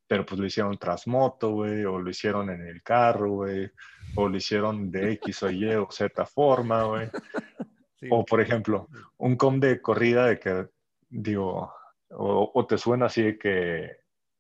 pero 0.08 0.26
pues 0.26 0.40
lo 0.40 0.46
hicieron 0.46 0.78
tras 0.78 1.08
moto, 1.08 1.52
güey, 1.52 1.86
o 1.86 2.00
lo 2.00 2.10
hicieron 2.10 2.50
en 2.50 2.68
el 2.68 2.82
carro, 2.84 3.32
güey, 3.32 3.70
o 4.16 4.28
lo 4.28 4.38
hicieron 4.38 4.92
de 4.92 5.14
X 5.14 5.44
o 5.44 5.50
Y 5.50 5.74
o 5.76 5.88
Z 5.90 6.26
forma, 6.26 6.84
güey. 6.84 7.10
O 8.12 8.26
por 8.26 8.42
ejemplo, 8.42 8.90
un 9.16 9.38
com 9.38 9.62
de 9.62 9.82
corrida 9.82 10.26
de 10.26 10.38
que, 10.38 10.68
digo, 11.08 11.74
o, 12.10 12.52
o 12.54 12.68
te 12.68 12.78
suena 12.78 13.06
así 13.06 13.22
de 13.22 13.38
que 13.38 13.92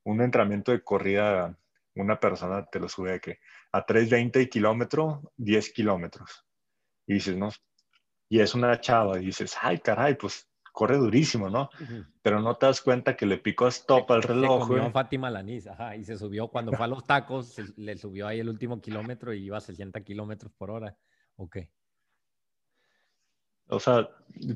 un 0.04 0.20
entrenamiento 0.20 0.74
de 0.74 0.84
corrida, 0.84 1.58
una 1.96 2.20
persona 2.20 2.66
te 2.66 2.82
lo 2.82 2.90
sube 2.90 3.12
de 3.12 3.20
que 3.22 3.40
a 3.72 3.86
3.20 3.86 4.50
kilómetros, 4.50 5.20
10 5.38 5.72
kilómetros. 5.72 6.46
Y 7.08 7.14
dices, 7.14 7.38
no, 7.38 7.52
y 8.30 8.40
es 8.40 8.56
una 8.56 8.80
chava, 8.80 9.20
y 9.20 9.26
dices, 9.26 9.56
ay, 9.62 9.80
caray, 9.80 10.16
pues 10.16 10.50
corre 10.74 10.98
durísimo, 10.98 11.50
¿no? 11.50 11.70
Pero 12.22 12.42
no 12.42 12.56
te 12.58 12.66
das 12.66 12.82
cuenta 12.82 13.16
que 13.16 13.26
le 13.26 13.38
picó 13.38 13.68
stop 13.68 14.12
al 14.12 14.24
reloj. 14.24 14.68
Se 14.68 14.92
Fátima 14.92 15.30
Lanís, 15.30 15.68
ajá, 15.68 15.96
y 15.96 16.04
se 16.04 16.18
subió 16.18 16.50
cuando 16.50 16.74
fue 16.74 16.86
a 16.86 16.88
los 16.90 17.06
tacos, 17.06 17.56
le 17.78 17.96
subió 17.96 18.28
ahí 18.28 18.40
el 18.40 18.50
último 18.50 18.82
kilómetro 18.82 19.34
y 19.34 19.46
iba 19.46 19.58
a 19.58 19.62
60 19.62 20.02
kilómetros 20.02 20.52
por 20.52 20.72
hora. 20.72 20.98
Ok. 21.38 21.58
O 23.74 23.80
sea, 23.80 24.08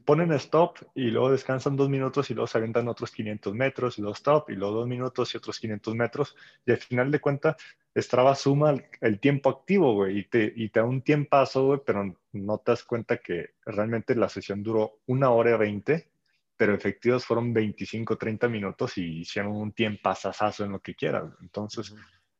ponen 0.05 0.31
stop 0.33 0.77
y 0.93 1.05
luego 1.09 1.31
descansan 1.31 1.75
dos 1.75 1.89
minutos 1.89 2.29
y 2.29 2.33
luego 2.33 2.47
se 2.47 2.57
aventan 2.57 2.87
otros 2.87 3.11
500 3.11 3.53
metros 3.53 3.97
y 3.97 4.01
luego 4.01 4.13
stop 4.13 4.49
y 4.49 4.55
luego 4.55 4.75
dos 4.75 4.87
minutos 4.87 5.33
y 5.33 5.37
otros 5.37 5.59
500 5.59 5.95
metros. 5.95 6.35
Y 6.65 6.71
al 6.71 6.77
final 6.77 7.11
de 7.11 7.19
cuentas, 7.19 7.55
Strava 7.95 8.35
suma 8.35 8.75
el, 9.01 9.19
tiempo 9.19 9.49
activo, 9.49 9.93
güey, 9.95 10.19
y 10.19 10.23
te, 10.25 10.53
y 10.55 10.69
te 10.69 10.79
da 10.79 10.85
un 10.85 11.01
tiempazo, 11.01 11.65
güey, 11.65 11.79
pero 11.85 12.15
no 12.31 12.57
te 12.59 12.71
das 12.71 12.83
cuenta 12.83 13.17
que 13.17 13.55
realmente 13.65 14.15
la 14.15 14.29
sesión 14.29 14.61
duró 14.61 14.99
una 15.07 15.31
hora 15.31 15.55
y 15.55 15.57
20, 15.57 16.09
pero 16.55 16.75
efectivos 16.75 17.25
fueron 17.25 17.53
25, 17.53 18.17
30 18.17 18.47
minutos 18.49 18.97
y 18.97 19.21
hicieron 19.21 19.53
un 19.53 19.71
tiempazazazo 19.71 20.65
en 20.65 20.73
lo 20.73 20.79
que 20.79 20.95
quieras. 20.95 21.25
Entonces, 21.41 21.95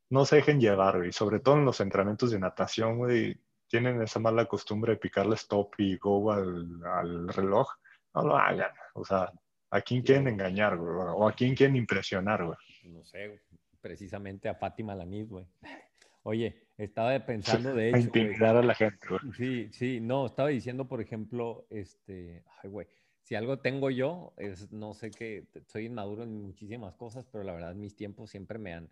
no 0.09 0.25
se 0.25 0.37
dejen 0.37 0.59
llevar, 0.59 0.97
güey, 0.97 1.11
sobre 1.11 1.39
todo 1.39 1.55
en 1.55 1.65
los 1.65 1.79
entrenamientos 1.79 2.31
de 2.31 2.39
natación, 2.39 2.97
güey, 2.97 3.37
tienen 3.67 4.01
esa 4.01 4.19
mala 4.19 4.45
costumbre 4.45 4.93
de 4.93 4.99
picarle 4.99 5.35
stop 5.35 5.73
y 5.77 5.97
go 5.97 6.31
al, 6.31 7.27
reloj, 7.29 7.67
no 8.13 8.23
lo 8.23 8.37
hagan. 8.37 8.71
O 8.93 9.05
sea, 9.05 9.31
¿a 9.69 9.81
quién 9.81 10.01
quieren 10.01 10.27
engañar, 10.27 10.77
güey? 10.77 10.91
¿O 10.91 11.27
a 11.27 11.33
quién 11.33 11.55
quieren 11.55 11.75
impresionar, 11.75 12.45
güey? 12.45 12.57
No 12.85 13.03
sé, 13.03 13.41
precisamente 13.81 14.49
a 14.49 14.55
Fátima 14.55 14.95
Laniz, 14.95 15.29
güey. 15.29 15.45
Oye, 16.23 16.67
estaba 16.77 17.17
pensando 17.25 17.73
de 17.75 17.89
hecho. 17.89 17.97
A 17.97 17.99
intimidar 17.99 18.57
a 18.57 18.63
la 18.63 18.73
gente, 18.73 19.07
güey. 19.07 19.21
Sí, 19.33 19.69
sí, 19.71 19.99
no, 20.01 20.25
estaba 20.25 20.49
diciendo, 20.49 20.87
por 20.87 21.01
ejemplo, 21.01 21.65
este, 21.69 22.43
ay, 22.61 22.69
güey, 22.69 22.87
si 23.27 23.35
algo 23.35 23.59
tengo 23.59 23.89
yo, 23.89 24.33
es, 24.37 24.71
no 24.71 24.93
sé 24.93 25.11
qué, 25.11 25.47
soy 25.65 25.85
inmaduro 25.87 26.23
en 26.23 26.41
muchísimas 26.41 26.95
cosas, 26.95 27.25
pero 27.29 27.43
la 27.43 27.53
verdad 27.53 27.75
mis 27.75 27.93
tiempos 27.93 28.29
siempre 28.29 28.57
me 28.57 28.73
han, 28.73 28.89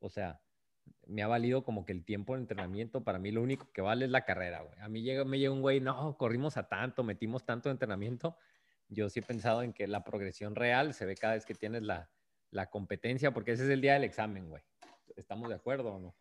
o 0.00 0.10
sea, 0.10 0.40
me 1.06 1.22
ha 1.22 1.26
valido 1.26 1.62
como 1.64 1.84
que 1.84 1.92
el 1.92 2.04
tiempo 2.04 2.34
de 2.34 2.40
entrenamiento, 2.40 3.02
para 3.02 3.18
mí 3.18 3.30
lo 3.30 3.42
único 3.42 3.70
que 3.72 3.80
vale 3.80 4.04
es 4.04 4.10
la 4.10 4.24
carrera, 4.24 4.62
güey. 4.62 4.78
A 4.80 4.88
mí 4.88 5.02
llega, 5.02 5.24
me 5.24 5.38
llega 5.38 5.52
un 5.52 5.62
güey, 5.62 5.80
no, 5.80 6.16
corrimos 6.16 6.56
a 6.56 6.68
tanto, 6.68 7.02
metimos 7.02 7.44
tanto 7.44 7.68
de 7.68 7.72
entrenamiento. 7.72 8.36
Yo 8.88 9.08
sí 9.08 9.20
he 9.20 9.22
pensado 9.22 9.62
en 9.62 9.72
que 9.72 9.86
la 9.86 10.04
progresión 10.04 10.54
real 10.54 10.94
se 10.94 11.06
ve 11.06 11.14
cada 11.14 11.34
vez 11.34 11.44
que 11.44 11.54
tienes 11.54 11.82
la, 11.82 12.10
la 12.50 12.70
competencia, 12.70 13.32
porque 13.32 13.52
ese 13.52 13.64
es 13.64 13.70
el 13.70 13.80
día 13.80 13.94
del 13.94 14.04
examen, 14.04 14.48
güey. 14.48 14.62
¿Estamos 15.16 15.48
de 15.48 15.56
acuerdo 15.56 15.94
o 15.94 15.98
no? 15.98 16.14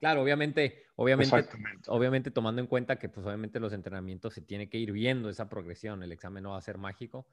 Claro, 0.00 0.22
obviamente, 0.22 0.84
obviamente, 0.96 1.48
obviamente 1.86 2.30
tomando 2.30 2.60
en 2.60 2.66
cuenta 2.66 2.98
que 2.98 3.08
pues 3.08 3.24
obviamente 3.26 3.58
los 3.58 3.72
entrenamientos 3.72 4.34
se 4.34 4.42
tiene 4.42 4.68
que 4.68 4.76
ir 4.76 4.92
viendo 4.92 5.30
esa 5.30 5.48
progresión, 5.48 6.02
el 6.02 6.12
examen 6.12 6.42
no 6.42 6.50
va 6.50 6.58
a 6.58 6.60
ser 6.60 6.76
mágico, 6.76 7.26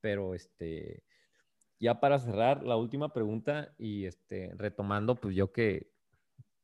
pero 0.00 0.34
este, 0.34 1.04
ya 1.78 2.00
para 2.00 2.18
cerrar, 2.18 2.62
la 2.62 2.76
última 2.76 3.12
pregunta 3.12 3.74
y 3.76 4.06
este, 4.06 4.52
retomando, 4.56 5.16
pues 5.16 5.34
yo 5.36 5.52
que 5.52 5.92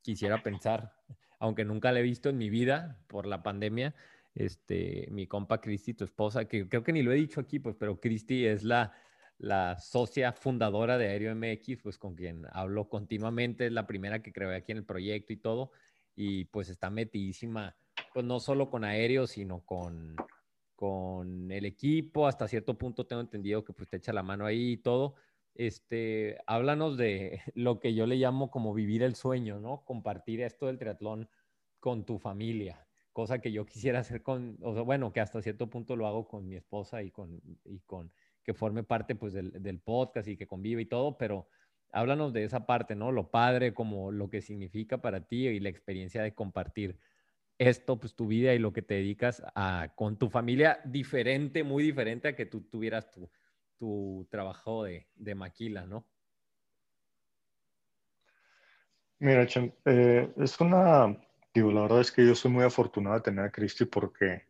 quisiera 0.03 0.43
pensar, 0.43 0.95
aunque 1.39 1.65
nunca 1.65 1.93
la 1.93 2.01
he 2.01 2.03
visto 2.03 2.29
en 2.29 2.39
mi 2.39 2.51
vida 2.51 2.99
por 3.07 3.27
la 3.27 3.43
pandemia, 3.43 3.95
este, 4.35 5.09
mi 5.11 5.27
compa 5.27 5.61
Cristi, 5.61 5.95
tu 5.95 6.05
esposa, 6.05 6.47
que 6.47 6.69
creo 6.69 6.83
que 6.83 6.93
ni 6.93 7.03
lo 7.03 7.13
he 7.13 7.17
dicho 7.17 7.41
aquí, 7.41 7.59
pues, 7.59 7.77
pero 7.77 8.01
Cristi 8.01 8.47
es 8.47 8.63
la, 8.63 8.93
la 9.39 9.79
socia 9.79 10.33
fundadora 10.33 10.99
de 10.99 11.09
Aéreo 11.09 11.35
MX, 11.35 11.79
pues 11.83 11.99
con 11.99 12.15
quien 12.15 12.47
hablo 12.53 12.89
continuamente, 12.89 13.67
es 13.67 13.73
la 13.73 13.87
primera 13.87 14.23
que 14.23 14.33
creó 14.33 14.55
aquí 14.55 14.73
en 14.73 14.79
el 14.79 14.85
proyecto 14.85 15.33
y 15.33 15.37
todo, 15.37 15.73
y 16.15 16.45
pues 16.47 16.69
está 16.69 16.91
metidísima, 16.91 17.77
pues 18.13 18.25
no 18.25 18.39
solo 18.41 18.71
con 18.71 18.85
Aéreo, 18.85 19.27
sino 19.27 19.61
con, 19.65 20.17
con 20.75 21.51
el 21.51 21.65
equipo, 21.65 22.27
hasta 22.27 22.49
cierto 22.49 22.77
punto 22.77 23.07
tengo 23.07 23.23
entendido 23.23 23.65
que 23.65 23.73
pues 23.73 23.89
te 23.89 23.97
echa 23.97 24.13
la 24.13 24.23
mano 24.23 24.47
ahí 24.47 24.73
y 24.73 24.77
todo, 24.77 25.15
este, 25.55 26.39
háblanos 26.47 26.97
de 26.97 27.41
lo 27.55 27.81
que 27.81 27.95
yo 27.95 28.07
le 28.07 28.17
llamo 28.17 28.51
como 28.51 28.75
vivir 28.75 29.03
el 29.03 29.15
sueño, 29.15 29.61
¿no? 29.61 29.85
Compartir 29.85 30.41
esto 30.41 30.67
del 30.67 30.79
triatlón 30.79 31.29
con 31.81 32.05
tu 32.05 32.19
familia, 32.19 32.87
cosa 33.13 33.41
que 33.41 33.53
yo 33.53 33.67
quisiera 33.67 34.01
hacer 34.01 34.23
con, 34.23 34.59
o 34.63 34.75
sea, 34.75 34.83
bueno, 34.83 35.13
que 35.13 35.21
hasta 35.21 35.43
cierto 35.43 35.69
punto 35.69 35.97
lo 35.97 36.07
hago 36.07 36.29
con 36.29 36.47
mi 36.47 36.57
esposa 36.57 37.03
y 37.03 37.11
con, 37.11 37.41
y 37.65 37.81
con 37.81 38.13
que 38.43 38.55
forme 38.55 38.83
parte 38.83 39.15
pues 39.15 39.33
del, 39.33 39.81
podcast 39.81 40.29
y 40.29 40.37
que 40.37 40.47
convive 40.47 40.83
y 40.83 40.87
todo, 40.87 41.19
pero 41.19 41.49
háblanos 41.93 42.33
de 42.33 42.45
esa 42.45 42.67
parte, 42.67 42.95
¿no? 42.95 43.13
Lo 43.13 43.31
padre, 43.31 43.75
como 43.75 44.13
lo 44.13 44.31
que 44.31 44.41
significa 44.41 44.99
para 44.99 45.27
ti 45.27 45.49
y 45.49 45.61
la 45.61 45.69
experiencia 45.69 46.23
de 46.23 46.35
compartir 46.35 46.99
esto, 47.59 48.01
pues 48.01 48.15
tu 48.15 48.27
vida 48.27 48.55
y 48.55 48.59
lo 48.59 48.73
que 48.73 48.83
te 48.83 48.95
dedicas 48.95 49.43
a, 49.55 49.93
con 49.95 50.19
tu 50.19 50.31
familia 50.31 50.81
diferente, 50.85 51.63
muy 51.63 51.83
diferente 51.83 52.29
a 52.29 52.37
que 52.37 52.47
tú 52.47 52.63
tuvieras 52.63 53.11
tu, 53.11 53.31
tu 53.81 54.29
trabajo 54.31 54.85
de, 54.85 55.09
de 55.17 55.35
maquila, 55.35 55.87
¿no? 55.87 56.05
Mira, 59.19 59.47
eh, 59.87 60.33
es 60.37 60.61
una, 60.61 61.17
digo, 61.55 61.73
la 61.73 61.83
verdad 61.83 62.03
es 62.03 62.13
que 62.13 62.27
yo 62.27 62.35
soy 62.35 62.51
muy 62.51 62.65
afortunado 62.65 63.17
de 63.17 63.23
tener 63.23 63.47
a 63.47 63.51
Cristi 63.51 63.87
porque 63.87 64.47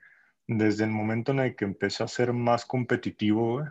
desde 0.48 0.85
el 0.85 0.90
momento 0.90 1.31
en 1.31 1.39
el 1.39 1.57
que 1.57 1.65
empecé 1.65 2.02
a 2.02 2.09
ser 2.09 2.32
más 2.32 2.66
competitivo, 2.66 3.65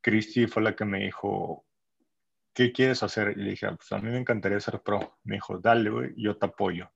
Cristi 0.00 0.46
fue 0.46 0.62
la 0.62 0.74
que 0.74 0.86
me 0.86 1.00
dijo, 1.00 1.66
¿qué 2.54 2.72
quieres 2.72 3.02
hacer? 3.02 3.34
Y 3.36 3.42
le 3.42 3.50
dije, 3.50 3.66
ah, 3.66 3.76
pues 3.76 3.92
a 3.92 3.98
mí 3.98 4.10
me 4.10 4.18
encantaría 4.18 4.58
ser 4.58 4.80
pro. 4.80 5.18
Me 5.24 5.34
dijo, 5.36 5.58
dale, 5.58 5.90
güey, 5.90 6.14
yo 6.16 6.36
te 6.38 6.46
apoyo. 6.46 6.90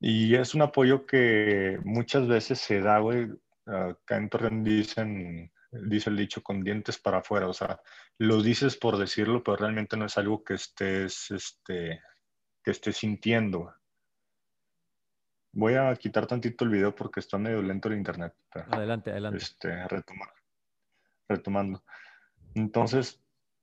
Y 0.00 0.34
es 0.34 0.54
un 0.54 0.62
apoyo 0.62 1.06
que 1.06 1.78
muchas 1.84 2.26
veces 2.26 2.58
se 2.58 2.80
da, 2.80 2.98
güey, 2.98 3.30
acá 3.66 4.16
en 4.16 4.28
Torreón 4.28 4.64
dicen, 4.64 5.52
dice 5.70 6.10
el 6.10 6.16
dicho, 6.16 6.42
con 6.42 6.62
dientes 6.62 6.98
para 6.98 7.18
afuera. 7.18 7.48
O 7.48 7.52
sea, 7.52 7.80
lo 8.18 8.42
dices 8.42 8.76
por 8.76 8.96
decirlo, 8.96 9.42
pero 9.42 9.56
realmente 9.56 9.96
no 9.96 10.06
es 10.06 10.16
algo 10.18 10.42
que 10.42 10.54
estés, 10.54 11.30
este, 11.30 12.00
que 12.62 12.70
estés 12.70 12.96
sintiendo. 12.96 13.74
Voy 15.52 15.74
a 15.74 15.94
quitar 15.96 16.26
tantito 16.26 16.64
el 16.64 16.70
video 16.70 16.94
porque 16.94 17.20
está 17.20 17.38
medio 17.38 17.62
lento 17.62 17.88
el 17.88 17.96
internet. 17.96 18.34
adelante, 18.70 19.10
adelante. 19.10 19.38
Este, 19.38 19.88
retomar, 19.88 20.32
retomando. 21.28 21.82
Entonces, 22.54 23.22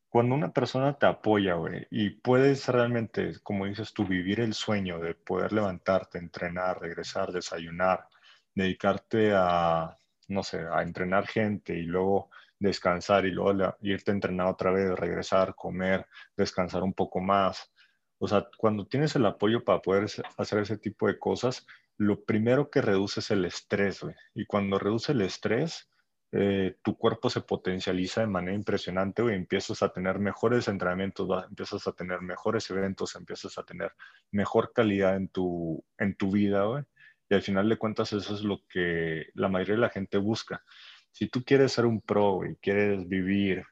cuando 0.10 0.36
una 0.36 0.52
persona 0.52 0.98
te 0.98 1.06
apoya, 1.06 1.56
güey, 1.56 1.88
y 1.92 2.10
puedes 2.10 2.68
realmente, 2.68 3.34
como 3.44 3.66
dices 3.66 3.94
tú, 3.94 4.06
vivir 4.06 4.40
el 4.40 4.54
sueño 4.54 5.00
de 5.00 5.14
poder 5.14 5.52
levantarte, 5.52 6.18
entrenar, 6.18 6.80
regresar, 6.80 7.32
desayunar, 7.32 8.08
dedicarte 8.54 9.34
a, 9.36 9.98
no 10.28 10.44
sé, 10.44 10.66
a 10.72 10.82
entrenar 10.82 11.28
gente 11.28 11.78
y 11.78 11.84
luego 11.84 12.30
descansar 12.60 13.26
y 13.26 13.32
luego 13.32 13.76
irte 13.82 14.12
a 14.12 14.14
entrenar 14.14 14.48
otra 14.48 14.72
vez, 14.72 14.92
regresar, 14.98 15.56
comer, 15.56 16.06
descansar 16.36 16.84
un 16.84 16.94
poco 16.94 17.20
más. 17.20 17.72
O 18.18 18.28
sea, 18.28 18.48
cuando 18.58 18.88
tienes 18.88 19.16
el 19.16 19.26
apoyo 19.26 19.64
para 19.64 19.82
poder 19.82 20.08
hacer 20.38 20.60
ese 20.60 20.78
tipo 20.78 21.08
de 21.08 21.20
cosas, 21.20 21.66
lo 21.98 22.24
primero 22.24 22.70
que 22.70 22.82
reduce 22.82 23.20
es 23.20 23.32
el 23.32 23.46
estrés, 23.46 24.02
güey. 24.02 24.16
Y 24.34 24.46
cuando 24.46 24.80
reduce 24.80 25.12
el 25.12 25.22
estrés, 25.22 25.90
eh, 26.32 26.78
tu 26.82 26.98
cuerpo 26.98 27.30
se 27.30 27.42
potencializa 27.42 28.22
de 28.22 28.28
manera 28.28 28.56
impresionante, 28.56 29.22
güey, 29.22 29.36
empiezas 29.36 29.82
a 29.84 29.90
tener 29.90 30.20
mejores 30.20 30.68
entrenamientos, 30.68 31.30
empiezas 31.48 31.88
a 31.88 31.94
tener 31.94 32.22
mejores 32.22 32.70
eventos, 32.70 33.16
empiezas 33.16 33.58
a 33.58 33.64
tener 33.64 33.94
mejor 34.32 34.74
calidad 34.74 35.16
en 35.16 35.30
tu, 35.30 35.84
en 35.98 36.16
tu 36.16 36.32
vida, 36.32 36.66
güey. 36.66 36.84
Y 37.30 37.36
al 37.36 37.42
final 37.42 37.70
de 37.70 37.78
cuentas 37.78 38.14
eso 38.14 38.36
es 38.36 38.42
lo 38.42 38.62
que 38.68 39.28
la 39.34 39.50
mayoría 39.50 39.76
de 39.76 39.82
la 39.82 39.90
gente 39.90 40.18
busca. 40.18 40.64
Si 41.12 41.28
tú 41.28 41.44
quieres 41.44 41.72
ser 41.72 41.86
un 41.86 42.02
pro 42.02 42.46
y 42.46 42.56
quieres 42.58 43.08
vivir 43.08 43.64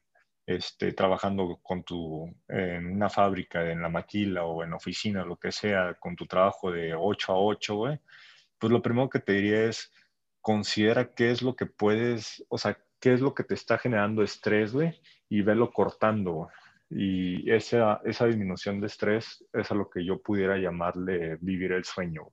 este, 0.46 0.92
trabajando 0.94 1.60
con 1.62 1.84
tu, 1.84 2.34
en 2.48 2.88
una 2.88 3.10
fábrica, 3.10 3.70
en 3.72 3.82
la 3.82 3.90
maquila 3.90 4.44
o 4.46 4.64
en 4.64 4.74
oficina, 4.74 5.24
lo 5.24 5.38
que 5.38 5.52
sea, 5.52 5.96
con 5.96 6.16
tu 6.16 6.26
trabajo 6.26 6.72
de 6.72 6.94
8 6.94 7.32
a 7.32 7.40
8, 7.40 7.76
güey, 7.76 8.00
pues 8.58 8.72
lo 8.72 8.82
primero 8.82 9.10
que 9.10 9.20
te 9.20 9.34
diría 9.34 9.66
es, 9.66 9.92
considera 10.42 11.14
qué 11.14 11.32
es 11.32 11.42
lo 11.42 11.56
que 11.56 11.66
puedes, 11.66 12.46
o 12.50 12.58
sea, 12.58 12.78
qué 13.00 13.14
es 13.14 13.22
lo 13.22 13.34
que 13.34 13.44
te 13.44 13.54
está 13.54 13.78
generando 13.78 14.24
estrés, 14.24 14.74
güey, 14.74 15.00
y 15.30 15.42
velo 15.42 15.72
cortando. 15.72 16.50
Y 16.90 17.50
esa, 17.52 18.02
esa 18.04 18.26
disminución 18.26 18.80
de 18.80 18.88
estrés 18.88 19.46
es 19.54 19.72
a 19.72 19.76
lo 19.76 19.90
que 19.90 20.06
yo 20.06 20.22
pudiera 20.22 20.58
llamarle 20.58 21.38
vivir 21.42 21.72
el 21.72 21.86
sueño. 21.86 22.30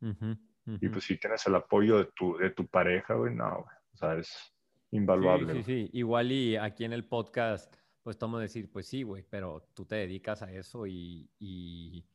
Y 0.00 0.88
pues 0.88 1.04
si 1.04 1.18
tienes 1.18 1.46
el 1.46 1.54
apoyo 1.54 1.98
de 1.98 2.06
tu, 2.16 2.36
de 2.36 2.50
tu 2.50 2.66
pareja, 2.66 3.14
güey, 3.14 3.34
no, 3.34 3.58
o 3.58 3.96
sea, 3.96 4.16
es 4.16 4.54
invaluable. 4.90 5.52
Sí, 5.52 5.62
sí, 5.62 5.64
sí, 5.64 5.90
igual 5.92 6.32
y 6.32 6.56
aquí 6.56 6.84
en 6.84 6.92
el 6.92 7.04
podcast, 7.04 7.74
pues 8.02 8.18
tomo 8.18 8.38
decir, 8.38 8.70
pues 8.72 8.86
sí, 8.86 9.02
güey, 9.02 9.24
pero 9.28 9.68
tú 9.74 9.84
te 9.84 9.96
dedicas 9.96 10.42
a 10.42 10.52
eso 10.52 10.86
y, 10.86 11.28
y, 11.38 12.06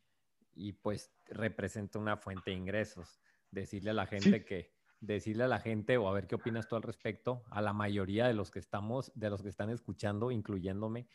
y, 0.56 0.73
pues 0.73 1.11
representa 1.26 1.99
una 1.99 2.18
fuente 2.18 2.51
de 2.51 2.57
ingresos. 2.57 3.19
Decirle 3.51 3.91
a 3.91 3.93
la 3.93 4.06
gente 4.06 4.45
que, 4.45 4.72
decirle 4.99 5.45
a 5.45 5.47
la 5.47 5.60
gente 5.60 5.97
o 5.97 6.07
a 6.07 6.14
ver 6.14 6.27
qué 6.27 6.35
opinas 6.35 6.68
tú 6.68 6.76
al 6.76 6.84
respecto, 6.84 7.43
a 7.49 7.61
la 7.61 7.73
mayoría 7.73 8.27
de 8.27 8.34
los 8.34 8.51
que 8.51 8.60
estamos, 8.60 9.11
de 9.15 9.30
los 9.30 9.41
que 9.41 9.49
están 9.49 9.69
escuchando, 9.69 10.31
incluyéndome, 10.31 11.07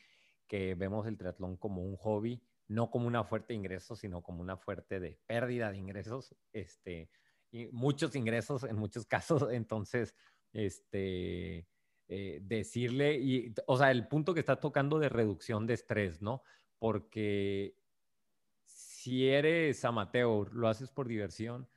que 0.46 0.74
vemos 0.74 1.06
el 1.06 1.16
triatlón 1.16 1.56
como 1.56 1.82
un 1.82 1.96
hobby, 1.96 2.42
no 2.68 2.90
como 2.90 3.06
una 3.06 3.24
fuerte 3.24 3.52
de 3.52 3.58
ingresos, 3.58 3.98
sino 3.98 4.22
como 4.22 4.40
una 4.40 4.56
fuerte 4.56 5.00
de 5.00 5.18
pérdida 5.26 5.70
de 5.70 5.78
ingresos, 5.78 6.34
este, 6.52 7.10
y 7.50 7.66
muchos 7.72 8.16
ingresos 8.16 8.64
en 8.64 8.76
muchos 8.76 9.06
casos, 9.06 9.46
entonces, 9.50 10.14
este, 10.52 11.68
eh, 12.08 12.40
decirle, 12.42 13.14
y, 13.18 13.54
o 13.66 13.76
sea, 13.76 13.90
el 13.90 14.06
punto 14.08 14.34
que 14.34 14.40
está 14.40 14.60
tocando 14.60 14.98
de 14.98 15.08
reducción 15.08 15.66
de 15.66 15.74
estrés, 15.74 16.22
¿no? 16.22 16.42
Porque 16.78 17.76
si 18.64 19.28
eres 19.28 19.84
amateur, 19.84 20.52
lo 20.54 20.68
haces 20.68 20.90
por 20.90 21.08
diversión, 21.08 21.68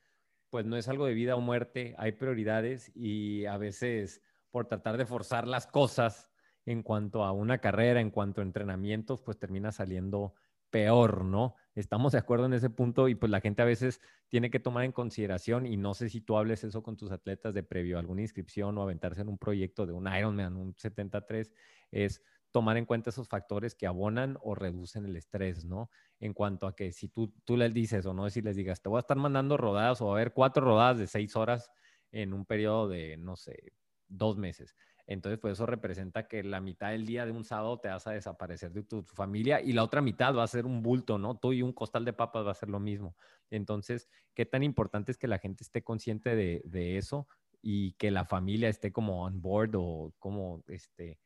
pues 0.49 0.65
no 0.65 0.77
es 0.77 0.87
algo 0.87 1.05
de 1.05 1.13
vida 1.13 1.35
o 1.35 1.41
muerte, 1.41 1.93
hay 1.97 2.13
prioridades 2.13 2.91
y 2.95 3.45
a 3.45 3.57
veces 3.57 4.21
por 4.49 4.67
tratar 4.67 4.97
de 4.97 5.05
forzar 5.05 5.47
las 5.47 5.67
cosas 5.67 6.31
en 6.65 6.83
cuanto 6.83 7.23
a 7.23 7.31
una 7.31 7.59
carrera, 7.59 8.01
en 8.01 8.11
cuanto 8.11 8.41
a 8.41 8.43
entrenamientos, 8.43 9.21
pues 9.21 9.37
termina 9.37 9.71
saliendo 9.71 10.33
peor, 10.69 11.25
¿no? 11.25 11.55
Estamos 11.75 12.13
de 12.13 12.17
acuerdo 12.17 12.45
en 12.45 12.53
ese 12.53 12.69
punto 12.69 13.07
y 13.07 13.15
pues 13.15 13.29
la 13.29 13.41
gente 13.41 13.61
a 13.61 13.65
veces 13.65 14.01
tiene 14.29 14.49
que 14.49 14.59
tomar 14.59 14.83
en 14.83 14.91
consideración 14.91 15.65
y 15.65 15.77
no 15.77 15.93
sé 15.93 16.09
si 16.09 16.21
tú 16.21 16.37
hables 16.37 16.63
eso 16.63 16.83
con 16.83 16.97
tus 16.97 17.11
atletas 17.11 17.53
de 17.53 17.63
previo 17.63 17.97
a 17.97 17.99
alguna 17.99 18.21
inscripción 18.21 18.77
o 18.77 18.81
aventarse 18.81 19.21
en 19.21 19.29
un 19.29 19.37
proyecto 19.37 19.85
de 19.85 19.93
un 19.93 20.07
Ironman, 20.07 20.55
un 20.55 20.75
73, 20.75 21.51
es 21.91 22.21
tomar 22.51 22.77
en 22.77 22.85
cuenta 22.85 23.11
esos 23.11 23.27
factores 23.27 23.75
que 23.75 23.85
abonan 23.85 24.37
o 24.41 24.55
reducen 24.55 25.05
el 25.05 25.15
estrés, 25.15 25.65
¿no? 25.65 25.89
En 26.19 26.33
cuanto 26.33 26.65
a 26.67 26.75
que 26.75 26.91
si 26.91 27.09
tú, 27.09 27.33
tú 27.45 27.57
les 27.57 27.73
dices 27.73 28.05
o 28.05 28.13
no, 28.13 28.29
si 28.29 28.41
les 28.41 28.55
digas, 28.55 28.81
te 28.81 28.89
voy 28.89 28.97
a 28.97 29.01
estar 29.01 29.17
mandando 29.17 29.57
rodadas 29.57 30.01
o 30.01 30.09
a 30.09 30.15
haber 30.15 30.33
cuatro 30.33 30.65
rodadas 30.65 30.97
de 30.97 31.07
seis 31.07 31.35
horas 31.35 31.69
en 32.11 32.33
un 32.33 32.45
periodo 32.45 32.87
de, 32.87 33.17
no 33.17 33.35
sé, 33.35 33.73
dos 34.07 34.37
meses. 34.37 34.75
Entonces, 35.07 35.39
pues 35.39 35.53
eso 35.53 35.65
representa 35.65 36.27
que 36.27 36.43
la 36.43 36.59
mitad 36.59 36.91
del 36.91 37.05
día 37.05 37.25
de 37.25 37.31
un 37.31 37.45
sábado 37.45 37.79
te 37.79 37.87
vas 37.87 38.05
a 38.07 38.11
desaparecer 38.11 38.73
de 38.73 38.83
tu, 38.83 39.03
familia 39.03 39.61
y 39.61 39.71
la 39.71 39.83
otra 39.83 40.01
mitad 40.01 40.35
va 40.35 40.43
a 40.43 40.47
ser 40.47 40.65
un 40.65 40.83
bulto, 40.83 41.17
¿no? 41.17 41.37
Tú 41.37 41.53
y 41.53 41.61
un 41.61 41.71
costal 41.71 42.03
de 42.03 42.11
papas 42.11 42.45
va 42.45 42.51
a 42.51 42.55
ser 42.55 42.67
lo 42.67 42.81
mismo. 42.81 43.15
Entonces, 43.49 44.09
¿qué 44.33 44.45
tan 44.45 44.63
importante 44.63 45.13
es 45.13 45.17
que 45.17 45.29
la 45.29 45.39
gente 45.39 45.63
esté 45.63 45.81
consciente 45.81 46.35
de, 46.35 46.97
eso 46.97 47.25
y 47.61 47.93
que 47.93 48.11
la 48.11 48.25
familia 48.25 48.67
esté 48.67 48.91
como 48.91 49.23
on 49.23 49.41
board 49.41 49.75
o 49.75 50.13
como, 50.19 50.61
este, 50.67 51.19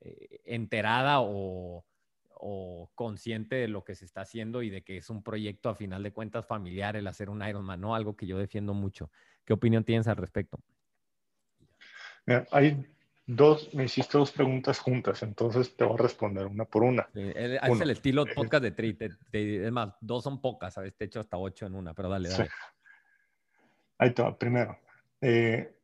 eh, 0.00 0.40
enterada 0.44 1.20
o, 1.20 1.84
consciente 2.94 3.56
de 3.56 3.68
lo 3.68 3.84
que 3.84 3.94
se 3.94 4.04
está 4.04 4.20
haciendo 4.20 4.62
y 4.62 4.68
de 4.68 4.82
que 4.82 4.98
es 4.98 5.08
un 5.08 5.22
proyecto 5.22 5.70
a 5.70 5.74
final 5.74 6.02
de 6.02 6.12
cuentas 6.12 6.44
familiar 6.44 6.94
el 6.94 7.06
hacer 7.06 7.30
un 7.30 7.42
Ironman, 7.42 7.80
¿no? 7.80 7.94
Algo 7.94 8.16
que 8.16 8.26
yo 8.26 8.36
defiendo 8.36 8.74
mucho. 8.74 9.10
¿Qué 9.46 9.54
opinión 9.54 9.82
tienes 9.82 10.06
al 10.08 10.16
respecto? 10.16 10.60
Dos, 13.26 13.72
me 13.74 13.84
hiciste 13.84 14.18
dos 14.18 14.32
preguntas 14.32 14.78
juntas, 14.78 15.22
entonces 15.22 15.76
te 15.76 15.84
voy 15.84 15.94
a 15.94 16.02
responder 16.02 16.46
una 16.46 16.64
por 16.64 16.84
una. 16.84 17.08
es 17.14 17.80
el 17.80 17.90
estilo 17.90 18.24
podcast 18.34 18.62
de 18.62 18.70
Tri, 18.72 18.96
es 19.32 19.72
más, 19.72 19.94
dos 20.00 20.24
son 20.24 20.40
pocas, 20.40 20.74
¿sabes? 20.74 20.94
Te 20.96 21.04
he 21.04 21.06
hecho 21.06 21.20
hasta 21.20 21.36
ocho 21.36 21.66
en 21.66 21.74
una, 21.74 21.94
pero 21.94 22.08
dale, 22.08 22.28
dale. 22.28 22.48
Ahí 23.98 24.12
te 24.12 24.22
va, 24.22 24.36
primero. 24.36 24.78
Eh, 25.20 25.76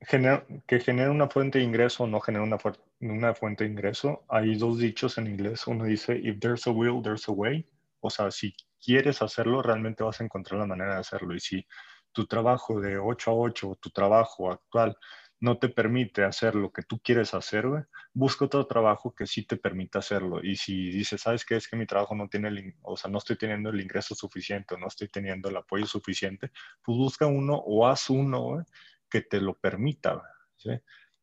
que 0.67 0.81
genera 0.81 1.11
una 1.11 1.29
fuente 1.29 1.59
de 1.59 1.65
ingreso 1.65 2.05
o 2.05 2.07
no 2.07 2.21
genera 2.21 2.45
una, 2.45 2.59
una 3.01 3.35
fuente 3.35 3.65
de 3.65 3.71
ingreso. 3.71 4.25
Hay 4.29 4.57
dos 4.57 4.79
dichos 4.79 5.17
en 5.17 5.29
inglés. 5.29 5.67
Uno 5.67 5.85
dice, 5.85 6.19
if 6.23 6.39
there's 6.41 6.67
a 6.67 6.71
will, 6.71 7.01
there's 7.03 7.27
a 7.29 7.33
way. 7.33 7.67
O 8.01 8.11
sea, 8.11 8.31
si 8.31 8.55
quieres 8.85 9.23
hacerlo, 9.23 9.62
realmente 9.62 10.03
vas 10.03 10.21
a 10.21 10.25
encontrar 10.25 10.61
la 10.61 10.67
manera 10.67 10.95
de 10.95 11.01
hacerlo. 11.01 11.35
Y 11.35 11.41
si 11.41 11.67
tu 12.12 12.27
trabajo 12.27 12.81
de 12.81 12.99
8 12.99 13.31
a 13.31 13.35
8, 13.35 13.79
tu 13.81 13.91
trabajo 13.91 14.51
actual, 14.53 14.97
no 15.41 15.59
te 15.59 15.71
permite 15.71 16.23
hacer 16.23 16.55
lo 16.55 16.71
que 16.71 16.83
tú 16.83 17.01
quieres 17.03 17.33
hacer, 17.33 17.65
busca 18.12 18.45
otro 18.45 18.67
trabajo 18.67 19.15
que 19.15 19.27
sí 19.27 19.45
te 19.45 19.57
permita 19.57 20.01
hacerlo. 20.01 20.45
Y 20.45 20.57
si 20.57 20.91
dices, 20.91 21.23
¿sabes 21.23 21.47
qué? 21.47 21.57
Es 21.57 21.67
que 21.67 21.77
mi 21.77 21.87
trabajo 21.87 22.15
no 22.15 22.29
tiene, 22.29 22.49
el, 22.49 22.75
o 22.83 22.97
sea, 22.97 23.11
no 23.11 23.19
estoy 23.19 23.37
teniendo 23.37 23.71
el 23.71 23.81
ingreso 23.81 24.15
suficiente, 24.15 24.77
no 24.79 24.87
estoy 24.87 25.09
teniendo 25.09 25.49
el 25.49 25.57
apoyo 25.57 25.87
suficiente, 25.87 26.51
pues 26.83 26.99
busca 26.99 27.27
uno 27.27 27.55
o 27.57 27.87
haz 27.87 28.11
uno, 28.11 28.65
que 29.11 29.23
te 29.23 29.41
lo 29.41 29.59
permita. 29.59 30.23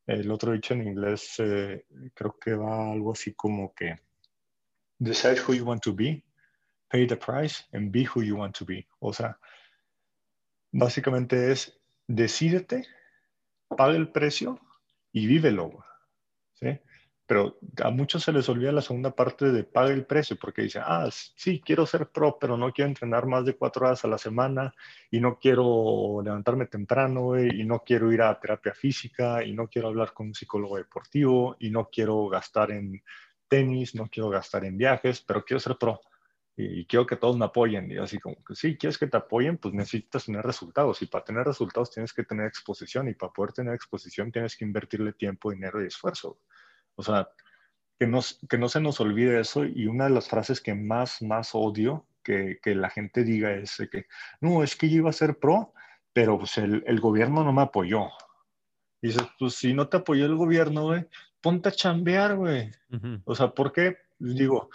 El 0.05 0.31
otro 0.31 0.51
dicho 0.51 0.73
en 0.73 0.87
inglés 0.87 1.35
eh, 1.39 1.85
creo 2.13 2.37
que 2.39 2.53
va 2.53 2.91
algo 2.91 3.13
así 3.13 3.33
como 3.33 3.73
que 3.73 3.95
decide 4.99 5.41
who 5.41 5.53
you 5.53 5.65
want 5.65 5.81
to 5.83 5.93
be, 5.93 6.23
pay 6.89 7.07
the 7.07 7.15
price 7.15 7.63
and 7.71 7.91
be 7.91 8.05
who 8.05 8.23
you 8.23 8.35
want 8.35 8.57
to 8.57 8.65
be. 8.65 8.87
O 8.99 9.13
sea, 9.13 9.39
básicamente 10.71 11.51
es 11.51 11.79
decídete, 12.07 12.85
paga 13.67 13.95
el 13.95 14.09
precio 14.09 14.59
y 15.11 15.27
vívelo. 15.27 15.83
¿sí? 16.53 16.79
pero 17.27 17.59
a 17.83 17.91
muchos 17.91 18.23
se 18.23 18.31
les 18.31 18.47
olvida 18.47 18.71
la 18.71 18.81
segunda 18.81 19.11
parte 19.13 19.51
de 19.51 19.65
paga 19.65 19.91
el 19.91 20.05
precio, 20.05 20.37
porque 20.39 20.61
dicen, 20.61 20.83
ah, 20.85 21.09
sí, 21.11 21.61
quiero 21.63 21.85
ser 21.85 22.07
pro, 22.07 22.37
pero 22.39 22.55
no 22.55 22.71
quiero 22.71 22.87
entrenar 22.87 23.25
más 23.27 23.45
de 23.45 23.55
cuatro 23.55 23.85
horas 23.85 24.03
a 24.05 24.07
la 24.07 24.17
semana 24.17 24.73
y 25.11 25.19
no 25.19 25.37
quiero 25.37 26.21
levantarme 26.23 26.67
temprano 26.67 27.37
y 27.37 27.65
no 27.65 27.83
quiero 27.85 28.11
ir 28.13 28.21
a 28.21 28.39
terapia 28.39 28.73
física 28.73 29.43
y 29.43 29.53
no 29.53 29.67
quiero 29.67 29.89
hablar 29.89 30.13
con 30.13 30.27
un 30.27 30.35
psicólogo 30.35 30.77
deportivo 30.77 31.57
y 31.59 31.69
no 31.69 31.89
quiero 31.89 32.29
gastar 32.29 32.71
en 32.71 33.03
tenis, 33.49 33.93
no 33.93 34.07
quiero 34.09 34.29
gastar 34.29 34.63
en 34.63 34.77
viajes, 34.77 35.19
pero 35.19 35.43
quiero 35.43 35.59
ser 35.59 35.77
pro 35.77 35.99
y, 36.57 36.85
quiero 36.85 37.05
que 37.05 37.15
todos 37.15 37.37
me 37.37 37.45
apoyen. 37.45 37.89
Y 37.91 37.97
así 37.97 38.17
como 38.17 38.43
que 38.43 38.55
sí, 38.55 38.75
quieres 38.77 38.97
que 38.97 39.07
te 39.07 39.17
apoyen, 39.17 39.57
pues 39.57 39.73
necesitas 39.75 40.25
tener 40.25 40.43
resultados 40.43 41.01
y 41.03 41.05
para 41.05 41.23
tener 41.23 41.45
resultados 41.45 41.91
tienes 41.91 42.13
que 42.13 42.23
tener 42.23 42.47
exposición 42.47 43.07
y 43.07 43.13
para 43.13 43.31
poder 43.31 43.53
tener 43.53 43.75
exposición 43.75 44.31
tienes 44.31 44.57
que 44.57 44.65
invertirle 44.65 45.13
tiempo, 45.13 45.51
dinero 45.51 45.83
y 45.83 45.87
esfuerzo. 45.87 46.39
O 46.95 47.03
sea, 47.03 47.29
que, 47.99 48.07
nos, 48.07 48.39
que 48.49 48.57
no 48.57 48.69
se 48.69 48.81
nos 48.81 48.99
olvide 48.99 49.39
eso 49.39 49.65
y 49.65 49.85
una 49.85 50.05
de 50.05 50.09
las 50.09 50.27
frases 50.27 50.59
que 50.59 50.73
más, 50.73 51.21
más 51.21 51.51
odio 51.53 52.07
que, 52.23 52.59
que 52.61 52.73
la 52.73 52.89
gente 52.89 53.23
diga 53.23 53.53
es 53.53 53.77
que, 53.91 54.07
no, 54.41 54.63
es 54.63 54.75
que 54.75 54.89
yo 54.89 54.97
iba 54.97 55.11
a 55.11 55.13
ser 55.13 55.37
pro, 55.37 55.73
pero 56.11 56.39
pues 56.39 56.57
el, 56.57 56.83
el 56.87 56.99
gobierno 56.99 57.43
no 57.43 57.53
me 57.53 57.61
apoyó. 57.61 58.07
Y 58.99 59.09
dices, 59.09 59.27
pues 59.37 59.53
si 59.53 59.75
no 59.75 59.87
te 59.89 59.97
apoyó 59.97 60.25
el 60.25 60.35
gobierno, 60.35 60.85
güey, 60.85 61.07
ponte 61.39 61.69
a 61.69 61.71
chambear, 61.71 62.35
güey. 62.35 62.71
O 63.25 63.35
sea, 63.35 63.49
¿por 63.49 63.71
qué? 63.71 63.97
Digo, 64.17 64.71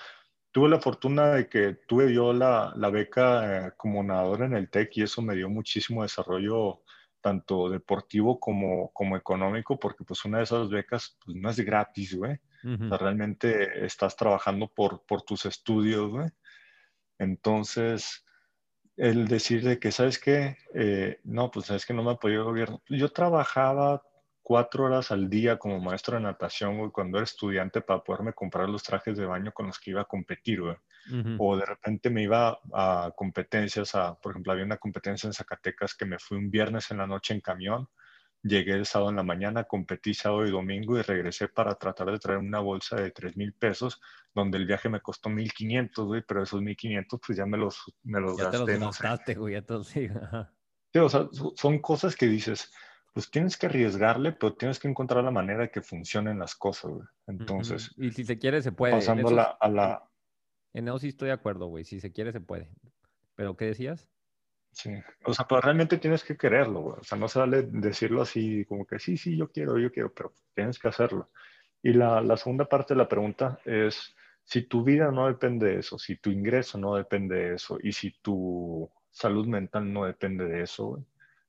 tuve 0.52 0.68
la 0.68 0.80
fortuna 0.80 1.32
de 1.32 1.48
que 1.48 1.74
tuve 1.88 2.12
yo 2.12 2.32
la, 2.32 2.72
la 2.76 2.90
beca 2.90 3.66
eh, 3.66 3.72
como 3.76 4.02
nadador 4.02 4.42
en 4.42 4.54
el 4.54 4.68
TEC 4.70 4.98
y 4.98 5.02
eso 5.02 5.22
me 5.22 5.34
dio 5.34 5.48
muchísimo 5.48 6.02
desarrollo 6.02 6.82
tanto 7.22 7.70
deportivo 7.70 8.38
como, 8.38 8.90
como 8.92 9.16
económico, 9.16 9.78
porque 9.78 10.04
pues 10.04 10.24
una 10.24 10.38
de 10.38 10.44
esas 10.44 10.68
becas 10.68 11.16
pues, 11.24 11.36
no 11.36 11.48
es 11.48 11.60
gratis, 11.60 12.14
güey. 12.14 12.38
o 12.64 12.88
sea, 12.88 12.98
realmente 12.98 13.84
estás 13.86 14.16
trabajando 14.16 14.68
por, 14.68 15.04
por 15.06 15.22
tus 15.22 15.46
estudios, 15.46 16.10
güey. 16.10 16.28
Entonces, 17.18 18.24
el 18.96 19.28
decir 19.28 19.62
de 19.62 19.78
que, 19.78 19.92
¿sabes 19.92 20.18
qué? 20.18 20.58
Eh, 20.74 21.20
no, 21.24 21.50
pues 21.50 21.66
sabes 21.66 21.86
que 21.86 21.94
no 21.94 22.02
me 22.02 22.10
apoyó 22.10 22.40
el 22.40 22.44
gobierno. 22.44 22.82
Yo 22.88 23.08
trabajaba 23.08 24.02
cuatro 24.52 24.84
horas 24.84 25.10
al 25.10 25.30
día 25.30 25.58
como 25.58 25.80
maestro 25.80 26.16
de 26.16 26.22
natación, 26.24 26.76
güey, 26.78 26.90
cuando 26.90 27.16
era 27.16 27.24
estudiante 27.24 27.80
para 27.80 28.02
poderme 28.02 28.34
comprar 28.34 28.68
los 28.68 28.82
trajes 28.82 29.16
de 29.16 29.24
baño 29.24 29.50
con 29.52 29.66
los 29.68 29.78
que 29.80 29.92
iba 29.92 30.02
a 30.02 30.04
competir, 30.04 30.60
güey. 30.60 30.76
O 31.38 31.56
de 31.56 31.64
repente 31.64 32.10
me 32.10 32.22
iba 32.22 32.58
a 32.74 33.10
competencias, 33.16 33.94
a, 33.94 34.14
por 34.20 34.32
ejemplo, 34.32 34.52
había 34.52 34.66
una 34.66 34.76
competencia 34.76 35.26
en 35.26 35.32
Zacatecas 35.32 35.94
que 35.94 36.04
me 36.04 36.18
fui 36.18 36.36
un 36.36 36.50
viernes 36.50 36.90
en 36.90 36.98
la 36.98 37.06
noche 37.06 37.32
en 37.34 37.40
camión 37.40 37.88
Llegué 38.44 38.72
el 38.72 38.86
sábado 38.86 39.10
en 39.10 39.16
la 39.16 39.22
mañana, 39.22 39.64
competí 39.64 40.14
sábado 40.14 40.44
y 40.44 40.50
domingo 40.50 40.98
y 40.98 41.02
regresé 41.02 41.46
para 41.48 41.76
tratar 41.76 42.10
de 42.10 42.18
traer 42.18 42.40
una 42.40 42.58
bolsa 42.58 42.96
de 42.96 43.10
3 43.12 43.36
mil 43.36 43.52
pesos, 43.54 44.00
donde 44.34 44.58
el 44.58 44.66
viaje 44.66 44.88
me 44.88 45.00
costó 45.00 45.28
1500, 45.30 46.04
güey, 46.06 46.22
pero 46.26 46.42
esos 46.42 46.60
1500 46.60 47.20
pues 47.24 47.38
ya 47.38 47.46
me 47.46 47.56
los, 47.56 47.80
me 48.02 48.20
los 48.20 48.36
Ya 48.36 48.50
te 48.50 48.58
gasté, 48.58 48.72
los 48.72 48.80
no 48.80 48.92
sé. 48.92 49.04
gastaste, 49.04 49.34
güey, 49.36 49.62
te 49.62 49.72
los- 49.72 49.88
sí, 50.92 50.98
o 50.98 51.08
sea, 51.08 51.28
so- 51.32 51.54
son 51.56 51.78
cosas 51.78 52.16
que 52.16 52.26
dices, 52.26 52.72
pues 53.12 53.30
tienes 53.30 53.56
que 53.56 53.66
arriesgarle, 53.66 54.32
pero 54.32 54.54
tienes 54.54 54.78
que 54.78 54.88
encontrar 54.88 55.22
la 55.22 55.30
manera 55.30 55.60
de 55.60 55.70
que 55.70 55.82
funcionen 55.82 56.38
las 56.38 56.54
cosas, 56.54 56.90
güey. 56.90 57.06
Entonces. 57.26 57.92
Y 57.96 58.10
si 58.10 58.24
se 58.24 58.38
quiere, 58.38 58.62
se 58.62 58.72
puede. 58.72 58.94
Pasando 58.94 59.28
a 59.28 59.30
eso, 59.30 59.36
la, 59.36 59.42
a 59.44 59.68
la, 59.68 60.02
en 60.74 60.88
eso 60.88 60.98
sí 60.98 61.08
estoy 61.08 61.28
de 61.28 61.34
acuerdo, 61.34 61.66
güey. 61.66 61.84
Si 61.84 62.00
se 62.00 62.12
quiere, 62.12 62.32
se 62.32 62.40
puede. 62.40 62.70
¿Pero 63.34 63.56
qué 63.56 63.66
decías? 63.66 64.08
Sí, 64.70 64.90
o 65.24 65.34
sea, 65.34 65.46
pero 65.46 65.60
realmente 65.60 65.98
tienes 65.98 66.24
que 66.24 66.36
quererlo, 66.36 66.80
güey. 66.80 66.96
O 66.98 67.04
sea, 67.04 67.18
no 67.18 67.28
se 67.28 67.38
vale 67.38 67.62
decirlo 67.62 68.22
así 68.22 68.64
como 68.64 68.86
que 68.86 68.98
sí, 68.98 69.18
sí, 69.18 69.36
yo 69.36 69.50
quiero, 69.50 69.78
yo 69.78 69.92
quiero, 69.92 70.12
pero 70.14 70.32
tienes 70.54 70.78
que 70.78 70.88
hacerlo. 70.88 71.30
Y 71.82 71.92
la, 71.92 72.22
la 72.22 72.36
segunda 72.38 72.64
parte 72.64 72.94
de 72.94 72.98
la 72.98 73.08
pregunta 73.08 73.58
es, 73.66 74.14
si 74.44 74.62
tu 74.62 74.82
vida 74.82 75.10
no 75.10 75.26
depende 75.26 75.66
de 75.66 75.78
eso, 75.80 75.98
si 75.98 76.16
tu 76.16 76.30
ingreso 76.30 76.78
no 76.78 76.94
depende 76.94 77.36
de 77.36 77.54
eso, 77.56 77.78
y 77.82 77.92
si 77.92 78.12
tu 78.22 78.90
salud 79.10 79.46
mental 79.46 79.92
no 79.92 80.06
depende 80.06 80.46
de 80.46 80.62
eso, 80.62 80.86
güey, 80.86 81.04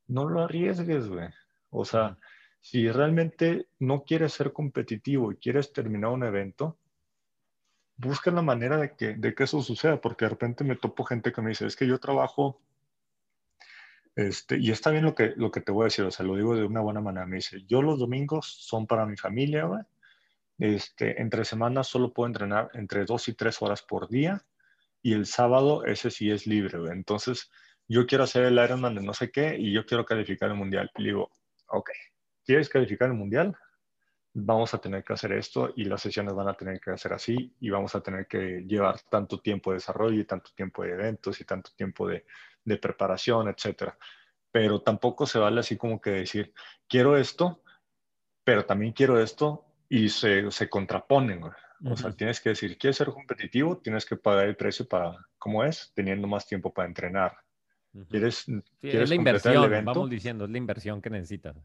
no 0.08 0.28
lo 0.28 0.42
arriesgues, 0.42 1.08
güey. 1.08 1.30
O 1.74 1.86
sea, 1.86 2.18
si 2.62 2.90
realmente 2.90 3.68
no 3.80 4.04
quieres 4.04 4.34
ser 4.34 4.54
competitivo 4.54 5.32
y 5.32 5.38
quieres 5.38 5.74
terminar 5.74 6.12
un 6.12 6.24
evento, 6.24 6.78
busca 7.98 8.32
la 8.32 8.42
manera 8.42 8.78
de 8.78 8.96
que, 8.96 9.16
de 9.16 9.36
que 9.36 9.44
eso 9.44 9.62
suceda, 9.62 10.00
porque 10.00 10.26
de 10.26 10.30
repente 10.30 10.64
me 10.64 10.76
topo 10.76 11.04
gente 11.04 11.32
que 11.32 11.42
me 11.42 11.50
dice, 11.50 11.66
es 11.66 11.76
que 11.76 11.88
yo 11.88 12.00
trabajo 12.00 12.62
este, 14.16 14.60
y 14.60 14.70
está 14.72 14.92
bien 14.92 15.06
lo 15.06 15.16
que, 15.16 15.34
lo 15.36 15.52
que 15.52 15.62
te 15.62 15.72
voy 15.72 15.84
a 15.84 15.86
decir, 15.86 16.06
o 16.06 16.12
sea, 16.12 16.26
lo 16.26 16.36
digo 16.36 16.56
de 16.56 16.64
una 16.66 16.82
buena 16.82 17.02
manera. 17.02 17.26
Me 17.26 17.38
dice, 17.38 17.64
yo 17.68 17.82
los 17.82 18.00
domingos 18.00 18.46
son 18.48 18.86
para 18.88 19.06
mi 19.06 19.18
familia. 19.18 19.68
Este, 20.60 21.22
entre 21.22 21.46
semanas 21.46 21.88
solo 21.88 22.14
puedo 22.14 22.28
entrenar 22.28 22.70
entre 22.74 23.06
dos 23.06 23.28
y 23.28 23.34
tres 23.34 23.62
horas 23.62 23.82
por 23.82 24.08
día 24.08 24.46
y 25.02 25.14
el 25.14 25.26
sábado 25.26 25.84
ese 25.86 26.12
sí 26.12 26.30
es 26.32 26.46
libre. 26.48 26.78
Entonces, 26.92 27.52
yo 27.88 28.06
quiero 28.06 28.24
hacer 28.26 28.46
el 28.46 28.58
Ironman 28.58 28.96
de 28.96 29.02
no 29.02 29.14
sé 29.14 29.32
qué 29.32 29.58
y 29.58 29.74
yo 29.74 29.86
quiero 29.86 30.06
calificar 30.06 30.50
el 30.50 30.58
mundial. 30.58 30.92
Y 30.98 31.06
digo, 31.06 31.32
ok, 31.74 31.90
¿quieres 32.46 32.70
calificar 32.70 33.10
el 33.10 33.16
mundial? 33.16 33.56
Vamos 34.34 34.74
a 34.74 34.80
tener 34.80 35.04
que 35.04 35.14
hacer 35.14 35.34
esto 35.34 35.74
y 35.76 35.86
las 35.86 36.02
sesiones 36.02 36.34
van 36.36 36.48
a 36.50 36.56
tener 36.56 36.80
que 36.80 36.92
hacer 36.92 37.14
así 37.14 37.56
y 37.60 37.70
vamos 37.70 37.96
a 37.96 38.02
tener 38.02 38.28
que 38.28 38.64
llevar 38.68 39.00
tanto 39.10 39.40
tiempo 39.42 39.72
de 39.72 39.78
desarrollo 39.78 40.20
y 40.20 40.26
tanto 40.26 40.52
tiempo 40.56 40.84
de 40.84 40.92
eventos 40.92 41.42
y 41.42 41.46
tanto 41.46 41.72
tiempo 41.76 42.08
de, 42.08 42.26
de 42.66 42.78
preparación, 42.78 43.50
etcétera. 43.50 43.98
Pero 44.52 44.82
tampoco 44.82 45.26
se 45.28 45.40
vale 45.40 45.62
así 45.62 45.78
como 45.78 46.02
que 46.02 46.12
decir, 46.12 46.54
quiero 46.88 47.18
esto, 47.18 47.64
pero 48.44 48.66
también 48.66 48.94
quiero 48.94 49.20
esto 49.22 49.66
y 49.90 50.10
se, 50.10 50.52
se 50.52 50.70
contraponen. 50.70 51.44
O 51.88 51.98
sea, 51.98 52.12
Ujú. 52.12 52.16
tienes 52.16 52.42
que 52.42 52.50
decir, 52.50 52.78
quieres 52.78 52.98
ser 52.98 53.10
competitivo, 53.10 53.80
tienes 53.80 54.06
que 54.06 54.18
pagar 54.18 54.48
el 54.48 54.58
precio 54.58 54.88
para, 54.88 55.18
¿cómo 55.38 55.64
es? 55.66 55.92
Teniendo 55.96 56.28
más 56.28 56.48
tiempo 56.48 56.74
para 56.74 56.88
entrenar. 56.90 57.38
¿Quieres, 58.10 58.36
Sí, 58.38 58.54
quieres 58.82 59.02
es 59.04 59.10
la 59.10 59.16
el 59.16 59.20
inversión, 59.22 59.86
vamos 59.86 60.10
diciendo, 60.10 60.46
es 60.46 60.52
la 60.52 60.58
inversión 60.58 61.02
que 61.02 61.10
necesitas. 61.10 61.56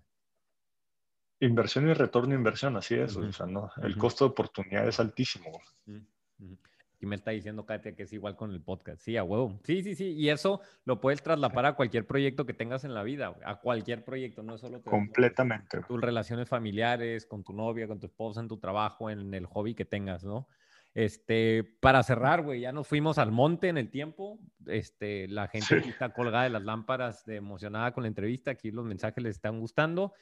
Inversión 1.41 1.89
y 1.89 1.93
retorno 1.95 2.31
de 2.31 2.35
inversión, 2.37 2.77
así 2.77 2.97
es. 2.97 3.17
O 3.17 3.33
sea, 3.33 3.47
no, 3.47 3.71
el 3.83 3.97
costo 3.97 4.25
de 4.27 4.31
oportunidad 4.33 4.87
es 4.89 4.99
altísimo. 5.01 5.61
Y 7.01 7.07
me 7.07 7.15
está 7.15 7.31
diciendo 7.31 7.65
Katia 7.65 7.95
que 7.95 8.03
es 8.03 8.13
igual 8.13 8.35
con 8.35 8.53
el 8.53 8.61
podcast. 8.61 9.01
Sí, 9.01 9.17
a 9.17 9.23
huevo. 9.23 9.61
Sí, 9.63 9.85
sí, 9.85 9.95
sí. 9.95 10.15
Y 10.15 10.31
eso 10.31 10.61
lo 10.85 11.01
puedes 11.01 11.23
traslapar 11.23 11.65
a 11.67 11.75
cualquier 11.75 12.05
proyecto 12.07 12.45
que 12.45 12.55
tengas 12.55 12.83
en 12.83 12.93
la 12.93 13.05
vida, 13.05 13.37
a 13.45 13.61
cualquier 13.61 14.05
proyecto, 14.05 14.43
no 14.43 14.59
solo 14.59 14.81
te- 14.81 14.91
Completamente. 14.91 15.81
tus 15.83 16.01
relaciones 16.01 16.49
familiares, 16.49 17.25
con 17.25 17.45
tu 17.45 17.53
novia, 17.53 17.87
con 17.87 18.01
tu 18.01 18.07
esposa, 18.07 18.41
en 18.41 18.49
tu 18.49 18.59
trabajo, 18.59 19.09
en 19.09 19.33
el 19.33 19.47
hobby 19.47 19.75
que 19.77 19.85
tengas, 19.85 20.25
¿no? 20.25 20.49
Este, 21.01 21.63
para 21.81 22.03
cerrar, 22.03 22.43
güey, 22.43 22.63
ya 22.63 22.73
nos 22.73 22.89
fuimos 22.89 23.19
al 23.19 23.31
monte 23.31 23.69
en 23.69 23.79
el 23.79 23.89
tiempo. 23.89 24.41
Este, 24.67 25.29
la 25.29 25.47
gente 25.47 25.67
Sí. 25.69 25.75
aquí 25.77 25.91
está 25.91 26.13
colgada 26.13 26.43
de 26.43 26.51
las 26.51 26.65
lámparas, 26.65 27.25
de 27.25 27.37
emocionada 27.37 27.93
con 27.93 28.03
la 28.03 28.09
entrevista. 28.09 28.51
Aquí 28.51 28.73
los 28.73 28.85
mensajes 28.85 29.23
les 29.23 29.37
están 29.37 29.61
gustando. 29.61 30.13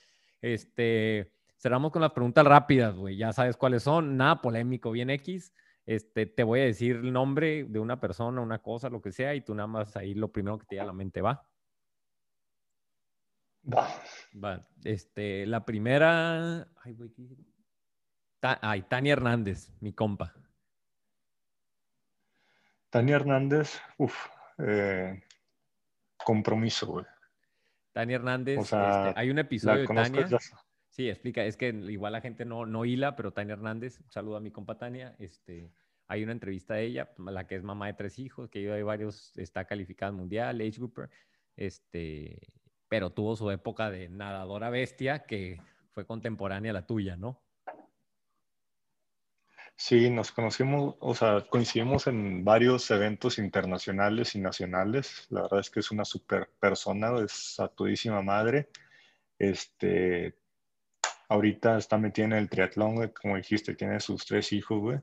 Este, 0.42 1.32
cerramos 1.56 1.92
con 1.92 2.02
las 2.02 2.12
preguntas 2.12 2.44
rápidas, 2.44 2.94
güey. 2.94 3.16
Ya 3.16 3.32
sabes 3.32 3.56
cuáles 3.56 3.84
son. 3.84 4.18
Nada 4.18 4.42
polémico, 4.42 4.90
bien 4.90 5.08
X. 5.08 5.50
Este, 5.86 6.26
te 6.26 6.42
voy 6.42 6.60
a 6.60 6.64
decir 6.64 6.96
el 6.96 7.10
nombre 7.10 7.64
de 7.64 7.78
una 7.78 7.98
persona, 7.98 8.42
una 8.42 8.58
cosa, 8.58 8.90
lo 8.90 9.00
que 9.00 9.12
sea, 9.12 9.34
y 9.34 9.40
tú 9.40 9.54
nada 9.54 9.68
más 9.68 9.96
ahí 9.96 10.12
lo 10.12 10.30
primero 10.30 10.58
que 10.58 10.66
te 10.66 10.74
llegue 10.74 10.82
a 10.82 10.86
la 10.88 10.92
mente 10.92 11.22
va. 11.22 11.48
Va. 13.72 13.88
Va, 14.44 14.68
este, 14.84 15.46
la 15.46 15.64
primera. 15.64 16.68
Ay, 16.84 16.92
güey, 16.92 17.10
¿qué? 17.14 17.22
Ta- 18.40 18.58
ay, 18.60 18.82
Tania 18.82 19.14
Hernández, 19.14 19.72
mi 19.80 19.94
compa. 19.94 20.34
Tania 22.96 23.16
Hernández, 23.16 23.78
uff, 23.98 24.16
compromiso, 26.16 26.86
güey. 26.86 27.04
Tania 27.92 28.16
Hernández, 28.16 28.58
O 28.58 28.64
sea, 28.64 29.08
este, 29.08 29.20
hay 29.20 29.30
un 29.30 29.38
episodio 29.38 29.82
de 29.82 29.86
Tania. 29.86 30.28
Sí, 30.88 31.10
explica, 31.10 31.44
es 31.44 31.58
que 31.58 31.68
igual 31.68 32.14
la 32.14 32.22
gente 32.22 32.46
no, 32.46 32.64
no 32.64 32.86
hila, 32.86 33.14
pero 33.14 33.34
Tania 33.34 33.52
Hernández, 33.52 34.00
un 34.00 34.10
saludo 34.10 34.36
a 34.36 34.40
mi 34.40 34.50
compa 34.50 34.78
Tania. 34.78 35.14
Este, 35.18 35.70
hay 36.08 36.22
una 36.22 36.32
entrevista 36.32 36.72
de 36.72 36.84
ella, 36.84 37.10
la 37.18 37.46
que 37.46 37.56
es 37.56 37.62
mamá 37.62 37.88
de 37.88 37.92
tres 37.92 38.18
hijos, 38.18 38.48
que 38.48 38.62
lleva 38.62 38.82
varios, 38.82 39.36
está 39.36 39.66
calificada 39.66 40.08
al 40.08 40.16
mundial, 40.16 40.58
age 40.62 40.78
grouper, 40.78 41.10
este, 41.54 42.40
pero 42.88 43.10
tuvo 43.10 43.36
su 43.36 43.50
época 43.50 43.90
de 43.90 44.08
nadadora 44.08 44.70
bestia 44.70 45.26
que 45.26 45.60
fue 45.90 46.06
contemporánea 46.06 46.70
a 46.70 46.74
la 46.74 46.86
tuya, 46.86 47.18
¿no? 47.18 47.42
Sí, 49.78 50.08
nos 50.08 50.32
conocimos, 50.32 50.96
o 51.00 51.14
sea, 51.14 51.46
coincidimos 51.50 52.06
en 52.06 52.44
varios 52.44 52.90
eventos 52.90 53.38
internacionales 53.38 54.34
y 54.34 54.40
nacionales. 54.40 55.26
La 55.28 55.42
verdad 55.42 55.60
es 55.60 55.70
que 55.70 55.80
es 55.80 55.90
una 55.90 56.04
super 56.06 56.50
persona, 56.58 57.12
es 57.22 57.60
a 57.60 58.22
madre. 58.22 58.70
Este, 59.38 60.34
ahorita 61.28 61.78
está 61.78 61.98
metida 61.98 62.24
en 62.26 62.32
el 62.34 62.48
triatlón, 62.48 63.08
como 63.20 63.36
dijiste, 63.36 63.74
tiene 63.74 64.00
sus 64.00 64.24
tres 64.24 64.52
hijos, 64.52 64.80
güey. 64.80 64.98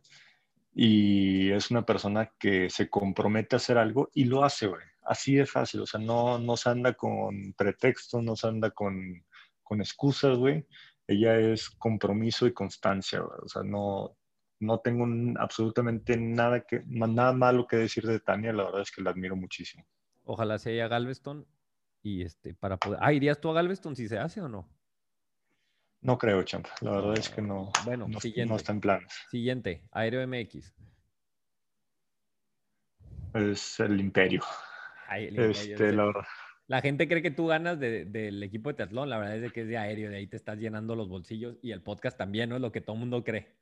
Y 0.74 1.52
es 1.52 1.70
una 1.72 1.86
persona 1.86 2.32
que 2.40 2.70
se 2.70 2.90
compromete 2.90 3.56
a 3.56 3.58
hacer 3.58 3.78
algo 3.78 4.10
y 4.14 4.26
lo 4.26 4.44
hace, 4.44 4.68
güey. 4.68 4.84
Así 5.04 5.36
de 5.36 5.46
fácil, 5.46 5.82
o 5.82 5.86
sea, 5.86 6.00
no, 6.00 6.40
no 6.40 6.58
se 6.58 6.70
anda 6.70 6.94
con 6.94 7.54
pretextos, 7.54 8.24
no 8.24 8.36
se 8.36 8.48
anda 8.48 8.72
con, 8.72 9.24
con 9.64 9.82
excusas, 9.82 10.38
güey. 10.38 10.66
Ella 11.08 11.38
es 11.38 11.70
compromiso 11.70 12.48
y 12.48 12.54
constancia, 12.54 13.20
güey. 13.20 13.40
O 13.44 13.48
sea, 13.50 13.64
no, 13.64 14.18
no 14.64 14.80
tengo 14.80 15.06
absolutamente 15.40 16.18
nada, 16.18 16.62
que, 16.62 16.82
nada 16.86 17.34
malo 17.34 17.68
que 17.68 17.76
decir 17.78 18.06
de 18.08 18.20
Tania, 18.20 18.54
la 18.54 18.64
verdad 18.64 18.82
es 18.82 18.92
que 18.92 19.02
la 19.02 19.12
admiro 19.12 19.36
muchísimo. 19.36 19.86
Ojalá 20.24 20.58
se 20.58 20.72
haya 20.72 20.88
Galveston 20.88 21.46
y 22.02 22.24
este, 22.24 22.54
para 22.54 22.78
poder... 22.78 23.00
Ah, 23.02 23.14
¿irías 23.14 23.40
tú 23.40 23.50
a 23.50 23.54
Galveston 23.54 23.96
si 23.96 24.08
se 24.08 24.18
hace 24.18 24.42
o 24.42 24.48
no? 24.50 24.68
No 26.02 26.18
creo, 26.18 26.44
champ. 26.44 26.68
La 26.82 26.92
verdad 26.92 27.18
es 27.18 27.30
que 27.30 27.42
no, 27.42 27.72
Bueno, 27.86 28.08
no, 28.10 28.20
siguiente. 28.20 28.50
no 28.50 28.58
está 28.58 28.74
en 28.74 28.82
planes. 28.82 29.14
Siguiente, 29.30 29.84
Aéreo 29.92 30.22
MX. 30.28 30.74
Es 33.34 33.80
el 33.80 34.00
imperio. 34.00 34.42
Ay, 35.08 35.26
el 35.26 35.36
imperio, 35.36 35.52
Este, 35.76 35.92
la 35.94 36.06
verdad. 36.06 36.24
La 36.68 36.82
gente 36.82 37.08
cree 37.08 37.22
que 37.22 37.32
tú 37.32 37.48
ganas 37.48 37.80
de- 37.80 38.06
del 38.06 38.42
equipo 38.42 38.70
de 38.70 38.76
triatlón, 38.76 39.10
la 39.10 39.18
verdad 39.18 39.44
es 39.44 39.52
que 39.52 39.62
es 39.62 39.68
de 39.68 39.78
aéreo, 39.78 40.10
de 40.10 40.18
ahí 40.18 40.28
te 40.28 40.38
estás 40.38 40.58
llenando 40.58 40.96
los 40.96 41.10
bolsillos 41.10 41.58
y 41.62 41.72
el 41.72 41.82
podcast 41.82 42.18
también, 42.18 42.50
¿no? 42.50 42.56
Es 42.56 42.62
lo 42.62 42.72
que 42.72 42.80
todo 42.82 42.96
el 42.96 43.02
mundo 43.02 43.24
cree. 43.24 43.56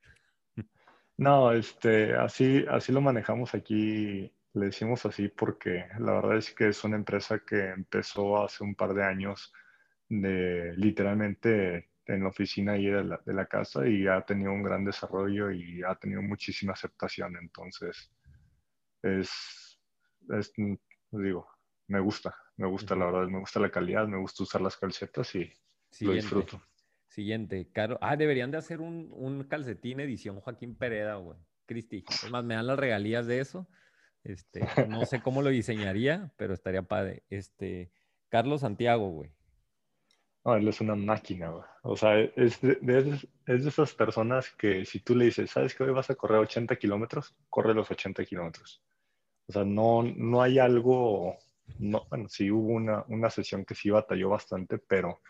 No, 1.18 1.52
este, 1.52 2.14
así, 2.16 2.64
así 2.68 2.92
lo 2.92 3.00
manejamos 3.00 3.54
aquí, 3.54 4.32
le 4.54 4.66
decimos 4.66 5.06
así 5.06 5.28
porque 5.28 5.86
la 5.98 6.12
verdad 6.12 6.36
es 6.36 6.54
que 6.54 6.68
es 6.68 6.82
una 6.84 6.96
empresa 6.96 7.40
que 7.40 7.70
empezó 7.70 8.42
hace 8.42 8.64
un 8.64 8.74
par 8.74 8.94
de 8.94 9.04
años 9.04 9.52
de 10.08 10.74
literalmente 10.76 11.90
en 12.06 12.22
la 12.22 12.28
oficina 12.28 12.72
ahí 12.72 12.86
de 12.86 13.04
la, 13.04 13.20
de 13.24 13.34
la 13.34 13.46
casa 13.46 13.86
y 13.86 14.06
ha 14.06 14.20
tenido 14.22 14.52
un 14.52 14.62
gran 14.62 14.84
desarrollo 14.84 15.50
y 15.50 15.82
ha 15.82 15.94
tenido 15.94 16.22
muchísima 16.22 16.72
aceptación. 16.72 17.36
Entonces, 17.36 18.10
es, 19.02 19.80
es, 20.30 20.52
digo, 21.10 21.48
me 21.88 22.00
gusta, 22.00 22.34
me 22.56 22.66
gusta, 22.66 22.96
la 22.96 23.06
verdad, 23.06 23.28
me 23.28 23.38
gusta 23.38 23.60
la 23.60 23.70
calidad, 23.70 24.06
me 24.06 24.18
gusta 24.18 24.42
usar 24.42 24.60
las 24.60 24.76
calcetas 24.76 25.34
y 25.34 25.52
lo 26.00 26.12
disfruto. 26.12 26.60
Siguiente, 27.12 27.68
Caro. 27.70 27.98
Ah, 28.00 28.16
deberían 28.16 28.50
de 28.50 28.56
hacer 28.56 28.80
un, 28.80 29.10
un 29.12 29.44
calcetín 29.44 30.00
edición 30.00 30.40
Joaquín 30.40 30.74
Pereda, 30.74 31.16
güey. 31.16 31.38
Cristi. 31.66 32.04
Es 32.08 32.30
más, 32.30 32.42
me 32.42 32.54
dan 32.54 32.66
las 32.66 32.78
regalías 32.78 33.26
de 33.26 33.40
eso. 33.40 33.68
Este, 34.24 34.66
no 34.88 35.04
sé 35.04 35.20
cómo 35.20 35.42
lo 35.42 35.50
diseñaría, 35.50 36.32
pero 36.38 36.54
estaría 36.54 36.82
padre. 36.82 37.22
Este, 37.28 37.92
Carlos 38.30 38.62
Santiago, 38.62 39.10
güey. 39.10 39.30
No, 40.42 40.56
él 40.56 40.66
es 40.66 40.80
una 40.80 40.94
máquina, 40.94 41.50
güey. 41.50 41.64
O 41.82 41.98
sea, 41.98 42.18
es 42.18 42.58
de, 42.62 42.76
de 42.76 43.20
es 43.46 43.62
de 43.62 43.68
esas 43.68 43.92
personas 43.92 44.50
que 44.52 44.86
si 44.86 45.00
tú 45.00 45.14
le 45.14 45.26
dices, 45.26 45.50
¿sabes 45.50 45.74
que 45.74 45.82
hoy 45.82 45.92
vas 45.92 46.08
a 46.08 46.14
correr 46.14 46.38
80 46.38 46.76
kilómetros? 46.76 47.36
Corre 47.50 47.74
los 47.74 47.90
80 47.90 48.24
kilómetros. 48.24 48.82
O 49.48 49.52
sea, 49.52 49.66
no, 49.66 50.02
no 50.02 50.40
hay 50.40 50.58
algo, 50.58 51.36
no, 51.78 52.06
bueno, 52.08 52.26
sí 52.30 52.50
hubo 52.50 52.72
una, 52.72 53.04
una 53.08 53.28
sesión 53.28 53.66
que 53.66 53.74
sí 53.74 53.90
batalló 53.90 54.30
bastante, 54.30 54.78
pero 54.78 55.20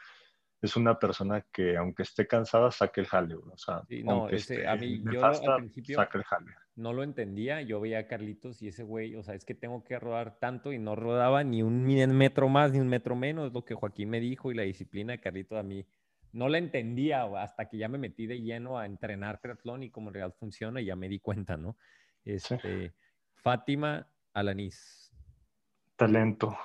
es 0.62 0.76
una 0.76 0.98
persona 0.98 1.44
que 1.52 1.76
aunque 1.76 2.04
esté 2.04 2.26
cansada, 2.26 2.70
saque 2.70 3.00
el 3.02 3.06
jale. 3.08 3.34
O 3.34 3.56
sea, 3.58 3.82
Sí, 3.88 4.02
no, 4.04 4.12
aunque 4.12 4.36
ese- 4.36 4.54
esté 4.54 4.68
a 4.68 4.76
mí- 4.76 5.02
yo 5.12 5.24
al 5.24 5.56
principio- 5.56 5.96
saca 5.96 6.16
el 6.18 6.24
jale. 6.24 6.52
no 6.76 6.92
lo 6.94 7.02
entendía. 7.02 7.60
Yo 7.62 7.80
veía 7.80 7.98
a 7.98 8.06
Carlitos 8.06 8.62
y 8.62 8.68
ese 8.68 8.82
güey, 8.84 9.14
o 9.16 9.22
sea, 9.22 9.34
es 9.34 9.44
que 9.44 9.54
tengo 9.54 9.84
que 9.84 9.98
rodar 9.98 10.38
tanto 10.38 10.72
y 10.72 10.78
no 10.78 10.94
rodaba 10.96 11.44
ni 11.44 11.62
un 11.62 11.84
metro 12.16 12.48
más 12.48 12.72
ni 12.72 12.78
un 12.78 12.88
metro 12.88 13.14
menos, 13.16 13.48
es 13.48 13.52
lo 13.52 13.64
que 13.64 13.74
Joaquín 13.74 14.08
me 14.08 14.20
dijo 14.20 14.50
y 14.50 14.54
la 14.54 14.62
disciplina 14.62 15.12
de 15.12 15.20
Carlitos 15.20 15.58
a 15.58 15.62
mí 15.62 15.84
no 16.32 16.48
la 16.48 16.56
entendía 16.56 17.24
hasta 17.42 17.68
que 17.68 17.76
ya 17.76 17.88
me 17.88 17.98
metí 17.98 18.26
de 18.26 18.40
lleno 18.40 18.78
a 18.78 18.86
entrenar 18.86 19.38
triatlón 19.40 19.82
y 19.82 19.90
cómo 19.90 20.08
en 20.08 20.14
realidad 20.14 20.34
funciona 20.38 20.80
y 20.80 20.86
ya 20.86 20.96
me 20.96 21.08
di 21.10 21.18
cuenta, 21.18 21.58
¿no? 21.58 21.76
Este, 22.24 22.94
Fátima 23.34 24.06
Alanís. 24.32 25.12
Talento. 25.96 26.56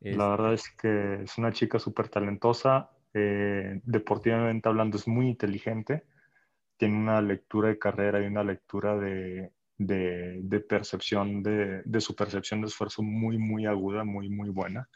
Es- 0.00 0.16
La 0.16 0.28
verdad 0.28 0.54
es 0.54 0.68
que 0.70 1.22
es 1.22 1.38
una 1.38 1.52
chica 1.52 1.78
súper 1.78 2.08
talentosa. 2.08 2.90
eh, 3.14 3.80
deportivamente 3.84 4.68
hablando, 4.68 4.96
es 4.98 5.08
muy 5.08 5.28
inteligente. 5.28 6.04
Tiene 6.76 6.96
una 6.98 7.22
lectura 7.22 7.68
de 7.68 7.78
carrera 7.78 8.22
y 8.22 8.26
una 8.26 8.44
lectura 8.44 8.96
de, 8.98 9.50
de- 9.78 10.40
de 10.42 10.60
percepción, 10.60 11.42
de, 11.42 11.82
de 11.84 12.00
su 12.02 12.14
percepción 12.14 12.60
de 12.60 12.66
esfuerzo 12.68 13.02
muy, 13.02 13.38
muy 13.38 13.64
aguda, 13.66 14.04
muy, 14.04 14.28
muy 14.28 14.50
buena. 14.50 14.88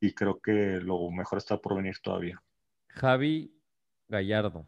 Y 0.00 0.12
creo 0.12 0.40
que 0.40 0.80
lo 0.82 1.08
mejor 1.12 1.38
está 1.38 1.56
por 1.58 1.76
venir 1.76 1.96
todavía. 2.02 2.42
Javi 2.88 3.54
Gallardo. 4.08 4.66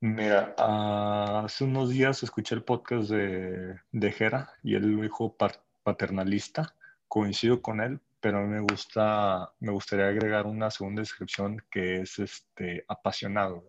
Mira, 0.00 0.54
ah, 0.58 1.42
hace 1.44 1.64
unos 1.64 1.90
días 1.90 2.22
escuché 2.24 2.56
el 2.56 2.64
podcast 2.64 3.08
de, 3.10 3.76
de 3.92 4.12
Jera 4.12 4.50
y 4.64 4.74
él 4.74 4.90
lo 4.96 5.02
dijo 5.02 5.36
paternalista. 5.84 6.74
Coincido 7.16 7.60
con 7.60 7.82
él, 7.82 8.00
pero 8.20 8.38
a 8.38 8.40
mí 8.40 8.48
me 8.48 8.60
gusta, 8.60 9.52
me 9.60 9.70
gustaría 9.70 10.08
agregar 10.08 10.46
una 10.46 10.70
segunda 10.70 11.02
descripción 11.02 11.62
que 11.70 11.96
es 12.00 12.18
este, 12.18 12.86
apasionado. 12.88 13.68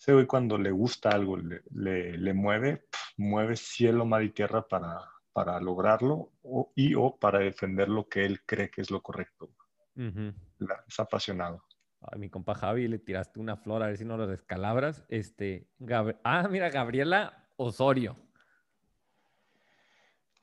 Ese 0.00 0.14
güey 0.14 0.24
cuando 0.24 0.56
le 0.56 0.70
gusta 0.70 1.10
algo, 1.10 1.36
le, 1.36 1.60
le- 1.70 2.16
le 2.16 2.32
mueve, 2.32 2.78
pf, 2.90 3.12
mueve 3.18 3.56
cielo, 3.56 4.06
mar 4.06 4.22
y 4.22 4.30
tierra 4.30 4.66
para, 4.66 5.00
para 5.34 5.60
lograrlo 5.60 6.32
o- 6.44 6.72
y 6.74 6.94
o 6.94 7.14
para 7.20 7.40
defender 7.40 7.90
lo 7.90 8.08
que 8.08 8.24
él 8.24 8.40
cree 8.46 8.70
que 8.70 8.80
es 8.80 8.90
lo 8.90 9.02
correcto. 9.02 9.50
Ujú. 9.94 10.32
La- 10.60 10.82
es 10.88 10.98
apasionado. 10.98 11.62
A 12.00 12.16
mi 12.16 12.30
compa 12.30 12.54
Javi 12.54 12.88
le 12.88 12.98
tiraste 12.98 13.38
una 13.38 13.56
flor 13.58 13.82
a 13.82 13.88
ver 13.88 13.98
si 13.98 14.06
no 14.06 14.16
lo 14.16 14.26
descalabras. 14.26 15.04
Este, 15.10 15.68
Gab- 15.78 16.18
ah, 16.24 16.48
mira, 16.50 16.70
Gabriela 16.70 17.48
Osorio. 17.56 18.16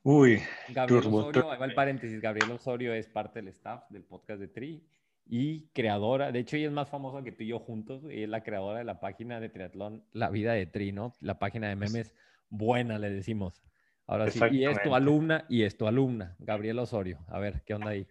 Uy, 0.06 0.38
Gabriel 0.68 1.02
Turbo, 1.02 1.16
Osorio, 1.16 1.32
turbo. 1.32 1.52
ahí 1.52 1.58
va 1.58 1.64
el 1.64 1.74
paréntesis, 1.74 2.20
Gabriel 2.20 2.50
Osorio 2.50 2.92
es 2.92 3.08
parte 3.08 3.38
del 3.38 3.48
staff 3.48 3.88
del 3.88 4.04
podcast 4.04 4.38
de 4.38 4.48
Tri 4.48 4.86
y 5.24 5.68
creadora, 5.68 6.30
de 6.30 6.40
hecho 6.40 6.56
ella 6.56 6.66
es 6.66 6.72
más 6.72 6.90
famosa 6.90 7.24
que 7.24 7.32
tú 7.32 7.42
y 7.42 7.46
yo 7.46 7.58
juntos, 7.58 8.02
y 8.10 8.24
es 8.24 8.28
la 8.28 8.42
creadora 8.42 8.80
de 8.80 8.84
la 8.84 9.00
página 9.00 9.40
de 9.40 9.48
triatlón 9.48 10.04
La 10.12 10.28
Vida 10.28 10.52
de 10.52 10.66
Tri, 10.66 10.92
¿no? 10.92 11.14
La 11.20 11.38
página 11.38 11.70
de 11.70 11.76
memes 11.76 12.12
buena, 12.50 12.98
le 12.98 13.08
decimos. 13.08 13.62
Ahora 14.06 14.30
sí, 14.30 14.38
y 14.52 14.66
es 14.66 14.82
tu 14.82 14.94
alumna 14.94 15.46
y 15.48 15.62
es 15.62 15.78
tu 15.78 15.86
alumna, 15.86 16.36
Gabriel 16.38 16.80
Osorio. 16.80 17.24
A 17.28 17.38
ver, 17.38 17.62
¿qué 17.64 17.72
onda 17.72 17.88
ahí? 17.88 18.06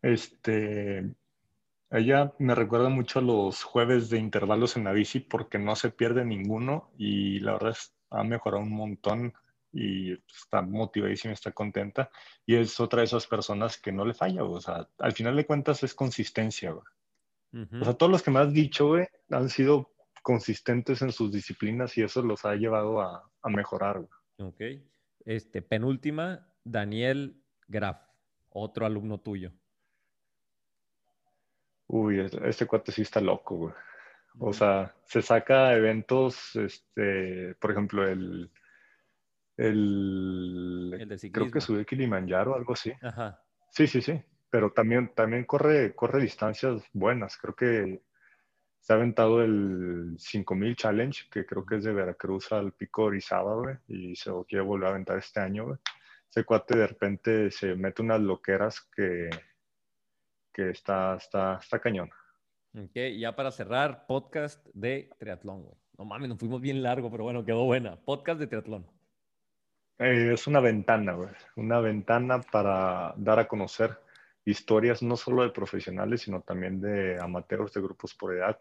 Este, 0.00 1.14
ella 1.90 2.32
me 2.38 2.54
recuerda 2.54 2.88
mucho 2.88 3.18
a 3.18 3.22
los 3.22 3.62
jueves 3.62 4.08
de 4.08 4.18
intervalos 4.18 4.78
en 4.78 4.84
la 4.84 4.92
bici 4.92 5.20
porque 5.20 5.58
no 5.58 5.76
se 5.76 5.90
pierde 5.90 6.24
ninguno 6.24 6.92
y 6.96 7.40
la 7.40 7.52
verdad 7.52 7.72
es, 7.72 7.94
ha 8.08 8.24
mejorado 8.24 8.62
un 8.62 8.72
montón 8.72 9.34
y 9.74 10.12
está 10.12 10.62
motivadísima, 10.62 11.34
está 11.34 11.50
contenta 11.50 12.10
y 12.46 12.54
es 12.54 12.78
otra 12.78 13.00
de 13.00 13.06
esas 13.06 13.26
personas 13.26 13.76
que 13.76 13.90
no 13.90 14.04
le 14.04 14.14
falla, 14.14 14.42
güey. 14.42 14.58
o 14.58 14.60
sea, 14.60 14.88
al 14.98 15.12
final 15.12 15.34
de 15.34 15.44
cuentas 15.44 15.82
es 15.82 15.94
consistencia, 15.94 16.70
güey. 16.70 16.84
O 17.80 17.84
sea, 17.84 17.94
todos 17.94 18.10
los 18.10 18.22
que 18.22 18.32
me 18.32 18.40
has 18.40 18.52
dicho, 18.52 18.88
güey, 18.88 19.06
han 19.30 19.48
sido 19.48 19.92
consistentes 20.22 21.02
en 21.02 21.12
sus 21.12 21.30
disciplinas 21.30 21.96
y 21.96 22.02
eso 22.02 22.20
los 22.22 22.44
ha 22.44 22.56
llevado 22.56 23.00
a, 23.00 23.30
a 23.42 23.48
mejorar, 23.48 23.98
güey. 23.98 24.48
Ok. 24.48 24.82
Este, 25.24 25.62
penúltima, 25.62 26.48
Daniel 26.64 27.40
Graf, 27.68 27.98
otro 28.50 28.86
alumno 28.86 29.18
tuyo. 29.18 29.52
Uy, 31.86 32.20
este 32.44 32.66
cuate 32.66 32.90
sí 32.90 33.02
está 33.02 33.20
loco, 33.20 33.56
güey. 33.56 33.74
O 34.40 34.52
sea, 34.52 34.96
se 35.04 35.22
saca 35.22 35.74
eventos, 35.74 36.56
este, 36.56 37.54
por 37.60 37.70
ejemplo, 37.70 38.08
el, 38.08 38.50
el, 39.56 40.96
El 40.98 41.08
de 41.08 41.32
creo 41.32 41.50
que 41.50 41.60
subió 41.60 41.84
Kilimanjaro, 41.84 42.54
algo 42.54 42.72
así. 42.72 42.92
Ajá. 43.02 43.40
Sí, 43.70 43.86
sí, 43.86 44.00
sí. 44.00 44.20
Pero 44.50 44.72
también, 44.72 45.12
también 45.14 45.44
corre, 45.44 45.94
corre 45.94 46.22
distancias 46.22 46.82
buenas. 46.92 47.36
Creo 47.36 47.54
que 47.54 48.02
se 48.84 48.92
ha 48.92 48.96
aventado 48.96 49.42
el 49.42 50.14
5000 50.18 50.76
Challenge, 50.76 51.24
que 51.30 51.46
creo 51.46 51.64
que 51.64 51.76
es 51.76 51.84
de 51.84 51.92
Veracruz 51.92 52.52
al 52.52 52.72
Pico 52.72 53.04
Orizaba, 53.04 53.54
güey, 53.54 53.76
y 53.88 54.14
se 54.14 54.28
lo 54.28 54.44
quiere 54.44 54.62
volver 54.62 54.88
a 54.88 54.90
aventar 54.90 55.16
este 55.16 55.40
año, 55.40 55.64
güey. 55.64 55.78
Ese 56.28 56.44
cuate 56.44 56.76
de 56.76 56.86
repente 56.86 57.50
se 57.50 57.74
mete 57.76 58.02
unas 58.02 58.20
loqueras 58.20 58.82
que, 58.94 59.30
que 60.52 60.70
está, 60.70 61.16
está, 61.16 61.58
está 61.62 61.78
cañón. 61.78 62.10
Ok, 62.76 62.96
ya 63.16 63.34
para 63.34 63.50
cerrar, 63.52 64.04
podcast 64.06 64.66
de 64.74 65.08
triatlón, 65.18 65.62
güey. 65.62 65.76
No 65.96 66.04
mames, 66.04 66.28
nos 66.28 66.38
fuimos 66.38 66.60
bien 66.60 66.82
largo, 66.82 67.10
pero 67.10 67.24
bueno, 67.24 67.44
quedó 67.44 67.64
buena. 67.64 67.96
Podcast 67.96 68.38
de 68.38 68.48
triatlón. 68.48 68.86
Eh, 69.98 70.32
es 70.34 70.46
una 70.46 70.60
ventana, 70.60 71.12
güey. 71.12 71.30
Una 71.56 71.80
ventana 71.80 72.40
para 72.40 73.14
dar 73.16 73.38
a 73.38 73.48
conocer 73.48 73.98
historias 74.44 75.02
no 75.02 75.16
solo 75.16 75.42
de 75.42 75.50
profesionales, 75.50 76.22
sino 76.22 76.40
también 76.42 76.80
de 76.80 77.18
amateurs, 77.20 77.72
de 77.72 77.80
grupos 77.80 78.14
por 78.14 78.34
edad, 78.34 78.58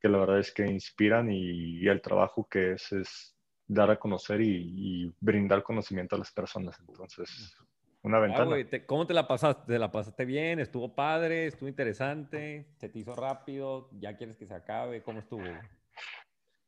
que 0.00 0.08
la 0.08 0.18
verdad 0.18 0.38
es 0.38 0.52
que 0.52 0.66
inspiran 0.66 1.30
y, 1.30 1.78
y 1.80 1.88
el 1.88 2.00
trabajo 2.00 2.46
que 2.48 2.72
es 2.72 2.92
es 2.92 3.36
dar 3.68 3.90
a 3.90 3.98
conocer 3.98 4.40
y, 4.40 4.72
y 5.06 5.12
brindar 5.20 5.62
conocimiento 5.64 6.14
a 6.14 6.20
las 6.20 6.30
personas. 6.30 6.78
Entonces, 6.88 7.56
una 8.02 8.18
Ah, 8.18 8.20
ventana. 8.20 8.44
güey, 8.46 8.64
te- 8.64 8.86
¿cómo 8.86 9.06
te 9.06 9.12
la 9.12 9.26
pasaste? 9.26 9.72
¿Te 9.72 9.78
la 9.78 9.90
pasaste 9.90 10.24
bien? 10.24 10.60
¿Estuvo 10.60 10.94
padre? 10.94 11.46
¿Estuvo 11.46 11.68
interesante? 11.68 12.68
¿Se 12.76 12.88
te 12.88 13.00
hizo 13.00 13.16
rápido? 13.16 13.90
¿Ya 13.98 14.16
quieres 14.16 14.36
que 14.36 14.46
se 14.46 14.54
acabe? 14.54 15.02
¿Cómo 15.02 15.18
estuvo? 15.18 15.60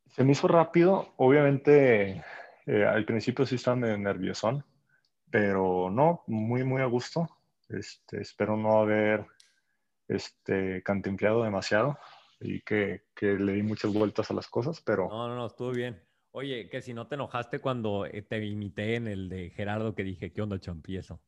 Se 0.09 0.25
me 0.25 0.33
hizo 0.33 0.49
rápido, 0.49 1.15
obviamente 1.17 2.25
eh, 2.69 2.85
al 2.85 3.07
principio 3.07 3.47
sí 3.47 3.55
estaba 3.55 3.77
medio 3.77 3.97
nerviosón, 3.97 4.63
pero 5.31 5.89
no, 5.91 6.23
muy, 6.27 6.65
muy 6.65 6.83
a 6.83 6.85
gusto. 6.85 7.27
Este, 7.71 8.21
espero 8.21 8.59
no 8.59 8.81
haber 8.81 9.27
este, 10.07 10.83
cantimpleado 10.83 11.43
demasiado 11.43 11.99
y 12.41 12.61
que, 12.61 13.05
que 13.15 13.39
le 13.39 13.55
di 13.55 13.63
muchas 13.63 13.93
vueltas 13.93 14.31
a 14.31 14.35
las 14.35 14.49
cosas, 14.49 14.83
pero 14.83 15.09
No, 15.09 15.29
no, 15.29 15.37
no, 15.37 15.47
estuvo 15.47 15.71
bien. 15.71 15.99
Oye, 16.33 16.69
que 16.69 16.83
si 16.83 16.93
no 16.93 17.07
te 17.07 17.15
enojaste 17.15 17.59
cuando 17.59 18.05
eh, 18.05 18.21
te 18.21 18.45
imité 18.45 18.97
en 18.97 19.09
el 19.09 19.31
de 19.31 19.49
Gerardo 19.49 19.95
que 19.95 20.05
dije, 20.05 20.31
¿qué 20.31 20.43
onda, 20.43 20.61
champi? 20.61 20.99
Eso. 20.99 21.23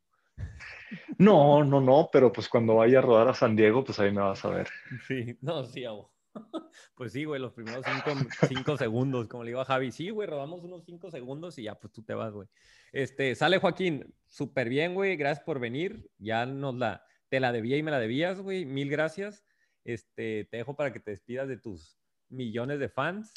no, 1.17 1.65
no, 1.65 1.81
no, 1.81 2.11
pero 2.13 2.31
pues 2.31 2.51
cuando 2.51 2.77
vaya 2.77 2.99
a 2.99 3.03
rodar 3.03 3.29
a 3.29 3.35
San 3.35 3.57
Diego, 3.57 3.83
pues 3.83 3.99
ahí 3.99 4.13
me 4.13 4.21
vas 4.21 4.45
a 4.45 4.51
ver. 4.51 4.69
Sí, 5.09 5.39
no, 5.41 5.65
sí. 5.65 5.85
Pues 6.95 7.13
sí, 7.13 7.25
güey, 7.25 7.41
los 7.41 7.53
primeros 7.53 7.85
cinco, 8.49 8.77
segundos, 8.77 9.27
como 9.27 9.43
le 9.43 9.51
digo 9.51 9.61
a 9.61 9.65
Javi, 9.65 9.91
sí, 9.91 10.11
güey, 10.11 10.29
rodamos 10.29 10.63
unos 10.63 10.85
cinco 10.85 11.11
segundos 11.11 11.59
y 11.59 11.65
ya, 11.65 11.75
pues 11.75 11.93
tú 11.93 12.03
te 12.03 12.15
vas, 12.15 12.33
güey. 12.33 12.49
Este, 12.93 13.35
sale 13.35 13.59
Joaquín, 13.59 14.15
súper 14.27 14.69
bien, 14.69 14.95
güey, 14.95 15.17
gracias 15.17 15.45
por 15.45 15.61
venir, 15.61 16.11
ya 16.19 16.47
nos 16.47 16.75
la, 16.75 17.05
te 17.29 17.41
la 17.41 17.53
debía 17.53 17.77
y 17.77 17.83
me 17.83 17.91
la 17.91 17.99
debías, 17.99 18.41
güey, 18.41 18.65
mil 18.65 18.91
gracias. 18.91 19.45
Este, 19.85 20.47
te 20.51 20.59
dejo 20.59 20.77
para 20.77 20.93
que 20.93 21.01
te 21.01 21.13
despidas 21.13 21.49
de 21.49 21.57
tus 21.57 21.99
millones 22.29 22.79
de 22.79 22.89
fans 22.89 23.33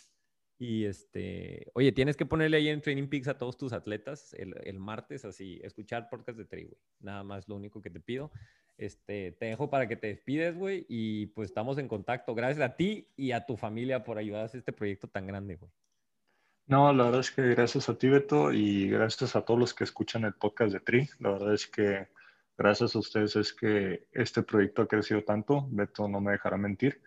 y 0.63 0.85
este, 0.85 1.69
oye, 1.73 1.91
tienes 1.91 2.15
que 2.15 2.25
ponerle 2.25 2.55
ahí 2.55 2.69
en 2.69 2.79
Training 2.79 3.09
Peaks 3.09 3.27
a 3.27 3.37
todos 3.37 3.57
tus 3.57 3.73
atletas 3.73 4.33
el, 4.33 4.79
martes, 4.79 5.25
así, 5.25 5.59
escuchar 5.61 6.07
podcast 6.09 6.37
de 6.37 6.45
Tri, 6.45 6.63
güey, 6.63 6.77
nada 7.01 7.21
más 7.21 7.49
lo 7.49 7.57
único 7.57 7.81
que 7.81 7.89
te 7.89 7.99
pido. 7.99 8.31
Este, 8.77 9.33
te 9.33 9.47
dejo 9.47 9.69
para 9.69 9.89
que 9.89 9.97
te 9.97 10.07
despides, 10.07 10.57
güey, 10.57 10.85
y 10.87 11.25
pues 11.27 11.49
estamos 11.49 11.77
en 11.79 11.89
contacto. 11.89 12.33
Gracias 12.33 12.61
a 12.61 12.77
ti 12.77 13.09
y 13.17 13.33
a 13.33 13.45
tu 13.45 13.57
familia 13.57 14.05
por 14.05 14.17
ayudar 14.17 14.43
a 14.43 14.57
este 14.57 14.71
proyecto 14.71 15.09
tan 15.09 15.27
grande, 15.27 15.57
güey. 15.57 15.69
No, 16.67 16.93
la 16.93 17.03
verdad 17.03 17.19
es 17.19 17.31
que 17.31 17.41
gracias 17.41 17.89
a 17.89 17.97
ti, 17.97 18.07
Beto, 18.07 18.53
y 18.53 18.87
gracias 18.87 19.35
a 19.35 19.43
todos 19.43 19.59
los 19.59 19.73
que 19.73 19.83
escuchan 19.83 20.23
el 20.23 20.33
podcast 20.33 20.71
de 20.71 20.79
Tri. 20.79 21.09
La 21.19 21.31
verdad 21.31 21.53
es 21.55 21.67
que 21.67 22.07
gracias 22.57 22.95
a 22.95 22.99
ustedes 22.99 23.35
es 23.35 23.53
que 23.53 24.07
este 24.13 24.43
proyecto 24.43 24.83
ha 24.83 24.87
crecido 24.87 25.25
tanto. 25.25 25.67
Beto 25.71 26.07
no 26.07 26.21
me 26.21 26.31
dejará 26.31 26.55
mentir. 26.55 27.01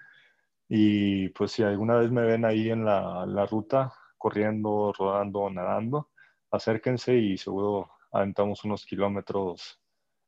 Y 0.69 1.29
pues 1.31 1.53
si 1.53 1.63
alguna 1.63 1.97
vez 1.97 2.11
me 2.11 2.23
ven 2.23 2.45
ahí 2.45 2.71
en 2.71 2.85
la, 2.85 3.25
la 3.27 3.47
ruta, 3.47 3.93
corriendo, 4.19 4.93
rodando, 4.99 5.49
nadando, 5.51 6.11
acérquense 6.51 7.17
y 7.17 7.37
seguro 7.37 7.91
aventamos 8.13 8.65
unos 8.65 8.85
kilómetros 8.85 9.81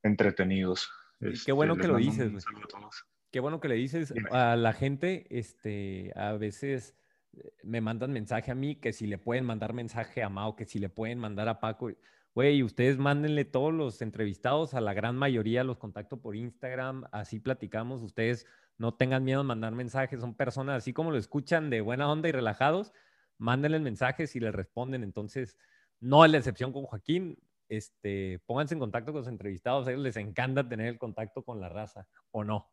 entretenidos. 0.03 0.91
Y 1.21 1.29
Este, 1.31 1.47
qué 1.47 1.53
bueno 1.53 1.77
que 1.77 1.89
lo 1.89 1.97
dices. 1.97 2.45
Qué 3.31 3.41
bueno 3.41 3.61
que 3.61 3.69
le 3.69 3.75
dices 3.75 4.13
Dime. 4.15 4.29
a 4.31 4.57
la 4.57 4.73
gente, 4.73 5.27
este, 5.31 6.13
a 6.17 6.33
veces 6.33 6.95
eh, 7.35 7.53
me 7.63 7.81
mandan 7.81 8.13
mensaje 8.13 8.51
a 8.51 8.55
mí, 8.55 8.77
que 8.77 8.93
si 8.93 9.07
le 9.07 9.19
pueden 9.19 9.45
mandar 9.45 9.73
mensaje 9.75 10.23
a 10.23 10.29
Mao, 10.29 10.57
que 10.57 10.65
si 10.65 10.79
le 10.79 10.89
pueden 10.89 11.19
mandar 11.19 11.49
a 11.49 11.61
Paco. 11.61 11.91
Güey, 12.35 12.63
ustedes 12.63 12.99
mándenle 12.99 13.45
todos 13.45 13.75
los 13.75 14.01
entrevistados, 14.01 14.75
a 14.75 14.81
la 14.81 14.95
gran 14.95 15.17
mayoría 15.17 15.65
los 15.65 15.79
contacto 15.79 16.21
por 16.21 16.37
Instagram, 16.37 17.05
así 17.11 17.41
platicamos. 17.41 18.03
Ustedes 18.03 18.47
No 18.79 18.95
tengan 18.95 19.25
miedo 19.25 19.41
en 19.41 19.47
mandar 19.49 19.73
mensajes. 19.73 20.21
Son 20.21 20.35
personas 20.35 20.79
así 20.79 20.93
como 20.93 21.11
lo 21.11 21.19
escuchan 21.19 21.69
de 21.69 21.81
buena 21.81 22.11
onda 22.11 22.29
y 22.29 22.33
relajados. 22.33 22.93
Mándenles 23.37 23.81
mensajes 23.81 24.35
y 24.37 24.41
les 24.41 24.55
responden. 24.55 25.03
Entonces, 25.03 25.57
no 26.01 26.25
es 26.25 26.31
la 26.31 26.39
excepción 26.39 26.73
con 26.73 26.85
Joaquín. 26.85 27.39
Este, 27.69 28.41
pónganse 28.47 28.75
en 28.75 28.81
contacto 28.81 29.13
con 29.13 29.21
los 29.21 29.29
entrevistados. 29.29 29.87
A 29.87 29.91
ellos 29.91 30.03
les 30.03 30.17
encanta 30.17 30.69
tener 30.69 30.87
el 30.87 30.99
contacto 30.99 31.43
con 31.43 31.61
la 31.61 31.69
raza, 31.69 32.07
¿o 32.31 32.45
no? 32.45 32.71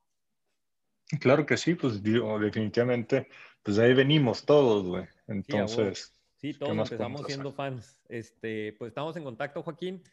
Claro 1.19 1.45
que 1.45 1.57
sí, 1.57 1.75
pues 1.75 2.01
digo, 2.01 2.39
definitivamente, 2.39 3.27
pues 3.61 3.77
ahí 3.77 3.93
venimos 3.93 4.45
todos, 4.45 4.85
güey. 4.85 5.05
Entonces. 5.27 6.13
Sí, 6.35 6.53
todos 6.53 6.71
empezamos 6.71 7.25
siendo 7.25 7.51
fans. 7.51 7.97
Este, 8.09 8.73
pues 8.77 8.89
estamos 8.89 9.15
en 9.17 9.23
contacto, 9.23 9.63
Joaquín. 9.63 10.03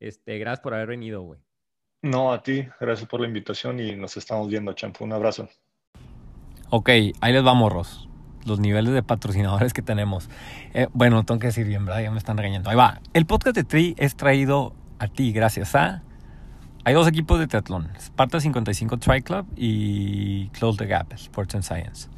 Este, 0.00 0.38
gracias 0.38 0.60
por 0.60 0.74
haber 0.74 0.88
venido, 0.88 1.22
güey. 1.22 1.40
No, 2.02 2.32
a 2.32 2.42
ti, 2.42 2.66
gracias 2.80 3.08
por 3.08 3.20
la 3.20 3.26
invitación 3.26 3.80
y 3.80 3.96
nos 3.96 4.16
estamos 4.16 4.48
viendo, 4.48 4.72
Champo. 4.72 5.04
Un 5.04 5.12
abrazo. 5.12 5.48
Ok, 6.70 6.88
ahí 6.88 7.32
les 7.32 7.44
va, 7.44 7.54
morros. 7.54 8.08
Los 8.46 8.60
niveles 8.60 8.92
de 8.92 9.02
patrocinadores 9.02 9.72
que 9.72 9.82
tenemos. 9.82 10.30
Eh, 10.74 10.86
bueno, 10.92 11.24
tengo 11.24 11.40
que 11.40 11.48
decir 11.48 11.66
bien, 11.66 11.84
¿verdad? 11.84 12.02
Ya 12.02 12.10
me 12.10 12.18
están 12.18 12.36
regañando. 12.36 12.70
Ahí 12.70 12.76
va. 12.76 13.00
El 13.12 13.26
podcast 13.26 13.56
de 13.56 13.64
Tri 13.64 13.94
es 13.98 14.16
traído 14.16 14.74
a 14.98 15.08
ti 15.08 15.32
gracias 15.32 15.74
a 15.74 16.02
hay 16.88 16.94
dos 16.94 17.06
equipos 17.06 17.38
de 17.38 17.46
triatlón, 17.46 17.90
Sparta 17.98 18.40
55 18.40 18.96
Tri 18.96 19.20
Club 19.20 19.46
y 19.56 20.48
Close 20.54 20.78
the 20.78 20.86
Gap, 20.86 21.12
Sports 21.12 21.54
and 21.54 21.62
Science, 21.62 22.08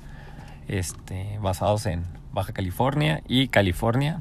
este, 0.68 1.40
basados 1.42 1.86
en 1.86 2.04
Baja 2.32 2.52
California 2.52 3.20
y 3.26 3.48
California, 3.48 4.20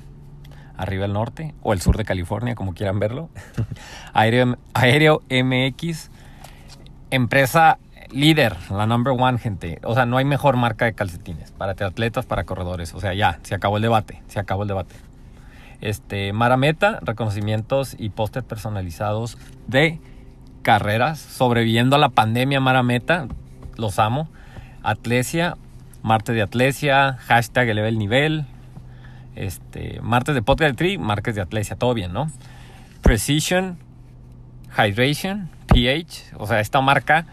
arriba 0.80 1.06
al 1.06 1.14
norte, 1.14 1.54
o 1.62 1.74
el 1.74 1.82
sur 1.82 1.98
de 1.98 2.06
California, 2.06 2.56
como 2.56 2.74
quieran 2.74 3.00
verlo. 3.00 3.30
Aéreo, 4.14 4.58
Aéreo 4.74 5.22
MX, 5.30 6.10
empresa 7.12 7.78
líder, 8.12 8.56
la 8.72 8.88
number 8.88 9.14
one, 9.18 9.38
gente. 9.38 9.80
O 9.84 9.94
sea, 9.94 10.06
no 10.06 10.18
hay 10.18 10.26
mejor 10.26 10.56
marca 10.56 10.86
de 10.86 10.94
calcetines 10.94 11.52
para 11.52 11.76
triatletas, 11.76 12.26
para 12.26 12.46
corredores. 12.46 12.94
O 12.94 13.00
sea, 13.00 13.14
ya, 13.14 13.40
se 13.44 13.56
acabó 13.56 13.78
el 13.78 13.84
debate, 13.84 14.24
se 14.28 14.40
acabó 14.40 14.64
el 14.64 14.70
debate. 14.70 14.96
Este, 15.82 16.34
Marameta, 16.34 17.00
reconocimientos 17.02 17.96
y 17.98 18.10
pósters 18.10 18.46
personalizados 18.46 19.38
de 19.68 20.00
carreras, 20.62 21.20
sobreviviendo 21.20 21.98
a 21.98 22.00
la 22.00 22.10
pandemia 22.10 22.60
Mara 22.60 22.84
Meta, 22.84 23.28
los 23.76 24.00
amo. 24.00 24.30
Atlesia, 24.82 25.58
martes 26.04 26.36
de 26.36 26.42
Atlesia, 26.42 27.18
hashtag 27.20 27.70
eleve 27.70 27.90
el 27.90 27.98
nivel, 27.98 28.46
este, 29.46 30.00
martes 30.02 30.36
de 30.36 30.42
podcast 30.42 30.72
de 30.72 30.78
Tree, 30.78 30.98
martes 30.98 31.36
de 31.36 31.42
Atlesia, 31.42 31.76
todo 31.76 31.94
bien, 31.94 32.14
¿no? 32.14 32.32
Precision, 33.02 33.78
Hydration, 34.78 35.50
pH, 35.68 36.34
o 36.38 36.48
sea, 36.48 36.60
esta 36.60 36.82
marca, 36.82 37.26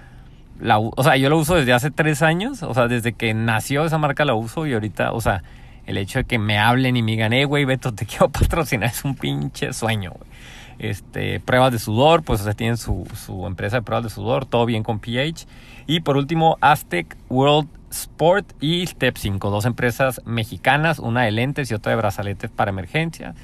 la, 0.60 0.78
o 0.78 1.02
sea, 1.02 1.16
yo 1.16 1.28
la 1.28 1.36
uso 1.36 1.54
desde 1.54 1.72
hace 1.72 1.90
tres 1.90 2.22
años, 2.22 2.62
o 2.62 2.74
sea, 2.74 2.88
desde 2.88 3.12
que 3.12 3.34
nació 3.34 3.84
esa 3.84 3.98
marca 3.98 4.24
la 4.24 4.34
uso 4.34 4.66
y 4.66 4.72
ahorita, 4.72 5.12
o 5.12 5.20
sea, 5.20 5.42
el 5.86 5.98
hecho 5.98 6.20
de 6.20 6.24
que 6.24 6.38
me 6.38 6.58
hablen 6.58 6.96
y 6.96 7.02
me 7.02 7.12
digan, 7.12 7.32
eh, 7.32 7.44
güey, 7.44 7.64
Beto, 7.64 7.92
te 7.92 8.06
quiero 8.06 8.28
patrocinar, 8.28 8.90
es 8.90 9.04
un 9.04 9.14
pinche 9.14 9.72
sueño, 9.72 10.12
güey 10.12 10.30
este, 10.78 11.40
pruebas 11.40 11.72
de 11.72 11.78
sudor, 11.78 12.22
pues 12.22 12.46
o 12.46 12.54
tienen 12.54 12.76
su, 12.76 13.06
su, 13.14 13.46
empresa 13.46 13.76
de 13.76 13.82
pruebas 13.82 14.04
de 14.04 14.10
sudor, 14.10 14.46
todo 14.46 14.66
bien 14.66 14.82
con 14.82 14.98
pH. 14.98 15.46
Y 15.86 16.00
por 16.00 16.16
último, 16.16 16.58
Aztec 16.60 17.16
World 17.28 17.68
Sport 18.02 18.52
y 18.60 18.86
Step 18.86 19.16
5, 19.16 19.50
dos 19.50 19.64
empresas 19.64 20.20
mexicanas, 20.24 20.98
una 20.98 21.22
de 21.22 21.30
lentes 21.32 21.70
y 21.70 21.74
otra 21.74 21.90
de 21.90 21.96
brazaletes 21.96 22.50
para 22.50 22.70
emergencia. 22.70 23.34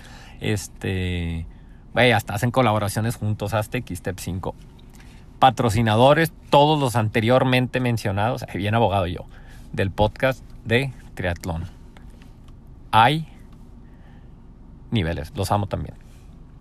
Este, 0.40 1.46
güey, 1.94 2.12
hasta 2.12 2.34
hacen 2.34 2.50
colaboraciones 2.50 3.16
juntos, 3.16 3.54
Aztec 3.54 3.90
y 3.90 3.96
Step 3.96 4.18
5. 4.18 4.54
Patrocinadores, 5.38 6.32
todos 6.50 6.78
los 6.78 6.96
anteriormente 6.96 7.80
mencionados, 7.80 8.44
bien 8.54 8.74
abogado 8.74 9.06
yo, 9.06 9.24
del 9.72 9.90
podcast 9.90 10.44
de 10.64 10.92
triatlón. 11.14 11.64
Hay 12.90 13.26
niveles, 14.90 15.32
los 15.34 15.50
amo 15.50 15.66
también. 15.66 16.01